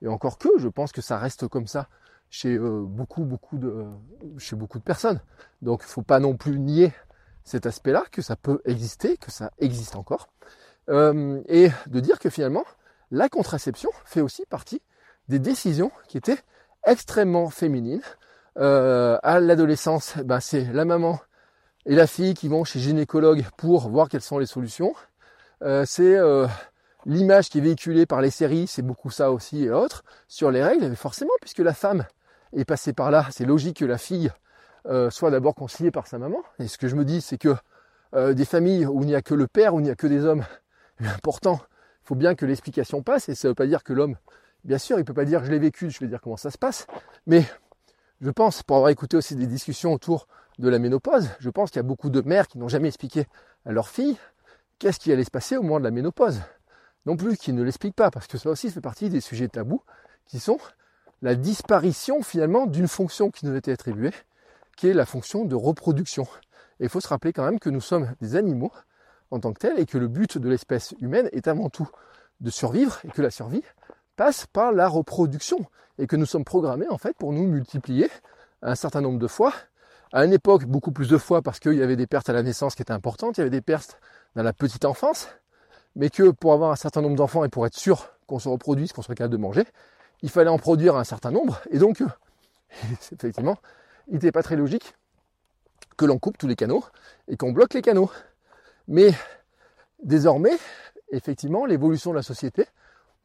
et 0.00 0.08
encore 0.08 0.38
que, 0.38 0.48
je 0.56 0.68
pense 0.68 0.90
que 0.90 1.02
ça 1.02 1.18
reste 1.18 1.46
comme 1.48 1.66
ça 1.66 1.88
chez 2.30 2.58
beaucoup, 2.58 3.24
beaucoup 3.24 3.58
de, 3.58 3.84
chez 4.38 4.56
beaucoup 4.56 4.78
de 4.78 4.82
personnes. 4.82 5.20
Donc, 5.60 5.82
il 5.84 5.88
faut 5.88 6.02
pas 6.02 6.18
non 6.18 6.34
plus 6.34 6.58
nier 6.58 6.92
cet 7.44 7.66
aspect-là, 7.66 8.04
que 8.10 8.22
ça 8.22 8.36
peut 8.36 8.60
exister, 8.64 9.18
que 9.18 9.30
ça 9.30 9.50
existe 9.58 9.94
encore, 9.96 10.28
et 10.88 11.68
de 11.86 12.00
dire 12.00 12.18
que 12.18 12.30
finalement, 12.30 12.64
la 13.10 13.28
contraception 13.28 13.90
fait 14.06 14.22
aussi 14.22 14.44
partie 14.46 14.80
des 15.32 15.38
décisions 15.38 15.90
qui 16.08 16.18
étaient 16.18 16.38
extrêmement 16.84 17.48
féminines. 17.48 18.02
Euh, 18.58 19.18
à 19.22 19.40
l'adolescence, 19.40 20.18
ben 20.18 20.40
c'est 20.40 20.64
la 20.72 20.84
maman 20.84 21.18
et 21.86 21.94
la 21.94 22.06
fille 22.06 22.34
qui 22.34 22.48
vont 22.48 22.64
chez 22.64 22.78
gynécologue 22.78 23.44
pour 23.56 23.88
voir 23.88 24.10
quelles 24.10 24.22
sont 24.22 24.38
les 24.38 24.46
solutions. 24.46 24.94
Euh, 25.62 25.84
c'est 25.86 26.16
euh, 26.16 26.46
l'image 27.06 27.48
qui 27.48 27.58
est 27.58 27.62
véhiculée 27.62 28.04
par 28.04 28.20
les 28.20 28.30
séries, 28.30 28.66
c'est 28.66 28.82
beaucoup 28.82 29.10
ça 29.10 29.32
aussi 29.32 29.64
et 29.64 29.70
autres, 29.70 30.04
sur 30.28 30.50
les 30.50 30.62
règles, 30.62 30.86
mais 30.86 30.96
forcément, 30.96 31.32
puisque 31.40 31.60
la 31.60 31.72
femme 31.72 32.04
est 32.52 32.66
passée 32.66 32.92
par 32.92 33.10
là, 33.10 33.26
c'est 33.30 33.46
logique 33.46 33.78
que 33.78 33.86
la 33.86 33.98
fille 33.98 34.30
soit 35.10 35.30
d'abord 35.30 35.54
conseillée 35.54 35.92
par 35.92 36.08
sa 36.08 36.18
maman. 36.18 36.42
Et 36.58 36.66
ce 36.66 36.76
que 36.76 36.88
je 36.88 36.96
me 36.96 37.04
dis, 37.04 37.20
c'est 37.20 37.38
que 37.38 37.54
des 38.32 38.44
familles 38.44 38.84
où 38.84 39.02
il 39.02 39.06
n'y 39.06 39.14
a 39.14 39.22
que 39.22 39.32
le 39.32 39.46
père, 39.46 39.74
où 39.74 39.80
il 39.80 39.84
n'y 39.84 39.90
a 39.90 39.94
que 39.94 40.08
des 40.08 40.24
hommes, 40.24 40.44
important, 41.00 41.60
il 42.02 42.08
faut 42.08 42.14
bien 42.16 42.34
que 42.34 42.44
l'explication 42.44 43.02
passe, 43.02 43.28
et 43.28 43.36
ça 43.36 43.46
ne 43.46 43.52
veut 43.52 43.54
pas 43.54 43.66
dire 43.68 43.84
que 43.84 43.92
l'homme 43.92 44.16
Bien 44.64 44.78
sûr, 44.78 44.96
il 44.96 45.00
ne 45.00 45.04
peut 45.04 45.14
pas 45.14 45.24
dire 45.24 45.44
je 45.44 45.50
l'ai 45.50 45.58
vécu, 45.58 45.90
je 45.90 45.98
vais 45.98 46.06
dire 46.06 46.20
comment 46.20 46.36
ça 46.36 46.50
se 46.50 46.58
passe, 46.58 46.86
mais 47.26 47.44
je 48.20 48.30
pense, 48.30 48.62
pour 48.62 48.76
avoir 48.76 48.90
écouté 48.90 49.16
aussi 49.16 49.34
des 49.34 49.48
discussions 49.48 49.92
autour 49.92 50.28
de 50.58 50.68
la 50.68 50.78
ménopause, 50.78 51.28
je 51.40 51.50
pense 51.50 51.70
qu'il 51.70 51.78
y 51.78 51.84
a 51.84 51.86
beaucoup 51.86 52.10
de 52.10 52.20
mères 52.20 52.46
qui 52.46 52.58
n'ont 52.58 52.68
jamais 52.68 52.88
expliqué 52.88 53.26
à 53.66 53.72
leur 53.72 53.88
fille 53.88 54.16
qu'est-ce 54.78 55.00
qui 55.00 55.12
allait 55.12 55.24
se 55.24 55.30
passer 55.30 55.56
au 55.56 55.62
moment 55.62 55.80
de 55.80 55.84
la 55.84 55.90
ménopause. 55.90 56.40
Non 57.06 57.16
plus 57.16 57.36
qui 57.36 57.52
ne 57.52 57.62
l'expliquent 57.62 57.96
pas, 57.96 58.12
parce 58.12 58.28
que 58.28 58.38
ça 58.38 58.50
aussi 58.50 58.70
fait 58.70 58.80
partie 58.80 59.08
des 59.10 59.20
sujets 59.20 59.48
tabous, 59.48 59.82
qui 60.26 60.38
sont 60.38 60.58
la 61.20 61.34
disparition 61.34 62.22
finalement 62.22 62.66
d'une 62.66 62.88
fonction 62.88 63.30
qui 63.30 63.46
nous 63.46 63.56
était 63.56 63.72
attribuée, 63.72 64.12
qui 64.76 64.88
est 64.88 64.94
la 64.94 65.06
fonction 65.06 65.44
de 65.44 65.54
reproduction. 65.56 66.24
Et 66.78 66.84
il 66.84 66.88
faut 66.88 67.00
se 67.00 67.08
rappeler 67.08 67.32
quand 67.32 67.44
même 67.44 67.58
que 67.58 67.70
nous 67.70 67.80
sommes 67.80 68.12
des 68.20 68.36
animaux 68.36 68.72
en 69.32 69.40
tant 69.40 69.52
que 69.52 69.58
tels, 69.58 69.78
et 69.80 69.86
que 69.86 69.98
le 69.98 70.08
but 70.08 70.38
de 70.38 70.48
l'espèce 70.48 70.94
humaine 71.00 71.28
est 71.32 71.48
avant 71.48 71.70
tout 71.70 71.88
de 72.40 72.50
survivre, 72.50 73.00
et 73.04 73.08
que 73.08 73.22
la 73.22 73.30
survie, 73.30 73.62
passe 74.16 74.46
par 74.46 74.72
la 74.72 74.88
reproduction 74.88 75.58
et 75.98 76.06
que 76.06 76.16
nous 76.16 76.26
sommes 76.26 76.44
programmés 76.44 76.88
en 76.88 76.98
fait 76.98 77.16
pour 77.16 77.32
nous 77.32 77.46
multiplier 77.46 78.10
un 78.62 78.74
certain 78.74 79.00
nombre 79.00 79.18
de 79.18 79.26
fois. 79.26 79.52
À 80.12 80.24
une 80.24 80.32
époque, 80.32 80.64
beaucoup 80.66 80.92
plus 80.92 81.08
de 81.08 81.18
fois 81.18 81.42
parce 81.42 81.58
qu'il 81.58 81.74
y 81.74 81.82
avait 81.82 81.96
des 81.96 82.06
pertes 82.06 82.28
à 82.28 82.32
la 82.32 82.42
naissance 82.42 82.74
qui 82.74 82.82
étaient 82.82 82.92
importantes, 82.92 83.38
il 83.38 83.40
y 83.40 83.42
avait 83.42 83.50
des 83.50 83.62
pertes 83.62 83.98
dans 84.36 84.42
la 84.42 84.52
petite 84.52 84.84
enfance, 84.84 85.28
mais 85.96 86.10
que 86.10 86.30
pour 86.30 86.52
avoir 86.52 86.70
un 86.70 86.76
certain 86.76 87.00
nombre 87.00 87.16
d'enfants 87.16 87.44
et 87.44 87.48
pour 87.48 87.66
être 87.66 87.76
sûr 87.76 88.10
qu'on 88.26 88.38
se 88.38 88.48
reproduise, 88.48 88.92
qu'on 88.92 89.02
soit 89.02 89.14
capable 89.14 89.32
de 89.32 89.38
manger, 89.40 89.64
il 90.22 90.30
fallait 90.30 90.50
en 90.50 90.58
produire 90.58 90.96
un 90.96 91.04
certain 91.04 91.30
nombre. 91.30 91.60
Et 91.70 91.78
donc, 91.78 92.02
effectivement, 93.12 93.56
il 94.08 94.14
n'était 94.14 94.32
pas 94.32 94.42
très 94.42 94.56
logique 94.56 94.94
que 95.96 96.04
l'on 96.04 96.18
coupe 96.18 96.38
tous 96.38 96.46
les 96.46 96.56
canaux 96.56 96.84
et 97.28 97.36
qu'on 97.36 97.52
bloque 97.52 97.74
les 97.74 97.82
canaux. 97.82 98.10
Mais 98.88 99.14
désormais, 100.02 100.58
effectivement, 101.10 101.66
l'évolution 101.66 102.10
de 102.10 102.16
la 102.16 102.22
société 102.22 102.66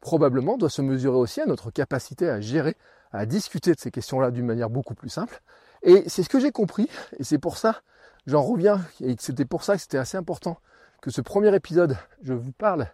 probablement 0.00 0.56
doit 0.56 0.70
se 0.70 0.82
mesurer 0.82 1.16
aussi 1.16 1.40
à 1.40 1.46
notre 1.46 1.70
capacité 1.70 2.28
à 2.28 2.40
gérer, 2.40 2.76
à 3.12 3.26
discuter 3.26 3.74
de 3.74 3.80
ces 3.80 3.90
questions-là 3.90 4.30
d'une 4.30 4.46
manière 4.46 4.70
beaucoup 4.70 4.94
plus 4.94 5.08
simple. 5.08 5.40
Et 5.82 6.08
c'est 6.08 6.22
ce 6.22 6.28
que 6.28 6.40
j'ai 6.40 6.52
compris, 6.52 6.88
et 7.18 7.24
c'est 7.24 7.38
pour 7.38 7.56
ça, 7.56 7.82
j'en 8.26 8.42
reviens, 8.42 8.80
et 9.00 9.16
c'était 9.18 9.44
pour 9.44 9.64
ça 9.64 9.76
que 9.76 9.82
c'était 9.82 9.98
assez 9.98 10.16
important 10.16 10.58
que 11.00 11.10
ce 11.10 11.20
premier 11.20 11.54
épisode, 11.54 11.96
je 12.22 12.32
vous 12.32 12.52
parle 12.52 12.88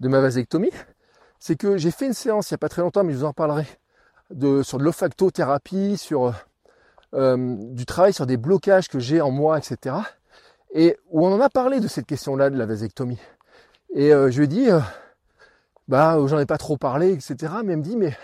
de 0.00 0.08
ma 0.08 0.20
vasectomie, 0.20 0.72
c'est 1.38 1.56
que 1.56 1.76
j'ai 1.76 1.90
fait 1.90 2.06
une 2.06 2.14
séance 2.14 2.50
il 2.50 2.54
n'y 2.54 2.56
a 2.56 2.58
pas 2.58 2.68
très 2.68 2.82
longtemps, 2.82 3.04
mais 3.04 3.12
je 3.12 3.18
vous 3.18 3.24
en 3.24 3.32
parlerai, 3.32 3.66
de, 4.30 4.62
sur 4.62 4.78
de 4.78 4.84
l'ophactothérapie, 4.84 5.98
sur 5.98 6.32
euh, 7.14 7.56
du 7.58 7.84
travail 7.84 8.14
sur 8.14 8.26
des 8.26 8.38
blocages 8.38 8.88
que 8.88 8.98
j'ai 8.98 9.20
en 9.20 9.30
moi, 9.30 9.58
etc. 9.58 9.96
Et 10.72 10.96
où 11.10 11.26
on 11.26 11.34
en 11.34 11.40
a 11.40 11.50
parlé 11.50 11.80
de 11.80 11.88
cette 11.88 12.06
question-là 12.06 12.48
de 12.48 12.56
la 12.56 12.64
vasectomie. 12.64 13.20
Et 13.94 14.14
euh, 14.14 14.30
je 14.30 14.38
lui 14.38 14.44
ai 14.44 14.48
dit, 14.48 14.70
euh, 14.70 14.80
bah 15.88 16.18
j'en 16.26 16.38
ai 16.38 16.46
pas 16.46 16.58
trop 16.58 16.76
parlé, 16.76 17.12
etc. 17.12 17.52
Mais 17.64 17.72
elle 17.72 17.78
me 17.78 17.82
dit, 17.82 17.96
mais 17.96 18.16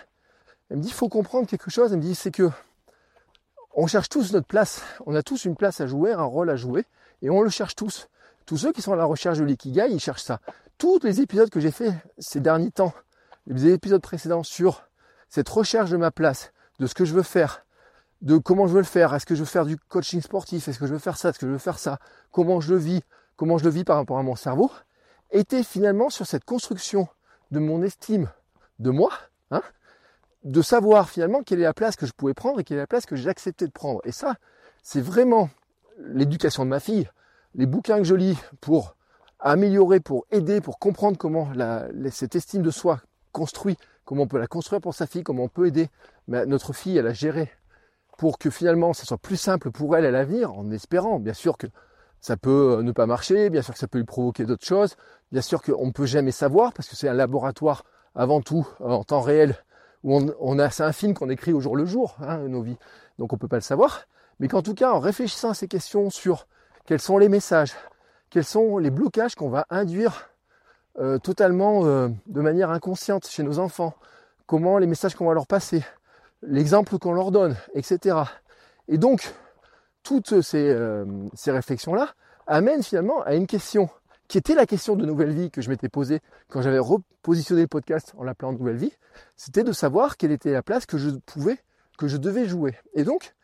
elle 0.71 0.79
me 0.79 0.83
dit, 0.83 0.89
il 0.89 0.95
faut 0.95 1.09
comprendre 1.09 1.47
quelque 1.47 1.71
chose. 1.71 1.93
Elle 1.93 1.99
me 1.99 2.03
dit, 2.03 2.15
c'est 2.15 2.31
que 2.31 2.51
on 3.75 3.87
cherche 3.87 4.09
tous 4.09 4.33
notre 4.33 4.47
place. 4.47 4.83
On 5.07 5.15
a 5.15 5.23
tous 5.23 5.45
une 5.45 5.57
place 5.57 5.81
à 5.81 5.87
jouer, 5.87 6.13
un 6.13 6.25
rôle 6.25 6.51
à 6.51 6.57
jouer, 6.57 6.85
et 7.23 7.31
on 7.31 7.43
le 7.43 7.51
cherche 7.51 7.77
tous. 7.77 8.09
Tous 8.47 8.57
ceux 8.57 8.73
qui 8.73 8.83
sont 8.83 8.93
à 8.93 8.97
la 8.97 9.05
recherche 9.05 9.39
de 9.39 9.45
l'ikigai, 9.45 9.89
ils 9.91 10.01
cherchent 10.01 10.23
ça. 10.23 10.41
Tous 10.79 10.99
les 11.03 11.21
épisodes 11.21 11.51
que 11.51 11.61
j'ai 11.61 11.71
fait 11.71 11.93
ces 12.19 12.41
derniers 12.41 12.71
temps, 12.71 12.93
les 13.47 13.73
épisodes 13.73 14.03
précédents 14.03 14.43
sur 14.43 14.85
cette 15.29 15.49
recherche 15.49 15.91
de 15.91 15.97
ma 15.97 16.11
place, 16.11 16.53
de 16.79 16.87
ce 16.87 16.95
que 16.95 17.05
je 17.05 17.15
veux 17.15 17.23
faire, 17.23 17.65
de 18.23 18.37
comment 18.39 18.67
je 18.67 18.73
veux 18.73 18.81
le 18.81 18.85
faire, 18.85 19.15
est-ce 19.15 19.27
que 19.27 19.35
je 19.35 19.41
veux 19.41 19.47
faire 19.47 19.65
du 19.65 19.77
coaching 19.77 20.21
sportif, 20.21 20.67
est-ce 20.69 20.79
que 20.79 20.87
je 20.87 20.93
veux 20.93 20.99
faire 20.99 21.17
ça, 21.17 21.31
est-ce 21.31 21.39
que 21.39 21.47
je 21.47 21.53
veux 21.53 21.59
faire 21.59 21.79
ça, 21.79 21.99
comment 22.33 22.61
je 22.61 22.73
le 22.73 22.79
vis, 22.79 23.03
comment 23.37 23.59
je 23.59 23.65
le 23.65 23.71
vis 23.71 23.85
par 23.85 23.97
rapport 23.97 24.19
à 24.19 24.23
mon 24.23 24.37
cerveau, 24.37 24.71
étaient 25.31 25.63
finalement 25.63 26.11
sur 26.11 26.27
cette 26.27 26.45
construction 26.45 27.09
de 27.51 27.59
mon 27.59 27.83
estime 27.83 28.31
de 28.79 28.91
moi, 28.91 29.11
hein, 29.51 29.63
de 30.45 30.63
savoir 30.63 31.09
finalement 31.09 31.43
quelle 31.43 31.61
est 31.61 31.65
la 31.65 31.75
place 31.75 31.97
que 31.97 32.07
je 32.07 32.13
pouvais 32.13 32.35
prendre 32.35 32.61
et 32.61 32.65
quelle 32.65 32.77
est 32.77 32.81
la 32.81 32.87
place 32.87 33.07
que 33.07 33.17
j'ai 33.17 33.29
accepté 33.29 33.67
de 33.67 33.73
prendre. 33.73 34.01
Et 34.05 34.13
ça, 34.13 34.37
c'est 34.83 35.01
vraiment 35.01 35.51
l'éducation 35.99 36.65
de 36.65 36.71
ma 36.71 36.81
fille, 36.81 37.09
les 37.55 37.67
bouquins 37.67 37.99
que 37.99 38.05
je 38.05 38.15
lis 38.15 38.39
pour 38.61 38.95
améliorer, 39.41 40.01
pour 40.01 40.27
aider, 40.31 40.61
pour 40.61 40.79
comprendre 40.79 41.17
comment 41.17 41.53
cette 42.11 42.37
estime 42.37 42.63
de 42.63 42.71
soi 42.71 43.01
construit, 43.33 43.77
comment 44.05 44.23
on 44.23 44.29
peut 44.29 44.39
la 44.39 44.47
construire 44.47 44.81
pour 44.81 44.95
sa 44.95 45.07
fille, 45.07 45.23
comment 45.23 45.45
on 45.45 45.49
peut 45.49 45.67
aider 45.67 45.89
notre 46.29 46.73
fille 46.73 46.99
à 46.99 47.03
la 47.03 47.13
gérer 47.13 47.51
pour 48.17 48.39
que 48.39 48.51
finalement 48.51 48.93
ça 48.93 49.05
soit 49.05 49.19
plus 49.19 49.37
simple 49.37 49.71
pour 49.71 49.97
elle 49.97 50.05
à 50.05 50.11
l'avenir, 50.11 50.53
en 50.53 50.71
espérant 50.73 51.21
bien 51.21 51.35
sûr 51.35 51.57
que 51.57 51.69
ça 52.21 52.37
peut 52.37 52.81
ne 52.83 52.93
pas 52.93 53.07
marcher, 53.07 53.51
bien 53.51 53.63
sûr 53.63 53.75
que 53.75 53.81
ça 53.81 53.89
peut 53.89 53.99
lui 53.99 54.05
provoquer 54.05 54.45
d'autres 54.45 54.67
choses, 54.67 54.97
bien 55.33 55.43
sûr 55.43 55.63
qu'on 55.63 55.87
ne 55.87 55.93
peut 55.93 56.07
jamais 56.07 56.33
savoir 56.33 56.73
parce 56.73 56.89
que 56.89 56.97
c'est 56.97 57.09
un 57.09 57.15
laboratoire 57.15 57.85
avant 58.15 58.41
tout 58.41 58.67
en 58.81 59.05
temps 59.05 59.21
réel 59.21 59.57
où 60.05 60.17
on, 60.41 60.59
a 60.59 60.71
c'est 60.71 60.85
un 60.85 60.93
film 60.93 61.15
qu'on 61.15 61.29
écrit 61.29 61.53
au 61.53 61.61
jour 61.61 61.77
le 61.77 61.85
jour, 61.85 62.17
hein, 62.21 62.39
nos 62.49 62.63
vies, 62.63 62.79
donc 63.19 63.33
on 63.33 63.37
ne 63.37 63.41
peut 63.41 63.49
pas 63.49 63.57
le 63.57 63.63
savoir, 63.63 64.03
mais 64.39 64.49
qu'en 64.49 64.63
tout 64.63 64.75
cas 64.75 64.93
en 64.93 65.01
réfléchissant 65.01 65.51
à 65.51 65.55
ces 65.55 65.69
questions 65.69 66.11
sur 66.11 66.47
quels 66.87 67.01
sont 67.01 67.19
les 67.19 67.29
messages, 67.29 67.73
quels 68.31 68.45
sont 68.45 68.79
les 68.79 68.91
blocages 68.91 69.35
qu'on 69.35 69.49
va 69.51 69.67
induire 69.71 70.31
euh, 71.01 71.19
totalement 71.19 71.85
euh, 71.85 72.09
de 72.27 72.41
manière 72.41 72.71
inconsciente 72.71 73.27
chez 73.27 73.43
nos 73.43 73.59
enfants, 73.59 73.95
comment 74.47 74.79
les 74.79 74.87
messages 74.87 75.15
qu'on 75.15 75.27
va 75.27 75.35
leur 75.35 75.47
passer, 75.47 75.83
l'exemple 76.43 76.99
qu'on 76.99 77.13
leur 77.13 77.31
donne, 77.31 77.57
etc. 77.75 78.17
Et 78.89 78.99
donc, 78.99 79.33
toutes 80.09 80.41
ces, 80.41 80.71
euh, 80.71 81.05
ces 81.35 81.51
réflexions-là 81.51 82.15
amènent 82.47 82.83
finalement 82.83 83.21
à 83.25 83.35
une 83.35 83.47
question 83.47 83.91
qui 84.27 84.39
était 84.39 84.55
la 84.55 84.65
question 84.65 84.97
de 84.97 85.05
nouvelle 85.05 85.33
vie 85.33 85.51
que 85.51 85.61
je 85.61 85.69
m'étais 85.69 85.91
posée 85.91 86.21
quand 86.49 86.63
j'avais 86.63 86.79
repositionné 86.79 87.63
le 87.63 87.69
podcast 87.69 88.15
en 88.17 88.25
l'appelant 88.25 88.53
nouvelle 88.53 88.77
vie, 88.77 88.93
c'était 89.37 89.65
de 89.65 89.73
savoir 89.73 90.17
quelle 90.17 90.33
était 90.33 90.53
la 90.53 90.63
place 90.63 90.87
que 90.87 90.97
je 90.97 91.11
pouvais, 91.11 91.59
que 91.99 92.09
je 92.09 92.17
devais 92.17 92.47
jouer. 92.47 92.75
Et 92.95 93.05
donc, 93.05 93.35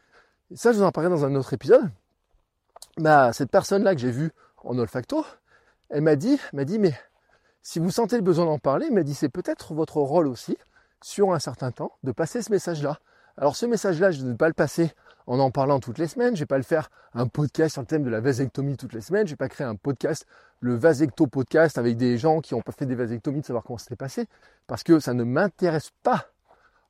ça 0.55 0.73
je 0.73 0.79
vous 0.79 0.85
en 0.85 0.91
parlerai 0.91 1.15
dans 1.15 1.27
un 1.27 1.35
autre 1.35 1.53
épisode, 1.53 1.91
bah, 2.97 3.35
cette 3.35 3.51
personne-là 3.51 3.95
que 3.95 4.01
j'ai 4.01 4.11
vue 4.11 4.33
en 4.63 4.79
olfacto, 4.79 5.27
elle 5.91 6.03
m'a 6.03 6.17
dit, 6.17 6.41
m'a 6.55 6.65
dit, 6.65 6.79
mais 6.79 6.95
si 7.63 7.79
vous 7.79 7.91
sentez 7.91 8.17
le 8.17 8.23
besoin 8.23 8.47
d'en 8.47 8.59
parler, 8.59 8.89
m'a 8.91 9.03
dit, 9.03 9.15
c'est 9.15 9.29
peut-être 9.29 9.75
votre 9.75 9.99
rôle 9.99 10.29
aussi, 10.29 10.57
sur 11.03 11.35
un 11.35 11.39
certain 11.39 11.73
temps, 11.73 11.93
de 12.05 12.13
passer 12.13 12.41
ce 12.41 12.51
message-là. 12.51 13.01
Alors 13.37 13.55
ce 13.55 13.67
message-là, 13.67 14.13
je 14.13 14.23
ne 14.23 14.31
vais 14.31 14.37
pas 14.37 14.49
le 14.49 14.55
passer 14.55 14.93
en 15.27 15.39
en 15.39 15.51
parlant 15.51 15.81
toutes 15.81 15.99
les 15.99 16.07
semaines, 16.07 16.37
je 16.37 16.41
vais 16.41 16.47
pas 16.47 16.59
le 16.59 16.65
faire 16.65 16.91
un 17.15 17.27
podcast 17.27 17.73
sur 17.73 17.83
le 17.83 17.87
thème 17.87 18.03
de 18.03 18.11
la 18.11 18.21
vasectomie 18.21 18.77
toutes 18.77 18.93
les 18.93 19.01
semaines, 19.01 19.27
je 19.27 19.33
vais 19.33 19.37
pas 19.37 19.49
créer 19.49 19.67
un 19.67 19.77
podcast, 19.77 20.27
le 20.61 20.75
vasecto 20.75 21.27
podcast 21.27 21.79
avec 21.79 21.97
des 21.97 22.19
gens 22.19 22.41
qui 22.41 22.55
ont 22.55 22.61
pas 22.61 22.73
fait 22.73 22.87
des 22.87 22.95
vasectomies, 22.95 23.41
de 23.41 23.47
savoir 23.47 23.65
comment 23.65 23.79
c'était 23.79 23.97
passé, 23.97 24.27
parce 24.67 24.83
que 24.83 25.01
ça 25.01 25.15
ne 25.15 25.25
m'intéresse 25.25 25.91
pas 26.03 26.27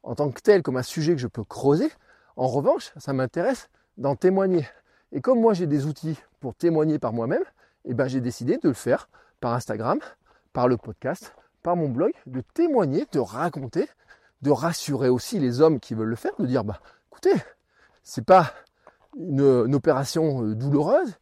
en 0.03 0.15
tant 0.15 0.31
que 0.31 0.41
tel 0.41 0.63
comme 0.63 0.77
un 0.77 0.83
sujet 0.83 1.15
que 1.15 1.21
je 1.21 1.29
peux 1.29 1.45
creuser. 1.45 1.91
En 2.37 2.49
revanche, 2.49 2.93
ça 2.97 3.13
m'intéresse 3.13 3.69
d'en 3.97 4.17
témoigner. 4.17 4.67
Et 5.13 5.21
comme 5.21 5.41
moi 5.41 5.55
j'ai 5.55 5.67
des 5.67 5.87
outils 5.87 6.19
pour 6.41 6.55
témoigner 6.55 6.99
par 6.99 7.13
moi-même, 7.13 7.45
eh 7.85 7.95
ben 7.95 8.09
j'ai 8.09 8.21
décidé 8.21 8.59
de 8.59 8.69
le 8.69 8.75
faire 8.75 9.09
par 9.41 9.55
Instagram, 9.55 9.99
par 10.53 10.69
le 10.69 10.77
podcast, 10.77 11.35
par 11.63 11.77
mon 11.77 11.89
blog, 11.89 12.13
de 12.27 12.41
témoigner, 12.41 13.07
de 13.13 13.21
raconter, 13.21 13.89
de 14.43 14.51
rassurer 14.51 15.09
aussi 15.09 15.39
les 15.39 15.61
hommes 15.61 15.81
qui 15.81 15.95
veulent 15.95 16.09
le 16.09 16.17
faire, 16.17 16.33
de 16.39 16.47
dire 16.47 16.65
bah 16.65 16.81
écoutez, 17.11 17.35
c'est 18.05 18.25
pas 18.25 18.53
une, 19.19 19.75
opération 19.75 20.45
euh, 20.45 20.55
douloureuse. 20.55 21.15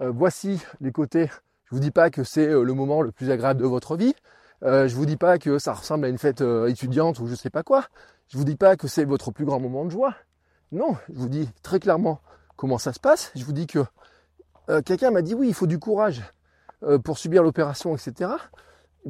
Euh, 0.00 0.12
voici 0.14 0.62
les 0.80 0.92
côtés. 0.92 1.28
Je 1.64 1.74
vous 1.74 1.80
dis 1.80 1.90
pas 1.90 2.10
que 2.10 2.22
c'est 2.22 2.46
euh, 2.46 2.62
le 2.62 2.72
moment 2.72 3.02
le 3.02 3.10
plus 3.10 3.30
agréable 3.30 3.60
de 3.60 3.66
votre 3.66 3.96
vie. 3.96 4.14
Euh, 4.62 4.88
je 4.88 4.94
vous 4.94 5.06
dis 5.06 5.16
pas 5.16 5.38
que 5.38 5.58
ça 5.58 5.72
ressemble 5.72 6.04
à 6.04 6.08
une 6.08 6.18
fête 6.18 6.42
étudiante 6.66 7.18
ou 7.18 7.26
je 7.26 7.34
sais 7.34 7.50
pas 7.50 7.62
quoi. 7.62 7.84
Je 8.28 8.38
vous 8.38 8.44
dis 8.44 8.56
pas 8.56 8.76
que 8.76 8.86
c'est 8.86 9.04
votre 9.04 9.30
plus 9.30 9.44
grand 9.44 9.60
moment 9.60 9.84
de 9.84 9.90
joie. 9.90 10.14
Non, 10.70 10.96
je 11.08 11.18
vous 11.18 11.28
dis 11.28 11.48
très 11.62 11.80
clairement 11.80 12.20
comment 12.56 12.78
ça 12.78 12.92
se 12.92 13.00
passe. 13.00 13.32
Je 13.34 13.44
vous 13.44 13.52
dis 13.52 13.66
que 13.66 13.80
quelqu'un 14.84 15.10
m'a 15.10 15.22
dit 15.22 15.34
oui, 15.34 15.48
il 15.48 15.54
faut 15.54 15.66
du 15.66 15.78
courage 15.78 16.22
pour 17.04 17.16
subir 17.16 17.42
l'opération, 17.42 17.96
etc. 17.96 18.32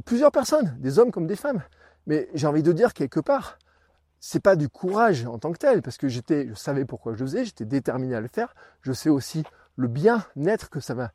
Plusieurs 0.04 0.30
personnes, 0.30 0.76
des 0.78 1.00
hommes 1.00 1.10
comme 1.10 1.26
des 1.26 1.34
femmes. 1.34 1.62
Mais 2.06 2.28
j'ai 2.34 2.46
envie 2.46 2.62
de 2.62 2.70
dire 2.70 2.94
quelque 2.94 3.18
part, 3.18 3.58
c'est 4.20 4.40
pas 4.40 4.56
du 4.56 4.68
courage 4.68 5.26
en 5.26 5.38
tant 5.38 5.52
que 5.52 5.58
tel, 5.58 5.82
parce 5.82 5.96
que 5.96 6.08
j'étais, 6.08 6.48
je 6.48 6.54
savais 6.54 6.84
pourquoi 6.84 7.14
je 7.14 7.20
le 7.20 7.26
faisais, 7.26 7.44
j'étais 7.44 7.64
déterminé 7.64 8.14
à 8.14 8.20
le 8.20 8.28
faire. 8.28 8.54
Je 8.82 8.92
sais 8.92 9.10
aussi 9.10 9.44
le 9.76 9.88
bien-être 9.88 10.70
que 10.70 10.80
ça 10.80 10.94
va 10.94 11.12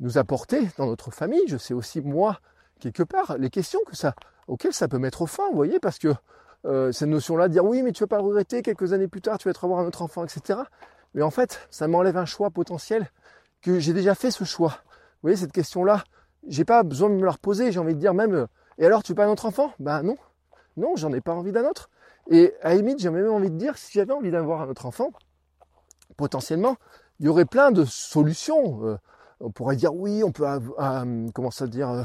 nous 0.00 0.18
apporter 0.18 0.68
dans 0.78 0.86
notre 0.86 1.10
famille. 1.10 1.46
Je 1.46 1.56
sais 1.56 1.74
aussi 1.74 2.00
moi 2.00 2.40
quelque 2.80 3.02
part 3.02 3.36
les 3.38 3.50
questions 3.50 3.80
que 3.86 3.96
ça, 3.96 4.14
auxquelles 4.48 4.74
ça 4.74 4.88
peut 4.88 4.98
mettre 4.98 5.26
fin, 5.26 5.48
vous 5.50 5.56
voyez, 5.56 5.80
parce 5.80 5.98
que 5.98 6.14
euh, 6.64 6.92
cette 6.92 7.08
notion-là, 7.08 7.48
de 7.48 7.52
dire 7.52 7.64
oui, 7.64 7.82
mais 7.82 7.92
tu 7.92 8.02
vas 8.02 8.08
pas 8.08 8.18
le 8.18 8.24
regretter, 8.24 8.62
quelques 8.62 8.92
années 8.92 9.08
plus 9.08 9.20
tard, 9.20 9.38
tu 9.38 9.44
vas 9.44 9.50
être 9.50 9.64
avoir 9.64 9.80
un 9.80 9.86
autre 9.86 10.02
enfant, 10.02 10.24
etc. 10.24 10.60
Mais 11.14 11.22
en 11.22 11.30
fait, 11.30 11.66
ça 11.70 11.88
m'enlève 11.88 12.16
un 12.16 12.24
choix 12.24 12.50
potentiel 12.50 13.10
que 13.62 13.78
j'ai 13.78 13.92
déjà 13.92 14.14
fait 14.14 14.30
ce 14.30 14.44
choix. 14.44 14.70
Vous 14.70 15.22
voyez, 15.22 15.36
cette 15.36 15.52
question-là, 15.52 16.04
j'ai 16.46 16.64
pas 16.64 16.82
besoin 16.82 17.08
de 17.08 17.14
me 17.14 17.24
la 17.24 17.32
reposer, 17.32 17.72
j'ai 17.72 17.80
envie 17.80 17.94
de 17.94 18.00
dire 18.00 18.14
même, 18.14 18.34
euh, 18.34 18.46
et 18.78 18.86
alors 18.86 19.02
tu 19.02 19.12
veux 19.12 19.16
pas 19.16 19.26
un 19.26 19.30
autre 19.30 19.46
enfant? 19.46 19.72
Ben 19.78 20.02
non, 20.02 20.16
non, 20.76 20.96
j'en 20.96 21.12
ai 21.12 21.20
pas 21.20 21.32
envie 21.32 21.52
d'un 21.52 21.64
autre. 21.64 21.88
Et 22.28 22.54
à 22.62 22.74
la 22.74 22.96
j'ai 22.98 23.10
même 23.10 23.30
envie 23.30 23.50
de 23.50 23.56
dire, 23.56 23.78
si 23.78 23.92
j'avais 23.92 24.12
envie 24.12 24.30
d'avoir 24.30 24.62
un 24.62 24.68
autre 24.68 24.86
enfant, 24.86 25.12
potentiellement, 26.16 26.76
il 27.20 27.26
y 27.26 27.28
aurait 27.28 27.44
plein 27.44 27.70
de 27.70 27.84
solutions. 27.84 28.84
Euh, 28.84 28.98
on 29.40 29.50
pourrait 29.50 29.76
dire 29.76 29.94
oui, 29.94 30.24
on 30.24 30.32
peut, 30.32 30.44
euh, 30.46 31.28
comment 31.34 31.50
dire, 31.62 31.90
euh, 31.90 32.02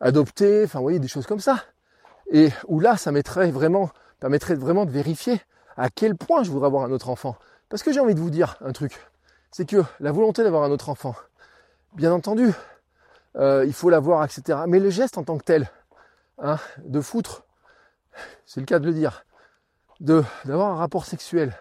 adopter, 0.00 0.64
enfin, 0.64 0.78
vous 0.78 0.84
voyez, 0.84 0.98
des 0.98 1.08
choses 1.08 1.26
comme 1.26 1.40
ça. 1.40 1.64
Et 2.30 2.48
où 2.68 2.80
là, 2.80 2.96
ça 2.96 3.12
mettrait 3.12 3.50
vraiment, 3.50 3.90
permettrait 4.20 4.54
vraiment 4.54 4.86
de 4.86 4.90
vérifier 4.90 5.40
à 5.76 5.90
quel 5.90 6.16
point 6.16 6.42
je 6.44 6.50
voudrais 6.50 6.66
avoir 6.66 6.84
un 6.84 6.92
autre 6.92 7.10
enfant. 7.10 7.36
Parce 7.68 7.82
que 7.82 7.92
j'ai 7.92 8.00
envie 8.00 8.14
de 8.14 8.20
vous 8.20 8.30
dire 8.30 8.56
un 8.60 8.72
truc, 8.72 8.98
c'est 9.50 9.68
que 9.68 9.82
la 10.00 10.12
volonté 10.12 10.42
d'avoir 10.42 10.62
un 10.62 10.70
autre 10.70 10.88
enfant, 10.88 11.14
bien 11.94 12.12
entendu, 12.12 12.52
il 13.34 13.72
faut 13.72 13.88
l'avoir, 13.88 14.24
etc. 14.24 14.60
Mais 14.66 14.78
le 14.78 14.90
geste 14.90 15.16
en 15.16 15.24
tant 15.24 15.38
que 15.38 15.44
tel, 15.44 15.70
hein, 16.38 16.58
de 16.84 17.00
foutre, 17.00 17.44
c'est 18.44 18.60
le 18.60 18.66
cas 18.66 18.78
de 18.78 18.86
le 18.86 18.92
dire, 18.92 19.24
d'avoir 20.02 20.72
un 20.72 20.76
rapport 20.76 21.04
sexuel, 21.04 21.54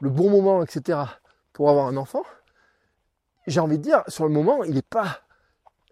le 0.00 0.08
bon 0.08 0.30
moment, 0.30 0.62
etc. 0.62 1.00
pour 1.52 1.68
avoir 1.68 1.86
un 1.86 1.96
enfant, 1.96 2.22
j'ai 3.46 3.60
envie 3.60 3.78
de 3.78 3.82
dire, 3.82 4.02
sur 4.08 4.24
le 4.24 4.30
moment, 4.30 4.62
il 4.64 4.74
n'est 4.74 4.82
pas, 4.82 5.20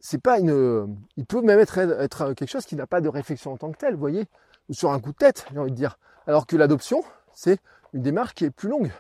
c'est 0.01 0.21
pas 0.21 0.39
une, 0.39 0.97
il 1.17 1.27
peut 1.27 1.43
même 1.43 1.59
être, 1.59 2.33
quelque 2.35 2.47
chose 2.51 2.65
qui 2.65 2.77
n'a 2.77 2.87
pas 2.87 3.01
de 3.01 3.09
réflexion 3.09 3.53
en 3.53 3.57
tant 3.57 3.73
que 3.73 3.79
tel, 3.79 3.95
vous 3.95 4.01
voyez, 4.01 4.27
ou 4.69 4.75
sur 4.75 4.93
un 4.93 5.01
coup 5.01 5.13
de 5.13 5.17
tête, 5.17 5.47
j'ai 5.53 5.59
envie 5.59 5.71
de 5.71 5.77
dire. 5.77 5.99
Alors 6.27 6.47
que 6.47 6.57
l'adoption, 6.57 7.03
c'est 7.33 7.59
une 7.93 8.03
démarche 8.03 8.35
qui 8.35 8.45
est 8.45 8.51
plus 8.51 8.69
longue. 8.69 8.93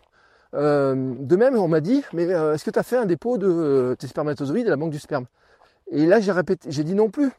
Euh, 0.55 1.15
de 1.19 1.37
même, 1.37 1.57
on 1.57 1.69
m'a 1.69 1.81
dit, 1.81 2.03
mais 2.13 2.33
euh, 2.33 2.55
est-ce 2.55 2.65
que 2.65 2.71
tu 2.71 2.79
as 2.79 2.83
fait 2.83 2.97
un 2.97 3.07
dépôt 3.07 3.37
de 3.37 3.97
tes 3.99 4.07
spermatozoïdes 4.07 4.67
à 4.67 4.71
la 4.71 4.77
banque 4.77 4.91
du 4.91 4.99
sperme? 4.99 5.27
Et 5.89 6.07
là, 6.07 6.21
j'ai 6.21 6.33
répété, 6.33 6.71
j'ai 6.71 6.83
dit 6.83 6.95
non 6.95 7.11
plus. 7.11 7.31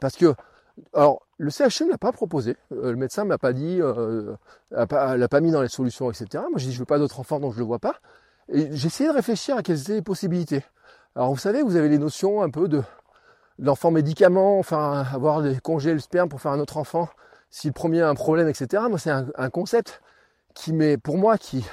Parce 0.00 0.16
que, 0.16 0.34
alors, 0.94 1.26
le 1.38 1.50
CHU 1.50 1.84
ne 1.84 1.90
l'a 1.90 1.98
pas 1.98 2.12
proposé. 2.12 2.56
le 2.70 2.96
médecin 2.96 3.24
ne 3.24 3.28
m'a 3.28 3.38
pas 3.38 3.52
dit, 3.52 3.78
euh, 3.80 4.34
l'a 4.70 4.86
pas 5.28 5.40
mis 5.40 5.50
dans 5.50 5.62
les 5.62 5.68
solutions, 5.68 6.10
etc. 6.10 6.44
Moi, 6.50 6.58
j'ai 6.58 6.68
dit, 6.68 6.72
je 6.72 6.78
veux 6.78 6.86
pas 6.86 6.98
d'autres 6.98 7.20
enfants, 7.20 7.40
donc 7.40 7.54
je 7.54 7.58
le 7.58 7.64
vois 7.64 7.78
pas. 7.78 7.96
Et 8.48 8.68
j'ai 8.72 8.86
essayé 8.86 9.08
de 9.08 9.14
réfléchir 9.14 9.56
à 9.56 9.62
quelles 9.62 9.80
étaient 9.80 9.94
les 9.94 10.02
possibilités. 10.02 10.64
Alors, 11.14 11.30
vous 11.30 11.38
savez, 11.38 11.62
vous 11.62 11.76
avez 11.76 11.88
les 11.88 11.98
notions 11.98 12.42
un 12.42 12.50
peu 12.50 12.68
de 12.68 12.82
l'enfant 13.58 13.90
médicament, 13.90 14.58
enfin, 14.58 15.04
avoir 15.12 15.42
des 15.42 15.60
congés 15.60 15.92
le 15.92 16.00
sperme 16.00 16.28
pour 16.28 16.40
faire 16.40 16.52
un 16.52 16.60
autre 16.60 16.78
enfant, 16.78 17.08
si 17.50 17.66
le 17.66 17.72
premier 17.72 18.02
a 18.02 18.08
un 18.08 18.14
problème, 18.14 18.48
etc. 18.48 18.84
Moi, 18.88 18.98
c'est 18.98 19.10
un, 19.10 19.50
concept 19.50 20.00
qui 20.54 20.72
met, 20.72 20.96
pour 20.96 21.18
moi, 21.18 21.38
qui, 21.38 21.64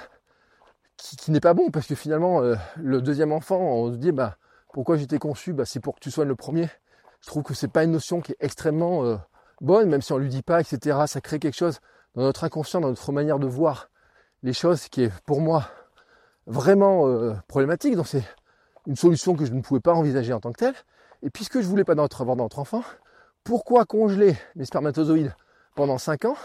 n'est 1.30 1.40
pas 1.40 1.54
bon 1.54 1.72
parce 1.72 1.88
que 1.88 1.96
finalement, 1.96 2.42
euh, 2.42 2.56
le 2.78 3.02
deuxième 3.02 3.32
enfant, 3.32 3.60
on 3.60 3.92
se 3.92 3.98
dit, 3.98 4.12
bah, 4.12 4.36
pourquoi 4.74 4.98
j'étais 4.98 5.20
conçu 5.20 5.54
bah, 5.54 5.66
C'est 5.66 5.80
pour 5.80 5.96
que 5.96 6.00
tu 6.02 6.12
sois 6.12 6.26
le 6.26 6.36
premier. 6.36 6.70
Je 7.22 7.28
trouve 7.28 7.44
que 7.44 7.54
c'est 7.54 7.68
pas 7.68 7.84
une 7.84 7.92
notion 7.92 8.22
qui 8.22 8.32
est 8.32 8.38
extrêmement 8.40 9.04
euh, 9.04 9.18
bonne, 9.62 9.90
même 9.90 10.02
si 10.02 10.14
on 10.14 10.18
lui 10.18 10.30
dit 10.30 10.42
pas, 10.42 10.62
etc. 10.62 11.00
Ça 11.08 11.22
crée 11.22 11.40
quelque 11.40 11.58
chose 11.58 11.80
dans 12.16 12.24
notre 12.24 12.44
inconscient, 12.44 12.82
dans 12.82 12.90
notre 12.90 13.12
manière 13.12 13.40
de 13.40 13.48
voir 13.48 13.90
les 14.44 14.54
choses 14.54 14.88
qui 14.88 15.04
est 15.04 15.14
pour 15.26 15.42
moi 15.42 15.70
vraiment 16.48 17.08
euh, 17.08 17.34
problématique. 17.48 17.96
Donc 17.96 18.08
c'est 18.08 18.24
une 18.88 18.96
solution 18.96 19.36
que 19.36 19.46
je 19.46 19.54
ne 19.54 19.62
pouvais 19.62 19.80
pas 19.80 19.94
envisager 19.94 20.34
en 20.34 20.40
tant 20.40 20.52
que 20.52 20.60
telle. 20.60 20.76
Et 21.22 21.30
puisque 21.30 21.62
je 21.62 21.68
voulais 21.68 21.84
pas 21.84 21.94
avoir 21.94 22.36
d'autres 22.36 22.60
enfants, 22.60 22.84
pourquoi 23.44 23.86
congeler 23.86 24.38
mes 24.56 24.66
spermatozoïdes 24.66 25.36
pendant 25.76 25.98
5 25.98 26.26
ans? 26.26 26.38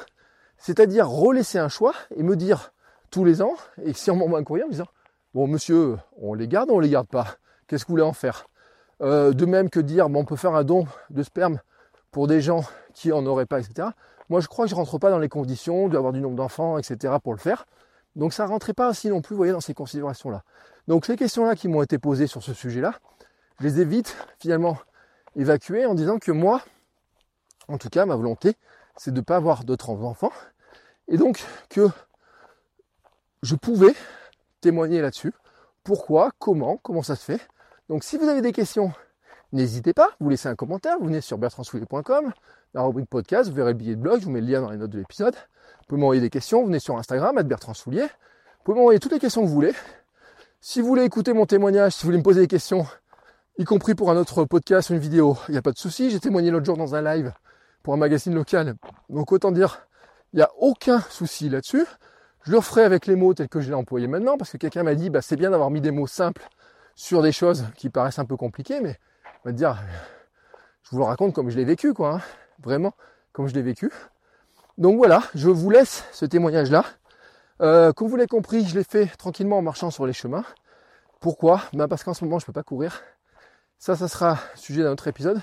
C'est-à-dire 0.57 1.09
relaisser 1.09 1.59
un 1.59 1.69
choix 1.69 1.95
et 2.17 2.23
me 2.23 2.37
dire 2.37 2.73
tous 3.11 3.25
les 3.25 3.43
ans, 3.43 3.55
et 3.83 3.93
si 3.93 4.11
on 4.11 4.17
m'envoie 4.17 4.39
un 4.41 4.45
courrier 4.45 4.65
en 4.65 4.69
me 4.69 4.73
disant 4.73 4.89
Bon, 5.35 5.47
monsieur, 5.47 5.97
on 6.17 6.35
les 6.35 6.49
garde 6.49 6.71
ou 6.71 6.75
on 6.75 6.81
les 6.81 6.91
garde 6.91 7.09
pas? 7.09 7.37
Qu'est-ce 7.67 7.85
que 7.85 7.89
vous 7.89 7.95
voulez 7.95 8.03
en 8.03 8.13
faire? 8.13 8.47
Euh, 9.03 9.33
De 9.33 9.47
même 9.47 9.71
que 9.71 9.81
dire 9.81 10.07
on 10.07 10.25
peut 10.25 10.37
faire 10.37 10.55
un 10.55 10.65
don 10.65 10.87
de 11.11 11.23
sperme 11.23 11.61
pour 12.11 12.27
des 12.27 12.41
gens 12.41 12.65
qui 12.93 13.13
en 13.13 13.27
auraient 13.27 13.47
pas, 13.47 13.61
etc. 13.61 13.89
Moi, 14.31 14.41
je 14.41 14.49
crois 14.49 14.65
que 14.65 14.71
je 14.71 14.75
rentre 14.75 14.99
pas 14.99 15.11
dans 15.11 15.19
les 15.19 15.29
conditions 15.29 15.89
d'avoir 15.89 16.13
du 16.13 16.21
nombre 16.21 16.37
d'enfants, 16.37 16.79
etc. 16.79 17.15
pour 17.23 17.33
le 17.33 17.39
faire. 17.39 17.67
Donc, 18.17 18.33
ça 18.33 18.47
rentrait 18.47 18.73
pas 18.73 18.89
ainsi 18.89 19.09
non 19.09 19.21
plus, 19.21 19.35
vous 19.35 19.45
dans 19.47 19.61
ces 19.61 19.75
considérations-là. 19.75 20.45
Donc, 20.87 21.05
ces 21.05 21.17
questions-là 21.17 21.57
qui 21.57 21.69
m'ont 21.69 21.83
été 21.83 21.99
posées 21.99 22.27
sur 22.27 22.43
ce 22.43 22.55
sujet-là, 22.55 22.95
je 23.59 23.65
les 23.65 23.81
ai 23.81 23.85
vite, 23.85 24.17
finalement, 24.39 24.79
évacuées 25.37 25.87
en 25.87 25.95
disant 25.95 26.19
que 26.19 26.31
moi, 26.31 26.63
en 27.69 27.79
tout 27.79 27.89
cas, 27.89 28.07
ma 28.07 28.15
volonté, 28.15 28.57
c'est 28.97 29.11
de 29.11 29.17
ne 29.17 29.25
pas 29.25 29.37
avoir 29.37 29.65
d'autres 29.65 29.91
enfants. 29.91 30.33
Et 31.09 31.17
donc, 31.17 31.45
que 31.69 31.89
je 33.43 33.57
pouvais 33.57 33.95
témoigner 34.61 35.01
là-dessus 35.01 35.33
pourquoi, 35.83 36.31
comment, 36.39 36.79
comment 36.79 37.03
ça 37.03 37.17
se 37.17 37.25
fait? 37.25 37.41
Donc 37.91 38.03
si 38.03 38.17
vous 38.17 38.29
avez 38.29 38.41
des 38.41 38.53
questions, 38.53 38.93
n'hésitez 39.53 39.93
pas, 39.93 40.09
vous 40.19 40.31
laissez 40.31 40.49
un 40.49 40.55
commentaire, 40.55 40.97
vous 40.99 41.07
venez 41.07 41.21
sur 41.21 41.37
bertrandsoulier.com, 41.37 42.33
la 42.73 42.83
rubrique 42.83 43.11
podcast, 43.11 43.51
vous 43.51 43.55
verrez 43.55 43.73
le 43.73 43.79
billet 43.79 43.95
de 43.95 44.01
blog, 44.01 44.21
je 44.21 44.25
vous 44.25 44.31
mets 44.31 44.41
le 44.41 44.47
lien 44.47 44.63
dans 44.63 44.71
les 44.71 44.79
notes 44.79 44.91
de 44.91 44.99
l'épisode. 44.99 45.35
Vous 45.35 45.89
pouvez 45.89 46.01
m'envoyer 46.01 46.23
des 46.23 46.31
questions, 46.31 46.61
vous 46.61 46.67
venez 46.67 46.79
sur 46.79 46.97
Instagram, 46.97 47.41
Bertrand 47.43 47.75
Soulier. 47.75 48.05
Vous 48.05 48.65
pouvez 48.65 48.79
m'envoyer 48.79 49.01
toutes 49.01 49.13
les 49.13 49.19
questions 49.19 49.43
que 49.43 49.47
vous 49.49 49.53
voulez. 49.53 49.75
Si 50.63 50.81
vous 50.81 50.87
voulez 50.87 51.05
écouter 51.05 51.35
mon 51.35 51.45
témoignage, 51.45 51.93
si 51.93 52.03
vous 52.03 52.07
voulez 52.07 52.19
me 52.19 52.23
poser 52.23 52.41
des 52.41 52.47
questions, 52.47 52.87
y 53.59 53.65
compris 53.65 53.95
pour 53.95 54.11
un 54.11 54.17
autre 54.17 54.47
podcast 54.47 54.89
ou 54.89 54.95
une 54.95 54.99
vidéo, 54.99 55.37
il 55.49 55.53
n'y 55.53 55.59
a 55.59 55.63
pas 55.63 55.73
de 55.73 55.79
souci. 55.79 56.11
J'ai 56.11 56.21
témoigné 56.21 56.51
l'autre 56.51 56.65
jour 56.65 56.79
dans 56.79 56.95
un 56.95 57.03
live 57.03 57.35
pour 57.83 57.93
un 57.93 57.99
magazine 57.99 58.35
local. 58.35 58.77
Donc 59.11 59.31
autant 59.31 59.53
dire, 59.53 59.87
il 60.33 60.37
n'y 60.37 60.43
a 60.43 60.51
aucun 60.59 61.01
souci 61.11 61.51
là-dessus. 61.51 61.85
Je 62.45 62.53
le 62.53 62.63
ferai 62.63 62.83
avec 62.83 63.07
les 63.07 63.15
mots 63.15 63.35
tels 63.35 63.51
que 63.51 63.61
je 63.61 63.69
l'ai 63.69 63.75
employé 63.75 64.07
maintenant, 64.07 64.39
parce 64.39 64.53
que 64.53 64.57
quelqu'un 64.57 64.85
m'a 64.85 64.95
dit, 64.95 65.11
bah, 65.11 65.21
c'est 65.21 65.37
bien 65.37 65.51
d'avoir 65.51 65.71
mis 65.71 65.83
des 65.83 65.91
mots 65.91 66.07
simples 66.07 66.49
sur 66.95 67.23
des 67.23 67.33
choses 67.33 67.67
qui 67.77 67.91
paraissent 67.91 68.19
un 68.19 68.25
peu 68.25 68.37
compliquées, 68.37 68.81
mais 68.81 68.99
on 69.45 69.49
va 69.49 69.53
dire, 69.53 69.79
je 70.83 70.91
vous 70.91 70.99
le 70.99 71.05
raconte 71.05 71.35
comme 71.35 71.51
je 71.51 71.57
l'ai 71.57 71.65
vécu, 71.65 71.95
quoi, 71.95 72.15
hein. 72.15 72.21
vraiment 72.63 72.95
comme 73.33 73.49
je 73.49 73.55
l'ai 73.55 73.63
vécu. 73.63 73.91
Donc 74.79 74.97
voilà, 74.97 75.23
je 75.35 75.49
vous 75.49 75.71
laisse 75.71 76.05
ce 76.13 76.25
témoignage-là. 76.25 76.85
Euh, 77.61 77.93
comme 77.93 78.09
vous 78.09 78.17
l'avez 78.17 78.29
compris, 78.29 78.67
je 78.67 78.75
l'ai 78.77 78.85
fait 78.85 79.07
tranquillement 79.07 79.59
en 79.59 79.63
marchant 79.63 79.91
sur 79.91 80.07
les 80.07 80.13
chemins. 80.13 80.45
Pourquoi? 81.21 81.63
Ben 81.73 81.89
Parce 81.89 82.03
qu'en 82.03 82.15
ce 82.15 82.25
moment, 82.25 82.39
je 82.39 82.45
ne 82.45 82.47
peux 82.47 82.53
pas 82.53 82.63
courir. 82.63 83.03
Ça, 83.79 83.97
ça 83.97 84.09
sera 84.09 84.39
sujet 84.57 84.83
d'un 84.83 84.93
autre 84.93 85.09
épisode. 85.09 85.41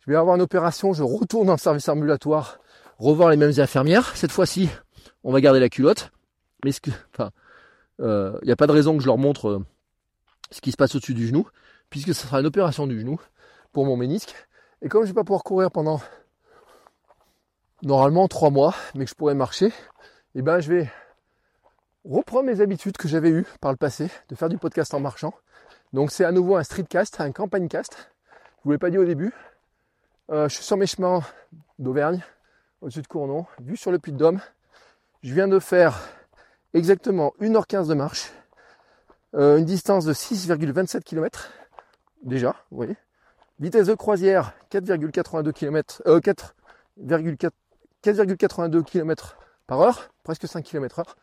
Je 0.00 0.10
vais 0.10 0.16
avoir 0.16 0.36
une 0.36 0.42
opération, 0.42 0.92
je 0.92 1.02
retourne 1.02 1.46
dans 1.46 1.54
le 1.54 1.58
service 1.58 1.88
ambulatoire, 1.88 2.58
revoir 2.98 3.30
les 3.30 3.36
mêmes 3.36 3.58
infirmières. 3.58 4.16
Cette 4.16 4.32
fois-ci, 4.32 4.68
on 5.24 5.32
va 5.32 5.40
garder 5.40 5.60
la 5.60 5.68
culotte. 5.68 6.12
Mais 6.64 6.72
ce 6.72 6.80
que, 6.80 6.90
il 6.90 7.24
euh, 8.00 8.38
n'y 8.44 8.52
a 8.52 8.56
pas 8.56 8.66
de 8.66 8.72
raison 8.72 8.96
que 8.96 9.02
je 9.02 9.06
leur 9.06 9.18
montre 9.18 9.48
euh, 9.48 9.66
ce 10.50 10.60
qui 10.60 10.72
se 10.72 10.76
passe 10.76 10.94
au-dessus 10.94 11.14
du 11.14 11.26
genou, 11.26 11.46
puisque 11.90 12.14
ce 12.14 12.26
sera 12.26 12.40
une 12.40 12.46
opération 12.46 12.86
du 12.86 13.00
genou 13.00 13.20
pour 13.72 13.84
mon 13.84 13.96
ménisque. 13.96 14.34
Et 14.82 14.88
comme 14.88 15.02
je 15.02 15.08
ne 15.08 15.12
vais 15.12 15.20
pas 15.20 15.24
pouvoir 15.24 15.44
courir 15.44 15.70
pendant 15.70 16.00
normalement 17.82 18.28
trois 18.28 18.50
mois, 18.50 18.74
mais 18.94 19.04
que 19.04 19.10
je 19.10 19.14
pourrais 19.14 19.34
marcher, 19.34 19.66
et 19.66 20.40
eh 20.40 20.42
ben 20.42 20.60
je 20.60 20.72
vais 20.72 20.90
reprendre 22.04 22.44
mes 22.44 22.60
habitudes 22.60 22.96
que 22.96 23.08
j'avais 23.08 23.30
eues 23.30 23.46
par 23.60 23.70
le 23.72 23.76
passé, 23.76 24.10
de 24.28 24.34
faire 24.34 24.48
du 24.48 24.58
podcast 24.58 24.94
en 24.94 25.00
marchant. 25.00 25.34
Donc 25.92 26.10
c'est 26.10 26.24
à 26.24 26.32
nouveau 26.32 26.56
un 26.56 26.62
streetcast, 26.62 27.20
un 27.20 27.32
campagne 27.32 27.68
cast. 27.68 28.10
Je 28.58 28.64
vous 28.64 28.72
l'ai 28.72 28.78
pas 28.78 28.90
dit 28.90 28.98
au 28.98 29.04
début. 29.04 29.32
Euh, 30.30 30.48
je 30.48 30.56
suis 30.56 30.64
sur 30.64 30.76
mes 30.76 30.86
chemins 30.86 31.22
d'Auvergne, 31.78 32.22
au-dessus 32.80 33.02
de 33.02 33.06
Cournon, 33.06 33.46
vu 33.60 33.76
sur 33.76 33.90
le 33.90 33.98
Puy 33.98 34.12
de 34.12 34.18
Dôme. 34.18 34.40
Je 35.22 35.32
viens 35.32 35.48
de 35.48 35.58
faire 35.58 36.00
exactement 36.74 37.32
1h15 37.40 37.88
de 37.88 37.94
marche, 37.94 38.32
euh, 39.34 39.58
une 39.58 39.64
distance 39.64 40.04
de 40.04 40.12
6,27 40.12 41.02
km 41.02 41.50
déjà, 42.22 42.54
vous 42.70 42.76
voyez. 42.76 42.96
Vitesse 43.58 43.86
de 43.86 43.94
croisière 43.94 44.52
4,82 44.70 45.52
km, 45.52 46.02
euh, 46.06 46.20
4,82 46.20 48.84
km 48.84 49.38
par 49.66 49.80
heure, 49.80 50.10
presque 50.22 50.46
5 50.46 50.62
km 50.62 51.00
heure. 51.00 51.16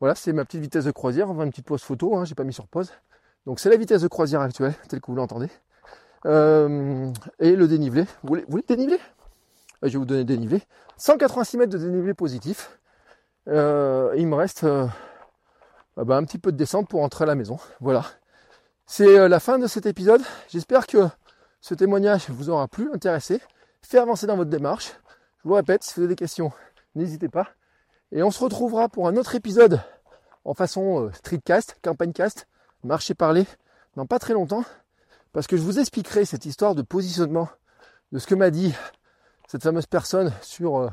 Voilà, 0.00 0.14
c'est 0.14 0.32
ma 0.32 0.44
petite 0.44 0.60
vitesse 0.60 0.84
de 0.84 0.90
croisière. 0.90 1.30
On 1.30 1.34
va 1.34 1.44
une 1.44 1.50
petite 1.50 1.66
pause 1.66 1.82
photo, 1.82 2.16
hein, 2.16 2.24
j'ai 2.24 2.34
pas 2.34 2.44
mis 2.44 2.52
sur 2.52 2.66
pause. 2.66 2.92
Donc 3.46 3.60
c'est 3.60 3.70
la 3.70 3.76
vitesse 3.76 4.02
de 4.02 4.08
croisière 4.08 4.40
actuelle, 4.40 4.74
telle 4.88 5.00
que 5.00 5.06
vous 5.06 5.16
l'entendez. 5.16 5.48
Euh, 6.26 7.12
et 7.38 7.54
le 7.54 7.68
dénivelé. 7.68 8.04
Vous 8.22 8.28
voulez, 8.28 8.44
le 8.48 8.62
dénivelé? 8.66 8.98
Je 9.82 9.88
vais 9.88 9.98
vous 9.98 10.06
donner 10.06 10.20
le 10.20 10.24
dénivelé. 10.24 10.62
186 10.96 11.58
mètres 11.58 11.72
de 11.72 11.78
dénivelé 11.78 12.14
positif. 12.14 12.78
Euh, 13.48 14.14
il 14.16 14.26
me 14.26 14.34
reste 14.34 14.64
euh, 14.64 14.86
bah, 15.96 16.16
un 16.16 16.24
petit 16.24 16.38
peu 16.38 16.50
de 16.50 16.56
descente 16.56 16.88
pour 16.88 17.02
entrer 17.02 17.24
à 17.24 17.26
la 17.26 17.34
maison. 17.34 17.58
Voilà. 17.80 18.04
C'est 18.86 19.18
euh, 19.18 19.28
la 19.28 19.40
fin 19.40 19.58
de 19.58 19.66
cet 19.66 19.86
épisode. 19.86 20.22
J'espère 20.48 20.86
que 20.86 21.08
ce 21.60 21.74
témoignage 21.74 22.28
vous 22.30 22.50
aura 22.50 22.68
plu, 22.68 22.90
intéressé, 22.92 23.40
fait 23.82 23.98
avancer 23.98 24.26
dans 24.26 24.36
votre 24.36 24.50
démarche. 24.50 24.92
Je 25.42 25.48
vous 25.48 25.54
répète, 25.54 25.84
si 25.84 25.94
vous 25.94 26.00
avez 26.00 26.08
des 26.08 26.16
questions, 26.16 26.52
n'hésitez 26.94 27.28
pas. 27.28 27.48
Et 28.12 28.22
on 28.22 28.30
se 28.30 28.42
retrouvera 28.42 28.88
pour 28.88 29.08
un 29.08 29.16
autre 29.16 29.34
épisode 29.34 29.80
en 30.44 30.54
façon 30.54 31.10
streetcast, 31.12 31.76
campagnecast, 31.82 32.46
marcher 32.82 33.14
parler, 33.14 33.46
dans 33.96 34.06
pas 34.06 34.18
très 34.18 34.34
longtemps, 34.34 34.64
parce 35.32 35.46
que 35.46 35.56
je 35.56 35.62
vous 35.62 35.78
expliquerai 35.78 36.24
cette 36.24 36.44
histoire 36.44 36.74
de 36.74 36.82
positionnement, 36.82 37.48
de 38.12 38.18
ce 38.18 38.26
que 38.26 38.34
m'a 38.34 38.50
dit 38.50 38.74
cette 39.48 39.62
fameuse 39.62 39.86
personne 39.86 40.32
sur 40.42 40.90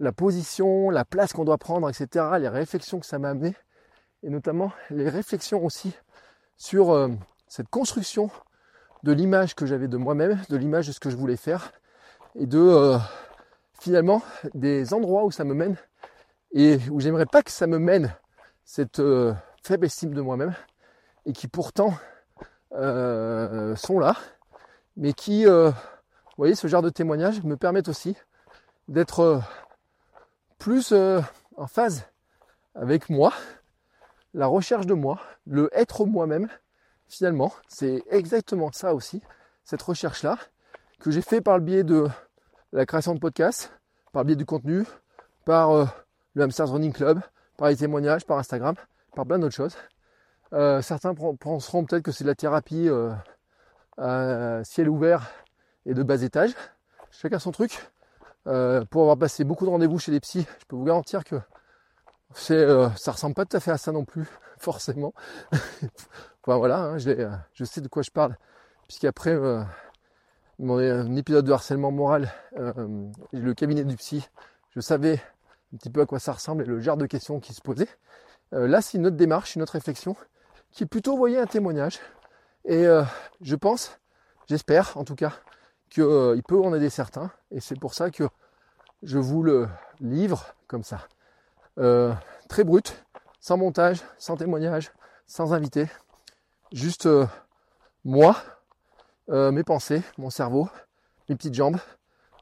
la 0.00 0.12
position, 0.12 0.90
la 0.90 1.04
place 1.04 1.32
qu'on 1.32 1.44
doit 1.44 1.58
prendre, 1.58 1.88
etc., 1.88 2.26
les 2.38 2.48
réflexions 2.48 3.00
que 3.00 3.06
ça 3.06 3.18
m'a 3.18 3.30
amené, 3.30 3.54
et 4.24 4.30
notamment 4.30 4.72
les 4.90 5.08
réflexions 5.08 5.64
aussi 5.64 5.92
sur 6.56 6.90
euh, 6.90 7.08
cette 7.46 7.68
construction 7.68 8.30
de 9.02 9.12
l'image 9.12 9.54
que 9.54 9.66
j'avais 9.66 9.86
de 9.86 9.98
moi-même, 9.98 10.40
de 10.48 10.56
l'image 10.56 10.86
de 10.86 10.92
ce 10.92 11.00
que 11.00 11.10
je 11.10 11.16
voulais 11.16 11.36
faire, 11.36 11.72
et 12.34 12.46
de 12.46 12.58
euh, 12.58 12.98
finalement 13.78 14.22
des 14.54 14.94
endroits 14.94 15.24
où 15.24 15.30
ça 15.30 15.44
me 15.44 15.52
mène, 15.52 15.76
et 16.52 16.78
où 16.90 17.00
j'aimerais 17.00 17.26
pas 17.26 17.42
que 17.42 17.50
ça 17.50 17.66
me 17.66 17.78
mène 17.78 18.14
cette 18.64 18.98
euh, 18.98 19.34
faible 19.62 19.86
estime 19.86 20.14
de 20.14 20.22
moi-même, 20.22 20.54
et 21.26 21.32
qui 21.32 21.46
pourtant 21.46 21.94
sont 22.72 24.00
là, 24.00 24.16
mais 24.96 25.12
qui, 25.12 25.44
vous 25.44 25.72
voyez, 26.36 26.56
ce 26.56 26.66
genre 26.66 26.82
de 26.82 26.90
témoignages 26.90 27.40
me 27.44 27.56
permettent 27.56 27.88
aussi 27.88 28.16
d'être 28.88 29.40
plus 30.58 30.92
en 30.92 31.66
phase 31.68 32.08
avec 32.74 33.10
moi, 33.10 33.32
la 34.34 34.46
recherche 34.46 34.86
de 34.86 34.94
moi, 34.94 35.20
le 35.46 35.70
être 35.72 36.04
moi-même, 36.04 36.48
finalement, 37.08 37.52
c'est 37.68 38.02
exactement 38.10 38.70
ça 38.72 38.94
aussi, 38.94 39.22
cette 39.64 39.82
recherche-là, 39.82 40.36
que 41.00 41.10
j'ai 41.10 41.22
fait 41.22 41.40
par 41.40 41.58
le 41.58 41.64
biais 41.64 41.84
de 41.84 42.06
la 42.72 42.84
création 42.84 43.14
de 43.14 43.20
podcasts, 43.20 43.72
par 44.12 44.22
le 44.22 44.26
biais 44.28 44.36
du 44.36 44.44
contenu, 44.44 44.84
par 45.44 45.70
euh, 45.70 45.84
le 46.34 46.44
Hamsters 46.44 46.68
Running 46.68 46.92
Club, 46.92 47.20
par 47.56 47.68
les 47.68 47.76
témoignages, 47.76 48.26
par 48.26 48.38
Instagram, 48.38 48.74
par 49.14 49.24
plein 49.24 49.38
d'autres 49.38 49.54
choses. 49.54 49.76
Euh, 50.52 50.82
certains 50.82 51.14
penseront 51.14 51.84
peut-être 51.84 52.02
que 52.02 52.12
c'est 52.12 52.24
de 52.24 52.28
la 52.28 52.34
thérapie 52.34 52.88
à 53.96 54.62
ciel 54.64 54.88
ouvert 54.88 55.30
et 55.86 55.94
de 55.94 56.02
bas 56.02 56.22
étage. 56.22 56.54
Chacun 57.10 57.38
son 57.38 57.52
truc. 57.52 57.90
Euh, 58.46 58.84
pour 58.84 59.02
avoir 59.02 59.16
passé 59.16 59.42
beaucoup 59.42 59.64
de 59.64 59.70
rendez-vous 59.70 59.98
chez 59.98 60.12
les 60.12 60.20
psys, 60.20 60.46
je 60.60 60.64
peux 60.66 60.76
vous 60.76 60.84
garantir 60.84 61.24
que 61.24 61.36
c'est, 62.34 62.54
euh, 62.54 62.90
ça 62.90 63.12
ressemble 63.12 63.34
pas 63.34 63.44
tout 63.44 63.56
à 63.56 63.60
fait 63.60 63.70
à 63.70 63.78
ça 63.78 63.92
non 63.92 64.04
plus, 64.04 64.26
forcément. 64.58 65.14
voilà, 66.46 66.78
hein, 66.78 66.98
euh, 67.06 67.30
je 67.52 67.64
sais 67.64 67.80
de 67.80 67.88
quoi 67.88 68.02
je 68.02 68.10
parle, 68.10 68.36
puisqu'après 68.86 69.36
mon 70.58 71.16
épisode 71.16 71.46
de 71.46 71.52
harcèlement 71.52 71.90
moral, 71.90 72.30
le 73.32 73.52
cabinet 73.54 73.84
du 73.84 73.96
psy, 73.96 74.28
je 74.70 74.80
savais 74.80 75.22
un 75.72 75.76
petit 75.78 75.90
peu 75.90 76.02
à 76.02 76.06
quoi 76.06 76.18
ça 76.18 76.32
ressemble 76.32 76.62
et 76.62 76.66
le 76.66 76.80
genre 76.80 76.96
de 76.96 77.06
questions 77.06 77.40
qui 77.40 77.54
se 77.54 77.60
posaient. 77.60 77.88
là, 78.52 78.82
c'est 78.82 78.98
une 78.98 79.06
autre 79.06 79.16
démarche, 79.16 79.56
une 79.56 79.62
autre 79.62 79.72
réflexion, 79.72 80.16
qui 80.70 80.84
est 80.84 80.86
plutôt, 80.86 81.16
voyez, 81.16 81.38
un 81.38 81.46
témoignage. 81.46 81.98
Et 82.66 82.84
je 83.40 83.56
pense, 83.56 83.98
j'espère 84.46 84.96
en 84.96 85.04
tout 85.04 85.14
cas, 85.14 85.32
qu'il 85.94 86.02
euh, 86.02 86.40
peut 86.46 86.60
en 86.60 86.74
aider 86.74 86.90
certains. 86.90 87.30
Et 87.50 87.60
c'est 87.60 87.78
pour 87.78 87.94
ça 87.94 88.10
que 88.10 88.24
je 89.02 89.18
vous 89.18 89.42
le 89.42 89.68
livre 90.00 90.54
comme 90.66 90.82
ça. 90.82 91.06
Euh, 91.78 92.12
très 92.48 92.64
brut, 92.64 93.04
sans 93.40 93.56
montage, 93.56 94.00
sans 94.18 94.36
témoignage, 94.36 94.92
sans 95.26 95.52
invité. 95.52 95.86
Juste 96.72 97.06
euh, 97.06 97.26
moi, 98.04 98.36
mes 99.28 99.64
pensées, 99.64 100.02
mon 100.18 100.30
cerveau, 100.30 100.68
mes 101.28 101.36
petites 101.36 101.54
jambes. 101.54 101.78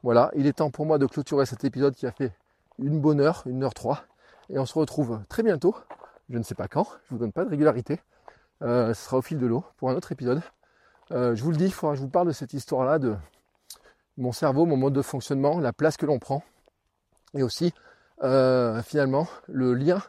Voilà, 0.03 0.31
il 0.35 0.47
est 0.47 0.53
temps 0.53 0.69
pour 0.69 0.85
moi 0.85 0.97
de 0.97 1.05
clôturer 1.05 1.45
cet 1.45 1.63
épisode 1.63 1.95
qui 1.95 2.05
a 2.05 2.11
fait 2.11 2.33
une 2.77 2.99
bonne 2.99 3.21
heure, 3.21 3.43
une 3.45 3.63
heure 3.63 3.73
trois. 3.73 4.03
Et 4.49 4.59
on 4.59 4.65
se 4.65 4.77
retrouve 4.77 5.21
très 5.29 5.43
bientôt. 5.43 5.75
Je 6.29 6.37
ne 6.37 6.43
sais 6.43 6.55
pas 6.55 6.67
quand, 6.67 6.87
je 7.05 7.15
vous 7.15 7.17
donne 7.19 7.31
pas 7.31 7.45
de 7.45 7.49
régularité. 7.49 8.01
ce 8.61 8.93
sera 8.93 9.17
au 9.17 9.21
fil 9.21 9.37
de 9.37 9.45
l'eau 9.45 9.63
pour 9.77 9.89
un 9.89 9.95
autre 9.95 10.11
épisode. 10.11 10.41
je 11.11 11.41
vous 11.41 11.51
le 11.51 11.57
dis, 11.57 11.65
il 11.65 11.73
faudra 11.73 11.93
que 11.93 11.99
je 11.99 12.03
vous 12.03 12.09
parle 12.09 12.27
de 12.27 12.33
cette 12.33 12.53
histoire-là 12.53 12.99
de, 12.99 13.15
mon 14.17 14.31
cerveau, 14.31 14.65
mon 14.65 14.77
mode 14.77 14.93
de 14.93 15.01
fonctionnement, 15.01 15.59
la 15.59 15.73
place 15.73 15.97
que 15.97 16.05
l'on 16.05 16.19
prend, 16.19 16.43
et 17.33 17.43
aussi 17.43 17.73
euh, 18.21 18.81
finalement 18.83 19.27
le 19.47 19.73
lien 19.73 20.01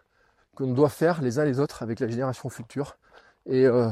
qu'on 0.54 0.72
doit 0.72 0.88
faire 0.88 1.20
les 1.22 1.38
uns 1.38 1.44
les 1.44 1.60
autres 1.60 1.82
avec 1.82 2.00
la 2.00 2.08
génération 2.08 2.48
future 2.48 2.96
et 3.46 3.66
euh, 3.66 3.88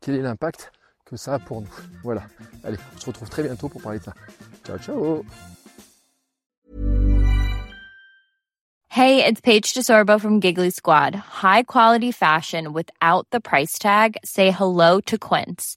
quel 0.00 0.14
est 0.14 0.22
l'impact 0.22 0.72
que 1.04 1.16
ça 1.16 1.34
a 1.34 1.38
pour 1.38 1.62
nous. 1.62 1.74
Voilà. 2.02 2.22
Allez, 2.64 2.76
on 2.94 3.00
se 3.00 3.06
retrouve 3.06 3.28
très 3.30 3.42
bientôt 3.42 3.68
pour 3.68 3.80
parler 3.80 3.98
de 3.98 4.04
ça. 4.04 4.14
Ciao, 4.66 4.78
ciao. 4.78 5.24
Hey, 8.90 9.24
it's 9.24 9.40
Paige 9.40 9.74
DeSorbo 9.74 10.20
from 10.20 10.40
Giggly 10.40 10.70
Squad. 10.70 11.14
High 11.14 11.62
quality 11.62 12.10
fashion 12.10 12.72
without 12.72 13.26
the 13.30 13.40
price 13.40 13.78
tag. 13.78 14.16
Say 14.24 14.50
hello 14.50 15.00
to 15.02 15.16
Quince. 15.18 15.76